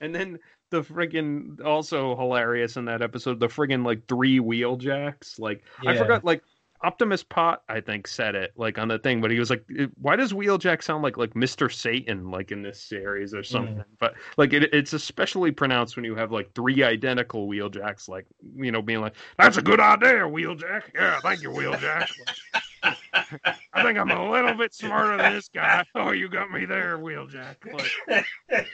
and 0.00 0.14
then 0.14 0.38
the 0.70 0.82
friggin' 0.82 1.64
also 1.64 2.16
hilarious 2.16 2.76
in 2.76 2.84
that 2.86 3.02
episode, 3.02 3.40
the 3.40 3.48
friggin' 3.48 3.84
like 3.84 4.06
three 4.06 4.38
Wheeljacks. 4.38 5.38
Like 5.38 5.62
I 5.86 5.96
forgot, 5.96 6.24
like 6.24 6.42
Optimus 6.82 7.22
Pot, 7.22 7.62
I 7.68 7.80
think 7.80 8.06
said 8.06 8.34
it 8.34 8.52
like 8.56 8.78
on 8.78 8.88
the 8.88 8.98
thing, 8.98 9.20
but 9.20 9.30
he 9.30 9.38
was 9.38 9.50
like, 9.50 9.64
"Why 10.00 10.16
does 10.16 10.32
Wheeljack 10.32 10.82
sound 10.82 11.02
like 11.02 11.16
like 11.16 11.36
Mister 11.36 11.68
Satan 11.68 12.30
like 12.30 12.50
in 12.50 12.62
this 12.62 12.82
series 12.82 13.34
or 13.34 13.42
something?" 13.42 13.76
Mm. 13.76 13.84
But 14.00 14.14
like 14.36 14.52
it, 14.52 14.74
it's 14.74 14.92
especially 14.92 15.52
pronounced 15.52 15.96
when 15.96 16.04
you 16.04 16.14
have 16.16 16.32
like 16.32 16.52
three 16.54 16.82
identical 16.82 17.48
Wheeljacks, 17.48 18.08
like 18.08 18.26
you 18.56 18.72
know, 18.72 18.82
being 18.82 19.00
like, 19.00 19.14
"That's 19.38 19.56
a 19.56 19.62
good 19.62 19.80
idea, 19.80 20.22
Wheeljack." 20.22 20.82
Yeah, 20.94 21.20
thank 21.20 21.42
you, 21.42 21.50
Wheeljack. 21.50 22.08
I 22.82 23.82
think 23.82 23.98
I'm 23.98 24.10
a 24.10 24.30
little 24.30 24.54
bit 24.54 24.74
smarter 24.74 25.16
than 25.16 25.34
this 25.34 25.48
guy. 25.48 25.84
Oh, 25.94 26.10
you 26.10 26.28
got 26.28 26.50
me 26.50 26.64
there, 26.64 26.98
Wheeljack. 26.98 27.56
Like, 27.72 28.68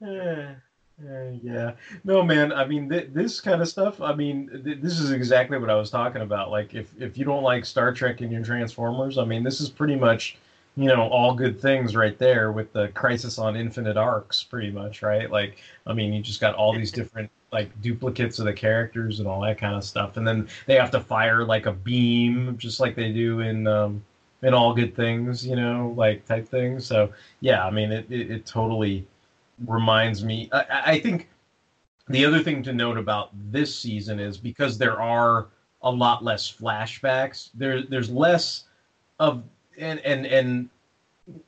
Uh, 1.00 1.30
yeah. 1.42 1.72
No, 2.04 2.22
man. 2.22 2.52
I 2.52 2.64
mean, 2.66 2.88
th- 2.88 3.08
this 3.12 3.40
kind 3.40 3.60
of 3.60 3.68
stuff. 3.68 4.00
I 4.00 4.14
mean, 4.14 4.48
th- 4.64 4.80
this 4.80 5.00
is 5.00 5.10
exactly 5.10 5.58
what 5.58 5.70
I 5.70 5.74
was 5.74 5.90
talking 5.90 6.22
about. 6.22 6.50
Like, 6.50 6.74
if 6.74 6.92
if 7.00 7.16
you 7.18 7.24
don't 7.24 7.42
like 7.42 7.64
Star 7.64 7.92
Trek 7.92 8.20
and 8.20 8.30
your 8.30 8.44
Transformers, 8.44 9.18
I 9.18 9.24
mean, 9.24 9.42
this 9.42 9.60
is 9.60 9.68
pretty 9.68 9.96
much, 9.96 10.36
you 10.76 10.86
know, 10.86 11.08
all 11.08 11.34
good 11.34 11.60
things 11.60 11.96
right 11.96 12.16
there 12.18 12.52
with 12.52 12.72
the 12.72 12.88
Crisis 12.88 13.38
on 13.38 13.56
Infinite 13.56 13.96
Arks, 13.96 14.42
pretty 14.44 14.70
much, 14.70 15.02
right? 15.02 15.30
Like, 15.30 15.58
I 15.86 15.92
mean, 15.92 16.12
you 16.12 16.22
just 16.22 16.40
got 16.40 16.54
all 16.54 16.72
these 16.72 16.92
different 16.92 17.30
like 17.52 17.78
duplicates 17.82 18.38
of 18.38 18.44
the 18.46 18.52
characters 18.52 19.18
and 19.18 19.26
all 19.28 19.40
that 19.42 19.58
kind 19.58 19.74
of 19.74 19.84
stuff, 19.84 20.16
and 20.16 20.26
then 20.26 20.48
they 20.66 20.74
have 20.76 20.90
to 20.92 21.00
fire 21.00 21.44
like 21.44 21.66
a 21.66 21.72
beam, 21.72 22.56
just 22.58 22.80
like 22.80 22.94
they 22.96 23.12
do 23.12 23.40
in. 23.40 23.66
Um, 23.66 24.04
in 24.44 24.54
all 24.54 24.74
good 24.74 24.96
things, 24.96 25.46
you 25.46 25.54
know, 25.54 25.94
like 25.96 26.24
type 26.24 26.48
things. 26.48 26.84
So 26.84 27.12
yeah, 27.40 27.64
I 27.64 27.70
mean, 27.70 27.92
it, 27.92 28.06
it, 28.10 28.28
it 28.30 28.44
totally 28.46 29.06
reminds 29.66 30.24
me. 30.24 30.48
I, 30.52 30.82
I 30.86 30.98
think 30.98 31.28
the 32.08 32.24
other 32.24 32.42
thing 32.42 32.62
to 32.64 32.72
note 32.72 32.98
about 32.98 33.30
this 33.50 33.74
season 33.74 34.18
is 34.18 34.36
because 34.36 34.78
there 34.78 35.00
are 35.00 35.48
a 35.82 35.90
lot 35.90 36.24
less 36.24 36.50
flashbacks. 36.50 37.50
There, 37.54 37.82
there's 37.82 38.10
less 38.10 38.64
of 39.18 39.42
and 39.78 40.00
and 40.00 40.26
and 40.26 40.68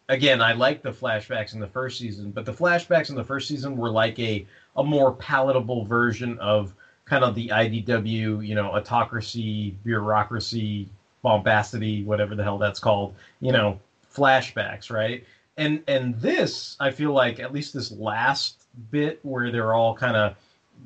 again, 0.08 0.40
I 0.40 0.52
like 0.52 0.82
the 0.82 0.92
flashbacks 0.92 1.54
in 1.54 1.60
the 1.60 1.66
first 1.66 1.98
season, 1.98 2.30
but 2.30 2.44
the 2.44 2.52
flashbacks 2.52 3.10
in 3.10 3.16
the 3.16 3.24
first 3.24 3.48
season 3.48 3.76
were 3.76 3.90
like 3.90 4.18
a 4.18 4.46
a 4.76 4.84
more 4.84 5.12
palatable 5.12 5.84
version 5.84 6.38
of 6.38 6.74
kind 7.04 7.24
of 7.24 7.34
the 7.34 7.48
IDW, 7.48 8.46
you 8.46 8.54
know, 8.54 8.70
autocracy, 8.70 9.76
bureaucracy, 9.84 10.88
bombacity, 11.22 12.02
whatever 12.04 12.34
the 12.34 12.42
hell 12.42 12.58
that's 12.58 12.80
called, 12.80 13.14
you 13.40 13.52
know, 13.52 13.78
flashbacks, 14.14 14.90
right? 14.90 15.24
And 15.56 15.82
and 15.86 16.20
this, 16.20 16.76
I 16.80 16.90
feel 16.90 17.12
like 17.12 17.38
at 17.38 17.52
least 17.52 17.74
this 17.74 17.92
last 17.92 18.64
bit 18.90 19.20
where 19.22 19.52
they're 19.52 19.74
all 19.74 19.94
kind 19.94 20.16
of 20.16 20.36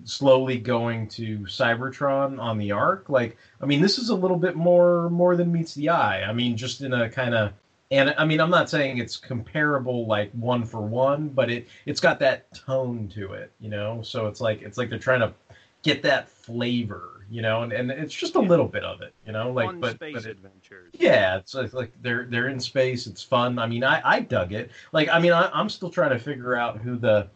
slowly 0.04 0.58
going 0.58 1.08
to 1.08 1.40
Cybertron 1.40 2.38
on 2.38 2.58
the 2.58 2.72
Ark, 2.72 3.08
like 3.08 3.36
I 3.60 3.66
mean, 3.66 3.80
this 3.80 3.98
is 3.98 4.10
a 4.10 4.14
little 4.14 4.36
bit 4.36 4.56
more 4.56 5.08
more 5.10 5.36
than 5.36 5.52
meets 5.52 5.74
the 5.74 5.88
eye. 5.88 6.22
I 6.22 6.32
mean, 6.32 6.56
just 6.56 6.82
in 6.82 6.92
a 6.92 7.08
kind 7.08 7.34
of 7.34 7.52
and 7.90 8.14
I 8.18 8.24
mean, 8.24 8.40
I'm 8.40 8.50
not 8.50 8.68
saying 8.68 8.98
it's 8.98 9.16
comparable 9.16 10.06
like 10.06 10.30
one 10.32 10.64
for 10.64 10.80
one, 10.80 11.28
but 11.28 11.50
it 11.50 11.68
it's 11.86 12.00
got 12.00 12.18
that 12.20 12.52
tone 12.54 13.08
to 13.14 13.32
it, 13.32 13.50
you 13.60 13.70
know. 13.70 14.02
So 14.02 14.26
it's 14.26 14.40
like 14.40 14.62
it's 14.62 14.76
like 14.76 14.90
they're 14.90 14.98
trying 14.98 15.20
to 15.20 15.32
get 15.82 16.02
that 16.02 16.28
flavor, 16.28 17.17
you 17.30 17.42
know, 17.42 17.62
and, 17.62 17.72
and 17.72 17.90
it's 17.90 18.14
just 18.14 18.34
a 18.34 18.40
little 18.40 18.66
bit 18.66 18.84
of 18.84 19.00
it, 19.00 19.14
you 19.26 19.32
know, 19.32 19.50
like 19.50 19.66
Fun 19.66 19.80
but, 19.80 19.94
space 19.94 20.14
but 20.14 20.24
it, 20.24 20.30
adventures. 20.30 20.90
yeah, 20.94 21.36
it's 21.36 21.54
like, 21.54 21.72
like 21.72 21.92
they're 22.02 22.26
they're 22.30 22.48
in 22.48 22.60
space. 22.60 23.06
It's 23.06 23.22
fun. 23.22 23.58
I 23.58 23.66
mean, 23.66 23.84
I 23.84 24.00
I 24.04 24.20
dug 24.20 24.52
it. 24.52 24.70
Like, 24.92 25.08
I 25.08 25.18
mean, 25.18 25.32
I, 25.32 25.50
I'm 25.52 25.68
still 25.68 25.90
trying 25.90 26.10
to 26.10 26.18
figure 26.18 26.56
out 26.56 26.78
who 26.78 26.96
the. 26.96 27.28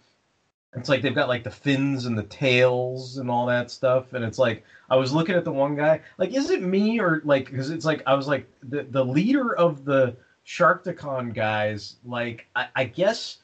It's 0.75 0.89
like 0.89 1.03
they've 1.03 1.15
got 1.15 1.29
like 1.29 1.45
the 1.45 1.51
fins 1.51 2.07
and 2.07 2.17
the 2.17 2.23
tails 2.23 3.19
and 3.19 3.31
all 3.31 3.45
that 3.47 3.71
stuff, 3.71 4.15
and 4.15 4.25
it's 4.25 4.39
like 4.39 4.65
I 4.89 4.97
was 4.97 5.13
looking 5.13 5.35
at 5.35 5.45
the 5.45 5.53
one 5.53 5.77
guy. 5.77 6.01
Like, 6.17 6.35
is 6.35 6.49
it 6.49 6.63
me 6.63 6.99
or 6.99 7.21
like 7.25 7.51
because 7.51 7.69
it's 7.69 7.85
like 7.85 8.03
I 8.07 8.15
was 8.15 8.27
like 8.27 8.49
the 8.63 8.85
the 8.85 9.05
leader 9.05 9.55
of 9.55 9.85
the 9.85 10.17
Sharkticon 10.47 11.35
guys. 11.35 11.97
Like, 12.05 12.47
I, 12.55 12.69
I 12.75 12.85
guess 12.85 13.39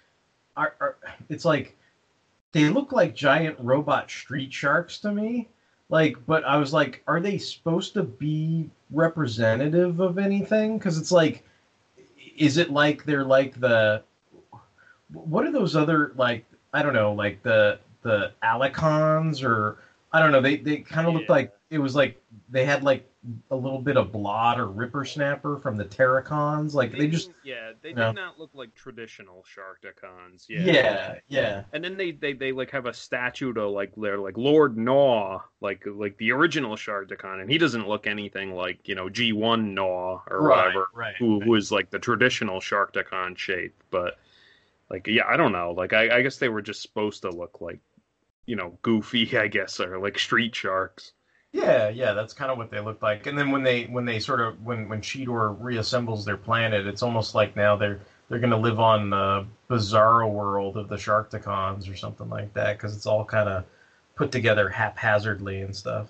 are, 0.57 0.75
are 0.81 0.97
it's 1.29 1.45
like 1.45 1.77
they 2.53 2.69
look 2.69 2.93
like 2.93 3.15
giant 3.15 3.57
robot 3.61 4.11
street 4.11 4.53
sharks 4.53 4.99
to 5.01 5.13
me. 5.13 5.49
Like, 5.91 6.17
but 6.27 6.45
I 6.45 6.57
was 6.57 6.73
like, 6.73 7.03
are 7.07 7.21
they 7.21 7.39
supposed 7.39 7.95
to 7.95 8.03
be 8.03 8.71
representative 8.91 10.01
of 10.01 10.19
anything? 10.19 10.79
Because 10.79 10.99
it's 10.99 11.13
like, 11.13 11.45
is 12.37 12.59
it 12.59 12.71
like 12.71 13.05
they're 13.05 13.25
like 13.25 13.59
the, 13.59 14.03
what 15.13 15.45
are 15.45 15.53
those 15.53 15.75
other 15.75 16.13
like 16.17 16.45
I 16.73 16.83
don't 16.83 16.93
know 16.93 17.13
like 17.13 17.43
the 17.43 17.79
the 18.03 18.33
Alicons 18.43 19.43
or 19.43 19.79
I 20.13 20.21
don't 20.21 20.33
know 20.33 20.41
they 20.41 20.57
they 20.57 20.79
kind 20.79 21.07
of 21.07 21.15
looked 21.15 21.31
like 21.31 21.53
it 21.71 21.79
was 21.79 21.95
like 21.95 22.21
they 22.49 22.65
had 22.65 22.83
like 22.83 23.09
a 23.51 23.57
little 23.57 23.81
bit 23.81 23.97
of 23.97 24.13
blot 24.13 24.61
or 24.61 24.67
Rippersnapper 24.67 25.61
from 25.61 25.77
the 25.77 25.85
Terrorcons 25.85 26.73
like 26.73 26.93
they, 26.93 27.09
just 27.09 27.31
yeah 27.43 27.73
they 27.83 27.89
you 27.91 27.95
did 27.97 28.01
know. 28.01 28.13
not 28.13 28.39
look 28.39 28.51
like 28.55 28.75
traditional 28.75 29.45
Sharkticons. 29.45 30.49
Yeah. 30.49 30.61
yeah 30.61 31.15
yeah 31.29 31.63
And 31.73 31.83
then 31.83 31.97
they, 31.97 32.13
they, 32.13 32.33
they 32.33 32.53
like 32.53 32.71
have 32.71 32.87
a 32.87 32.95
statue 32.95 33.53
to 33.55 33.69
like 33.69 33.93
they're 33.97 34.19
like 34.19 34.39
Lord 34.39 34.77
Gnaw, 34.79 35.41
like 35.61 35.83
like 35.87 36.17
the 36.19 36.31
original 36.33 36.77
Sharkticon, 36.77 37.41
and 37.41 37.51
he 37.51 37.59
doesn't 37.59 37.89
look 37.89 38.07
anything 38.07 38.55
like 38.55 38.87
you 38.89 38.95
know 38.95 39.09
G 39.09 39.33
one 39.33 39.75
Gnaw 39.75 40.23
or 40.31 40.43
Right, 40.43 40.67
whatever, 40.67 40.87
right, 40.95 41.17
who 41.19 41.41
who 41.41 41.55
is 41.57 41.73
like 41.73 41.91
the 41.91 41.99
traditional 41.99 42.61
Sharkticon 42.61 43.37
shape. 43.37 43.75
But 43.91 44.17
like 44.91 45.07
yeah, 45.09 45.25
I 45.29 45.37
don't 45.37 45.53
know. 45.53 45.73
Like 45.73 45.93
I, 45.93 46.19
I 46.19 46.23
guess 46.23 46.39
they 46.39 46.49
were 46.49 46.63
just 46.63 46.83
supposed 46.83 47.23
to 47.23 47.31
look 47.31 47.61
like 47.61 47.81
you 48.47 48.57
know 48.57 48.79
goofy, 48.83 49.37
I 49.39 49.49
guess, 49.49 49.81
or 49.81 49.99
like 49.99 50.19
street 50.19 50.55
sharks. 50.55 51.13
Yeah, 51.53 51.89
yeah, 51.89 52.13
that's 52.13 52.35
kind 52.35 52.51
of 52.51 52.59
what 52.59 52.71
they 52.71 52.81
look 52.81 53.01
like. 53.03 53.27
And 53.27 53.39
then 53.39 53.51
when 53.51 53.63
they 53.63 53.85
when 53.85 54.05
they 54.05 54.21
sort 54.21 54.41
of 54.41 54.63
when 54.65 54.89
when 54.89 55.01
Cheetor 55.01 55.59
reassembles 55.61 56.25
their 56.25 56.37
planet, 56.37 56.87
it's 56.87 57.03
almost 57.03 57.35
like 57.35 57.57
now 57.57 57.77
they're 57.77 58.01
they're 58.29 58.39
going 58.39 58.51
to 58.51 58.57
live 58.57 58.79
on 58.79 59.11
the 59.11 59.47
bizarro 59.71 60.31
world 60.31 60.77
of 60.77 60.89
the 60.89 60.97
Sharkticons 60.97 61.91
or 61.91 61.97
something 61.97 62.29
like 62.29 62.53
that 62.55 62.77
because 62.77 62.95
it's 62.95 63.07
all 63.07 63.25
kind 63.25 63.49
of 63.49 63.65
put 64.15 64.31
together 64.31 64.69
haphazardly 64.69 65.63
and 65.63 65.75
stuff. 65.75 66.09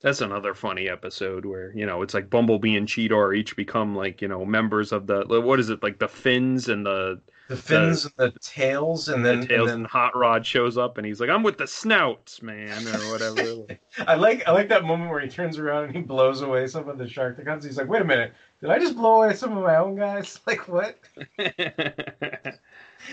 That's 0.00 0.20
another 0.22 0.54
funny 0.54 0.88
episode 0.88 1.44
where 1.44 1.70
you 1.76 1.84
know 1.84 2.00
it's 2.02 2.14
like 2.14 2.30
Bumblebee 2.30 2.76
and 2.76 2.88
Cheetor 2.88 3.36
each 3.36 3.56
become 3.56 3.94
like 3.94 4.22
you 4.22 4.28
know 4.28 4.46
members 4.46 4.92
of 4.92 5.06
the 5.06 5.24
what 5.28 5.60
is 5.60 5.68
it 5.68 5.82
like 5.82 5.98
the 5.98 6.08
fins 6.08 6.68
and 6.68 6.86
the 6.86 7.20
The 7.48 7.56
fins 7.56 8.04
and 8.04 8.12
the 8.18 8.38
tails, 8.40 9.08
and 9.08 9.24
then 9.24 9.40
the 9.40 9.46
tails 9.46 9.70
and 9.70 9.78
and 9.78 9.86
Hot 9.86 10.14
Rod 10.14 10.44
shows 10.44 10.76
up 10.76 10.98
and 10.98 11.06
he's 11.06 11.18
like 11.18 11.30
I'm 11.30 11.42
with 11.42 11.56
the 11.56 11.66
snouts 11.66 12.42
man 12.42 12.86
or 12.86 12.98
whatever. 13.10 13.66
I 14.06 14.16
like 14.16 14.46
I 14.46 14.52
like 14.52 14.68
that 14.68 14.84
moment 14.84 15.10
where 15.10 15.20
he 15.20 15.28
turns 15.28 15.58
around 15.58 15.84
and 15.84 15.96
he 15.96 16.02
blows 16.02 16.42
away 16.42 16.66
some 16.66 16.88
of 16.90 16.98
the 16.98 17.04
Sharkticons. 17.04 17.64
He's 17.64 17.78
like, 17.78 17.88
"Wait 17.88 18.02
a 18.02 18.04
minute, 18.04 18.34
did 18.60 18.68
I 18.68 18.78
just 18.78 18.96
blow 18.96 19.22
away 19.22 19.34
some 19.34 19.56
of 19.56 19.64
my 19.64 19.76
own 19.76 19.96
guys? 19.96 20.38
Like 20.46 20.68
what?" 20.68 20.98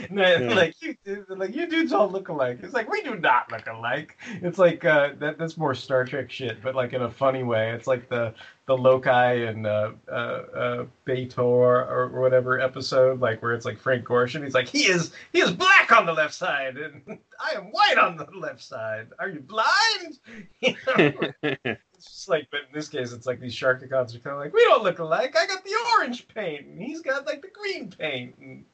No, 0.09 0.23
Yeah. 0.23 0.53
like 0.53 0.75
you, 0.81 0.95
like 1.29 1.55
you 1.55 1.67
dudes 1.67 1.93
all 1.93 2.09
look 2.09 2.29
alike. 2.29 2.59
It's 2.63 2.73
like 2.73 2.89
we 2.89 3.01
do 3.01 3.15
not 3.15 3.51
look 3.51 3.67
alike. 3.67 4.17
It's 4.41 4.57
like 4.57 4.83
uh, 4.85 5.11
that. 5.19 5.37
That's 5.37 5.57
more 5.57 5.73
Star 5.75 6.05
Trek 6.05 6.29
shit, 6.31 6.61
but 6.61 6.75
like 6.75 6.93
in 6.93 7.01
a 7.03 7.09
funny 7.09 7.43
way. 7.43 7.71
It's 7.71 7.87
like 7.87 8.09
the 8.09 8.33
the 8.67 8.75
Lokai 8.75 9.47
and 9.47 9.67
uh, 9.67 9.91
uh, 10.07 10.11
uh, 10.11 10.85
Beator 11.05 11.37
or 11.37 12.09
whatever 12.19 12.59
episode, 12.59 13.19
like 13.19 13.41
where 13.41 13.53
it's 13.53 13.65
like 13.65 13.77
Frank 13.79 14.05
Gorshin. 14.05 14.43
He's 14.43 14.55
like 14.55 14.67
he 14.67 14.85
is 14.85 15.11
he 15.31 15.39
is 15.39 15.51
black 15.51 15.91
on 15.91 16.05
the 16.05 16.13
left 16.13 16.33
side, 16.33 16.77
and 16.77 17.01
I 17.39 17.55
am 17.57 17.65
white 17.65 17.97
on 17.97 18.17
the 18.17 18.27
left 18.37 18.63
side. 18.63 19.07
Are 19.19 19.29
you 19.29 19.39
blind? 19.41 20.19
You 20.61 20.75
know? 20.87 21.11
it's 21.43 22.05
just 22.05 22.29
like, 22.29 22.47
but 22.49 22.61
in 22.61 22.73
this 22.73 22.89
case, 22.89 23.11
it's 23.11 23.27
like 23.27 23.39
these 23.39 23.53
Sharkticons 23.53 24.15
are 24.15 24.19
kind 24.19 24.33
of 24.35 24.39
like 24.39 24.53
we 24.53 24.61
don't 24.63 24.83
look 24.83 24.99
alike. 24.99 25.35
I 25.37 25.45
got 25.45 25.63
the 25.63 25.75
orange 25.97 26.27
paint, 26.27 26.65
and 26.65 26.81
he's 26.81 27.01
got 27.01 27.25
like 27.25 27.41
the 27.41 27.49
green 27.49 27.89
paint. 27.91 28.35
And, 28.39 28.65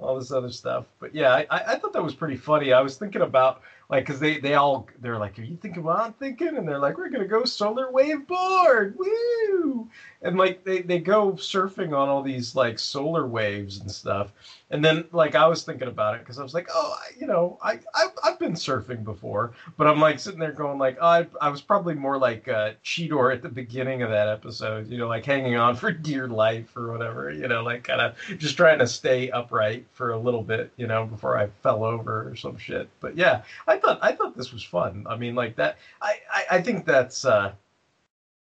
all 0.00 0.18
this 0.18 0.32
other 0.32 0.50
stuff. 0.50 0.86
But 0.98 1.14
yeah, 1.14 1.32
I, 1.32 1.46
I 1.50 1.74
thought 1.76 1.92
that 1.92 2.02
was 2.02 2.14
pretty 2.14 2.36
funny. 2.36 2.72
I 2.72 2.80
was 2.80 2.96
thinking 2.96 3.22
about 3.22 3.62
like 3.90 4.06
because 4.06 4.20
they 4.20 4.38
they 4.38 4.54
all 4.54 4.88
they're 5.00 5.18
like, 5.18 5.36
are 5.38 5.42
you 5.42 5.56
thinking 5.56 5.82
what 5.82 5.98
I'm 5.98 6.12
thinking? 6.12 6.56
And 6.56 6.66
they're 6.66 6.78
like, 6.78 6.96
we're 6.96 7.10
gonna 7.10 7.26
go 7.26 7.44
solar 7.44 7.90
wave 7.90 8.26
board, 8.26 8.96
woo! 8.96 9.88
And 10.22 10.38
like 10.38 10.64
they 10.64 10.82
they 10.82 11.00
go 11.00 11.32
surfing 11.32 11.88
on 11.88 12.08
all 12.08 12.22
these 12.22 12.54
like 12.54 12.78
solar 12.78 13.26
waves 13.26 13.80
and 13.80 13.90
stuff. 13.90 14.32
And 14.70 14.84
then 14.84 15.06
like 15.10 15.34
I 15.34 15.48
was 15.48 15.64
thinking 15.64 15.88
about 15.88 16.14
it 16.14 16.20
because 16.20 16.38
I 16.38 16.44
was 16.44 16.54
like, 16.54 16.68
oh, 16.72 16.96
I, 16.96 17.18
you 17.18 17.26
know, 17.26 17.58
I 17.62 17.80
I've, 17.92 18.12
I've 18.22 18.38
been 18.38 18.52
surfing 18.52 19.02
before, 19.02 19.54
but 19.76 19.88
I'm 19.88 19.98
like 19.98 20.20
sitting 20.20 20.38
there 20.38 20.52
going 20.52 20.78
like, 20.78 20.98
oh, 21.00 21.06
I 21.06 21.26
I 21.40 21.48
was 21.48 21.60
probably 21.60 21.94
more 21.94 22.16
like 22.16 22.46
uh, 22.46 22.72
Cheetor 22.84 23.34
at 23.34 23.42
the 23.42 23.48
beginning 23.48 24.02
of 24.02 24.10
that 24.10 24.28
episode, 24.28 24.88
you 24.88 24.98
know, 24.98 25.08
like 25.08 25.24
hanging 25.24 25.56
on 25.56 25.74
for 25.74 25.90
dear 25.90 26.28
life 26.28 26.76
or 26.76 26.92
whatever, 26.92 27.32
you 27.32 27.48
know, 27.48 27.64
like 27.64 27.82
kind 27.82 28.00
of 28.00 28.14
just 28.38 28.56
trying 28.56 28.78
to 28.78 28.86
stay 28.86 29.30
upright 29.32 29.86
for 29.94 30.12
a 30.12 30.18
little 30.18 30.42
bit, 30.42 30.70
you 30.76 30.86
know, 30.86 31.06
before 31.06 31.36
I 31.36 31.48
fell 31.64 31.82
over 31.82 32.28
or 32.28 32.36
some 32.36 32.56
shit. 32.56 32.88
But 33.00 33.16
yeah, 33.16 33.42
I 33.66 33.79
thought 33.80 33.98
I 34.02 34.12
thought 34.12 34.36
this 34.36 34.52
was 34.52 34.62
fun. 34.62 35.06
I 35.08 35.16
mean, 35.16 35.34
like 35.34 35.56
that. 35.56 35.78
I 36.00 36.16
I, 36.32 36.44
I 36.52 36.62
think 36.62 36.86
that's 36.86 37.24
uh, 37.24 37.52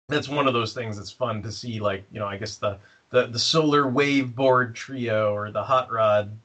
that's 0.09 0.29
one 0.29 0.47
of 0.47 0.55
those 0.55 0.73
things 0.73 0.97
that's 0.97 1.11
fun 1.11 1.43
to 1.43 1.53
see. 1.53 1.81
Like 1.81 2.05
you 2.13 2.21
know, 2.21 2.27
I 2.27 2.39
guess 2.39 2.57
the 2.57 2.79
the 3.11 3.27
the 3.27 3.39
solar 3.39 3.87
wave 3.89 4.35
board 4.35 4.75
trio 4.75 5.35
or 5.35 5.51
the 5.51 5.63
hot 5.63 5.93
rod. 5.93 6.37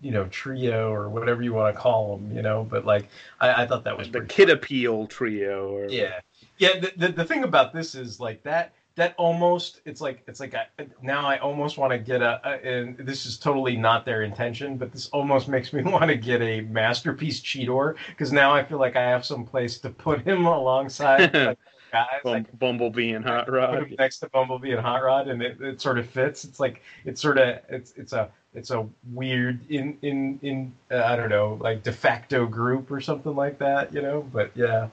You 0.00 0.10
know, 0.10 0.26
trio 0.26 0.92
or 0.92 1.08
whatever 1.08 1.42
you 1.42 1.54
want 1.54 1.74
to 1.74 1.80
call 1.80 2.16
them. 2.16 2.36
You 2.36 2.42
know, 2.42 2.66
but 2.68 2.84
like 2.84 3.08
I, 3.40 3.62
I 3.62 3.66
thought 3.66 3.84
that 3.84 3.96
was 3.96 4.10
the 4.10 4.20
Kid 4.20 4.50
Appeal 4.50 5.06
trio. 5.06 5.68
Or, 5.68 5.88
yeah, 5.88 6.20
yeah. 6.58 6.78
The, 6.78 6.92
the 6.96 7.08
the 7.08 7.24
thing 7.24 7.44
about 7.44 7.72
this 7.72 7.94
is 7.94 8.20
like 8.20 8.42
that 8.42 8.74
that 8.96 9.14
almost 9.18 9.80
it's 9.84 10.00
like 10.00 10.22
it's 10.28 10.38
like 10.38 10.54
I, 10.54 10.66
now 11.02 11.26
I 11.26 11.38
almost 11.38 11.78
want 11.78 11.92
to 11.92 11.98
get 11.98 12.22
a, 12.22 12.40
a 12.44 12.78
and 12.78 12.96
this 12.98 13.26
is 13.26 13.36
totally 13.36 13.76
not 13.76 14.04
their 14.04 14.22
intention, 14.22 14.76
but 14.76 14.92
this 14.92 15.08
almost 15.08 15.48
makes 15.48 15.72
me 15.72 15.82
want 15.84 16.08
to 16.08 16.16
get 16.16 16.40
a 16.42 16.60
masterpiece 16.62 17.40
Cheetor 17.40 17.96
because 18.08 18.32
now 18.32 18.52
I 18.54 18.62
feel 18.64 18.78
like 18.78 18.96
I 18.96 19.02
have 19.02 19.24
some 19.24 19.44
place 19.44 19.78
to 19.78 19.90
put 19.90 20.22
him 20.22 20.46
alongside 20.46 21.34
like, 21.34 21.58
guys. 21.90 22.06
Like, 22.24 22.58
Bumblebee 22.58 23.12
and 23.12 23.24
Hot 23.24 23.46
put 23.46 23.54
Rod. 23.54 23.74
him 23.74 23.94
next 23.98 24.20
to 24.20 24.28
Bumblebee 24.28 24.72
and 24.72 24.80
Hot 24.80 25.02
Rod, 25.02 25.28
and 25.28 25.42
it, 25.42 25.60
it 25.60 25.80
sort 25.80 25.98
of 25.98 26.08
fits. 26.08 26.44
It's 26.44 26.60
like 26.60 26.82
it's 27.04 27.20
sort 27.20 27.38
of 27.38 27.58
it's 27.68 27.94
it's 27.96 28.12
a 28.12 28.30
it's 28.54 28.70
a 28.70 28.86
weird 29.12 29.58
in 29.70 29.98
in 30.02 30.38
in 30.42 30.72
uh, 30.92 31.02
I 31.02 31.16
don't 31.16 31.30
know 31.30 31.58
like 31.60 31.82
de 31.82 31.92
facto 31.92 32.46
group 32.46 32.92
or 32.92 33.00
something 33.00 33.34
like 33.34 33.58
that, 33.58 33.92
you 33.92 34.02
know. 34.02 34.22
But 34.32 34.52
yeah, 34.54 34.88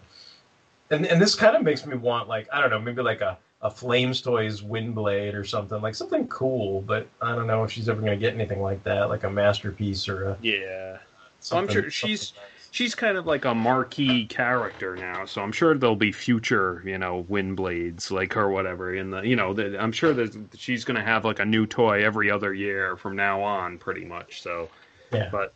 and 0.90 1.06
and 1.06 1.22
this 1.22 1.36
kind 1.36 1.56
of 1.56 1.62
makes 1.62 1.86
me 1.86 1.96
want 1.96 2.28
like 2.28 2.48
I 2.52 2.62
don't 2.62 2.72
know 2.72 2.80
maybe 2.80 3.04
like 3.04 3.22
a 3.22 3.38
a 3.62 3.70
Flames 3.70 4.22
Toys 4.22 4.62
Windblade 4.62 5.34
or 5.34 5.44
something 5.44 5.82
like 5.82 5.96
something 5.96 6.28
cool. 6.28 6.82
But 6.82 7.08
I 7.22 7.36
don't 7.36 7.48
know 7.48 7.64
if 7.64 7.72
she's 7.72 7.90
ever 7.90 8.02
gonna 8.02 8.18
get 8.18 8.34
anything 8.34 8.62
like 8.62 8.84
that, 8.84 9.10
like 9.10 9.24
a 9.24 9.30
masterpiece 9.30 10.08
or 10.08 10.30
a 10.30 10.38
Yeah. 10.42 10.98
So 11.40 11.58
I'm 11.58 11.68
sure 11.68 11.90
she's 11.90 12.34
she's 12.72 12.96
kind 12.96 13.18
of 13.18 13.28
like 13.28 13.46
a 13.46 13.54
marquee 13.54 14.26
character 14.26 14.96
now. 14.96 15.26
So 15.26 15.42
I'm 15.42 15.52
sure 15.52 15.78
there'll 15.78 15.96
be 15.96 16.12
future, 16.12 16.82
you 16.86 16.98
know, 16.98 17.26
Windblades 17.30 18.10
like 18.10 18.34
her, 18.34 18.50
whatever. 18.50 18.96
In 18.96 19.12
the, 19.12 19.22
you 19.22 19.36
know, 19.36 19.54
the, 19.54 19.80
I'm 19.80 19.92
sure 19.92 20.14
that 20.14 20.36
she's 20.56 20.86
going 20.86 20.96
to 20.96 21.04
have 21.04 21.26
like 21.26 21.40
a 21.40 21.46
new 21.46 21.66
toy 21.68 22.04
every 22.04 22.32
other 22.32 22.54
year 22.54 22.96
from 22.96 23.16
now 23.16 23.42
on, 23.42 23.78
pretty 23.78 24.06
much. 24.06 24.42
So, 24.42 24.70
Yeah. 25.12 25.30
But 25.32 25.54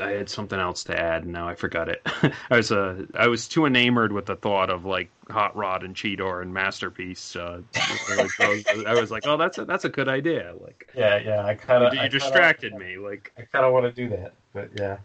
I 0.00 0.10
had 0.10 0.28
something 0.28 0.58
else 0.58 0.84
to 0.84 0.98
add, 0.98 1.24
and 1.24 1.32
now 1.32 1.48
I 1.48 1.54
forgot 1.54 1.88
it. 1.88 2.06
I 2.50 2.56
was 2.56 2.72
uh, 2.72 3.06
I 3.14 3.28
was 3.28 3.48
too 3.48 3.66
enamored 3.66 4.12
with 4.12 4.26
the 4.26 4.36
thought 4.36 4.70
of 4.70 4.84
like 4.84 5.10
Hot 5.30 5.56
Rod 5.56 5.82
and 5.82 5.94
Cheetor 5.94 6.42
and 6.42 6.52
Masterpiece. 6.52 7.36
Uh, 7.36 7.62
I, 7.76 8.22
was, 8.22 8.64
I 8.86 8.94
was 8.94 9.10
like, 9.10 9.26
oh, 9.26 9.36
that's 9.36 9.58
a, 9.58 9.64
that's 9.64 9.84
a 9.84 9.88
good 9.88 10.08
idea. 10.08 10.54
Like, 10.60 10.90
yeah 10.94 11.18
yeah 11.18 11.44
I 11.44 11.54
kind 11.54 11.82
you, 11.82 12.00
of 12.00 12.04
you 12.04 12.08
distracted 12.08 12.74
me. 12.74 12.96
Like, 12.96 13.32
I 13.38 13.42
kind 13.42 13.64
of 13.64 13.72
want 13.72 13.86
to 13.86 13.92
do 13.92 14.08
that, 14.10 14.34
but 14.52 14.70
yeah. 14.78 14.98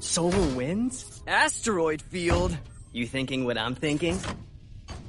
Solar 0.00 0.54
winds? 0.54 1.22
Asteroid 1.26 2.02
field? 2.02 2.56
You 2.92 3.06
thinking 3.06 3.44
what 3.44 3.58
I'm 3.58 3.74
thinking? 3.74 4.18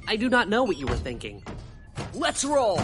I 0.06 0.16
do 0.16 0.28
not 0.28 0.48
know 0.48 0.64
what 0.64 0.76
you 0.76 0.86
were 0.86 0.96
thinking. 0.96 1.42
Let's 2.14 2.44
roll! 2.44 2.80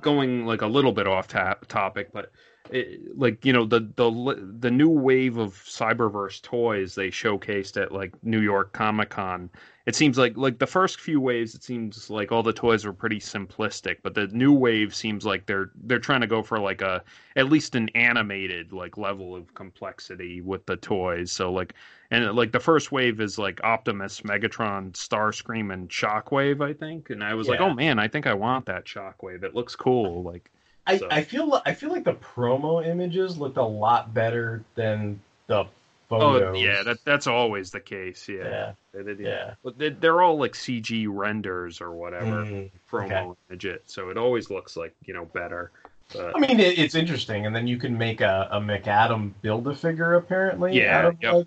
going 0.00 0.46
like 0.46 0.62
a 0.62 0.66
little 0.66 0.92
bit 0.92 1.06
off 1.06 1.28
ta- 1.28 1.58
topic, 1.68 2.10
but 2.12 2.30
it, 2.70 3.18
like 3.18 3.44
you 3.44 3.52
know 3.52 3.64
the 3.64 3.80
the 3.96 4.56
the 4.58 4.70
new 4.70 4.88
wave 4.88 5.36
of 5.36 5.54
cyberverse 5.54 6.40
toys 6.40 6.94
they 6.94 7.08
showcased 7.08 7.80
at 7.80 7.92
like 7.92 8.12
New 8.22 8.40
York 8.40 8.72
Comic 8.72 9.10
Con. 9.10 9.50
It 9.86 9.94
seems 9.94 10.16
like 10.16 10.34
like 10.36 10.58
the 10.58 10.66
first 10.66 10.98
few 10.98 11.20
waves, 11.20 11.54
it 11.54 11.62
seems 11.62 12.08
like 12.08 12.32
all 12.32 12.42
the 12.42 12.54
toys 12.54 12.86
were 12.86 12.94
pretty 12.94 13.20
simplistic, 13.20 13.98
but 14.02 14.14
the 14.14 14.28
new 14.28 14.52
wave 14.52 14.94
seems 14.94 15.26
like 15.26 15.44
they're 15.44 15.72
they're 15.82 15.98
trying 15.98 16.22
to 16.22 16.26
go 16.26 16.42
for 16.42 16.58
like 16.58 16.80
a 16.80 17.04
at 17.36 17.50
least 17.50 17.74
an 17.74 17.90
animated 17.90 18.72
like 18.72 18.96
level 18.96 19.36
of 19.36 19.52
complexity 19.52 20.40
with 20.40 20.64
the 20.64 20.76
toys. 20.76 21.30
So 21.30 21.52
like 21.52 21.74
and 22.10 22.34
like 22.34 22.52
the 22.52 22.60
first 22.60 22.92
wave 22.92 23.20
is 23.20 23.38
like 23.38 23.62
Optimus, 23.62 24.22
Megatron, 24.22 24.92
Starscream, 24.92 25.70
and 25.70 25.90
Shockwave, 25.90 26.62
I 26.62 26.72
think. 26.72 27.10
And 27.10 27.22
I 27.22 27.34
was 27.34 27.48
like, 27.48 27.60
oh 27.60 27.74
man, 27.74 27.98
I 27.98 28.08
think 28.08 28.26
I 28.26 28.34
want 28.34 28.64
that 28.66 28.86
Shockwave. 28.86 29.42
It 29.42 29.54
looks 29.54 29.76
cool. 29.76 30.22
Like 30.22 30.50
I, 30.86 30.98
So- 30.98 31.08
I 31.10 31.22
feel 31.22 31.62
I 31.64 31.74
feel 31.74 31.90
like 31.90 32.04
the 32.04 32.14
promo 32.14 32.86
images 32.86 33.38
looked 33.38 33.56
a 33.56 33.62
lot 33.64 34.12
better 34.12 34.62
than 34.74 35.20
the 35.46 35.64
photos. 36.08 36.56
Oh 36.56 36.58
yeah, 36.58 36.82
that 36.82 36.98
that's 37.04 37.26
always 37.26 37.70
the 37.70 37.80
case. 37.80 38.28
Yeah, 38.28 38.36
Yeah. 38.44 38.72
They 38.92 39.02
did- 39.02 39.20
Yeah. 39.20 39.54
But 39.64 39.78
they, 39.78 39.88
they're 39.90 40.20
all 40.22 40.36
like 40.38 40.52
CG 40.52 41.06
renders 41.08 41.80
or 41.80 41.92
whatever 41.92 42.44
Mm, 42.44 42.70
promo 42.90 43.04
okay. 43.04 43.32
image 43.50 43.80
so 43.86 44.10
it 44.10 44.18
always 44.18 44.50
looks 44.50 44.76
like 44.76 44.94
you 45.06 45.14
know 45.14 45.24
better. 45.26 45.70
But 46.12 46.36
I 46.36 46.38
mean, 46.38 46.60
it, 46.60 46.78
it's 46.78 46.94
interesting, 46.94 47.46
and 47.46 47.56
then 47.56 47.66
you 47.66 47.78
can 47.78 47.96
make 47.96 48.20
a, 48.20 48.46
a 48.52 48.60
Mech 48.60 48.86
Adam 48.86 49.34
build 49.40 49.66
a 49.68 49.74
figure 49.74 50.14
apparently. 50.14 50.76
Yeah, 50.76 51.10
yep. 51.20 51.32
like, 51.32 51.46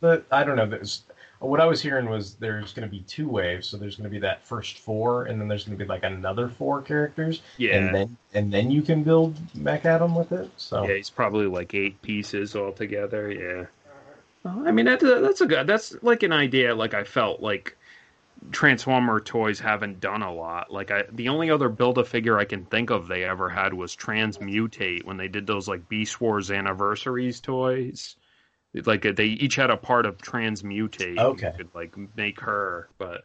the 0.00 0.22
I 0.32 0.44
don't 0.44 0.56
know. 0.56 0.66
There's, 0.66 1.02
what 1.40 1.60
I 1.60 1.66
was 1.66 1.80
hearing 1.80 2.08
was 2.08 2.34
there's 2.34 2.72
going 2.72 2.88
to 2.88 2.90
be 2.90 3.02
two 3.02 3.28
waves, 3.28 3.68
so 3.68 3.76
there's 3.76 3.96
going 3.96 4.04
to 4.04 4.10
be 4.10 4.18
that 4.20 4.44
first 4.44 4.78
four, 4.78 5.26
and 5.26 5.40
then 5.40 5.46
there's 5.46 5.64
going 5.64 5.78
to 5.78 5.84
be 5.84 5.88
like 5.88 6.02
another 6.02 6.48
four 6.48 6.82
characters. 6.82 7.42
Yeah. 7.56 7.76
and 7.76 7.94
then 7.94 8.16
and 8.34 8.52
then 8.52 8.70
you 8.70 8.82
can 8.82 9.02
build 9.04 9.36
Mech 9.54 9.84
Adam 9.84 10.14
with 10.14 10.32
it. 10.32 10.50
So 10.56 10.84
yeah, 10.86 10.94
he's 10.94 11.10
probably 11.10 11.46
like 11.46 11.74
eight 11.74 12.00
pieces 12.02 12.56
altogether. 12.56 13.30
Yeah. 13.30 13.66
Well, 14.42 14.66
I 14.66 14.72
mean 14.72 14.86
that's 14.86 15.04
a, 15.04 15.20
that's 15.20 15.40
a 15.40 15.46
good 15.46 15.66
that's 15.66 15.94
like 16.02 16.22
an 16.22 16.32
idea. 16.32 16.74
Like 16.74 16.94
I 16.94 17.04
felt 17.04 17.40
like 17.40 17.76
Transformer 18.50 19.20
toys 19.20 19.60
haven't 19.60 20.00
done 20.00 20.22
a 20.22 20.32
lot. 20.32 20.72
Like 20.72 20.90
I, 20.90 21.04
the 21.12 21.28
only 21.28 21.50
other 21.50 21.68
build 21.68 21.98
a 21.98 22.04
figure 22.04 22.38
I 22.38 22.44
can 22.44 22.64
think 22.64 22.90
of 22.90 23.06
they 23.06 23.24
ever 23.24 23.48
had 23.48 23.74
was 23.74 23.94
Transmutate 23.94 25.04
when 25.04 25.16
they 25.16 25.28
did 25.28 25.46
those 25.46 25.68
like 25.68 25.88
Beast 25.88 26.20
Wars 26.20 26.50
anniversaries 26.50 27.40
toys. 27.40 28.16
Like 28.74 29.02
they 29.16 29.26
each 29.26 29.56
had 29.56 29.70
a 29.70 29.76
part 29.76 30.06
of 30.06 30.18
Transmutate. 30.18 31.18
Okay. 31.18 31.52
Could 31.56 31.68
like 31.74 31.94
make 32.16 32.40
her, 32.40 32.88
but 32.98 33.24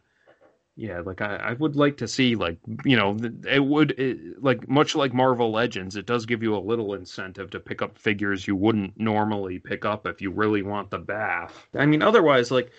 yeah, 0.76 1.02
like 1.02 1.22
I, 1.22 1.36
I 1.36 1.54
would 1.54 1.76
like 1.76 1.98
to 1.98 2.08
see 2.08 2.36
like 2.36 2.58
you 2.84 2.96
know 2.96 3.16
it 3.48 3.64
would 3.64 3.92
it, 3.92 4.42
like 4.42 4.68
much 4.68 4.96
like 4.96 5.14
Marvel 5.14 5.52
Legends, 5.52 5.96
it 5.96 6.06
does 6.06 6.26
give 6.26 6.42
you 6.42 6.56
a 6.56 6.58
little 6.58 6.94
incentive 6.96 7.52
to 7.52 7.60
pick 7.60 7.82
up 7.82 7.98
figures 7.98 8.48
you 8.48 8.56
wouldn't 8.56 8.98
normally 9.00 9.60
pick 9.60 9.86
up 9.86 10.08
if 10.08 10.22
you 10.22 10.32
really 10.32 10.64
want 10.64 10.90
the 10.90 10.98
bath. 10.98 11.68
I 11.76 11.86
mean, 11.86 12.02
otherwise, 12.02 12.50
like 12.50 12.72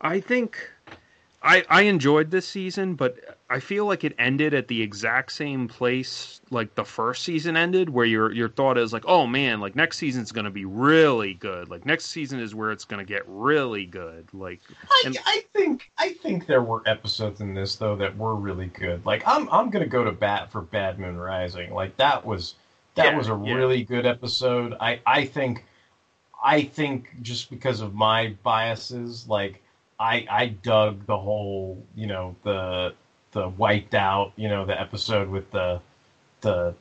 I 0.00 0.20
think 0.20 0.58
I 1.42 1.64
I 1.68 1.82
enjoyed 1.82 2.30
this 2.30 2.46
season, 2.46 2.94
but 2.94 3.39
I 3.50 3.60
feel 3.60 3.84
like 3.86 4.04
it 4.04 4.14
ended 4.18 4.54
at 4.54 4.68
the 4.68 4.80
exact 4.82 5.32
same 5.32 5.68
place 5.68 6.40
like 6.50 6.74
the 6.76 6.84
first 6.84 7.24
season 7.24 7.56
ended, 7.56 7.90
where 7.90 8.06
your 8.06 8.32
your 8.32 8.48
thought 8.48 8.78
is 8.78 8.92
like, 8.92 9.04
oh 9.06 9.26
man, 9.26 9.60
like 9.60 9.76
next 9.76 9.98
season's 9.98 10.32
gonna 10.32 10.50
be 10.50 10.64
really 10.64 11.34
good. 11.34 11.68
Like 11.68 11.84
next 11.86 12.06
season 12.06 12.40
is 12.40 12.54
where 12.54 12.72
it's 12.72 12.84
gonna 12.84 13.04
get 13.04 13.24
really 13.26 13.86
good. 13.86 14.32
Like 14.32 14.62
I, 14.90 15.04
I 15.26 15.44
think 15.54 15.90
I 15.98 16.10
think 16.12 16.46
there 16.46 16.62
were 16.62 16.82
episodes 16.86 17.40
in 17.40 17.54
this 17.54 17.76
though 17.76 17.96
that 17.96 18.16
were 18.16 18.34
really 18.36 18.66
good. 18.68 19.04
Like 19.06 19.22
I'm 19.26 19.48
I'm 19.50 19.70
gonna 19.70 19.86
go 19.86 20.04
to 20.04 20.12
bat 20.12 20.50
for 20.50 20.62
Bad 20.62 20.98
Moon 20.98 21.16
Rising. 21.16 21.72
Like 21.72 21.96
that 21.96 22.24
was 22.24 22.54
that 22.94 23.14
Yeah, 23.14 23.14
was 23.14 23.28
a 23.28 23.34
yeah. 23.42 23.54
really 23.54 23.84
good 23.84 24.06
episode. 24.06 24.74
I 24.80 25.00
I 25.06 25.24
think 25.26 25.64
I 26.44 26.62
think 26.64 27.22
just 27.22 27.50
because 27.50 27.80
of 27.80 27.94
my 27.94 28.36
biases, 28.42 29.28
like 29.28 29.62
I 29.98 30.26
I 30.30 30.46
dug 30.48 31.06
the 31.06 31.18
whole 31.18 31.84
you 31.94 32.06
know 32.06 32.36
the 32.44 32.94
the 33.32 33.48
wiped 33.48 33.94
out 33.94 34.32
you 34.36 34.48
know 34.48 34.64
the 34.64 34.78
episode 34.78 35.28
with 35.28 35.50
the 35.50 35.80
the 36.40 36.74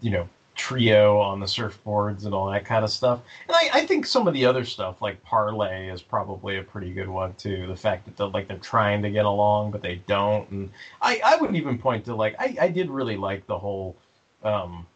you 0.00 0.10
know 0.10 0.28
trio 0.56 1.18
on 1.18 1.38
the 1.38 1.46
surfboards 1.46 2.24
and 2.24 2.34
all 2.34 2.50
that 2.50 2.64
kind 2.64 2.82
of 2.82 2.90
stuff. 2.90 3.20
And 3.46 3.54
I, 3.54 3.80
I 3.80 3.86
think 3.86 4.06
some 4.06 4.26
of 4.26 4.34
the 4.34 4.46
other 4.46 4.64
stuff 4.64 5.02
like 5.02 5.22
parlay 5.22 5.88
is 5.88 6.02
probably 6.02 6.56
a 6.56 6.62
pretty 6.62 6.92
good 6.92 7.08
one 7.08 7.34
too. 7.34 7.66
The 7.66 7.76
fact 7.76 8.06
that 8.06 8.16
they're 8.16 8.26
like 8.26 8.48
they're 8.48 8.56
trying 8.56 9.02
to 9.02 9.10
get 9.10 9.26
along 9.26 9.70
but 9.70 9.82
they 9.82 9.96
don't, 10.06 10.48
and 10.50 10.70
I 11.00 11.20
I 11.24 11.36
would 11.36 11.54
even 11.54 11.78
point 11.78 12.06
to 12.06 12.14
like 12.14 12.34
I 12.38 12.56
I 12.60 12.68
did 12.68 12.90
really 12.90 13.16
like 13.16 13.46
the 13.46 13.58
whole 13.58 13.96
um 14.42 14.86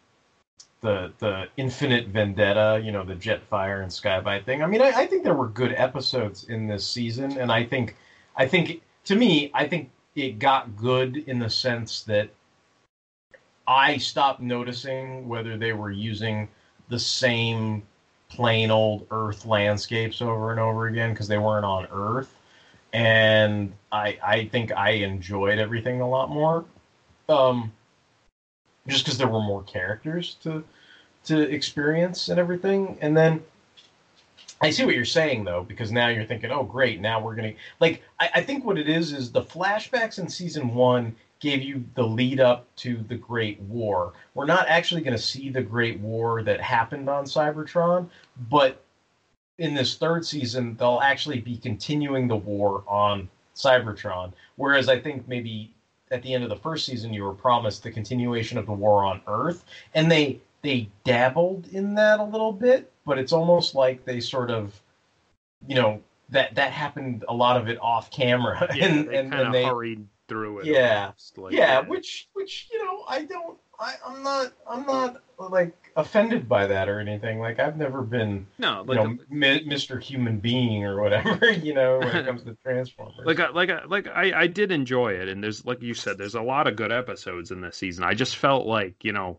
the 0.81 1.13
the 1.19 1.49
infinite 1.57 2.09
vendetta 2.09 2.81
you 2.83 2.91
know 2.91 3.05
the 3.05 3.15
jetfire 3.15 3.83
and 3.83 3.93
Sky-Byte 3.93 4.45
thing 4.45 4.63
i 4.63 4.67
mean 4.67 4.81
I, 4.81 4.91
I 4.91 5.07
think 5.07 5.25
there 5.25 5.35
were 5.35 5.49
good 5.49 5.75
episodes 5.77 6.45
in 6.45 6.67
this 6.67 6.87
season 6.87 7.39
and 7.39 7.53
i 7.53 7.65
think 7.65 7.97
i 8.37 8.47
think 8.47 8.81
to 9.05 9.15
me 9.15 9.51
i 9.53 9.67
think 9.67 9.91
it 10.15 10.39
got 10.39 10.77
good 10.77 11.17
in 11.17 11.39
the 11.39 11.51
sense 11.51 12.03
that 12.03 12.31
i 13.67 13.97
stopped 13.97 14.41
noticing 14.41 15.29
whether 15.29 15.57
they 15.57 15.73
were 15.73 15.91
using 15.91 16.49
the 16.89 16.99
same 16.99 17.83
plain 18.29 18.71
old 18.71 19.07
earth 19.11 19.45
landscapes 19.45 20.21
over 20.23 20.51
and 20.51 20.61
over 20.61 20.87
again 20.87 21.11
because 21.11 21.29
they 21.29 21.39
weren't 21.39 21.65
on 21.65 21.87
earth 21.91 22.37
and 22.93 23.73
i 23.93 24.19
i 24.23 24.45
think 24.47 24.73
i 24.73 24.91
enjoyed 24.91 25.59
everything 25.59 26.01
a 26.01 26.09
lot 26.09 26.29
more 26.29 26.65
um 27.29 27.73
just 28.89 29.05
because 29.05 29.19
there 29.19 29.29
were 29.29 29.41
more 29.41 29.63
characters 29.63 30.37
to 30.43 30.65
to 31.25 31.41
experience 31.51 32.29
and 32.29 32.39
everything. 32.39 32.99
And 33.01 33.17
then 33.17 33.43
I 34.63 34.71
see 34.71 34.85
what 34.85 34.95
you're 34.95 35.05
saying 35.05 35.45
though, 35.45 35.63
because 35.63 35.91
now 35.91 36.09
you're 36.09 36.27
thinking, 36.27 36.51
oh 36.51 36.63
great, 36.63 37.01
now 37.01 37.21
we're 37.21 37.35
gonna 37.35 37.55
like 37.81 38.03
I, 38.19 38.31
I 38.37 38.43
think 38.43 38.65
what 38.65 38.79
it 38.79 38.89
is 38.89 39.13
is 39.13 39.33
the 39.33 39.43
flashbacks 39.43 40.19
in 40.19 40.29
season 40.29 40.75
one 40.75 41.17
gave 41.41 41.63
you 41.63 41.85
the 41.95 42.03
lead 42.03 42.41
up 42.41 42.67
to 42.77 43.03
the 43.09 43.15
Great 43.15 43.59
War. 43.63 44.13
We're 44.35 44.47
not 44.47 44.69
actually 44.69 45.01
gonna 45.01 45.19
see 45.19 45.49
the 45.51 45.63
Great 45.63 45.99
War 46.01 46.43
that 46.43 46.61
happened 46.61 47.09
on 47.09 47.25
Cybertron, 47.25 48.09
but 48.51 48.85
in 49.59 49.75
this 49.75 49.97
third 49.97 50.27
season 50.27 50.77
they'll 50.77 51.01
actually 51.03 51.41
be 51.41 51.57
continuing 51.57 52.29
the 52.29 52.37
war 52.37 52.85
on 52.87 53.31
Cybertron. 53.55 54.33
Whereas 54.57 54.91
I 54.91 55.01
think 55.01 55.27
maybe 55.27 55.73
at 56.11 56.23
the 56.23 56.35
end 56.35 56.45
of 56.45 56.51
the 56.51 56.57
first 56.57 56.85
season 56.85 57.15
you 57.15 57.25
were 57.25 57.33
promised 57.33 57.83
the 57.83 57.91
continuation 57.91 58.59
of 58.59 58.67
the 58.67 58.73
war 58.73 59.05
on 59.05 59.23
Earth, 59.27 59.65
and 59.95 60.11
they 60.11 60.41
they 60.63 60.89
dabbled 61.05 61.69
in 61.69 61.95
that 61.95 62.21
a 62.21 62.25
little 62.25 62.53
bit, 62.53 62.93
but 63.07 63.19
it's 63.19 63.33
almost 63.33 63.75
like 63.75 64.05
they 64.05 64.21
sort 64.21 64.51
of, 64.51 64.81
you 65.67 65.75
know, 65.75 66.03
that 66.31 66.55
that 66.55 66.73
happened 66.73 67.25
a 67.29 67.35
lot 67.35 67.57
of 67.57 67.69
it 67.69 67.79
off 67.81 68.11
camera, 68.11 68.69
yeah, 68.75 68.87
and 68.87 69.09
they 69.09 69.19
and, 69.19 69.31
kind 69.31 69.41
and 69.41 69.47
of 69.49 69.53
they 69.53 69.65
hurried 69.65 70.07
through 70.29 70.61
it. 70.61 70.67
yeah 70.67 71.11
like, 71.37 71.53
yeah, 71.53 71.81
which 71.81 72.29
which 72.35 72.69
you 72.73 72.85
know 72.85 73.03
I 73.09 73.25
don't 73.25 73.59
I 73.81 73.95
I'm 74.07 74.23
not 74.23 74.53
I'm 74.69 74.87
not 74.87 75.23
like 75.39 75.75
offended 75.97 76.49
by 76.49 76.67
that 76.69 76.89
or 76.89 77.01
anything. 77.01 77.41
Like 77.41 77.59
I've 77.59 77.77
never 77.77 78.03
been 78.03 78.47
no, 78.59 78.83
you 78.83 78.95
like 78.95 78.97
know 78.99 79.19
mi- 79.29 79.65
Mr. 79.67 80.01
Human 80.01 80.39
Being 80.39 80.85
or 80.85 81.01
whatever 81.03 81.51
you 81.51 81.75
know 81.75 81.99
when 81.99 82.15
it 82.15 82.27
comes 82.27 82.45
to 82.45 82.55
Transformers. 82.63 83.27
like 83.27 83.41
I, 83.41 83.51
like 83.51 83.71
I, 83.71 83.85
like 83.87 84.07
I, 84.07 84.43
I 84.43 84.47
did 84.47 84.71
enjoy 84.71 85.15
it 85.15 85.29
and 85.29 85.43
there's 85.43 85.65
like 85.65 85.83
you 85.83 85.95
said 85.95 86.17
there's 86.19 86.37
a 86.37 86.43
lot 86.43 86.69
of 86.69 86.77
good 86.77 86.93
episodes 86.93 87.51
in 87.51 87.61
this 87.61 87.77
season 87.77 88.05
i 88.05 88.15
just 88.15 88.37
felt 88.37 88.67
like 88.67 89.03
you 89.03 89.13
know 89.13 89.39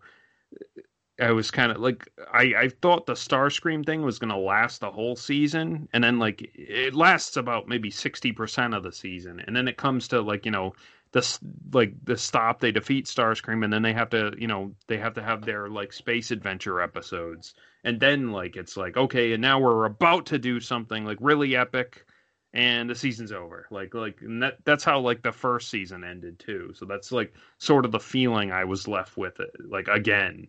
i 1.22 1.32
was 1.32 1.52
kind 1.52 1.72
of 1.72 1.78
like 1.78 2.08
i 2.34 2.54
i 2.58 2.70
thought 2.82 3.06
the 3.06 3.14
starscream 3.14 3.86
thing 3.86 4.02
was 4.02 4.20
going 4.20 4.30
to 4.30 4.38
last 4.38 4.82
the 4.82 4.92
whole 4.92 5.16
season 5.16 5.88
and 5.94 6.04
then 6.04 6.20
like 6.20 6.50
it 6.56 6.94
lasts 6.94 7.38
about 7.38 7.68
maybe 7.68 7.90
60% 7.90 8.76
of 8.76 8.84
the 8.84 8.92
season 8.92 9.40
and 9.48 9.56
then 9.56 9.68
it 9.68 9.78
comes 9.78 10.08
to 10.10 10.22
like 10.22 10.46
you 10.46 10.52
know 10.52 10.74
the 11.14 11.40
like 11.74 11.94
the 12.06 12.18
stop 12.18 12.60
they 12.60 12.72
defeat 12.72 13.06
starscream 13.06 13.64
and 13.64 13.72
then 13.74 13.82
they 13.82 13.94
have 13.94 14.10
to 14.10 14.34
you 14.38 14.48
know 14.48 14.74
they 14.88 14.98
have 14.98 15.14
to 15.14 15.24
have 15.24 15.46
their 15.46 15.70
like 15.70 15.94
space 15.94 16.32
adventure 16.32 16.82
episodes 16.82 17.54
and 17.84 18.00
then 18.00 18.32
like 18.32 18.56
it's 18.56 18.78
like 18.78 18.98
okay 18.98 19.34
and 19.34 19.42
now 19.42 19.60
we're 19.60 19.86
about 19.86 20.26
to 20.26 20.40
do 20.40 20.60
something 20.60 21.06
like 21.06 21.18
really 21.22 21.56
epic 21.56 22.06
and 22.54 22.90
the 22.90 22.96
season's 22.96 23.32
over. 23.32 23.66
Like 23.72 23.94
like 23.94 24.20
that 24.42 24.58
that's 24.66 24.84
how 24.84 25.00
like 25.00 25.22
the 25.22 25.32
first 25.32 25.70
season 25.70 26.04
ended 26.04 26.40
too. 26.40 26.74
So 26.76 26.86
that's 26.86 27.12
like 27.12 27.34
sort 27.60 27.86
of 27.86 27.92
the 27.92 28.00
feeling 28.00 28.52
I 28.52 28.66
was 28.66 28.88
left 28.88 29.18
with 29.18 29.40
it. 29.40 29.52
Like 29.70 29.88
again. 29.88 30.48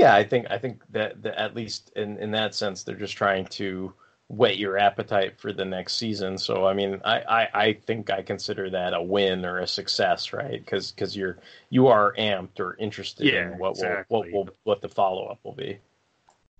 Yeah, 0.00 0.14
I 0.14 0.24
think 0.24 0.46
I 0.50 0.58
think 0.58 0.82
that, 0.90 1.22
that 1.22 1.38
at 1.38 1.54
least 1.54 1.90
in 1.94 2.16
in 2.18 2.30
that 2.32 2.54
sense 2.54 2.82
they're 2.84 2.96
just 2.96 3.16
trying 3.16 3.46
to 3.48 3.92
whet 4.28 4.56
your 4.56 4.78
appetite 4.78 5.38
for 5.38 5.52
the 5.52 5.64
next 5.64 5.96
season. 5.96 6.38
So 6.38 6.66
I 6.66 6.72
mean, 6.74 7.00
I 7.04 7.20
I, 7.20 7.48
I 7.66 7.72
think 7.74 8.10
I 8.10 8.22
consider 8.22 8.70
that 8.70 8.94
a 8.94 9.02
win 9.02 9.44
or 9.44 9.58
a 9.58 9.66
success, 9.66 10.32
right? 10.32 10.58
Because 10.64 10.90
because 10.92 11.16
you're 11.16 11.38
you 11.68 11.88
are 11.88 12.14
amped 12.14 12.60
or 12.60 12.76
interested 12.78 13.32
Yeah, 13.32 13.34
in 13.34 13.58
what 13.58 13.76
exactly. 13.76 13.78
will 13.78 14.04
what 14.08 14.30
will 14.32 14.48
what 14.64 14.80
the 14.80 14.88
follow 14.88 15.26
up 15.26 15.40
will 15.44 15.54
be. 15.54 15.80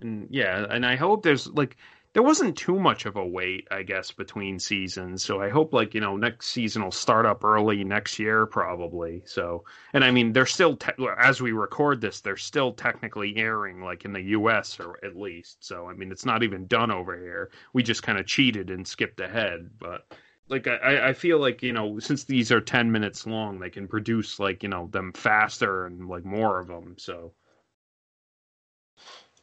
And 0.00 0.28
yeah, 0.30 0.66
and 0.70 0.84
I 0.86 0.96
hope 0.96 1.22
there's 1.22 1.46
like 1.48 1.76
there 2.12 2.22
wasn't 2.24 2.56
too 2.56 2.78
much 2.78 3.06
of 3.06 3.14
a 3.16 3.24
wait, 3.24 3.68
I 3.70 3.84
guess, 3.84 4.10
between 4.10 4.58
seasons. 4.58 5.22
So 5.22 5.40
I 5.40 5.48
hope 5.48 5.72
like 5.72 5.94
you 5.94 6.00
know 6.00 6.16
next 6.16 6.48
season 6.48 6.82
will 6.82 6.90
start 6.90 7.24
up 7.24 7.44
early 7.44 7.84
next 7.84 8.18
year 8.18 8.46
probably. 8.46 9.22
So 9.26 9.64
and 9.92 10.04
I 10.04 10.10
mean 10.10 10.32
they're 10.32 10.46
still 10.46 10.76
te- 10.76 10.92
as 11.18 11.40
we 11.40 11.52
record 11.52 12.00
this, 12.00 12.20
they're 12.20 12.36
still 12.36 12.72
technically 12.72 13.36
airing 13.36 13.82
like 13.82 14.04
in 14.04 14.12
the 14.12 14.22
U.S. 14.22 14.80
or 14.80 14.98
at 15.04 15.16
least. 15.16 15.64
So 15.64 15.88
I 15.88 15.94
mean 15.94 16.10
it's 16.10 16.26
not 16.26 16.42
even 16.42 16.66
done 16.66 16.90
over 16.90 17.16
here. 17.16 17.50
We 17.72 17.82
just 17.84 18.02
kind 18.02 18.18
of 18.18 18.26
cheated 18.26 18.70
and 18.70 18.86
skipped 18.86 19.20
ahead, 19.20 19.70
but. 19.78 20.06
Like 20.48 20.66
I, 20.66 21.10
I 21.10 21.12
feel 21.12 21.38
like 21.38 21.62
you 21.62 21.72
know 21.72 22.00
since 22.00 22.24
these 22.24 22.50
are 22.50 22.60
ten 22.60 22.90
minutes 22.90 23.24
long, 23.24 23.60
they 23.60 23.70
can 23.70 23.86
produce 23.86 24.40
like 24.40 24.64
you 24.64 24.68
know 24.68 24.88
them 24.88 25.12
faster 25.12 25.86
and 25.86 26.08
like 26.08 26.24
more 26.24 26.58
of 26.58 26.66
them. 26.66 26.96
So 26.98 27.34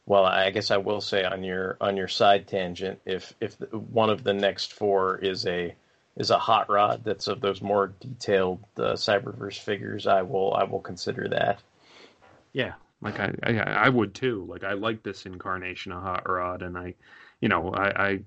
Well, 0.08 0.24
I 0.24 0.48
guess 0.52 0.70
I 0.70 0.78
will 0.78 1.02
say 1.02 1.22
on 1.22 1.44
your 1.44 1.76
on 1.82 1.98
your 1.98 2.08
side 2.08 2.48
tangent, 2.48 2.98
if 3.04 3.34
if 3.42 3.60
one 3.72 4.08
of 4.08 4.24
the 4.24 4.32
next 4.32 4.72
four 4.72 5.18
is 5.18 5.44
a 5.44 5.74
is 6.16 6.30
a 6.30 6.38
hot 6.38 6.70
rod 6.70 7.04
that's 7.04 7.28
of 7.28 7.42
those 7.42 7.60
more 7.60 7.88
detailed 8.00 8.64
uh, 8.78 8.94
Cyberverse 8.94 9.58
figures, 9.58 10.06
I 10.06 10.22
will 10.22 10.54
I 10.54 10.64
will 10.64 10.80
consider 10.80 11.28
that. 11.28 11.60
Yeah, 12.54 12.72
like 13.02 13.20
I, 13.20 13.34
I 13.42 13.58
I 13.58 13.88
would 13.90 14.14
too. 14.14 14.46
Like 14.48 14.64
I 14.64 14.72
like 14.72 15.02
this 15.02 15.26
incarnation 15.26 15.92
of 15.92 16.02
Hot 16.02 16.26
Rod, 16.26 16.62
and 16.62 16.78
I, 16.78 16.94
you 17.42 17.50
know, 17.50 17.70
I 17.74 17.88
I, 18.08 18.20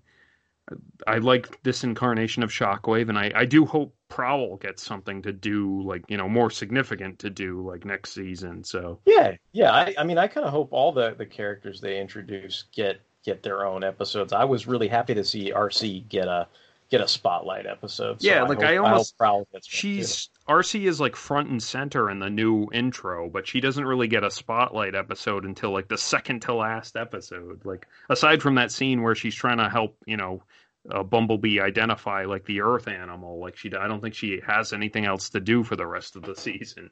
I 1.08 1.18
like 1.18 1.62
this 1.64 1.84
incarnation 1.84 2.44
of 2.44 2.52
Shockwave, 2.52 3.10
and 3.10 3.18
I 3.18 3.32
I 3.36 3.46
do 3.46 3.66
hope 3.66 3.96
Prowl 4.10 4.58
gets 4.58 4.84
something 4.84 5.22
to 5.24 5.34
do, 5.34 5.82
like 5.84 6.04
you 6.10 6.18
know, 6.18 6.30
more 6.30 6.50
significant 6.50 7.20
to 7.20 7.30
do, 7.30 7.62
like 7.68 7.86
next 7.86 8.14
season. 8.14 8.64
So 8.64 9.00
Yeah, 9.06 9.36
yeah. 9.52 9.72
I, 9.72 9.96
I 9.98 10.04
mean, 10.04 10.18
I 10.18 10.28
kind 10.28 10.46
of 10.46 10.52
hope 10.52 10.70
all 10.72 10.92
the 10.92 11.14
the 11.16 11.26
characters 11.26 11.82
they 11.82 12.00
introduce 12.00 12.64
get 12.72 13.02
get 13.24 13.44
their 13.44 13.66
own 13.66 13.84
episodes. 13.84 14.34
I 14.34 14.46
was 14.46 14.68
really 14.68 14.88
happy 14.88 15.14
to 15.16 15.24
see 15.24 15.52
Arcee 15.52 16.08
get 16.08 16.28
a 16.28 16.48
get 16.92 17.02
a 17.02 17.08
spotlight 17.08 17.66
episode. 17.66 18.22
So 18.22 18.28
yeah, 18.28 18.44
like 18.44 18.60
hope, 18.60 18.68
I 18.68 18.78
almost 18.78 19.16
gets 19.54 19.68
she's 19.68 20.30
Arcee 20.48 20.88
is 20.88 21.00
like 21.00 21.16
front 21.16 21.50
and 21.50 21.64
center 21.64 22.10
in 22.10 22.20
the 22.20 22.30
new 22.30 22.68
intro, 22.74 23.30
but 23.30 23.48
she 23.48 23.62
doesn't 23.62 23.86
really 23.86 24.08
get 24.08 24.26
a 24.26 24.30
spotlight 24.30 24.94
episode 24.94 25.46
until 25.46 25.72
like 25.72 25.88
the 25.88 25.98
second 25.98 26.42
to 26.44 26.54
last 26.54 26.98
episode. 26.98 27.62
Like 27.64 27.88
aside 28.10 28.42
from 28.42 28.56
that 28.56 28.72
scene 28.72 29.02
where 29.02 29.16
she's 29.16 29.34
trying 29.34 29.58
to 29.58 29.70
help, 29.70 29.96
you 30.06 30.18
know, 30.18 30.44
uh, 30.90 31.04
Bumblebee 31.04 31.62
identify 31.62 32.26
like 32.26 32.46
the 32.46 32.62
Earth 32.62 32.88
animal, 32.88 33.40
like 33.40 33.56
she, 33.56 33.74
I 33.74 33.88
don't 33.88 34.02
think 34.02 34.16
she 34.16 34.42
has 34.46 34.74
anything 34.74 35.06
else 35.06 35.30
to 35.30 35.40
do 35.40 35.64
for 35.64 35.76
the 35.76 35.88
rest 35.88 36.18
of 36.18 36.24
the 36.24 36.36
season. 36.36 36.90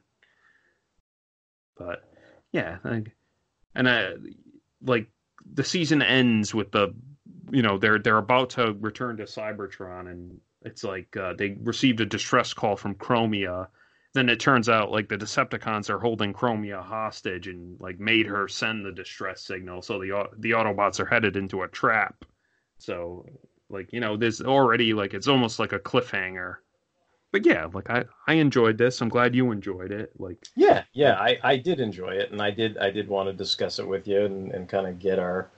But 1.76 2.02
yeah, 2.52 2.78
and 3.74 3.88
I 3.88 4.12
like 4.82 5.10
the 5.52 5.64
season 5.64 6.02
ends 6.02 6.54
with 6.54 6.70
the, 6.70 6.94
you 7.50 7.62
know, 7.62 7.78
they're 7.78 7.98
they're 7.98 8.18
about 8.18 8.50
to 8.50 8.74
return 8.80 9.16
to 9.18 9.24
Cybertron, 9.24 10.10
and 10.10 10.40
it's 10.62 10.84
like 10.84 11.16
uh, 11.16 11.34
they 11.34 11.56
received 11.62 12.00
a 12.00 12.06
distress 12.06 12.52
call 12.52 12.76
from 12.76 12.94
Chromia. 12.94 13.68
Then 14.12 14.28
it 14.28 14.40
turns 14.40 14.68
out 14.68 14.90
like 14.90 15.08
the 15.08 15.16
Decepticons 15.16 15.88
are 15.88 16.00
holding 16.00 16.32
Chromia 16.32 16.82
hostage 16.82 17.46
and 17.46 17.78
like 17.80 18.00
made 18.00 18.26
her 18.26 18.48
send 18.48 18.84
the 18.84 18.92
distress 18.92 19.42
signal. 19.42 19.82
So 19.82 19.98
the 20.00 20.28
the 20.38 20.52
Autobots 20.52 21.00
are 21.00 21.06
headed 21.06 21.36
into 21.36 21.62
a 21.62 21.68
trap. 21.68 22.24
So 22.78 23.26
like 23.68 23.92
you 23.92 24.00
know, 24.00 24.16
there's 24.16 24.40
already 24.40 24.94
like 24.94 25.14
it's 25.14 25.28
almost 25.28 25.58
like 25.58 25.72
a 25.72 25.78
cliffhanger. 25.78 26.56
But 27.32 27.46
yeah, 27.46 27.68
like 27.72 27.88
I 27.90 28.04
I 28.26 28.34
enjoyed 28.34 28.78
this. 28.78 29.00
I'm 29.00 29.08
glad 29.08 29.34
you 29.34 29.52
enjoyed 29.52 29.92
it. 29.92 30.12
Like 30.18 30.38
Yeah, 30.56 30.84
yeah, 30.92 31.14
I, 31.14 31.38
I 31.42 31.56
did 31.56 31.80
enjoy 31.80 32.10
it, 32.14 32.32
and 32.32 32.42
I 32.42 32.50
did 32.50 32.78
I 32.78 32.90
did 32.90 33.08
want 33.08 33.28
to 33.28 33.32
discuss 33.32 33.78
it 33.78 33.86
with 33.86 34.08
you 34.08 34.24
and, 34.24 34.50
and 34.52 34.68
kind 34.68 34.86
of 34.86 34.98
get 34.98 35.18
our 35.18 35.50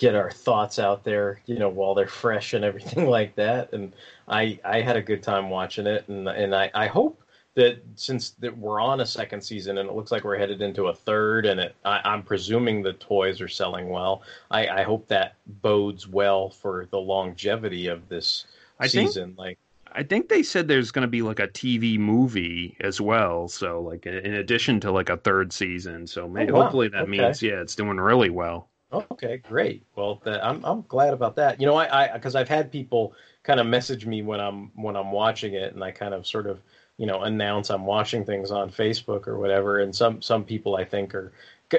get 0.00 0.14
our 0.14 0.30
thoughts 0.30 0.78
out 0.78 1.04
there, 1.04 1.40
you 1.44 1.58
know, 1.58 1.68
while 1.68 1.94
they're 1.94 2.06
fresh 2.08 2.54
and 2.54 2.64
everything 2.64 3.06
like 3.18 3.34
that. 3.36 3.72
And 3.74 3.92
I 4.28 4.58
I 4.64 4.80
had 4.80 4.96
a 4.96 5.02
good 5.02 5.22
time 5.22 5.50
watching 5.50 5.86
it, 5.86 6.08
and 6.08 6.26
and 6.28 6.54
I, 6.54 6.70
I 6.74 6.86
hope 6.86 7.22
that 7.54 7.82
since 7.96 8.30
that 8.38 8.56
we're 8.56 8.80
on 8.80 9.00
a 9.00 9.06
second 9.06 9.40
season 9.42 9.78
and 9.78 9.88
it 9.88 9.94
looks 9.96 10.12
like 10.12 10.22
we're 10.24 10.38
headed 10.38 10.62
into 10.62 10.86
a 10.86 10.94
third, 10.94 11.44
and 11.46 11.60
it 11.60 11.74
I, 11.84 12.00
I'm 12.04 12.22
presuming 12.22 12.82
the 12.82 12.94
toys 12.94 13.40
are 13.40 13.48
selling 13.48 13.90
well. 13.90 14.22
I, 14.50 14.66
I 14.68 14.82
hope 14.82 15.06
that 15.08 15.34
bodes 15.60 16.08
well 16.08 16.48
for 16.48 16.86
the 16.90 16.98
longevity 17.00 17.88
of 17.88 18.08
this 18.08 18.46
I 18.78 18.88
think- 18.88 19.08
season. 19.10 19.34
like 19.36 19.58
I 19.92 20.04
think 20.04 20.28
they 20.28 20.44
said 20.44 20.68
there's 20.68 20.92
going 20.92 21.02
to 21.02 21.08
be 21.08 21.20
like 21.20 21.40
a 21.40 21.48
TV 21.48 21.98
movie 21.98 22.76
as 22.80 23.00
well. 23.00 23.48
So 23.48 23.80
like 23.82 24.06
in 24.06 24.34
addition 24.34 24.78
to 24.80 24.92
like 24.92 25.10
a 25.10 25.16
third 25.16 25.52
season. 25.52 26.06
So 26.06 26.28
maybe 26.28 26.52
Oh, 26.52 26.54
wow. 26.54 26.62
hopefully 26.62 26.86
that 26.90 27.02
Okay. 27.02 27.10
means 27.10 27.42
yeah, 27.42 27.60
it's 27.60 27.74
doing 27.74 27.96
really 27.98 28.30
well. 28.30 28.69
Okay, 28.92 29.36
great. 29.38 29.84
Well, 29.94 30.20
that, 30.24 30.44
I'm 30.44 30.64
I'm 30.64 30.82
glad 30.88 31.14
about 31.14 31.36
that. 31.36 31.60
You 31.60 31.66
know, 31.66 31.76
I 31.76 32.06
I 32.06 32.12
because 32.14 32.34
I've 32.34 32.48
had 32.48 32.72
people 32.72 33.14
kind 33.44 33.60
of 33.60 33.66
message 33.66 34.04
me 34.04 34.22
when 34.22 34.40
I'm 34.40 34.72
when 34.74 34.96
I'm 34.96 35.12
watching 35.12 35.54
it, 35.54 35.74
and 35.74 35.84
I 35.84 35.92
kind 35.92 36.12
of 36.12 36.26
sort 36.26 36.48
of 36.48 36.60
you 36.96 37.06
know 37.06 37.22
announce 37.22 37.70
I'm 37.70 37.86
watching 37.86 38.24
things 38.24 38.50
on 38.50 38.68
Facebook 38.70 39.28
or 39.28 39.38
whatever. 39.38 39.78
And 39.78 39.94
some 39.94 40.20
some 40.20 40.44
people 40.44 40.74
I 40.74 40.84
think 40.84 41.14
are 41.14 41.32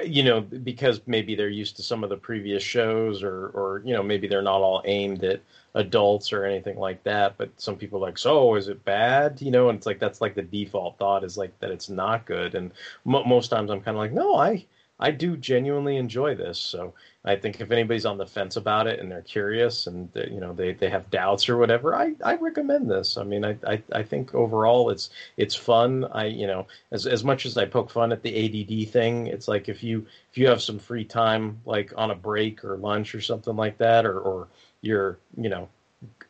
you 0.04 0.22
know 0.22 0.40
because 0.40 1.02
maybe 1.06 1.34
they're 1.34 1.50
used 1.50 1.76
to 1.76 1.82
some 1.82 2.02
of 2.02 2.08
the 2.08 2.16
previous 2.16 2.62
shows 2.62 3.22
or 3.22 3.48
or 3.48 3.82
you 3.84 3.92
know 3.92 4.02
maybe 4.02 4.26
they're 4.26 4.40
not 4.40 4.62
all 4.62 4.80
aimed 4.86 5.22
at 5.22 5.42
adults 5.74 6.32
or 6.32 6.44
anything 6.46 6.78
like 6.78 7.02
that 7.02 7.36
but 7.38 7.50
some 7.60 7.76
people 7.76 7.98
are 7.98 8.06
like 8.08 8.16
so 8.18 8.54
is 8.56 8.68
it 8.68 8.82
bad 8.84 9.40
you 9.40 9.50
know 9.50 9.68
and 9.70 9.76
it's 9.78 9.86
like 9.86 9.98
that's 9.98 10.20
like 10.20 10.34
the 10.34 10.42
default 10.42 10.98
thought 10.98 11.24
is 11.24 11.36
like 11.38 11.58
that 11.60 11.70
it's 11.70 11.88
not 11.88 12.24
good 12.26 12.54
and 12.54 12.72
mo 13.04 13.22
most 13.24 13.48
times 13.48 13.70
i'm 13.70 13.80
kind 13.80 13.96
of 13.96 14.00
like 14.00 14.12
no 14.12 14.34
i 14.36 14.64
I 15.02 15.10
do 15.10 15.36
genuinely 15.36 15.96
enjoy 15.96 16.36
this. 16.36 16.60
So 16.60 16.94
I 17.24 17.34
think 17.34 17.60
if 17.60 17.72
anybody's 17.72 18.06
on 18.06 18.18
the 18.18 18.26
fence 18.26 18.54
about 18.54 18.86
it 18.86 19.00
and 19.00 19.10
they're 19.10 19.20
curious 19.22 19.88
and 19.88 20.08
you 20.14 20.38
know 20.38 20.52
they, 20.52 20.74
they 20.74 20.88
have 20.90 21.10
doubts 21.10 21.48
or 21.48 21.56
whatever, 21.56 21.96
I, 21.96 22.14
I 22.24 22.36
recommend 22.36 22.88
this. 22.88 23.16
I 23.16 23.24
mean, 23.24 23.44
I, 23.44 23.56
I, 23.66 23.82
I 23.92 24.02
think 24.04 24.32
overall 24.32 24.90
it's 24.90 25.10
it's 25.36 25.56
fun. 25.56 26.04
I 26.12 26.26
you 26.26 26.46
know 26.46 26.68
as 26.92 27.06
as 27.08 27.24
much 27.24 27.46
as 27.46 27.58
I 27.58 27.64
poke 27.64 27.90
fun 27.90 28.12
at 28.12 28.22
the 28.22 28.32
ADD 28.44 28.90
thing, 28.90 29.26
it's 29.26 29.48
like 29.48 29.68
if 29.68 29.82
you 29.82 30.06
if 30.30 30.38
you 30.38 30.46
have 30.46 30.62
some 30.62 30.78
free 30.78 31.04
time 31.04 31.60
like 31.66 31.92
on 31.96 32.12
a 32.12 32.14
break 32.14 32.64
or 32.64 32.76
lunch 32.76 33.12
or 33.14 33.20
something 33.20 33.56
like 33.56 33.78
that, 33.78 34.06
or 34.06 34.20
or 34.20 34.48
you're 34.82 35.18
you 35.36 35.48
know 35.48 35.68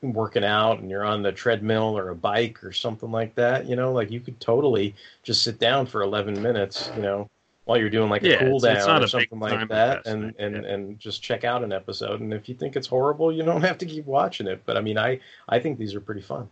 working 0.00 0.44
out 0.44 0.80
and 0.80 0.90
you're 0.90 1.04
on 1.04 1.22
the 1.22 1.32
treadmill 1.32 1.96
or 1.96 2.08
a 2.08 2.14
bike 2.14 2.64
or 2.64 2.72
something 2.72 3.10
like 3.10 3.34
that, 3.34 3.66
you 3.66 3.76
know, 3.76 3.92
like 3.92 4.10
you 4.10 4.20
could 4.20 4.38
totally 4.40 4.94
just 5.22 5.42
sit 5.42 5.58
down 5.58 5.86
for 5.86 6.02
11 6.02 6.40
minutes, 6.42 6.90
you 6.94 7.02
know, 7.02 7.28
while 7.64 7.78
you're 7.78 7.90
doing 7.90 8.10
like 8.10 8.22
Yeah, 8.22 8.34
a 8.34 8.38
cool 8.40 8.56
it's- 8.56 8.78
it's 8.78 8.86
down 8.86 8.94
not 8.96 9.04
or 9.04 9.08
something 9.08 9.38
like 9.38 9.68
that 9.68 10.06
and 10.06 10.34
and 10.38 10.56
and 10.64 10.98
just 10.98 11.22
check 11.22 11.44
out 11.44 11.62
an 11.62 11.72
episode 11.72 12.20
and 12.20 12.32
if 12.34 12.48
you 12.48 12.54
think 12.54 12.74
it's 12.76 12.88
horrible, 12.88 13.32
you 13.32 13.42
don't 13.44 13.62
have 13.70 13.78
to 13.78 13.86
keep 13.86 14.04
watching 14.06 14.46
it, 14.46 14.62
but 14.66 14.76
I 14.76 14.80
mean, 14.80 14.98
I 14.98 15.20
I 15.48 15.58
think 15.60 15.78
these 15.78 15.94
are 15.94 16.00
pretty 16.00 16.22
fun. 16.22 16.48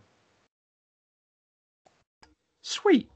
Sweet. 2.61 3.09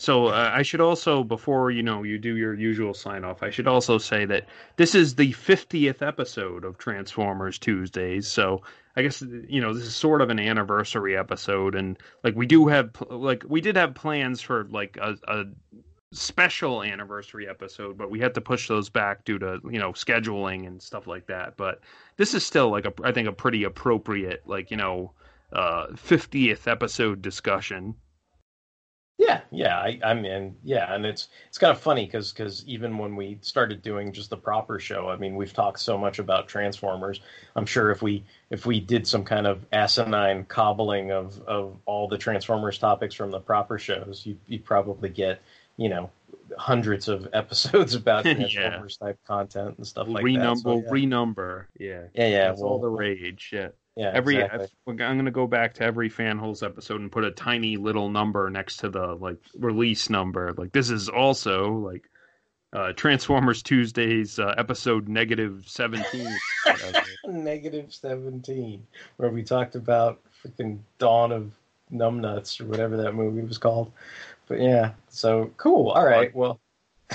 So 0.00 0.26
uh, 0.26 0.52
I 0.54 0.62
should 0.62 0.80
also, 0.80 1.24
before 1.24 1.72
you 1.72 1.82
know 1.82 2.04
you 2.04 2.18
do 2.18 2.36
your 2.36 2.54
usual 2.54 2.94
sign 2.94 3.24
off, 3.24 3.42
I 3.42 3.50
should 3.50 3.66
also 3.66 3.98
say 3.98 4.24
that 4.26 4.46
this 4.76 4.94
is 4.94 5.16
the 5.16 5.32
fiftieth 5.32 6.02
episode 6.02 6.64
of 6.64 6.78
Transformers 6.78 7.58
Tuesdays. 7.58 8.28
So 8.28 8.62
I 8.94 9.02
guess 9.02 9.22
you 9.48 9.60
know 9.60 9.74
this 9.74 9.84
is 9.84 9.96
sort 9.96 10.22
of 10.22 10.30
an 10.30 10.38
anniversary 10.38 11.16
episode, 11.16 11.74
and 11.74 11.98
like 12.22 12.36
we 12.36 12.46
do 12.46 12.68
have, 12.68 12.90
like 13.10 13.42
we 13.48 13.60
did 13.60 13.74
have 13.74 13.94
plans 13.96 14.40
for 14.40 14.68
like 14.70 14.96
a, 15.00 15.16
a 15.26 15.44
special 16.12 16.82
anniversary 16.82 17.48
episode, 17.48 17.98
but 17.98 18.10
we 18.10 18.20
had 18.20 18.34
to 18.34 18.40
push 18.40 18.68
those 18.68 18.88
back 18.88 19.24
due 19.24 19.38
to 19.38 19.60
you 19.70 19.78
know 19.78 19.92
scheduling 19.92 20.66
and 20.66 20.82
stuff 20.82 21.06
like 21.06 21.26
that. 21.26 21.56
But 21.56 21.80
this 22.16 22.34
is 22.34 22.44
still 22.44 22.70
like 22.70 22.86
a, 22.86 22.92
I 23.02 23.12
think 23.12 23.28
a 23.28 23.32
pretty 23.32 23.64
appropriate 23.64 24.42
like 24.46 24.70
you 24.70 24.76
know 24.76 25.12
uh 25.52 25.88
50th 25.88 26.66
episode 26.66 27.22
discussion. 27.22 27.94
Yeah, 29.18 29.40
yeah, 29.50 29.78
I, 29.78 29.98
I 30.04 30.14
mean, 30.14 30.54
yeah, 30.62 30.94
and 30.94 31.04
it's 31.04 31.26
it's 31.48 31.58
kind 31.58 31.72
of 31.72 31.80
funny 31.80 32.06
because 32.06 32.30
because 32.30 32.64
even 32.68 32.98
when 32.98 33.16
we 33.16 33.38
started 33.40 33.82
doing 33.82 34.12
just 34.12 34.30
the 34.30 34.36
proper 34.36 34.78
show, 34.78 35.08
I 35.08 35.16
mean, 35.16 35.34
we've 35.34 35.52
talked 35.52 35.80
so 35.80 35.98
much 35.98 36.20
about 36.20 36.46
Transformers. 36.46 37.20
I'm 37.56 37.66
sure 37.66 37.90
if 37.90 38.00
we 38.00 38.24
if 38.50 38.64
we 38.64 38.78
did 38.78 39.08
some 39.08 39.24
kind 39.24 39.48
of 39.48 39.66
asinine 39.72 40.44
cobbling 40.44 41.10
of 41.10 41.42
of 41.48 41.76
all 41.84 42.06
the 42.06 42.16
Transformers 42.16 42.78
topics 42.78 43.12
from 43.16 43.32
the 43.32 43.40
proper 43.40 43.76
shows, 43.76 44.24
you 44.24 44.38
you'd 44.46 44.64
probably 44.64 45.08
get 45.08 45.42
you 45.78 45.88
know 45.88 46.10
hundreds 46.58 47.08
of 47.08 47.26
episodes 47.32 47.94
about 47.94 48.26
Yeah. 48.26 48.34
Transformers 48.34 48.98
type 48.98 49.18
content 49.26 49.78
and 49.78 49.86
stuff 49.86 50.08
like 50.08 50.24
renumber, 50.24 50.54
that. 50.54 50.58
So, 50.58 50.74
yeah. 50.74 50.90
renumber. 50.90 51.64
Yeah, 51.78 52.02
Yeah, 52.14 52.28
yeah, 52.28 52.48
That's 52.48 52.60
all 52.60 52.80
the 52.80 52.88
rage. 52.88 53.50
Yeah, 53.52 53.68
Yeah, 53.96 54.10
Every 54.12 54.36
exactly. 54.36 54.68
I'm 54.86 54.96
going 54.96 55.24
to 55.24 55.30
go 55.30 55.46
back 55.46 55.74
to 55.74 55.84
every 55.84 56.10
fanholes 56.10 56.62
episode 56.62 57.00
and 57.00 57.10
put 57.10 57.24
a 57.24 57.30
tiny 57.30 57.76
little 57.76 58.10
number 58.10 58.50
next 58.50 58.78
to 58.78 58.90
the 58.90 59.14
like 59.14 59.38
release 59.58 60.10
number. 60.10 60.52
Like 60.52 60.72
this 60.72 60.90
is 60.90 61.08
also 61.08 61.72
like 61.72 62.04
uh 62.74 62.92
Transformers 62.92 63.62
Tuesdays 63.62 64.38
uh, 64.38 64.54
episode 64.58 65.08
negative 65.08 65.64
seventeen. 65.66 66.28
Negative 67.26 67.92
17, 67.92 68.86
where 69.16 69.30
we 69.30 69.42
talked 69.42 69.74
about 69.74 70.20
freaking 70.42 70.78
Dawn 70.98 71.32
of 71.32 71.52
Numbnuts 71.92 72.60
or 72.60 72.66
whatever 72.66 72.96
that 72.98 73.14
movie 73.14 73.42
was 73.42 73.58
called. 73.58 73.92
But 74.48 74.60
yeah, 74.60 74.92
so 75.08 75.50
cool. 75.56 75.90
All 75.90 76.06
right. 76.06 76.34
Well, 76.34 76.60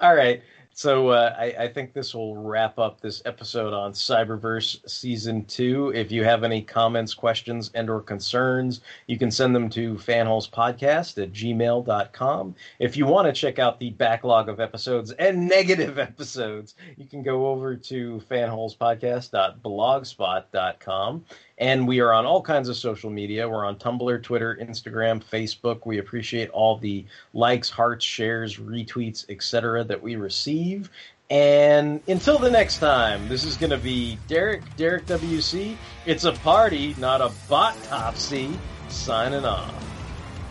all 0.00 0.14
right. 0.14 0.42
So 0.76 1.10
uh, 1.10 1.32
I, 1.38 1.44
I 1.56 1.68
think 1.68 1.92
this 1.92 2.14
will 2.14 2.36
wrap 2.36 2.80
up 2.80 3.00
this 3.00 3.22
episode 3.24 3.72
on 3.72 3.92
Cyberverse 3.92 4.90
Season 4.90 5.44
2. 5.44 5.92
If 5.94 6.10
you 6.10 6.24
have 6.24 6.42
any 6.42 6.62
comments, 6.62 7.14
questions, 7.14 7.70
and 7.76 7.88
or 7.88 8.00
concerns, 8.00 8.80
you 9.06 9.16
can 9.16 9.30
send 9.30 9.54
them 9.54 9.70
to 9.70 9.94
fanholespodcast 9.94 11.22
at 11.22 11.32
gmail.com. 11.32 12.56
If 12.80 12.96
you 12.96 13.06
want 13.06 13.28
to 13.28 13.32
check 13.32 13.60
out 13.60 13.78
the 13.78 13.90
backlog 13.90 14.48
of 14.48 14.58
episodes 14.58 15.12
and 15.12 15.48
negative 15.48 15.96
episodes, 16.00 16.74
you 16.96 17.06
can 17.06 17.22
go 17.22 17.46
over 17.46 17.76
to 17.76 18.20
fanholespodcast.blogspot.com. 18.28 21.24
And 21.58 21.86
we 21.86 22.00
are 22.00 22.12
on 22.12 22.26
all 22.26 22.42
kinds 22.42 22.68
of 22.68 22.76
social 22.76 23.10
media. 23.10 23.48
We're 23.48 23.64
on 23.64 23.76
Tumblr, 23.76 24.22
Twitter, 24.22 24.58
Instagram, 24.60 25.22
Facebook. 25.22 25.86
We 25.86 25.98
appreciate 25.98 26.50
all 26.50 26.76
the 26.78 27.04
likes, 27.32 27.70
hearts, 27.70 28.04
shares, 28.04 28.58
retweets, 28.58 29.24
etc. 29.28 29.84
that 29.84 30.02
we 30.02 30.16
receive. 30.16 30.90
And 31.30 32.02
until 32.06 32.38
the 32.38 32.50
next 32.50 32.78
time, 32.78 33.28
this 33.28 33.44
is 33.44 33.56
going 33.56 33.70
to 33.70 33.78
be 33.78 34.18
Derek, 34.28 34.62
Derek 34.76 35.06
WC. 35.06 35.76
It's 36.06 36.24
a 36.24 36.32
party, 36.32 36.94
not 36.98 37.20
a 37.20 37.28
botopsy. 37.48 38.56
Signing 38.88 39.44
off. 39.44 39.72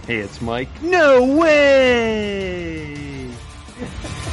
Hey, 0.07 0.17
it's 0.17 0.41
Mike. 0.41 0.69
No 0.81 1.37
way! 1.37 3.29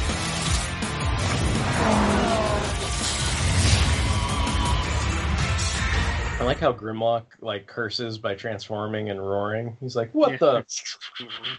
I 6.41 6.43
like 6.43 6.59
how 6.59 6.73
Grimlock 6.73 7.25
like 7.39 7.67
curses 7.67 8.17
by 8.17 8.33
transforming 8.33 9.11
and 9.11 9.21
roaring. 9.21 9.77
He's 9.79 9.95
like, 9.95 10.09
"What 10.15 10.39
the?" 10.39 10.65